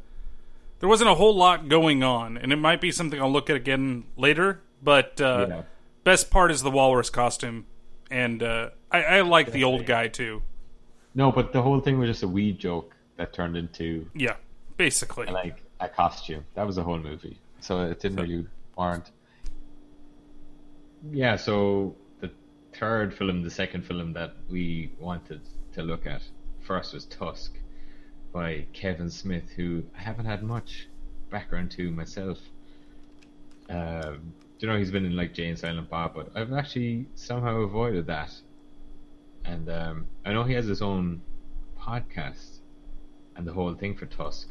there 0.80 0.88
wasn't 0.88 1.10
a 1.10 1.16
whole 1.16 1.36
lot 1.36 1.68
going 1.68 2.04
on, 2.04 2.38
and 2.38 2.54
it 2.54 2.58
might 2.58 2.80
be 2.80 2.92
something 2.92 3.20
I'll 3.20 3.32
look 3.32 3.50
at 3.50 3.56
again 3.56 4.04
later. 4.18 4.62
But 4.82 5.20
uh, 5.22 5.46
Yeah. 5.50 5.62
best 6.04 6.30
part 6.30 6.52
is 6.52 6.62
the 6.62 6.72
walrus 6.72 7.10
costume, 7.10 7.66
and 8.12 8.42
uh, 8.44 8.70
I, 8.92 9.04
I 9.04 9.22
like 9.22 9.52
the 9.52 9.64
old 9.64 9.86
guy 9.86 10.08
too. 10.08 10.42
No, 11.14 11.32
but 11.32 11.54
the 11.54 11.62
whole 11.62 11.80
thing 11.80 11.98
was 11.98 12.10
just 12.10 12.24
a 12.24 12.28
weed 12.28 12.60
joke 12.60 12.94
that 13.18 13.34
turned 13.34 13.56
into 13.56 14.10
Yeah, 14.14 14.36
basically. 14.78 15.28
like 15.28 15.62
a 15.80 15.88
costume. 15.88 16.44
That 16.56 16.68
was 16.68 16.76
the 16.76 16.84
whole 16.84 17.00
movie. 17.00 17.40
So 17.62 17.82
it 17.84 18.00
didn't 18.00 18.20
really 18.22 18.46
warrant. 18.76 19.12
Yeah, 21.12 21.36
so 21.38 21.96
the 22.20 22.32
third 22.74 23.14
film, 23.18 23.44
the 23.44 23.50
second 23.50 23.86
film 23.86 24.14
that 24.14 24.34
we 24.50 24.92
wanted 25.00 25.42
to 25.74 25.84
look 25.84 26.06
at 26.06 26.22
first 26.62 26.94
was 26.94 27.06
Tusk 27.06 27.54
by 28.34 28.66
Kevin 28.74 29.10
Smith, 29.10 29.50
who 29.56 29.84
I 29.98 30.02
haven't 30.02 30.26
had 30.26 30.44
much 30.44 30.88
background 31.30 31.72
to 31.72 31.92
myself. 31.92 32.40
Um, 33.70 34.34
you 34.60 34.68
know, 34.68 34.78
he's 34.78 34.92
been 34.92 35.06
in 35.06 35.16
like 35.16 35.34
Jay 35.34 35.48
and 35.48 35.60
Silent 35.60 35.90
Bob, 35.90 36.14
but 36.16 36.30
I've 36.36 36.54
actually 36.54 37.06
somehow 37.16 37.62
avoided 37.62 38.08
that. 38.08 38.32
And 39.44 39.70
um, 39.70 40.08
I 40.26 40.34
know 40.34 40.44
he 40.44 40.54
has 40.54 40.66
his 40.66 40.82
own 40.82 41.22
podcast, 41.80 42.60
and 43.36 43.46
the 43.46 43.54
whole 43.54 43.74
thing 43.76 43.96
for 43.96 44.06
Tusk 44.06 44.50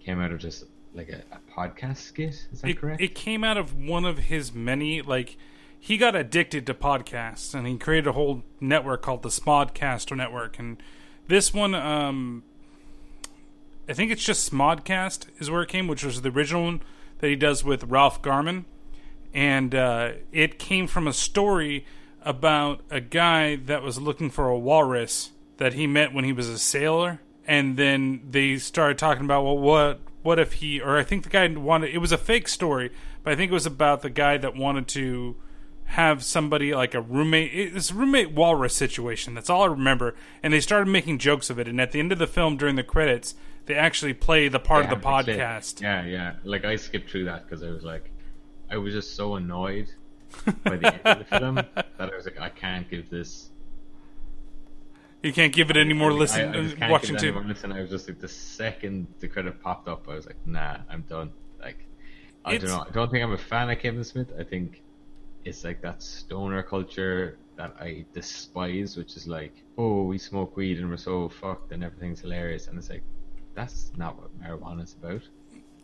came 0.00 0.20
out 0.20 0.32
of 0.32 0.38
just 0.38 0.64
like 0.94 1.08
a, 1.08 1.22
a 1.34 1.38
podcast 1.52 1.98
skit. 1.98 2.46
Is 2.52 2.62
that 2.62 2.70
it, 2.70 2.78
correct? 2.78 3.00
it 3.00 3.14
came 3.14 3.44
out 3.44 3.56
of 3.56 3.74
one 3.74 4.04
of 4.04 4.18
his 4.18 4.52
many 4.52 5.02
like 5.02 5.36
he 5.78 5.96
got 5.96 6.14
addicted 6.14 6.66
to 6.66 6.74
podcasts 6.74 7.54
and 7.54 7.66
he 7.66 7.76
created 7.78 8.06
a 8.06 8.12
whole 8.12 8.42
network 8.60 9.02
called 9.02 9.22
the 9.22 9.28
Smodcast 9.28 10.14
Network 10.14 10.58
and 10.58 10.82
this 11.28 11.54
one 11.54 11.74
um 11.74 12.42
I 13.88 13.92
think 13.92 14.10
it's 14.10 14.24
just 14.24 14.50
Smodcast 14.50 15.26
is 15.38 15.50
where 15.50 15.62
it 15.62 15.68
came 15.68 15.86
which 15.88 16.04
was 16.04 16.22
the 16.22 16.30
original 16.30 16.64
one 16.64 16.82
that 17.18 17.28
he 17.28 17.36
does 17.36 17.64
with 17.64 17.84
Ralph 17.84 18.20
Garman 18.20 18.64
and 19.32 19.74
uh, 19.74 20.12
it 20.32 20.58
came 20.58 20.86
from 20.86 21.06
a 21.06 21.12
story 21.12 21.84
about 22.22 22.80
a 22.90 23.00
guy 23.00 23.56
that 23.56 23.82
was 23.82 24.00
looking 24.00 24.30
for 24.30 24.48
a 24.48 24.58
walrus 24.58 25.30
that 25.56 25.74
he 25.74 25.86
met 25.86 26.12
when 26.12 26.24
he 26.24 26.32
was 26.32 26.48
a 26.48 26.58
sailor. 26.58 27.20
And 27.46 27.76
then 27.76 28.22
they 28.28 28.58
started 28.58 28.98
talking 28.98 29.24
about 29.24 29.44
well 29.44 29.58
what 29.58 30.00
what 30.22 30.38
if 30.38 30.54
he 30.54 30.80
or 30.80 30.98
I 30.98 31.02
think 31.02 31.24
the 31.24 31.30
guy 31.30 31.46
wanted 31.48 31.90
it 31.90 31.98
was 31.98 32.12
a 32.12 32.18
fake 32.18 32.46
story 32.46 32.90
but 33.22 33.32
I 33.32 33.36
think 33.36 33.50
it 33.50 33.54
was 33.54 33.66
about 33.66 34.02
the 34.02 34.10
guy 34.10 34.36
that 34.36 34.54
wanted 34.54 34.86
to 34.88 35.36
have 35.84 36.22
somebody 36.22 36.72
like 36.72 36.94
a 36.94 37.00
roommate. 37.00 37.50
It's 37.52 37.90
a 37.90 37.94
roommate 37.94 38.30
walrus 38.30 38.76
situation. 38.76 39.34
That's 39.34 39.50
all 39.50 39.62
I 39.62 39.66
remember. 39.66 40.14
And 40.42 40.52
they 40.52 40.60
started 40.60 40.86
making 40.86 41.18
jokes 41.18 41.50
of 41.50 41.58
it. 41.58 41.66
And 41.66 41.80
at 41.80 41.90
the 41.90 41.98
end 41.98 42.12
of 42.12 42.18
the 42.18 42.28
film 42.28 42.56
during 42.56 42.76
the 42.76 42.84
credits 42.84 43.34
they 43.66 43.74
actually 43.74 44.14
play 44.14 44.48
the 44.48 44.58
part 44.58 44.86
They 44.86 44.94
of 44.94 45.00
the 45.00 45.06
podcast. 45.06 45.80
Yeah, 45.80 46.04
yeah. 46.04 46.34
Like 46.44 46.64
I 46.64 46.76
skipped 46.76 47.10
through 47.10 47.26
that 47.26 47.44
because 47.44 47.62
I 47.62 47.70
was 47.70 47.84
like, 47.84 48.09
I 48.70 48.76
was 48.78 48.94
just 48.94 49.16
so 49.16 49.34
annoyed 49.36 49.90
by 50.64 50.76
the 50.76 50.94
end 50.94 51.00
of 51.04 51.18
the 51.18 51.24
film 51.38 51.54
that 51.56 51.86
I 51.98 52.14
was 52.16 52.24
like, 52.24 52.40
I 52.40 52.48
can't 52.48 52.88
give 52.88 53.10
this. 53.10 53.50
you 55.22 55.32
can't 55.32 55.52
give 55.52 55.70
it 55.70 55.76
any 55.76 55.92
more 55.92 56.10
I, 56.10 56.14
listen 56.14 56.54
I 56.54 56.62
just 56.62 56.76
can't 56.76 56.90
watching 56.92 57.16
give 57.16 57.24
it 57.36 57.38
any 57.38 57.42
too 57.42 57.48
listen. 57.48 57.72
I 57.72 57.80
was 57.80 57.90
just 57.90 58.08
like, 58.08 58.20
the 58.20 58.28
second 58.28 59.06
the 59.20 59.28
credit 59.28 59.60
popped 59.60 59.88
up, 59.88 60.08
I 60.08 60.14
was 60.14 60.26
like, 60.26 60.36
nah, 60.46 60.78
I'm 60.88 61.02
done. 61.02 61.32
Like, 61.60 61.84
I 62.44 62.54
It's- 62.54 62.70
don't 62.70 62.78
know. 62.78 62.86
I 62.88 62.92
don't 62.92 63.10
think 63.10 63.22
I'm 63.24 63.32
a 63.32 63.38
fan 63.38 63.68
of 63.70 63.78
Kevin 63.78 64.04
Smith. 64.04 64.32
I 64.38 64.44
think 64.44 64.82
it's 65.44 65.64
like 65.64 65.80
that 65.82 66.02
stoner 66.02 66.62
culture 66.62 67.38
that 67.56 67.74
I 67.78 68.06
despise, 68.14 68.96
which 68.96 69.16
is 69.16 69.26
like, 69.26 69.52
oh, 69.76 70.04
we 70.04 70.16
smoke 70.16 70.56
weed 70.56 70.78
and 70.78 70.88
we're 70.88 70.96
so 70.96 71.28
fucked 71.28 71.72
and 71.72 71.82
everything's 71.84 72.20
hilarious, 72.20 72.68
and 72.68 72.78
it's 72.78 72.88
like, 72.88 73.02
that's 73.54 73.90
not 73.96 74.16
what 74.18 74.30
marijuana's 74.40 74.94
about. 74.94 75.22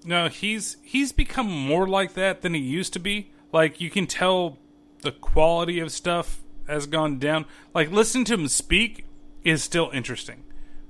No, 0.06 0.28
he's 0.28 0.76
he's 0.82 1.10
become 1.10 1.50
more 1.50 1.88
like 1.88 2.14
that 2.14 2.42
than 2.42 2.54
he 2.54 2.60
used 2.60 2.92
to 2.92 3.00
be. 3.00 3.30
Like 3.52 3.80
you 3.80 3.90
can 3.90 4.06
tell 4.06 4.56
the 5.02 5.10
quality 5.10 5.80
of 5.80 5.90
stuff 5.90 6.42
has 6.68 6.86
gone 6.86 7.18
down. 7.18 7.44
Like 7.74 7.90
listening 7.90 8.24
to 8.26 8.34
him 8.34 8.46
speak 8.46 9.04
is 9.42 9.64
still 9.64 9.90
interesting. 9.92 10.44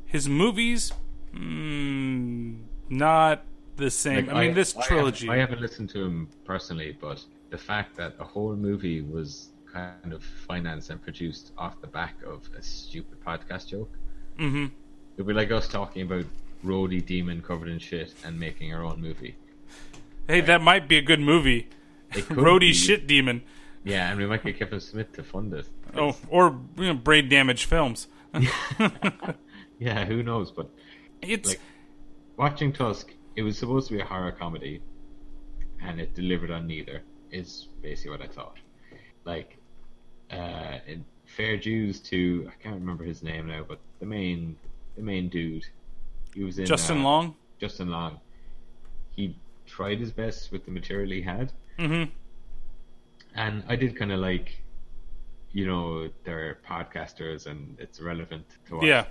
His 0.04 0.28
movies, 0.28 0.92
mm, 1.34 2.58
not 2.90 3.42
the 3.76 3.90
same. 3.90 4.26
Like, 4.26 4.36
I 4.36 4.46
mean, 4.46 4.54
this 4.54 4.76
I 4.76 4.82
trilogy. 4.82 5.26
haven't, 5.26 5.38
I 5.38 5.40
haven't 5.40 5.60
listened 5.62 5.88
to 5.90 6.04
him 6.04 6.28
personally, 6.44 6.96
but 7.00 7.24
the 7.48 7.58
fact 7.58 7.96
that 7.96 8.14
a 8.18 8.24
whole 8.24 8.54
movie 8.54 9.00
was 9.00 9.48
kind 9.72 10.12
of 10.12 10.22
financed 10.22 10.90
and 10.90 11.00
produced 11.02 11.52
off 11.56 11.80
the 11.80 11.86
back 11.86 12.16
of 12.26 12.48
a 12.56 12.62
stupid 12.62 13.18
podcast 13.24 13.68
joke. 13.68 13.92
Mm-hmm. 14.38 14.66
It'd 15.14 15.26
be 15.26 15.32
like 15.32 15.50
us 15.50 15.68
talking 15.68 16.02
about 16.02 16.26
roadie 16.64 17.04
demon 17.04 17.42
covered 17.42 17.68
in 17.68 17.78
shit 17.78 18.14
and 18.24 18.38
making 18.38 18.70
her 18.70 18.82
own 18.82 19.00
movie. 19.00 19.36
Hey, 20.28 20.40
that 20.40 20.60
might 20.60 20.88
be 20.88 20.98
a 20.98 21.02
good 21.02 21.20
movie. 21.20 21.68
Roadie 22.12 22.60
be. 22.60 22.72
shit 22.72 23.06
demon. 23.06 23.42
Yeah, 23.84 24.10
and 24.10 24.18
we 24.18 24.26
might 24.26 24.42
get 24.42 24.58
Kevin 24.58 24.80
Smith 24.80 25.12
to 25.12 25.22
fund 25.22 25.52
it. 25.54 25.68
Oh, 25.94 26.16
or 26.28 26.58
you 26.76 26.86
know, 26.86 26.94
brain 26.94 27.28
damage 27.28 27.64
films. 27.66 28.08
Yeah, 29.78 30.04
who 30.04 30.22
knows? 30.22 30.50
But 30.50 30.70
It's 31.22 31.50
like 31.50 31.60
watching 32.36 32.72
Tusk, 32.72 33.12
it 33.36 33.42
was 33.42 33.58
supposed 33.58 33.88
to 33.88 33.94
be 33.94 34.00
a 34.00 34.04
horror 34.04 34.32
comedy, 34.32 34.82
and 35.82 36.00
it 36.00 36.14
delivered 36.14 36.50
on 36.50 36.66
neither. 36.66 37.02
Is 37.30 37.68
basically 37.82 38.12
what 38.12 38.22
I 38.22 38.28
thought. 38.28 38.56
Like, 39.24 39.58
uh, 40.30 40.78
in 40.86 41.04
fair 41.26 41.56
dues 41.56 42.00
to 42.00 42.48
I 42.48 42.62
can't 42.62 42.76
remember 42.76 43.04
his 43.04 43.22
name 43.22 43.48
now, 43.48 43.64
but 43.68 43.80
the 43.98 44.06
main 44.06 44.56
the 44.96 45.02
main 45.02 45.28
dude, 45.28 45.66
he 46.36 46.44
was 46.44 46.58
in 46.58 46.66
Justin 46.66 46.98
uh, 46.98 47.02
Long. 47.08 47.34
Justin 47.58 47.88
Long. 47.88 48.20
He 49.16 49.24
tried 49.66 49.98
his 49.98 50.12
best 50.12 50.52
with 50.52 50.64
the 50.66 50.70
material 50.70 51.10
he 51.10 51.22
had, 51.22 51.52
hmm 51.78 52.04
and 53.34 53.64
I 53.68 53.76
did 53.76 53.96
kind 53.98 54.12
of 54.12 54.20
like, 54.20 54.62
you 55.52 55.66
know, 55.66 56.08
they're 56.24 56.58
podcasters 56.66 57.46
and 57.46 57.76
it's 57.78 58.00
relevant 58.00 58.46
to 58.68 58.76
what 58.76 58.86
Yeah. 58.86 59.04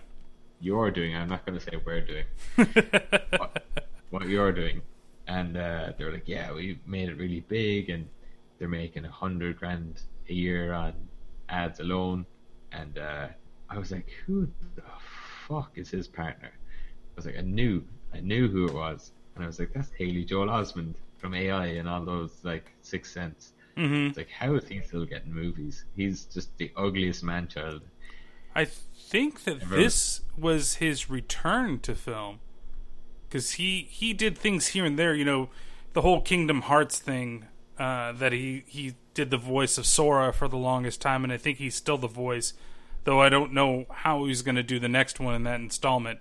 you're 0.62 0.90
doing. 0.90 1.16
I'm 1.16 1.30
not 1.30 1.46
going 1.46 1.58
to 1.60 1.64
say 1.64 1.74
we're 1.86 2.02
doing 2.02 2.26
what, 3.38 3.64
what 4.10 4.28
you're 4.28 4.52
doing, 4.52 4.82
and 5.28 5.58
uh, 5.58 5.92
they're 5.98 6.12
like, 6.12 6.28
yeah, 6.28 6.52
we 6.54 6.80
made 6.88 7.10
it 7.10 7.18
really 7.18 7.42
big, 7.42 7.90
and 7.90 8.08
they're 8.58 8.68
making 8.84 9.06
a 9.06 9.12
hundred 9.12 9.60
grand 9.60 10.02
a 10.30 10.34
year 10.34 10.74
on 10.74 10.94
ads 11.50 11.80
alone, 11.80 12.26
and 12.72 12.98
uh, 12.98 13.28
I 13.70 13.78
was 13.78 13.92
like, 13.92 14.10
who 14.26 14.48
the 14.76 14.84
fuck 15.48 15.72
is 15.76 15.90
his 15.90 16.08
partner? 16.08 16.52
I 17.16 17.18
was 17.18 17.26
like, 17.26 17.38
I 17.38 17.42
knew, 17.42 17.84
I 18.14 18.20
knew 18.20 18.48
who 18.48 18.66
it 18.68 18.74
was, 18.74 19.12
and 19.36 19.44
I 19.44 19.48
was 19.48 19.60
like, 19.60 19.74
that's 19.74 19.92
Haley 19.98 20.26
Joel 20.26 20.48
Osment 20.48 20.96
from 21.18 21.34
AI 21.34 21.68
and 21.68 21.88
all 21.88 22.04
those 22.04 22.40
like 22.44 22.72
Sixth 22.82 23.14
Sense. 23.14 23.54
hmm 23.78 24.08
It's 24.08 24.18
like, 24.18 24.30
how 24.30 24.56
is 24.56 24.68
he 24.68 24.82
still 24.82 25.06
getting 25.06 25.34
movies? 25.34 25.86
He's 25.96 26.26
just 26.26 26.56
the 26.58 26.72
ugliest 26.76 27.24
man 27.24 27.48
child. 27.48 27.82
I 28.54 28.66
think 28.66 29.44
that 29.44 29.62
Ever. 29.62 29.76
this 29.76 30.22
was 30.38 30.76
his 30.76 31.10
return 31.10 31.80
to 31.82 31.94
film 31.96 32.40
because 33.28 33.52
he 33.54 33.88
he 33.90 34.14
did 34.14 34.38
things 34.38 34.68
here 34.68 34.86
and 34.86 34.98
there. 34.98 35.14
You 35.14 35.26
know, 35.26 35.50
the 35.94 36.02
whole 36.02 36.22
Kingdom 36.22 36.62
Hearts 36.64 37.00
thing 37.00 37.46
uh, 37.78 38.14
that 38.14 38.32
he 38.32 38.64
he 38.68 38.96
did 39.14 39.30
the 39.30 39.38
voice 39.38 39.78
of 39.78 39.86
Sora 39.86 40.32
for 40.32 40.48
the 40.48 40.58
longest 40.58 41.02
time, 41.02 41.24
and 41.24 41.34
I 41.34 41.38
think 41.38 41.58
he's 41.58 41.76
still 41.76 41.98
the 41.98 42.08
voice. 42.08 42.54
Though 43.04 43.22
I 43.22 43.30
don't 43.30 43.54
know 43.54 43.86
how 43.92 44.26
he's 44.26 44.42
going 44.42 44.56
to 44.56 44.64
do 44.64 44.80
the 44.80 44.90
next 44.90 45.20
one 45.20 45.36
in 45.36 45.44
that 45.44 45.60
installment, 45.60 46.20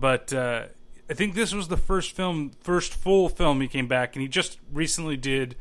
but 0.00 0.32
uh, 0.32 0.66
I 1.10 1.14
think 1.14 1.34
this 1.34 1.52
was 1.52 1.68
the 1.68 1.76
first 1.76 2.16
film, 2.16 2.52
first 2.60 2.94
full 2.94 3.28
film 3.28 3.60
he 3.60 3.68
came 3.68 3.86
back, 3.86 4.16
and 4.16 4.22
he 4.22 4.28
just 4.28 4.58
recently 4.72 5.16
did 5.16 5.56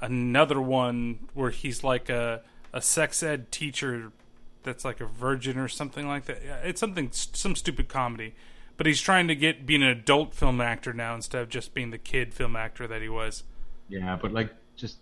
another 0.00 0.60
one 0.60 1.28
where 1.34 1.50
he's 1.50 1.82
like 1.82 2.08
a 2.08 2.42
a 2.72 2.80
sex 2.80 3.20
ed 3.22 3.50
teacher 3.50 4.12
that's 4.62 4.84
like 4.84 5.00
a 5.00 5.06
virgin 5.06 5.58
or 5.58 5.68
something 5.68 6.06
like 6.06 6.26
that. 6.26 6.38
It's 6.64 6.78
something 6.78 7.10
some 7.12 7.56
stupid 7.56 7.88
comedy, 7.88 8.34
but 8.76 8.86
he's 8.86 9.00
trying 9.00 9.26
to 9.28 9.34
get 9.34 9.66
being 9.66 9.82
an 9.82 9.88
adult 9.88 10.34
film 10.34 10.60
actor 10.60 10.92
now 10.92 11.14
instead 11.14 11.42
of 11.42 11.48
just 11.48 11.74
being 11.74 11.90
the 11.90 11.98
kid 11.98 12.32
film 12.32 12.54
actor 12.54 12.86
that 12.86 13.02
he 13.02 13.08
was. 13.08 13.42
Yeah, 13.88 14.16
but 14.20 14.32
like 14.32 14.54
just 14.76 14.98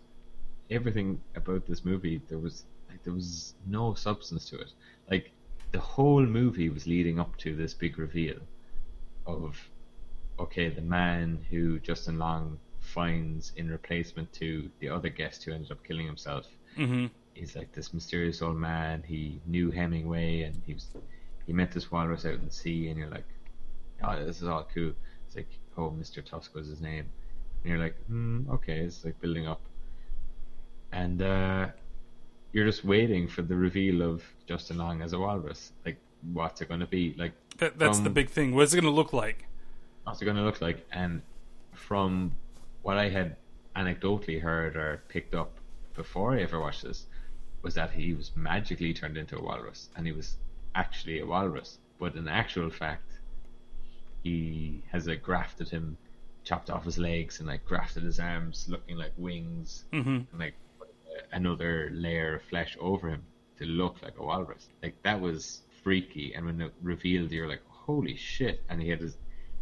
everything 0.70 1.20
about 1.35 1.66
this 1.66 1.85
movie, 1.85 2.23
there 2.28 2.39
was 2.39 2.65
like 2.89 3.02
there 3.02 3.12
was 3.12 3.55
no 3.66 3.94
substance 3.94 4.48
to 4.51 4.59
it. 4.59 4.73
Like 5.10 5.32
the 5.73 5.81
whole 5.81 6.24
movie 6.24 6.70
was 6.70 6.86
leading 6.86 7.20
up 7.20 7.36
to 7.39 7.55
this 7.55 7.74
big 7.74 7.98
reveal 7.98 8.39
of 9.29 9.69
okay, 10.41 10.69
the 10.69 10.81
man 10.83 11.45
who 11.51 11.79
Justin 11.81 12.19
Long 12.19 12.59
finds 12.81 13.53
in 13.57 13.71
replacement 13.71 14.33
to 14.35 14.71
the 14.81 14.89
other 14.89 15.09
guest 15.09 15.45
who 15.45 15.53
ended 15.53 15.71
up 15.73 15.83
killing 15.85 16.07
himself. 16.07 16.47
hmm 16.77 17.07
He's 17.35 17.55
like 17.55 17.73
this 17.73 17.95
mysterious 17.95 18.43
old 18.43 18.57
man. 18.57 19.05
He 19.07 19.41
knew 19.47 19.71
Hemingway, 19.71 20.43
and 20.43 20.61
he 20.67 20.75
was 20.75 20.87
he 21.47 21.53
met 21.53 21.71
this 21.73 21.91
walrus 21.91 22.25
out 22.27 22.35
in 22.35 22.45
the 22.45 22.51
sea, 22.51 22.89
and 22.89 22.99
you're 22.99 23.09
like, 23.11 23.27
oh, 24.03 24.25
this 24.25 24.43
is 24.43 24.49
all 24.49 24.67
cool. 24.75 24.93
It's 25.27 25.37
like, 25.37 25.49
oh, 25.77 25.91
Mr. 25.91 26.25
Tusk 26.25 26.55
was 26.55 26.67
his 26.69 26.81
name, 26.81 27.07
and 27.63 27.71
you're 27.71 27.79
like, 27.79 27.97
hmm, 28.07 28.43
okay, 28.51 28.81
it's 28.81 29.05
like 29.05 29.21
building 29.21 29.47
up, 29.47 29.61
and 30.93 31.23
uh, 31.23 31.69
you're 32.53 32.67
just 32.67 32.85
waiting 32.85 33.29
for 33.29 33.43
the 33.43 33.55
reveal 33.57 34.03
of 34.03 34.23
Justin 34.47 34.79
Long 34.79 35.03
as 35.03 35.13
a 35.13 35.19
walrus. 35.19 35.73
Like, 35.85 35.99
what's 36.33 36.61
it 36.61 36.69
going 36.69 36.81
to 36.81 36.87
be? 36.87 37.15
Like, 37.17 37.33
That, 37.59 37.78
that's 37.78 38.01
the 38.01 38.10
big 38.10 38.30
thing. 38.30 38.55
What's 38.55 38.72
it 38.72 38.80
going 38.80 38.93
to 38.93 38.97
look 38.97 39.12
like? 39.12 39.44
what's 40.05 40.22
it 40.22 40.24
going 40.24 40.36
to 40.39 40.43
look 40.43 40.60
like? 40.62 40.86
And 40.90 41.20
from 41.74 42.32
what 42.82 42.97
I 42.97 43.10
had 43.10 43.36
anecdotally 43.76 44.40
heard 44.40 44.74
or 44.74 45.02
picked 45.09 45.35
up 45.35 45.51
before 45.94 46.32
I 46.35 46.40
ever 46.43 46.59
watched 46.59 46.82
this, 46.82 47.06
was 47.62 47.74
that 47.74 47.90
he 47.90 48.14
was 48.14 48.30
magically 48.36 48.94
turned 48.94 49.16
into 49.16 49.36
a 49.36 49.43
walrus, 49.43 49.89
and 49.97 50.06
he 50.06 50.12
was 50.12 50.36
actually 50.74 51.20
a 51.20 51.26
walrus. 51.26 51.78
But 51.98 52.14
in 52.14 52.28
actual 52.28 52.70
fact, 52.70 53.12
he 54.22 54.82
has 54.90 55.06
like 55.06 55.22
grafted 55.22 55.68
him, 55.68 55.97
chopped 56.44 56.70
off 56.70 56.85
his 56.85 56.98
legs, 56.98 57.40
and 57.40 57.48
like 57.48 57.64
grafted 57.66 58.05
his 58.05 58.20
arms, 58.20 58.66
looking 58.68 58.97
like 58.97 59.12
wings, 59.16 59.85
hmm 59.93 60.20
and 60.30 60.39
like 60.39 60.55
another 61.32 61.90
layer 61.93 62.36
of 62.36 62.43
flesh 62.43 62.76
over 62.80 63.09
him 63.09 63.22
to 63.59 63.64
look 63.64 63.97
like 64.02 64.16
a 64.18 64.22
walrus. 64.22 64.68
Like 64.82 64.94
that 65.02 65.20
was 65.20 65.62
freaky, 65.83 66.33
and 66.35 66.47
when 66.47 66.61
it 66.61 66.73
revealed, 66.83 67.31
you're 67.31 67.49
like, 67.49 67.63
holy 67.69 68.17
shit! 68.17 68.63
And 68.69 68.81
he 68.81 68.89
had 68.89 69.01
his 69.01 69.17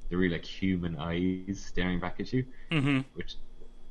the 0.08 0.16
real 0.16 0.32
like 0.32 0.44
human 0.44 0.96
eyes 0.96 1.60
staring 1.60 1.98
back 2.00 2.20
at 2.20 2.32
you, 2.32 2.44
hmm 2.70 3.00
which 3.14 3.34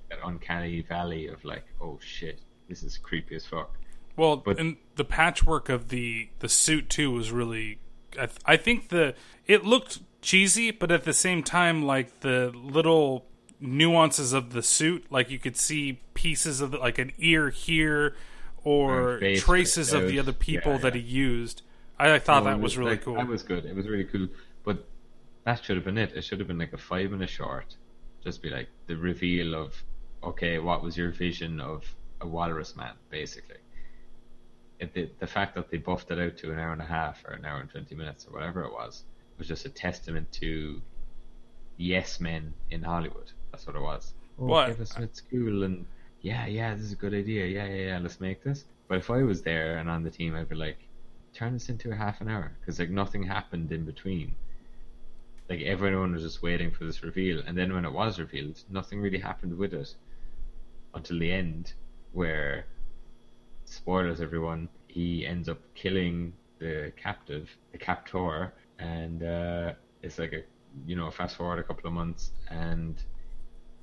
that 0.10 0.20
uncanny 0.24 0.82
valley 0.82 1.28
of 1.28 1.44
like, 1.44 1.66
oh 1.82 2.00
shit, 2.02 2.40
this 2.70 2.84
is 2.84 2.98
creepy 2.98 3.36
as 3.36 3.46
fuck. 3.46 3.76
Well, 4.16 4.38
But- 4.38 4.60
and 4.60 4.78
the 4.96 5.04
patchwork 5.06 5.68
of 5.70 5.90
the 5.90 6.30
the 6.40 6.50
suit 6.50 6.90
too 6.90 7.12
was 7.12 7.32
really. 7.32 7.80
I, 8.18 8.28
th- 8.28 8.40
I 8.46 8.56
think 8.56 8.90
the 8.90 9.14
it 9.46 9.66
looked 9.66 10.00
cheesy, 10.22 10.72
but 10.72 10.90
at 10.90 11.04
the 11.04 11.12
same 11.14 11.44
time, 11.44 11.84
like 11.84 12.22
the 12.22 12.50
little 12.56 13.26
nuances 13.60 14.32
of 14.32 14.54
the 14.54 14.64
suit, 14.64 15.06
like 15.10 15.30
you 15.30 15.38
could 15.40 15.58
see 15.58 16.00
pieces 16.14 16.62
of 16.62 16.72
the, 16.72 16.78
like 16.78 16.98
an 16.98 17.12
ear 17.18 17.50
here, 17.50 18.16
or 18.64 19.20
traces 19.36 19.92
of 19.92 20.08
the 20.08 20.18
other 20.18 20.32
people 20.32 20.74
Yeah, 20.74 20.78
that 20.80 20.96
he 20.96 21.02
used. 21.02 21.62
I, 21.98 22.14
I 22.16 22.20
thought 22.20 22.44
No, 22.44 22.52
that 22.52 22.58
it 22.58 22.62
was 22.62 22.78
really 22.78 22.92
like, 22.92 23.04
cool. 23.04 23.16
That 23.16 23.28
was 23.28 23.44
good. 23.44 23.66
It 23.66 23.76
was 23.76 23.88
really 23.88 24.04
cool. 24.06 24.28
But 24.64 24.86
that 25.44 25.64
should 25.64 25.78
have 25.78 25.86
been 25.86 25.98
it. 25.98 26.14
It 26.16 26.24
should 26.24 26.40
have 26.40 26.48
been 26.48 26.58
like 26.58 26.74
a 26.74 26.78
five 26.78 27.12
minute 27.12 27.30
short. 27.30 27.76
Just 28.24 28.42
be 28.42 28.50
like 28.50 28.68
the 28.88 28.98
reveal 28.98 29.56
of 29.56 29.84
okay, 30.24 30.58
what 30.60 30.82
was 30.84 30.98
your 30.98 31.12
vision 31.12 31.60
of 31.60 31.84
a 32.22 32.28
walrus 32.28 32.76
man, 32.76 32.94
basically. 33.10 33.58
It, 34.80 34.94
the, 34.94 35.10
the 35.20 35.28
fact 35.28 35.56
that 35.56 35.70
they 35.70 35.78
buffed 35.78 36.12
it 36.12 36.20
out 36.20 36.38
to 36.38 36.52
an 36.52 36.60
hour 36.60 36.74
and 36.74 36.82
a 36.82 36.86
half 36.86 37.24
or 37.26 37.34
an 37.34 37.46
hour 37.46 37.60
and 37.60 37.70
twenty 37.70 37.96
minutes 37.96 38.26
or 38.28 38.34
whatever 38.34 38.64
it 38.64 38.72
was 38.72 39.04
was 39.38 39.48
just 39.48 39.66
a 39.66 39.70
testament 39.70 40.32
to 40.34 40.82
yes 41.78 42.20
men 42.20 42.54
in 42.72 42.84
Hollywood. 42.84 43.32
That's 43.52 43.68
what 43.68 43.76
it 43.76 43.82
was. 43.82 44.14
Oh, 44.40 44.46
What? 44.46 44.68
Kevin 44.68 44.86
Smith's 44.86 45.22
cool 45.22 45.64
and 45.64 45.86
yeah, 46.22 46.48
yeah, 46.48 46.74
this 46.74 46.86
is 46.86 46.92
a 46.94 46.96
good 46.96 47.14
idea. 47.14 47.46
Yeah, 47.46 47.68
yeah, 47.68 47.88
yeah, 47.90 48.00
let's 48.00 48.20
make 48.20 48.44
this. 48.44 48.66
But 48.88 48.98
if 48.98 49.10
I 49.12 49.24
was 49.24 49.44
there 49.44 49.78
and 49.78 49.90
on 49.90 50.04
the 50.04 50.10
team, 50.10 50.36
I'd 50.36 50.50
be 50.50 50.56
like, 50.56 50.78
turn 51.36 51.54
this 51.54 51.70
into 51.70 51.92
a 51.92 51.96
half 51.96 52.22
an 52.22 52.30
hour 52.30 52.52
because 52.60 52.80
like 52.80 52.90
nothing 52.90 53.24
happened 53.24 53.72
in 53.72 53.86
between. 53.86 54.36
Like 55.50 55.62
everyone 55.62 56.14
was 56.14 56.24
just 56.24 56.42
waiting 56.42 56.72
for 56.72 56.86
this 56.86 57.04
reveal, 57.04 57.42
and 57.46 57.58
then 57.58 57.74
when 57.74 57.86
it 57.86 57.92
was 57.92 58.20
revealed, 58.20 58.64
nothing 58.70 59.00
really 59.00 59.20
happened 59.20 59.56
with 59.58 59.74
it 59.74 59.94
until 60.96 61.20
the 61.20 61.32
end, 61.32 61.74
where 62.14 62.66
spoilers, 63.66 64.22
everyone. 64.22 64.70
He 64.88 65.26
ends 65.26 65.50
up 65.50 65.60
killing 65.76 66.34
the 66.60 66.92
captive, 66.96 67.50
the 67.74 67.78
captor, 67.78 68.54
and 68.80 69.22
uh, 69.22 69.74
it's 70.02 70.18
like 70.18 70.34
a 70.34 70.42
you 70.88 70.96
know 70.96 71.12
fast 71.12 71.36
forward 71.36 71.60
a 71.60 71.64
couple 71.64 71.88
of 71.88 71.94
months, 71.94 72.32
and 72.50 72.96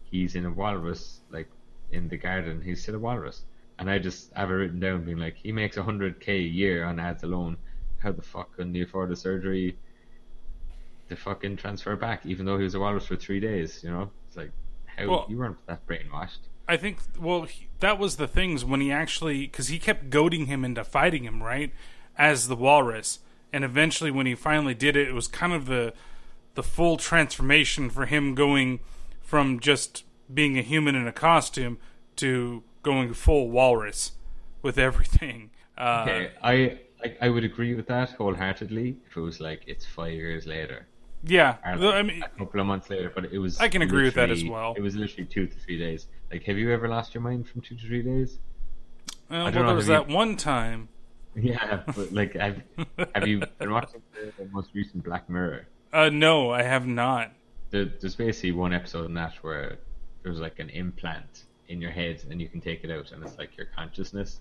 he's 0.03 0.35
in 0.35 0.47
a 0.47 0.51
walrus, 0.51 1.21
like 1.31 1.49
in 1.93 2.09
the 2.09 2.17
garden. 2.17 2.61
He's 2.63 2.83
still 2.83 2.97
a 2.97 2.99
walrus, 2.99 3.43
and 3.79 3.91
I 3.91 3.99
just 3.99 4.33
have 4.35 4.51
it 4.51 4.55
written 4.55 4.81
down, 4.81 5.05
being 5.05 5.19
like, 5.19 5.37
he 5.37 5.53
makes 5.53 5.77
hundred 5.77 6.21
k 6.21 6.37
a 6.37 6.41
year 6.41 6.85
on 6.85 7.01
ads 7.01 7.23
alone. 7.23 7.57
How 7.99 8.13
the 8.13 8.23
fuck 8.23 8.57
can 8.57 8.75
he 8.75 8.83
afford 8.83 9.11
the 9.11 9.17
surgery 9.17 9.77
to 11.09 11.17
fucking 11.17 11.57
transfer 11.57 11.95
back, 11.97 12.27
even 12.27 12.47
though 12.47 12.59
he 12.59 12.65
was 12.65 12.75
a 12.75 12.81
walrus 12.81 13.07
for 13.07 13.17
three 13.17 13.41
days? 13.41 13.81
You 13.83 13.91
know, 13.91 14.11
it's 14.29 14.37
like 14.37 14.53
how 14.87 15.09
Well- 15.09 15.27
you 15.29 15.39
weren't 15.39 15.65
that 15.67 15.87
brainwashed. 15.87 16.39
I 16.69 16.77
think 16.77 16.99
well 17.19 17.43
he, 17.43 17.67
that 17.81 17.99
was 17.99 18.17
the 18.17 18.29
things 18.29 18.65
when 18.65 18.81
he 18.81 18.93
actually 18.93 19.47
because 19.47 19.69
he 19.69 19.79
kept 19.81 20.11
goading 20.11 20.47
him 20.47 20.65
into 20.65 20.85
fighting 20.85 21.25
him 21.25 21.43
right 21.43 21.73
as 22.17 22.47
the 22.47 22.57
walrus, 22.57 23.19
and 23.53 23.65
eventually 23.65 24.11
when 24.13 24.27
he 24.27 24.35
finally 24.37 24.73
did 24.75 24.97
it, 24.97 25.09
it 25.09 25.13
was 25.13 25.27
kind 25.27 25.53
of 25.53 25.67
the 25.67 25.93
the 26.55 26.63
full 26.63 26.97
transformation 26.97 27.91
for 27.91 28.07
him 28.07 28.35
going 28.35 28.79
from 29.21 29.59
just 29.59 30.05
being 30.33 30.57
a 30.57 30.63
human 30.63 30.95
in 30.95 31.07
a 31.07 31.13
costume 31.13 31.79
to 32.17 32.63
going 32.83 33.15
full 33.15 33.51
walrus 33.51 34.13
with 34.63 34.79
everything. 34.79 35.51
Uh, 35.77 36.05
Okay, 36.07 36.31
I, 36.43 36.55
I 37.05 37.17
I 37.23 37.29
would 37.29 37.45
agree 37.45 37.75
with 37.75 37.87
that 37.87 38.11
wholeheartedly 38.11 38.97
if 39.07 39.17
it 39.17 39.21
was 39.21 39.41
like 39.41 39.63
it's 39.67 39.87
five 39.87 40.13
years 40.13 40.47
later. 40.47 40.87
Yeah, 41.25 41.57
I 41.65 42.03
mean- 42.03 42.23
a 42.23 42.29
couple 42.39 42.61
of 42.61 42.67
months 42.67 42.91
later, 42.91 43.11
but 43.15 43.27
it 43.33 43.39
was. 43.39 43.59
I 43.61 43.69
can 43.69 43.83
agree 43.83 44.05
with 44.05 44.15
that 44.15 44.31
as 44.31 44.45
well. 44.45 44.75
It 44.77 44.83
was 44.83 44.97
literally 44.97 45.27
two 45.27 45.47
to 45.47 45.57
three 45.57 45.79
days. 45.79 46.07
Like, 46.33 46.43
have 46.45 46.59
you 46.59 46.73
ever 46.73 46.89
lost 46.89 47.15
your 47.15 47.23
mind 47.23 47.49
from 47.49 47.61
two 47.61 47.77
to 47.77 47.87
three 47.87 48.03
days? 48.03 48.39
Uh, 49.31 49.35
I 49.35 49.43
well, 49.45 49.53
know, 49.53 49.67
there 49.69 49.77
was 49.77 49.87
that 49.87 50.09
one 50.09 50.37
time. 50.37 50.89
Yeah, 51.35 51.81
but 51.87 52.13
like, 52.13 52.35
have, 52.35 52.61
have 53.15 53.27
you 53.27 53.41
been 53.59 53.71
watching 53.71 54.03
the 54.13 54.45
most 54.51 54.69
recent 54.75 55.03
Black 55.03 55.31
Mirror? 55.31 55.67
Uh, 55.91 56.11
no, 56.11 56.51
I 56.51 56.63
have 56.63 56.87
not. 56.87 57.33
There, 57.71 57.87
there's 57.87 58.17
basically 58.17 58.53
one 58.53 58.75
episode 58.75 59.07
in 59.07 59.15
that 59.15 59.33
where 59.41 59.79
there's 60.23 60.41
like 60.41 60.59
an 60.59 60.69
implant 60.69 61.45
in 61.73 61.81
your 61.81 61.91
head 61.91 62.23
and 62.31 62.41
you 62.41 62.49
can 62.49 62.61
take 62.61 62.85
it 62.85 62.91
out 62.91 63.11
and 63.13 63.23
it's 63.25 63.37
like 63.39 63.57
your 63.57 63.67
consciousness. 63.75 64.41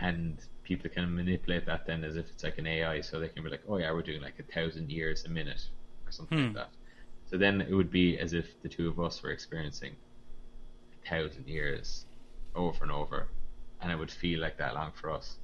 And 0.00 0.38
people 0.64 0.90
can 0.90 1.14
manipulate 1.14 1.66
that 1.66 1.86
then 1.86 2.04
as 2.04 2.16
if 2.16 2.26
it's 2.30 2.42
like 2.42 2.58
an 2.58 2.66
AI, 2.66 3.00
so 3.00 3.20
they 3.20 3.28
can 3.28 3.42
be 3.44 3.50
like, 3.50 3.62
oh 3.68 3.76
yeah, 3.78 3.92
we're 3.92 4.02
doing 4.02 4.22
like 4.22 4.38
a 4.38 4.52
thousand 4.52 4.90
years 4.90 5.24
a 5.24 5.28
minute 5.28 5.62
or 6.06 6.12
something 6.12 6.38
Hmm. 6.38 6.44
like 6.46 6.54
that. 6.54 6.68
So 7.30 7.38
then 7.38 7.60
it 7.60 7.72
would 7.74 7.90
be 7.90 8.18
as 8.18 8.32
if 8.32 8.60
the 8.62 8.68
two 8.68 8.88
of 8.88 8.98
us 9.00 9.22
were 9.22 9.30
experiencing 9.30 9.92
a 11.04 11.08
thousand 11.08 11.46
years 11.48 12.06
over 12.54 12.82
and 12.82 12.92
over, 12.92 13.28
and 13.80 13.90
it 13.90 13.96
would 13.98 14.10
feel 14.10 14.40
like 14.40 14.56
that 14.58 14.74
long 14.74 14.92
for 15.00 15.10
us. 15.10 15.36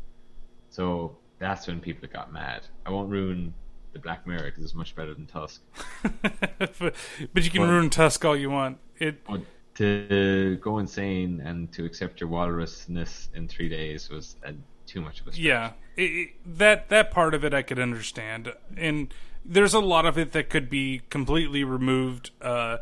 So 0.69 1.17
that's 1.39 1.67
when 1.67 1.81
people 1.81 2.09
got 2.13 2.33
mad. 2.33 2.63
I 2.87 2.91
won't 2.91 3.09
ruin 3.11 3.55
the 3.93 3.99
Black 3.99 4.27
Mirror 4.27 4.45
because 4.51 4.63
it's 4.65 4.75
much 4.75 4.95
better 4.95 5.15
than 5.15 5.27
Tusk. 5.27 5.63
but, 6.23 6.79
but 7.35 7.45
you 7.45 7.51
can 7.51 7.63
Well- 7.63 7.71
ruin 7.71 7.91
Tusk 7.91 8.25
all 8.25 8.37
you 8.37 8.51
want. 8.51 8.79
It 8.99 9.25
But 9.25 9.41
to 9.75 10.57
go 10.63 10.79
insane 10.79 11.41
and 11.45 11.73
to 11.73 11.85
accept 11.85 12.21
your 12.21 12.29
walrusness 12.29 13.29
in 13.35 13.49
three 13.49 13.69
days 13.69 14.09
was 14.11 14.37
uh, 14.45 14.53
too 14.87 15.01
much 15.01 15.21
of 15.21 15.29
a 15.29 15.33
stretch. 15.33 15.45
Yeah, 15.45 15.73
it, 15.97 16.31
that 16.45 16.89
that 16.89 17.11
part 17.11 17.35
of 17.35 17.45
it 17.45 17.55
I 17.55 17.63
could 17.63 17.79
understand, 17.79 18.53
and 18.77 19.13
there's 19.45 19.75
a 19.75 19.81
lot 19.81 20.07
of 20.07 20.19
it 20.19 20.33
that 20.33 20.51
could 20.51 20.69
be 20.69 21.03
completely 21.11 21.65
removed. 21.65 22.31
Uh, 22.41 22.79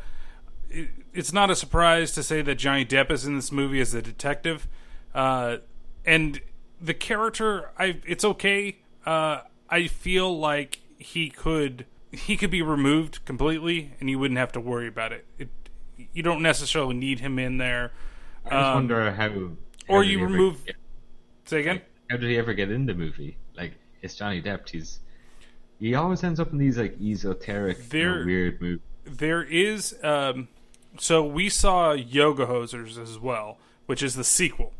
it, 0.70 0.88
it's 1.12 1.32
not 1.32 1.50
a 1.50 1.56
surprise 1.56 2.12
to 2.12 2.22
say 2.22 2.42
that 2.42 2.56
Johnny 2.56 2.84
Depp 2.84 3.10
is 3.10 3.24
in 3.24 3.36
this 3.36 3.52
movie 3.52 3.80
as 3.80 3.94
a 3.94 4.02
detective, 4.02 4.68
uh, 5.14 5.58
and 6.04 6.40
the 6.80 6.94
character, 6.94 7.70
I 7.78 8.00
it's 8.06 8.24
okay. 8.24 8.78
Uh, 9.04 9.42
I 9.68 9.86
feel 9.86 10.36
like 10.36 10.80
he 10.98 11.28
could 11.28 11.86
he 12.10 12.36
could 12.36 12.50
be 12.50 12.62
removed 12.62 13.24
completely, 13.24 13.92
and 14.00 14.08
you 14.08 14.18
wouldn't 14.18 14.38
have 14.38 14.52
to 14.52 14.60
worry 14.60 14.88
about 14.88 15.12
it. 15.12 15.26
it 15.38 15.48
you 16.12 16.22
don't 16.22 16.42
necessarily 16.42 16.94
need 16.94 17.20
him 17.20 17.38
in 17.38 17.58
there. 17.58 17.92
I 18.44 18.50
just 18.50 18.54
Um, 18.68 18.74
wonder 18.74 19.10
how. 19.12 19.28
how 19.28 19.50
or 19.88 20.04
you 20.04 20.22
remove. 20.22 20.64
get- 20.64 20.76
Say 21.44 21.60
again. 21.60 21.76
like, 21.76 21.90
how 22.10 22.16
did 22.18 22.28
he 22.30 22.36
ever 22.38 22.52
get 22.54 22.70
in 22.70 22.86
the 22.86 22.94
movie? 22.94 23.36
Like 23.56 23.72
it's 24.02 24.14
Johnny 24.14 24.40
Depp. 24.42 24.68
He's 24.68 25.00
he 25.80 25.94
always 25.94 26.22
ends 26.24 26.40
up 26.40 26.52
in 26.52 26.58
these 26.58 26.76
like 26.78 26.96
esoteric, 27.00 27.78
you 27.92 28.04
know, 28.04 28.24
weird 28.24 28.60
movies. 28.60 28.80
there 29.04 29.42
is 29.42 29.96
um 30.02 30.48
so 30.98 31.24
we 31.24 31.48
saw 31.48 31.92
yoga 31.92 32.46
hosers 32.46 33.00
as 33.00 33.18
well 33.18 33.58
which 33.86 34.02
is 34.02 34.14
the 34.14 34.24
sequel 34.24 34.72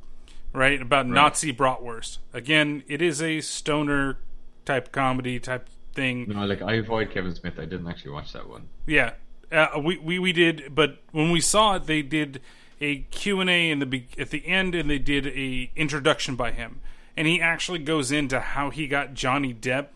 right 0.52 0.80
about 0.82 1.06
nazi 1.06 1.52
bratwurst 1.52 2.18
again 2.34 2.82
it 2.88 3.00
is 3.00 3.22
a 3.22 3.40
stoner 3.40 4.18
type 4.64 4.90
comedy 4.92 5.38
type 5.38 5.68
thing 5.94 6.26
No, 6.28 6.44
like 6.44 6.60
I 6.62 6.74
avoid 6.74 7.10
Kevin 7.10 7.34
Smith. 7.34 7.58
I 7.58 7.64
didn't 7.64 7.86
actually 7.88 8.10
watch 8.12 8.32
that 8.32 8.48
one. 8.48 8.68
yeah 8.86 9.12
uh, 9.50 9.80
we, 9.82 9.96
we 9.98 10.18
we 10.18 10.32
did 10.32 10.74
but 10.74 10.98
when 11.12 11.30
we 11.30 11.40
saw 11.40 11.76
it 11.76 11.86
they 11.86 12.02
did 12.02 12.40
a 12.80 12.98
q&a 13.10 13.70
in 13.70 13.78
the 13.78 14.04
at 14.18 14.30
the 14.30 14.46
end 14.46 14.74
and 14.74 14.88
they 14.88 14.98
did 14.98 15.26
a 15.26 15.70
introduction 15.76 16.36
by 16.36 16.52
him. 16.52 16.80
And 17.16 17.26
he 17.26 17.40
actually 17.40 17.80
goes 17.80 18.12
into 18.12 18.38
how 18.40 18.70
he 18.70 18.86
got 18.86 19.14
johnny 19.14 19.52
depp 19.52 19.88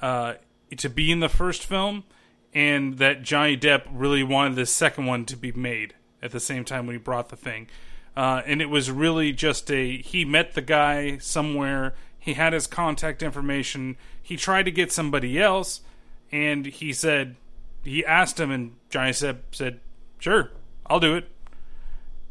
uh, 0.00 0.34
to 0.76 0.88
be 0.88 1.10
in 1.10 1.20
the 1.20 1.28
first 1.28 1.64
film 1.64 2.04
and 2.54 2.98
that 2.98 3.22
johnny 3.22 3.56
depp 3.56 3.82
really 3.92 4.22
wanted 4.22 4.56
the 4.56 4.66
second 4.66 5.06
one 5.06 5.24
to 5.26 5.36
be 5.36 5.52
made 5.52 5.94
at 6.22 6.30
the 6.30 6.40
same 6.40 6.64
time 6.64 6.86
when 6.86 6.94
he 6.94 7.00
brought 7.00 7.30
the 7.30 7.36
thing. 7.36 7.66
Uh, 8.16 8.42
and 8.46 8.60
it 8.60 8.68
was 8.68 8.90
really 8.90 9.32
just 9.32 9.70
a 9.70 9.96
he 9.98 10.24
met 10.24 10.54
the 10.54 10.62
guy 10.62 11.18
somewhere 11.18 11.94
he 12.18 12.34
had 12.34 12.52
his 12.52 12.66
contact 12.66 13.22
information 13.22 13.96
he 14.22 14.36
tried 14.36 14.64
to 14.64 14.70
get 14.70 14.92
somebody 14.92 15.40
else 15.40 15.80
and 16.30 16.66
he 16.66 16.92
said 16.92 17.34
he 17.84 18.04
asked 18.04 18.38
him 18.38 18.50
and 18.50 18.76
johnny 18.90 19.10
depp 19.10 19.38
said 19.52 19.80
sure 20.18 20.50
i'll 20.86 21.00
do 21.00 21.16
it. 21.16 21.28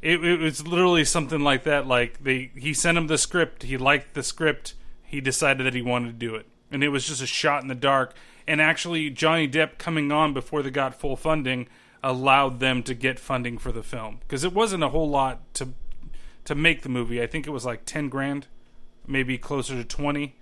It, 0.02 0.24
it 0.24 0.40
was 0.40 0.66
literally 0.66 1.06
something 1.06 1.42
like 1.42 1.64
that 1.64 1.86
like 1.88 2.24
they 2.24 2.52
he 2.56 2.74
sent 2.74 2.98
him 2.98 3.08
the 3.08 3.18
script 3.18 3.64
he 3.64 3.78
liked 3.78 4.14
the 4.14 4.24
script 4.24 4.74
he 5.04 5.22
decided 5.22 5.66
that 5.66 5.74
he 5.74 5.82
wanted 5.82 6.08
to 6.08 6.14
do 6.14 6.36
it. 6.36 6.46
And 6.72 6.84
it 6.84 6.90
was 6.90 7.06
just 7.06 7.22
a 7.22 7.28
shot 7.28 7.62
in 7.62 7.68
the 7.68 7.76
dark. 7.76 8.16
And 8.48 8.62
actually 8.62 9.10
johnny 9.10 9.48
depp 9.48 9.78
coming 9.78 10.12
on 10.12 10.34
before 10.34 10.64
they 10.64 10.72
got 10.72 10.96
full 10.96 11.16
funding 11.16 11.68
allowed 12.02 12.60
them 12.60 12.82
to 12.84 12.96
get 12.96 13.20
funding 13.20 13.58
for 13.58 13.72
the 13.72 13.84
film. 13.84 14.20
Because 14.22 14.44
it 14.44 14.54
wasn't 14.54 14.84
a 14.84 14.90
whole 14.90 15.10
lot 15.10 15.54
to 15.56 15.70
to 16.46 16.56
make 16.56 16.82
the 16.82 16.90
movie. 16.90 17.22
I 17.22 17.28
think 17.28 17.46
it 17.46 17.52
was 17.52 17.66
like 17.66 17.86
10 17.86 18.10
grand 18.10 18.48
maybe 19.08 19.38
closer 19.38 19.76
to 19.76 19.84
20 19.84 20.36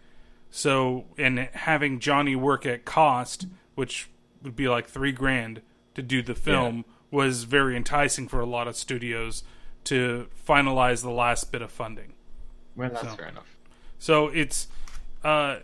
so 0.52 1.06
and 1.18 1.40
having 1.54 2.00
johnny 2.00 2.36
work 2.36 2.66
at 2.66 2.84
cost 2.84 3.48
which 3.76 4.10
would 4.44 4.56
be 4.56 4.68
like 4.70 4.88
3 4.88 5.12
grand 5.12 5.62
to 5.96 6.02
do 6.02 6.22
the 6.22 6.36
film 6.36 6.86
was 7.12 7.44
very 7.44 7.76
enticing 7.76 8.28
for 8.28 8.40
a 8.40 8.46
lot 8.46 8.68
of 8.68 8.76
studios 8.76 9.44
to 9.86 10.28
finalize 10.48 11.02
the 11.02 11.10
last 11.12 11.52
bit 11.52 11.62
of 11.62 11.72
funding 11.72 12.14
Well, 12.76 12.90
that's 12.90 13.02
So- 13.10 13.16
fair 13.16 13.28
enough. 13.28 13.58
so 13.98 14.28
it's 14.28 14.68
uh 15.24 15.58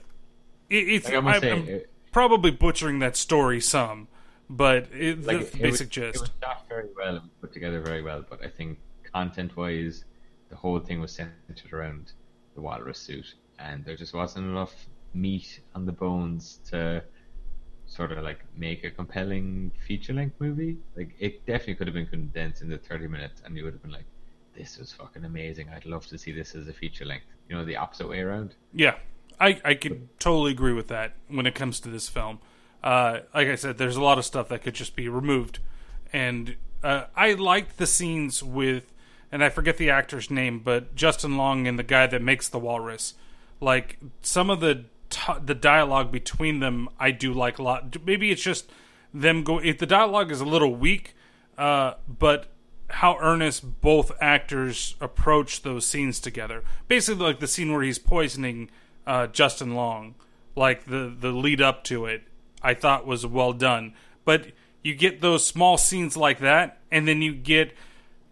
it, 0.70 0.76
it's 0.90 1.06
Like 1.06 1.16
I 1.16 1.20
must 1.20 1.38
I, 1.38 1.40
say, 1.42 1.52
am 1.52 1.68
it- 1.68 1.90
probably 2.12 2.52
butchering 2.52 3.00
that 3.00 3.16
story 3.16 3.62
some 3.62 4.08
but 4.50 4.88
it, 4.94 5.24
Like 5.26 5.52
the 5.52 5.58
it 5.58 5.62
basic 5.62 5.88
was, 5.88 5.90
gist 5.90 6.16
It 6.16 6.22
was 6.22 6.30
shot 6.44 6.66
very 6.70 6.88
well. 6.96 7.16
and 7.18 7.42
put 7.42 7.52
together 7.54 7.80
very 7.82 8.04
well. 8.04 8.24
But 8.30 8.46
I 8.46 8.48
think 8.48 8.78
content-wise, 9.12 10.06
the 10.50 10.56
whole 10.56 10.80
thing 10.80 11.00
was 11.02 11.12
centered 11.14 11.74
around 11.74 12.12
the 12.54 12.62
walrus 12.62 13.00
suit, 13.00 13.34
and 13.58 13.84
there 13.84 13.96
just 13.96 14.14
wasn't 14.14 14.46
enough 14.46 14.86
meat 15.16 15.62
on 15.74 15.86
the 15.88 15.92
bones 15.92 16.60
to 16.70 17.04
sort 17.96 18.12
of 18.12 18.24
like 18.24 18.40
make 18.56 18.84
a 18.84 18.92
compelling 18.92 19.72
feature-length 19.88 20.36
movie. 20.40 20.78
Like 20.96 21.16
it 21.20 21.46
definitely 21.46 21.76
could 21.76 21.88
have 21.88 21.94
been 21.94 22.08
condensed 22.08 22.62
into 22.62 22.78
30 22.78 23.08
minutes, 23.08 23.42
and 23.46 23.56
you 23.56 23.64
would 23.64 23.74
have 23.74 23.82
been 23.82 23.92
like, 23.92 24.06
"This 24.56 24.78
was 24.78 24.92
fucking 24.92 25.24
amazing. 25.24 25.70
I'd 25.70 25.86
love 25.86 26.06
to 26.08 26.18
see 26.18 26.32
this 26.32 26.56
as 26.56 26.68
a 26.68 26.74
feature-length." 26.74 27.26
You 27.50 27.56
know, 27.56 27.66
the 27.66 27.78
opposite 27.78 28.10
way 28.10 28.20
around. 28.20 28.56
Yeah, 28.74 28.96
I 29.40 29.62
I 29.64 29.74
could 29.76 30.10
totally 30.20 30.52
agree 30.52 30.74
with 30.74 30.88
that 30.90 31.14
when 31.28 31.46
it 31.46 31.56
comes 31.56 31.80
to 31.82 31.90
this 31.90 32.10
film. 32.10 32.40
Uh, 32.84 33.22
like 33.34 33.48
I 33.48 33.56
said, 33.56 33.78
there's 33.78 33.96
a 33.96 34.04
lot 34.04 34.18
of 34.18 34.26
stuff 34.26 34.50
that 34.50 34.62
could 34.62 34.76
just 34.76 34.96
be 34.96 35.08
removed, 35.10 35.60
and 36.12 36.56
uh, 36.84 37.06
I 37.16 37.34
liked 37.34 37.78
the 37.78 37.88
scenes 37.88 38.44
with, 38.44 38.94
and 39.32 39.44
I 39.44 39.50
forget 39.50 39.78
the 39.78 39.90
actor's 39.90 40.30
name, 40.30 40.60
but 40.60 40.96
Justin 40.96 41.38
Long 41.38 41.68
and 41.68 41.80
the 41.80 41.84
guy 41.84 42.06
that 42.08 42.22
makes 42.22 42.48
the 42.48 42.60
walrus. 42.60 43.16
Like 43.60 43.98
some 44.22 44.50
of 44.50 44.60
the 44.60 44.86
t- 45.10 45.34
the 45.44 45.56
dialogue 45.56 46.12
between 46.12 46.60
them, 46.60 46.90
I 47.00 47.12
do 47.12 47.34
like 47.34 47.60
a 47.60 47.64
lot. 47.64 48.06
Maybe 48.06 48.32
it's 48.32 48.42
just 48.42 48.72
them 49.14 49.44
go. 49.44 49.60
If 49.60 49.78
the 49.78 49.86
dialogue 49.86 50.32
is 50.32 50.42
a 50.42 50.46
little 50.46 50.76
weak, 50.76 51.16
uh, 51.58 51.96
but 52.08 52.48
how 52.90 53.18
earnest 53.20 53.82
both 53.82 54.12
actors 54.22 54.96
approach 55.02 55.64
those 55.64 55.86
scenes 55.86 56.20
together. 56.20 56.64
Basically, 56.88 57.24
like 57.24 57.40
the 57.40 57.48
scene 57.48 57.72
where 57.72 57.82
he's 57.82 58.00
poisoning 58.00 58.70
uh, 59.08 59.28
Justin 59.28 59.76
Long, 59.76 60.16
like 60.56 60.86
the 60.86 61.14
the 61.18 61.32
lead 61.32 61.62
up 61.62 61.84
to 61.86 62.06
it, 62.06 62.24
I 62.62 62.74
thought 62.74 63.08
was 63.08 63.26
well 63.26 63.54
done. 63.54 63.94
But 64.24 64.48
you 64.84 64.94
get 64.94 65.22
those 65.22 65.46
small 65.46 65.78
scenes 65.78 66.16
like 66.16 66.40
that, 66.40 66.80
and 66.92 67.08
then 67.08 67.22
you 67.22 67.34
get 67.34 67.74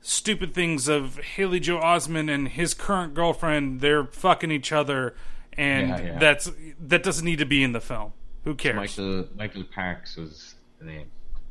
stupid 0.01 0.53
things 0.53 0.87
of 0.87 1.17
Haley 1.17 1.59
Joe 1.59 1.79
Osment 1.79 2.29
and 2.29 2.49
his 2.49 2.73
current 2.73 3.13
girlfriend. 3.13 3.81
They're 3.81 4.05
fucking 4.05 4.51
each 4.51 4.71
other, 4.71 5.15
and 5.57 5.89
Yeah, 5.89 6.01
yeah. 6.01 6.19
that's 6.19 6.51
that 6.79 7.03
doesn't 7.03 7.25
need 7.25 7.39
to 7.39 7.45
be 7.45 7.63
in 7.63 7.71
the 7.71 7.81
film. 7.81 8.13
Who 8.43 8.55
cares? 8.55 8.75
Michael 8.75 9.27
Michael 9.35 9.63
Parks 9.63 10.15
was 10.17 10.55
the 10.79 10.85
name 10.85 11.07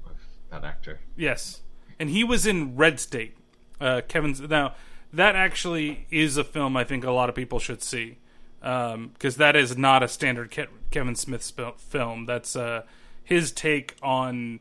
of 0.06 0.16
that 0.50 0.64
actor. 0.64 1.00
Yes, 1.16 1.60
and 1.98 2.10
he 2.10 2.24
was 2.24 2.46
in 2.46 2.76
Red 2.76 3.00
State. 3.00 3.36
Uh, 3.80 4.00
Kevin's 4.06 4.40
now 4.40 4.74
that 5.12 5.34
actually 5.36 6.06
is 6.10 6.36
a 6.36 6.44
film 6.44 6.76
I 6.76 6.84
think 6.84 7.04
a 7.04 7.10
lot 7.10 7.28
of 7.28 7.34
people 7.34 7.58
should 7.58 7.82
see 7.82 8.18
because 8.60 9.36
that 9.36 9.56
is 9.56 9.76
not 9.76 10.02
a 10.02 10.08
standard 10.08 10.50
Ke- 10.50 10.70
Kevin 10.90 11.16
Smith 11.16 11.42
sp- 11.42 11.78
film. 11.78 12.26
That's 12.26 12.54
uh, 12.54 12.82
his 13.24 13.50
take 13.50 13.96
on 14.02 14.60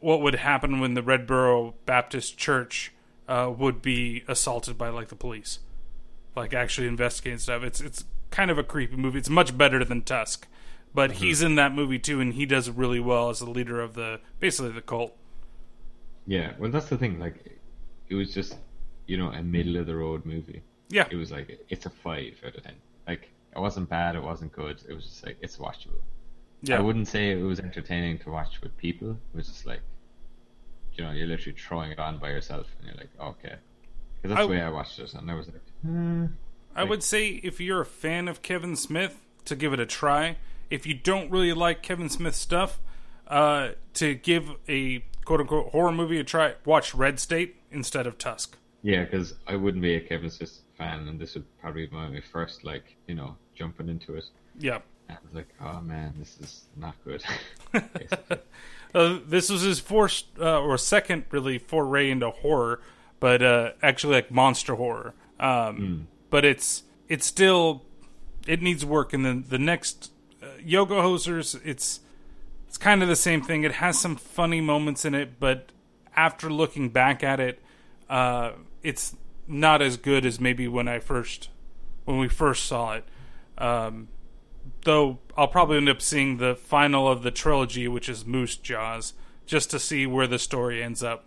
what 0.00 0.20
would 0.22 0.36
happen 0.36 0.80
when 0.80 0.94
the 0.94 1.02
Redboro 1.02 1.74
Baptist 1.84 2.38
Church 2.38 2.92
uh, 3.28 3.52
would 3.56 3.82
be 3.82 4.24
assaulted 4.28 4.78
by 4.78 4.88
like 4.88 5.08
the 5.08 5.14
police, 5.16 5.58
like 6.34 6.54
actually 6.54 6.86
investigating 6.86 7.38
stuff. 7.38 7.62
It's 7.62 7.80
it's 7.80 8.04
kind 8.34 8.50
of 8.50 8.58
a 8.58 8.64
creepy 8.64 8.96
movie. 8.96 9.18
It's 9.18 9.30
much 9.30 9.56
better 9.56 9.84
than 9.84 10.02
Tusk, 10.02 10.48
but 10.92 11.12
he's 11.12 11.40
in 11.40 11.54
that 11.54 11.72
movie 11.72 12.00
too, 12.00 12.20
and 12.20 12.34
he 12.34 12.44
does 12.44 12.68
really 12.68 12.98
well 12.98 13.30
as 13.30 13.38
the 13.38 13.48
leader 13.48 13.80
of 13.80 13.94
the 13.94 14.18
basically 14.40 14.72
the 14.72 14.82
cult. 14.82 15.16
Yeah, 16.26 16.52
well, 16.58 16.70
that's 16.70 16.88
the 16.88 16.98
thing. 16.98 17.20
Like, 17.20 17.58
it 18.08 18.14
was 18.16 18.34
just, 18.34 18.56
you 19.06 19.16
know, 19.16 19.28
a 19.28 19.42
middle 19.42 19.76
of 19.76 19.86
the 19.86 19.94
road 19.94 20.26
movie. 20.26 20.62
Yeah. 20.88 21.06
It 21.10 21.16
was 21.16 21.30
like 21.30 21.60
it's 21.68 21.86
a 21.86 21.90
five 21.90 22.34
out 22.44 22.56
of 22.56 22.62
ten. 22.64 22.74
Like, 23.06 23.30
it 23.54 23.60
wasn't 23.60 23.88
bad. 23.88 24.16
It 24.16 24.22
wasn't 24.22 24.52
good. 24.52 24.82
It 24.88 24.94
was 24.94 25.04
just 25.04 25.24
like 25.24 25.36
it's 25.40 25.58
watchable. 25.58 26.02
Yeah. 26.62 26.78
I 26.78 26.80
wouldn't 26.80 27.06
say 27.08 27.30
it 27.30 27.42
was 27.42 27.60
entertaining 27.60 28.18
to 28.20 28.30
watch 28.30 28.60
with 28.62 28.76
people. 28.78 29.10
It 29.10 29.36
was 29.36 29.46
just 29.46 29.66
like, 29.66 29.80
you 30.94 31.04
know, 31.04 31.12
you're 31.12 31.28
literally 31.28 31.56
throwing 31.58 31.92
it 31.92 31.98
on 32.00 32.18
by 32.18 32.30
yourself, 32.30 32.66
and 32.78 32.88
you're 32.88 32.96
like, 32.96 33.10
okay. 33.20 33.56
Because 34.16 34.34
that's 34.34 34.40
I- 34.40 34.42
the 34.42 34.48
way 34.48 34.60
I 34.60 34.70
watched 34.70 34.98
it, 34.98 35.14
and 35.14 35.30
I 35.30 35.34
was 35.34 35.46
like, 35.46 35.62
hmm. 35.82 36.26
I 36.74 36.84
would 36.84 37.02
say 37.02 37.28
if 37.28 37.60
you're 37.60 37.80
a 37.80 37.86
fan 37.86 38.28
of 38.28 38.42
Kevin 38.42 38.76
Smith, 38.76 39.20
to 39.44 39.56
give 39.56 39.72
it 39.72 39.80
a 39.80 39.86
try. 39.86 40.36
If 40.70 40.86
you 40.86 40.94
don't 40.94 41.30
really 41.30 41.52
like 41.52 41.82
Kevin 41.82 42.08
Smith 42.08 42.34
stuff, 42.34 42.80
uh, 43.28 43.70
to 43.94 44.14
give 44.14 44.50
a 44.68 45.04
quote 45.24 45.40
unquote 45.40 45.70
horror 45.70 45.92
movie 45.92 46.18
a 46.18 46.24
try, 46.24 46.54
watch 46.64 46.94
Red 46.94 47.20
State 47.20 47.56
instead 47.70 48.06
of 48.06 48.18
Tusk. 48.18 48.56
Yeah, 48.82 49.04
because 49.04 49.34
I 49.46 49.56
wouldn't 49.56 49.82
be 49.82 49.94
a 49.94 50.00
Kevin 50.00 50.30
Smith 50.30 50.58
fan, 50.76 51.08
and 51.08 51.18
this 51.18 51.34
would 51.34 51.44
probably 51.60 51.86
be 51.86 51.94
my 51.94 52.20
first, 52.32 52.64
like, 52.64 52.96
you 53.06 53.14
know, 53.14 53.36
jumping 53.54 53.88
into 53.88 54.14
it. 54.14 54.24
Yeah. 54.58 54.80
And 55.08 55.18
I 55.18 55.20
was 55.24 55.34
like, 55.34 55.48
oh 55.60 55.80
man, 55.80 56.14
this 56.18 56.38
is 56.40 56.64
not 56.76 56.94
good. 57.04 57.22
Uh, 58.94 59.18
this 59.26 59.50
was 59.50 59.62
his 59.62 59.80
first 59.80 60.26
uh, 60.38 60.60
or 60.60 60.78
second 60.78 61.24
really 61.32 61.58
foray 61.58 62.08
into 62.10 62.30
horror, 62.30 62.80
but 63.18 63.42
uh, 63.42 63.72
actually 63.82 64.14
like 64.14 64.30
monster 64.30 64.76
horror. 64.76 65.14
Um, 65.40 66.06
But 66.34 66.44
it's 66.44 66.82
it's 67.06 67.24
still 67.24 67.84
it 68.44 68.60
needs 68.60 68.84
work. 68.84 69.12
And 69.12 69.24
then 69.24 69.44
the 69.48 69.56
next 69.56 70.10
uh, 70.42 70.46
Yoga 70.60 70.94
Hosers, 70.94 71.60
it's 71.64 72.00
it's 72.66 72.76
kind 72.76 73.04
of 73.04 73.08
the 73.08 73.14
same 73.14 73.40
thing. 73.40 73.62
It 73.62 73.74
has 73.74 74.00
some 74.00 74.16
funny 74.16 74.60
moments 74.60 75.04
in 75.04 75.14
it, 75.14 75.38
but 75.38 75.70
after 76.16 76.50
looking 76.50 76.88
back 76.88 77.22
at 77.22 77.38
it, 77.38 77.62
uh, 78.10 78.50
it's 78.82 79.14
not 79.46 79.80
as 79.80 79.96
good 79.96 80.26
as 80.26 80.40
maybe 80.40 80.66
when 80.66 80.88
I 80.88 80.98
first 80.98 81.50
when 82.04 82.18
we 82.18 82.26
first 82.26 82.66
saw 82.66 82.94
it. 82.94 83.04
Um, 83.56 84.08
though 84.82 85.20
I'll 85.36 85.46
probably 85.46 85.76
end 85.76 85.88
up 85.88 86.02
seeing 86.02 86.38
the 86.38 86.56
final 86.56 87.06
of 87.06 87.22
the 87.22 87.30
trilogy, 87.30 87.86
which 87.86 88.08
is 88.08 88.26
Moose 88.26 88.56
Jaws, 88.56 89.12
just 89.46 89.70
to 89.70 89.78
see 89.78 90.04
where 90.04 90.26
the 90.26 90.40
story 90.40 90.82
ends 90.82 91.00
up. 91.00 91.26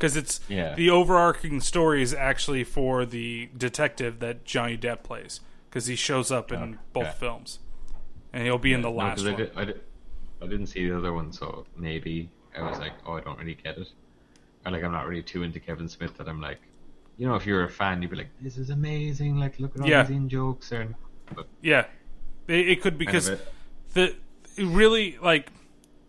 Because 0.00 0.16
it's 0.16 0.40
Yeah. 0.48 0.74
the 0.74 0.88
overarching 0.88 1.60
story 1.60 2.00
is 2.02 2.14
actually 2.14 2.64
for 2.64 3.04
the 3.04 3.50
detective 3.54 4.18
that 4.20 4.46
Johnny 4.46 4.78
Depp 4.78 5.02
plays, 5.02 5.40
because 5.68 5.86
he 5.88 5.94
shows 5.94 6.32
up 6.32 6.50
in 6.50 6.78
both 6.94 7.08
Okay. 7.08 7.16
films, 7.18 7.58
and 8.32 8.44
he'll 8.44 8.56
be 8.56 8.72
in 8.72 8.80
the 8.80 8.88
No, 8.88 8.96
last 8.96 9.20
I, 9.26 9.28
one. 9.32 9.36
did, 9.36 9.52
I, 9.54 9.64
did, 9.66 9.80
I 10.40 10.46
didn't 10.46 10.68
see 10.68 10.88
the 10.88 10.96
other 10.96 11.12
one, 11.12 11.32
so 11.34 11.66
maybe 11.76 12.30
I 12.56 12.62
was 12.62 12.78
like, 12.78 12.92
oh, 13.06 13.12
I 13.12 13.20
don't 13.20 13.38
really 13.38 13.56
get 13.62 13.76
it. 13.76 13.88
Or 14.64 14.72
like, 14.72 14.82
I'm 14.82 14.90
not 14.92 15.06
really 15.06 15.22
too 15.22 15.42
into 15.42 15.60
Kevin 15.60 15.86
Smith 15.86 16.16
that 16.16 16.28
I'm 16.28 16.40
like, 16.40 16.60
you 17.18 17.26
know, 17.28 17.34
if 17.34 17.44
you're 17.44 17.64
a 17.64 17.68
fan, 17.70 18.00
you'd 18.00 18.10
be 18.10 18.16
like, 18.16 18.28
this 18.40 18.56
is 18.56 18.70
amazing. 18.70 19.36
Like, 19.36 19.60
look 19.60 19.76
at 19.76 19.82
all 19.82 19.88
Yeah. 19.88 20.02
these 20.04 20.16
in 20.16 20.30
jokes. 20.30 20.72
Or, 20.72 20.88
but 21.34 21.46
Yeah, 21.60 21.84
it, 22.48 22.68
it 22.70 22.80
could 22.82 22.96
because 22.96 23.28
Kind 23.28 23.40
of 23.40 23.46
the 23.92 24.16
it 24.56 24.64
really 24.66 25.18
like 25.22 25.50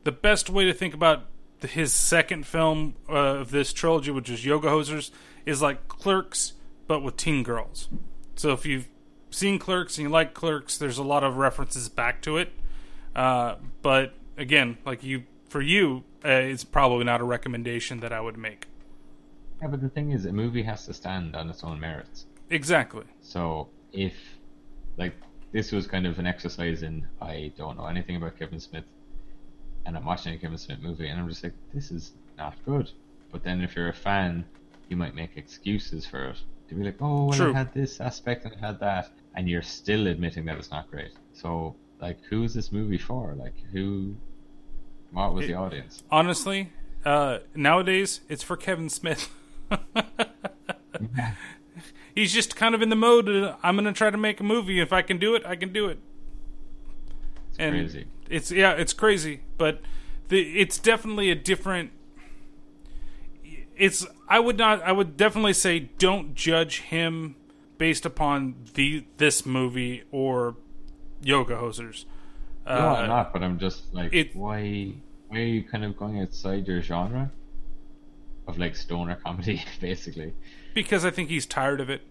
the 0.06 0.12
best 0.14 0.50
way 0.50 0.64
to 0.64 0.74
think 0.74 0.94
about 0.94 1.26
his 1.68 1.94
second 1.94 2.46
film 2.46 2.96
uh, 3.10 3.14
of 3.14 3.52
this 3.52 3.74
trilogy, 3.74 4.12
which 4.12 4.30
is 4.30 4.46
Yoga 4.46 4.68
Hosers, 4.70 5.12
is 5.46 5.62
like 5.62 5.88
Clerks 5.88 6.54
but 6.88 7.02
with 7.02 7.16
teen 7.16 7.44
girls. 7.44 7.88
So 8.36 8.52
if 8.52 8.66
you've 8.66 8.88
seen 9.30 9.60
Clerks 9.60 9.98
and 9.98 10.08
you 10.08 10.10
like 10.10 10.34
Clerks, 10.34 10.78
there's 10.78 10.98
a 10.98 11.04
lot 11.04 11.24
of 11.24 11.38
references 11.38 11.88
back 11.88 12.22
to 12.24 12.38
it. 12.38 12.52
Uh, 13.16 13.56
but 13.82 14.14
again, 14.38 14.78
like 14.86 15.04
you, 15.04 15.24
for 15.48 15.62
you, 15.62 16.04
uh, 16.26 16.30
it's 16.30 16.64
probably 16.64 17.06
not 17.06 17.22
a 17.22 17.24
recommendation 17.24 18.00
that 18.02 18.12
I 18.12 18.20
would 18.22 18.38
make. 18.38 18.68
yeah, 19.62 19.68
but 19.68 19.82
the 19.82 19.90
thing 19.90 20.12
is, 20.12 20.26
a 20.26 20.34
movie 20.34 20.64
has 20.64 20.86
to 20.88 20.94
stand 20.94 21.36
on 21.36 21.50
its 21.50 21.64
own 21.64 21.80
merits. 21.80 22.26
Exactly. 22.50 23.06
So 23.22 23.70
if 23.94 24.14
like 24.98 25.14
this 25.52 25.72
was 25.72 25.88
kind 25.88 26.06
of 26.06 26.20
an 26.20 26.28
exercise 26.28 26.84
in 26.84 27.08
I 27.22 27.52
don't 27.58 27.78
know 27.78 27.86
anything 27.86 28.18
about 28.18 28.38
Kevin 28.38 28.60
Smith 28.60 28.84
and 29.86 29.96
I'm 29.98 30.06
watching 30.06 30.34
a 30.34 30.38
Kevin 30.38 30.58
Smith 30.58 30.80
movie 30.82 31.08
and 31.08 31.20
I'm 31.20 31.28
just 31.30 31.44
like, 31.44 31.54
this 31.74 31.92
is 31.92 32.12
not 32.38 32.56
good. 32.66 32.90
But 33.32 33.44
then 33.44 33.62
if 33.62 33.76
you're 33.76 33.90
a 33.90 33.94
fan, 33.94 34.46
you 34.90 34.98
might 34.98 35.16
make 35.16 35.38
excuses 35.38 36.06
for 36.06 36.30
it. 36.30 36.38
To 36.70 36.76
be 36.76 36.84
like, 36.84 36.98
oh 37.02 37.26
well 37.26 37.34
True. 37.38 37.50
it 37.50 37.56
had 37.56 37.74
this 37.74 38.00
aspect 38.00 38.46
and 38.46 38.54
it 38.54 38.60
had 38.60 38.80
that 38.80 39.10
and 39.36 39.50
you're 39.50 39.62
still 39.62 40.08
admitting 40.08 40.46
that 40.46 40.58
it's 40.58 40.72
not 40.72 40.90
great. 40.90 41.12
So 41.34 41.76
like 42.00 42.18
who's 42.30 42.54
this 42.54 42.72
movie 42.72 42.98
for? 42.98 43.34
Like 43.36 43.56
who 43.72 44.16
what 45.12 45.34
was 45.34 45.46
It- 45.46 45.50
the 45.50 45.54
audience? 45.56 46.04
Honestly, 46.10 46.72
uh, 47.06 47.40
nowadays 47.56 48.22
it's 48.30 48.44
for 48.44 48.56
Kevin 48.58 48.90
Smith. 48.90 49.30
He's 52.16 52.34
just 52.34 52.56
kind 52.56 52.76
of 52.76 52.82
in 52.82 52.90
the 52.90 52.96
mode. 52.96 53.30
Of, 53.30 53.56
I'm 53.64 53.76
going 53.76 53.86
to 53.86 53.94
try 53.94 54.10
to 54.10 54.18
make 54.18 54.40
a 54.40 54.44
movie. 54.44 54.80
If 54.82 54.92
I 54.92 55.02
can 55.02 55.18
do 55.18 55.34
it, 55.36 55.46
I 55.46 55.56
can 55.56 55.72
do 55.72 55.88
it. 55.88 56.00
It's 57.52 57.60
and 57.60 57.74
crazy. 57.76 58.06
It's 58.30 58.52
yeah, 58.52 58.72
it's 58.72 58.94
crazy, 58.94 59.42
but 59.58 59.82
the, 60.30 60.40
it's 60.60 60.78
definitely 60.80 61.30
a 61.32 61.36
different. 61.36 61.92
It's 63.76 64.06
I 64.28 64.40
would 64.40 64.58
not. 64.58 64.82
I 64.84 64.92
would 64.92 65.18
definitely 65.18 65.54
say 65.54 65.80
don't 65.98 66.36
judge 66.36 66.82
him 66.82 67.36
based 67.78 68.06
upon 68.06 68.56
the 68.76 69.06
this 69.18 69.46
movie 69.46 70.04
or 70.12 70.56
Yoga 71.24 71.56
Hosers. 71.56 72.06
no, 72.66 72.72
Uh, 72.74 72.96
I'm 73.00 73.10
not, 73.10 73.34
but 73.34 73.42
I'm 73.44 73.58
just 73.60 73.94
like 73.94 74.14
it- 74.14 74.36
why 74.36 74.94
why 75.28 75.38
are 75.38 75.44
you 75.44 75.64
kind 75.64 75.84
of 75.84 75.98
going 75.98 76.20
outside 76.22 76.68
your 76.68 76.82
genre? 76.82 77.32
Of 78.48 78.58
like 78.58 78.76
stoner 78.76 79.16
comedy, 79.24 79.64
basically. 79.82 80.34
because 80.74 81.06
I 81.06 81.12
think 81.12 81.30
he's 81.30 81.46
tired 81.46 81.80
of 81.80 81.90
it. 81.90 82.02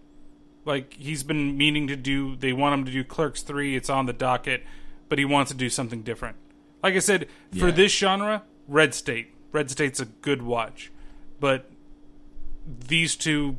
Like 0.65 0.93
he's 0.93 1.23
been 1.23 1.57
meaning 1.57 1.87
to 1.87 1.95
do. 1.95 2.35
They 2.35 2.53
want 2.53 2.73
him 2.73 2.85
to 2.85 2.91
do 2.91 3.03
Clerks 3.03 3.41
three. 3.43 3.75
It's 3.75 3.89
on 3.89 4.05
the 4.07 4.13
docket, 4.13 4.63
but 5.11 5.19
he 5.19 5.25
wants 5.25 5.51
to 5.51 5.57
do 5.57 5.69
something 5.69 6.03
different. 6.03 6.37
Like 6.81 6.95
I 6.95 6.99
said, 6.99 7.27
for 7.51 7.67
Yeah. 7.67 7.71
this 7.75 7.91
genre, 7.93 8.43
Red 8.65 8.93
State. 8.93 9.27
Red 9.51 9.69
State's 9.69 9.99
a 9.99 10.05
good 10.05 10.41
watch, 10.41 10.89
but 11.41 11.69
these 12.87 13.17
two, 13.17 13.57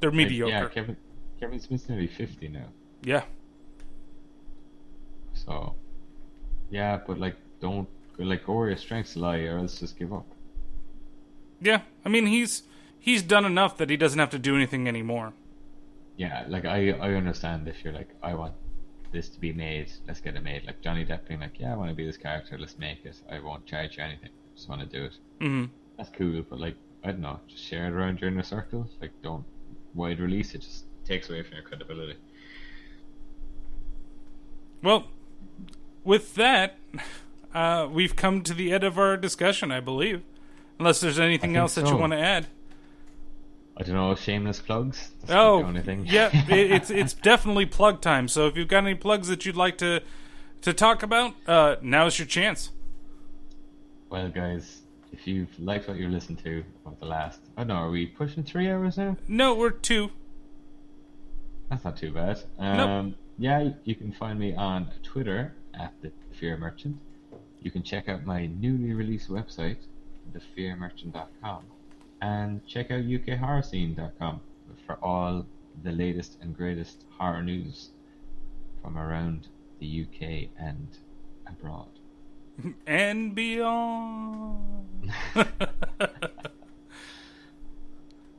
they're 0.00 0.10
mediocre. 0.10 0.50
yeah, 0.52 0.68
Kevin 0.68 0.96
Kevin 1.38 1.60
Smith's 1.60 1.88
nearly 1.88 2.08
fifty 2.08 2.48
now. 2.48 2.66
yeah. 3.04 3.22
So 5.34 5.76
yeah, 6.70 6.98
but 7.06 7.20
like 7.20 7.36
don't 7.60 7.88
like 8.18 8.44
go 8.44 8.54
where 8.54 8.68
your 8.68 8.76
strengths 8.76 9.16
lie 9.16 9.38
or 9.42 9.58
else 9.58 9.78
just 9.78 9.96
give 9.96 10.12
up. 10.12 10.26
Yeah, 11.60 11.82
I 12.04 12.08
mean 12.08 12.26
he's 12.26 12.64
he's 12.98 13.22
done 13.22 13.44
enough 13.44 13.76
that 13.76 13.90
he 13.90 13.96
doesn't 13.96 14.18
have 14.18 14.30
to 14.30 14.40
do 14.40 14.56
anything 14.56 14.88
anymore. 14.88 15.34
Yeah, 16.16 16.44
like 16.48 16.64
I 16.64 16.90
I 16.90 17.14
understand 17.14 17.68
if 17.68 17.84
you're 17.84 17.92
like, 17.92 18.08
I 18.22 18.34
want 18.34 18.54
this 19.12 19.28
to 19.30 19.40
be 19.40 19.52
made, 19.52 19.90
let's 20.06 20.20
get 20.20 20.34
it 20.36 20.42
made. 20.42 20.64
Like 20.64 20.80
Johnny 20.80 21.04
Depp 21.04 21.28
being 21.28 21.40
like, 21.40 21.58
Yeah, 21.58 21.72
I 21.72 21.76
wanna 21.76 21.94
be 21.94 22.04
this 22.06 22.16
character, 22.16 22.56
let's 22.58 22.78
make 22.78 23.04
it. 23.04 23.16
I 23.30 23.38
won't 23.40 23.66
charge 23.66 23.96
you 23.98 24.02
anything. 24.02 24.30
Just 24.56 24.68
wanna 24.68 24.86
do 24.86 25.04
it. 25.04 25.14
hmm 25.40 25.64
That's 25.96 26.10
cool, 26.10 26.42
but 26.48 26.58
like 26.60 26.76
I 27.04 27.08
don't 27.12 27.20
know, 27.20 27.40
just 27.48 27.64
share 27.64 27.86
it 27.86 27.92
around 27.92 28.20
your 28.20 28.30
inner 28.30 28.42
circle. 28.42 28.88
Like 29.00 29.10
don't 29.22 29.44
wide 29.94 30.18
release 30.20 30.54
it 30.54 30.62
just 30.62 30.84
takes 31.04 31.28
away 31.28 31.42
from 31.42 31.54
your 31.54 31.62
credibility. 31.64 32.16
Well, 34.82 35.06
with 36.04 36.34
that, 36.34 36.76
uh, 37.54 37.88
we've 37.90 38.16
come 38.16 38.42
to 38.42 38.54
the 38.54 38.72
end 38.72 38.84
of 38.84 38.98
our 38.98 39.16
discussion, 39.16 39.70
I 39.70 39.80
believe. 39.80 40.22
Unless 40.78 41.00
there's 41.00 41.18
anything 41.20 41.54
else 41.56 41.74
that 41.76 41.86
you 41.86 41.96
want 41.96 42.12
to 42.12 42.18
add. 42.18 42.46
I 43.76 43.82
don't 43.84 43.94
know, 43.94 44.14
shameless 44.14 44.60
plugs. 44.60 45.10
That's 45.20 45.32
Oh, 45.32 45.60
the 45.62 45.68
only 45.68 45.80
thing. 45.82 46.04
yeah, 46.06 46.30
it, 46.48 46.70
it's 46.70 46.90
it's 46.90 47.14
definitely 47.14 47.66
plug 47.66 48.00
time. 48.00 48.28
So 48.28 48.46
if 48.46 48.56
you've 48.56 48.68
got 48.68 48.84
any 48.84 48.94
plugs 48.94 49.28
that 49.28 49.46
you'd 49.46 49.56
like 49.56 49.78
to 49.78 50.00
to 50.62 50.72
talk 50.72 51.02
about, 51.02 51.34
uh, 51.46 51.76
now's 51.82 52.18
your 52.18 52.26
chance. 52.26 52.70
Well, 54.10 54.28
guys, 54.28 54.82
if 55.12 55.26
you've 55.26 55.58
liked 55.58 55.88
what 55.88 55.96
you 55.96 56.08
listened 56.08 56.38
to 56.44 56.62
of 56.84 57.00
the 57.00 57.06
last, 57.06 57.40
I 57.56 57.62
don't 57.62 57.68
know, 57.68 57.74
are 57.76 57.90
we 57.90 58.06
pushing 58.06 58.42
three 58.44 58.70
hours 58.70 58.98
now? 58.98 59.16
No, 59.26 59.54
we're 59.54 59.70
two. 59.70 60.10
That's 61.70 61.84
not 61.84 61.96
too 61.96 62.12
bad. 62.12 62.42
Um, 62.58 63.14
Yeah, 63.38 63.70
you 63.84 63.94
can 63.94 64.12
find 64.12 64.38
me 64.38 64.54
on 64.54 64.90
Twitter 65.02 65.54
at 65.72 65.94
the 66.02 66.12
Fear 66.38 66.58
Merchant. 66.58 66.98
You 67.62 67.70
can 67.70 67.82
check 67.82 68.08
out 68.10 68.26
my 68.26 68.46
newly 68.46 68.92
released 68.92 69.30
website, 69.30 69.78
thefearmerchant.com, 70.34 71.64
and 72.22 72.64
check 72.66 72.90
out 72.90 73.02
ukhorrorscene.com 73.02 74.40
for 74.86 74.94
all 75.02 75.44
the 75.82 75.90
latest 75.90 76.38
and 76.40 76.56
greatest 76.56 77.04
horror 77.18 77.42
news 77.42 77.90
from 78.80 78.96
around 78.96 79.48
the 79.80 80.06
UK 80.06 80.48
and 80.58 80.86
abroad. 81.46 81.88
and 82.86 83.34
beyond. 83.34 85.12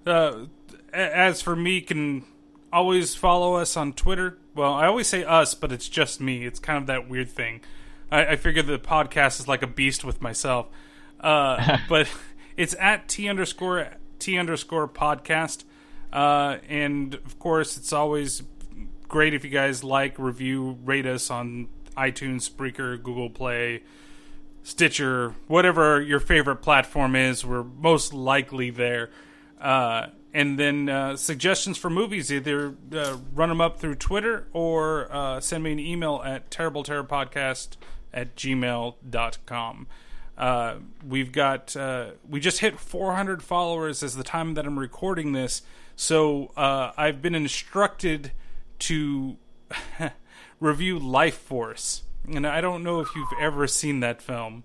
uh, 0.08 0.46
as 0.94 1.42
for 1.42 1.56
me, 1.56 1.82
can 1.82 2.24
always 2.72 3.16
follow 3.16 3.56
us 3.56 3.76
on 3.76 3.92
Twitter. 3.94 4.38
Well, 4.56 4.74
I 4.74 4.88
always 4.88 5.08
say 5.08 5.26
us, 5.26 5.54
but 5.54 5.74
it's 5.74 5.90
just 5.90 6.22
me. 6.22 6.46
It's 6.46 6.60
kind 6.60 6.78
of 6.78 6.88
that 6.88 7.10
weird 7.10 7.30
thing. 7.30 7.60
I, 8.10 8.28
I 8.28 8.36
figure 8.38 8.62
the 8.62 8.80
podcast 8.80 9.42
is 9.42 9.48
like 9.48 9.62
a 9.62 9.68
beast 9.68 10.06
with 10.06 10.22
myself. 10.22 10.68
Uh, 11.20 11.80
but 11.90 12.08
it's 12.58 12.76
at 12.80 13.08
T 13.08 13.28
underscore 13.28 13.88
T 14.20 14.38
underscore 14.38 14.88
podcast. 14.88 15.64
Uh, 16.12 16.58
and 16.70 17.16
of 17.16 17.40
course, 17.40 17.76
it's 17.78 17.92
always 17.92 18.44
great 19.08 19.34
if 19.34 19.44
you 19.44 19.50
guys 19.50 19.84
like, 19.84 20.18
review, 20.18 20.78
rate 20.84 21.06
us 21.06 21.30
on 21.30 21.68
iTunes, 21.98 22.50
Spreaker, 22.50 23.02
Google 23.02 23.30
Play, 23.30 23.84
Stitcher, 24.64 25.36
whatever 25.48 26.02
your 26.02 26.20
favorite 26.20 26.58
platform 26.58 27.16
is. 27.16 27.46
We're 27.46 27.64
most 27.64 28.14
likely 28.14 28.70
there. 28.70 29.10
Uh, 29.60 30.08
and 30.34 30.58
then 30.58 30.90
uh, 30.90 31.16
suggestions 31.16 31.78
for 31.78 31.90
movies, 31.90 32.32
either 32.32 32.76
uh, 32.96 33.18
run 33.34 33.50
them 33.50 33.62
up 33.62 33.80
through 33.80 33.96
Twitter 33.96 34.48
or 34.52 35.08
uh, 35.12 35.40
send 35.40 35.64
me 35.64 35.72
an 35.72 35.80
email 35.80 36.22
at 36.26 36.50
terribleterrorpodcast 36.50 37.78
at 38.14 38.36
gmail.com. 38.36 39.88
Uh, 40.38 40.76
we've 41.08 41.32
got, 41.32 41.76
uh, 41.76 42.12
we 42.28 42.40
just 42.40 42.60
hit 42.60 42.80
400 42.80 43.44
followers 43.44 44.02
as 44.04 44.16
the 44.16 44.24
time 44.24 44.56
that 44.56 44.66
I'm 44.66 44.80
recording 44.80 45.34
this. 45.34 45.62
So 45.96 46.52
uh, 46.58 46.92
I've 46.98 47.22
been 47.22 47.36
instructed 47.36 48.32
to 48.80 49.38
review 50.60 50.98
Life 51.00 51.38
Force. 51.38 52.04
And 52.34 52.48
I 52.48 52.62
don't 52.62 52.84
know 52.84 53.00
if 53.00 53.10
you've 53.16 53.34
ever 53.42 53.68
seen 53.68 54.00
that 54.00 54.22
film. 54.22 54.64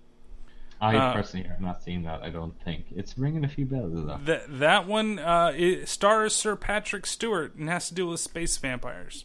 I 0.80 0.96
Uh, 0.96 1.12
personally 1.12 1.48
have 1.48 1.60
not 1.60 1.82
seen 1.82 2.04
that. 2.04 2.22
I 2.22 2.30
don't 2.30 2.54
think 2.62 2.84
it's 2.94 3.18
ringing 3.18 3.44
a 3.44 3.48
few 3.48 3.66
bells. 3.66 3.92
Though. 3.94 4.20
That 4.24 4.60
that 4.60 4.86
one 4.86 5.18
uh, 5.18 5.52
it 5.56 5.88
stars 5.88 6.36
Sir 6.36 6.54
Patrick 6.54 7.04
Stewart 7.04 7.56
and 7.56 7.68
has 7.68 7.88
to 7.88 7.94
do 7.94 8.06
with 8.06 8.20
space 8.20 8.56
vampires. 8.58 9.24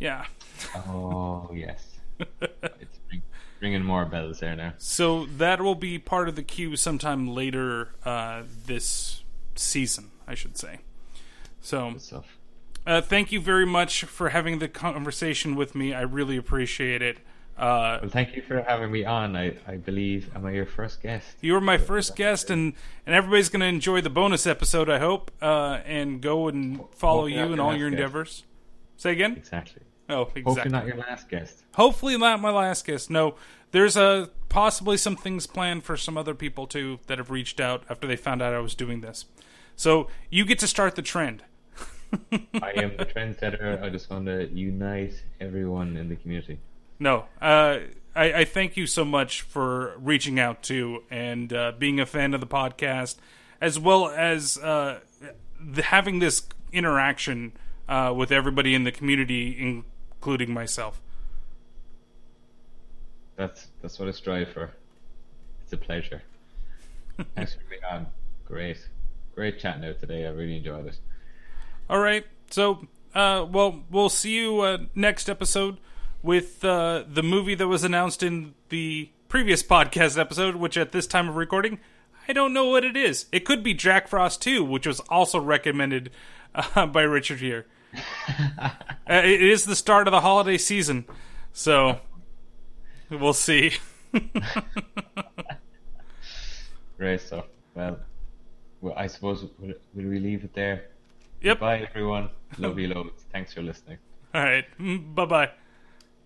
Yeah. 0.00 0.24
Oh 0.74 1.50
yes, 1.52 1.98
it's 3.56 3.62
ring, 3.62 3.72
ringing 3.72 3.86
more 3.86 4.04
bells 4.04 4.40
there 4.40 4.54
now. 4.56 4.74
So 4.78 5.26
that 5.26 5.60
will 5.60 5.74
be 5.74 5.98
part 5.98 6.28
of 6.28 6.36
the 6.36 6.42
queue 6.42 6.76
sometime 6.76 7.28
later 7.28 7.90
uh, 8.04 8.42
this 8.66 9.22
season, 9.54 10.10
I 10.26 10.34
should 10.34 10.56
say. 10.56 10.80
So, 11.60 11.94
uh, 12.86 13.00
thank 13.00 13.32
you 13.32 13.40
very 13.40 13.66
much 13.66 14.04
for 14.04 14.28
having 14.28 14.60
the 14.60 14.68
conversation 14.68 15.56
with 15.56 15.74
me. 15.74 15.92
I 15.92 16.02
really 16.02 16.36
appreciate 16.36 17.02
it. 17.02 17.18
Uh, 17.58 17.98
Well, 18.02 18.10
thank 18.10 18.36
you 18.36 18.42
for 18.42 18.60
having 18.62 18.92
me 18.92 19.04
on. 19.04 19.34
I, 19.34 19.56
I 19.66 19.76
believe 19.78 20.30
am 20.36 20.44
I 20.46 20.52
your 20.52 20.66
first 20.66 21.02
guest? 21.02 21.26
You 21.40 21.54
were 21.54 21.60
my 21.60 21.78
first 21.78 22.14
guest, 22.14 22.50
and, 22.50 22.74
and 23.06 23.14
everybody's 23.14 23.48
going 23.48 23.60
to 23.60 23.66
enjoy 23.66 24.02
the 24.02 24.10
bonus 24.10 24.46
episode, 24.46 24.90
I 24.90 24.98
hope, 24.98 25.30
uh, 25.40 25.80
and 25.86 26.20
go 26.20 26.48
and 26.48 26.80
follow 26.92 27.26
you 27.26 27.36
your 27.36 27.60
all 27.60 27.74
your 27.74 27.88
guest. 27.90 27.98
endeavors. 27.98 28.44
Say 28.98 29.12
again? 29.12 29.32
Exactly. 29.36 29.82
Oh, 30.10 30.30
exactly. 30.34 30.42
Hopefully 30.44 30.70
not 30.70 30.86
your 30.86 30.96
last 30.96 31.28
guest. 31.28 31.64
Hopefully 31.74 32.16
not 32.16 32.40
my 32.40 32.50
last 32.50 32.86
guest. 32.86 33.10
No, 33.10 33.34
there's 33.72 33.96
uh, 33.96 34.26
possibly 34.48 34.96
some 34.96 35.16
things 35.16 35.48
planned 35.48 35.82
for 35.82 35.96
some 35.96 36.16
other 36.16 36.34
people 36.34 36.68
too 36.68 37.00
that 37.08 37.18
have 37.18 37.30
reached 37.30 37.58
out 37.60 37.82
after 37.90 38.06
they 38.06 38.14
found 38.14 38.40
out 38.40 38.54
I 38.54 38.60
was 38.60 38.76
doing 38.76 39.00
this. 39.00 39.24
So 39.74 40.08
you 40.30 40.44
get 40.44 40.60
to 40.60 40.68
start 40.68 40.94
the 40.94 41.02
trend. 41.02 41.42
I 42.32 42.70
am 42.76 42.96
the 42.96 43.04
trendsetter. 43.04 43.82
I 43.82 43.90
just 43.90 44.08
want 44.08 44.26
to 44.26 44.46
unite 44.46 45.22
everyone 45.40 45.96
in 45.96 46.08
the 46.08 46.16
community. 46.16 46.58
No, 46.98 47.26
uh, 47.42 47.80
I, 48.14 48.32
I 48.32 48.44
thank 48.44 48.76
you 48.76 48.86
so 48.86 49.04
much 49.04 49.42
for 49.42 49.94
reaching 49.98 50.40
out 50.40 50.62
to 50.64 51.02
and 51.10 51.52
uh, 51.52 51.72
being 51.78 52.00
a 52.00 52.06
fan 52.06 52.32
of 52.32 52.40
the 52.40 52.46
podcast, 52.46 53.16
as 53.60 53.78
well 53.78 54.08
as 54.08 54.56
uh, 54.58 55.00
the, 55.60 55.82
having 55.82 56.20
this 56.20 56.44
interaction 56.72 57.52
uh, 57.88 58.14
with 58.16 58.32
everybody 58.32 58.74
in 58.74 58.84
the 58.84 58.92
community, 58.92 59.84
including 60.16 60.52
myself. 60.52 61.00
That's 63.36 63.68
that's 63.82 63.98
what 63.98 64.08
I 64.08 64.12
strive 64.12 64.48
for. 64.48 64.70
It's 65.62 65.72
a 65.72 65.76
pleasure. 65.76 66.22
Thanks 67.34 67.54
for 67.54 67.60
being 67.68 67.82
on. 67.90 68.06
Great, 68.44 68.78
great 69.34 69.58
chatting 69.58 69.84
out 69.84 70.00
today. 70.00 70.26
I 70.26 70.30
really 70.30 70.56
enjoyed 70.56 70.86
it. 70.86 70.98
All 71.88 71.98
right, 71.98 72.24
so 72.50 72.86
uh, 73.14 73.46
well, 73.50 73.82
we'll 73.90 74.08
see 74.08 74.36
you 74.36 74.60
uh, 74.60 74.78
next 74.94 75.28
episode 75.28 75.78
with 76.22 76.64
uh, 76.64 77.04
the 77.06 77.22
movie 77.22 77.54
that 77.54 77.68
was 77.68 77.84
announced 77.84 78.22
in 78.22 78.54
the 78.68 79.10
previous 79.28 79.62
podcast 79.62 80.18
episode, 80.18 80.56
which 80.56 80.76
at 80.76 80.92
this 80.92 81.06
time 81.06 81.28
of 81.28 81.36
recording, 81.36 81.78
I 82.28 82.32
don't 82.32 82.52
know 82.52 82.66
what 82.66 82.84
it 82.84 82.96
is. 82.96 83.26
It 83.32 83.44
could 83.44 83.62
be 83.62 83.74
Jack 83.74 84.08
Frost 84.08 84.42
2, 84.42 84.64
which 84.64 84.86
was 84.86 85.00
also 85.08 85.38
recommended 85.38 86.10
uh, 86.54 86.86
by 86.86 87.02
Richard 87.02 87.40
here. 87.40 87.66
uh, 88.58 88.70
it 89.08 89.42
is 89.42 89.64
the 89.64 89.76
start 89.76 90.06
of 90.08 90.12
the 90.12 90.20
holiday 90.20 90.58
season, 90.58 91.04
so 91.52 92.00
we'll 93.10 93.32
see. 93.32 93.72
Great 96.98 97.20
stuff. 97.20 97.46
Well, 97.74 97.98
well 98.80 98.94
I 98.96 99.06
suppose 99.06 99.46
will, 99.58 99.74
will 99.94 100.08
we 100.08 100.18
leave 100.18 100.44
it 100.44 100.54
there? 100.54 100.86
Yep. 101.42 101.60
Bye, 101.60 101.86
everyone. 101.88 102.30
Love 102.58 102.78
you 102.78 102.88
loads. 102.88 103.24
Thanks 103.32 103.52
for 103.52 103.62
listening. 103.62 103.98
All 104.34 104.42
right, 104.42 104.64
bye 105.14 105.26
bye. 105.26 105.50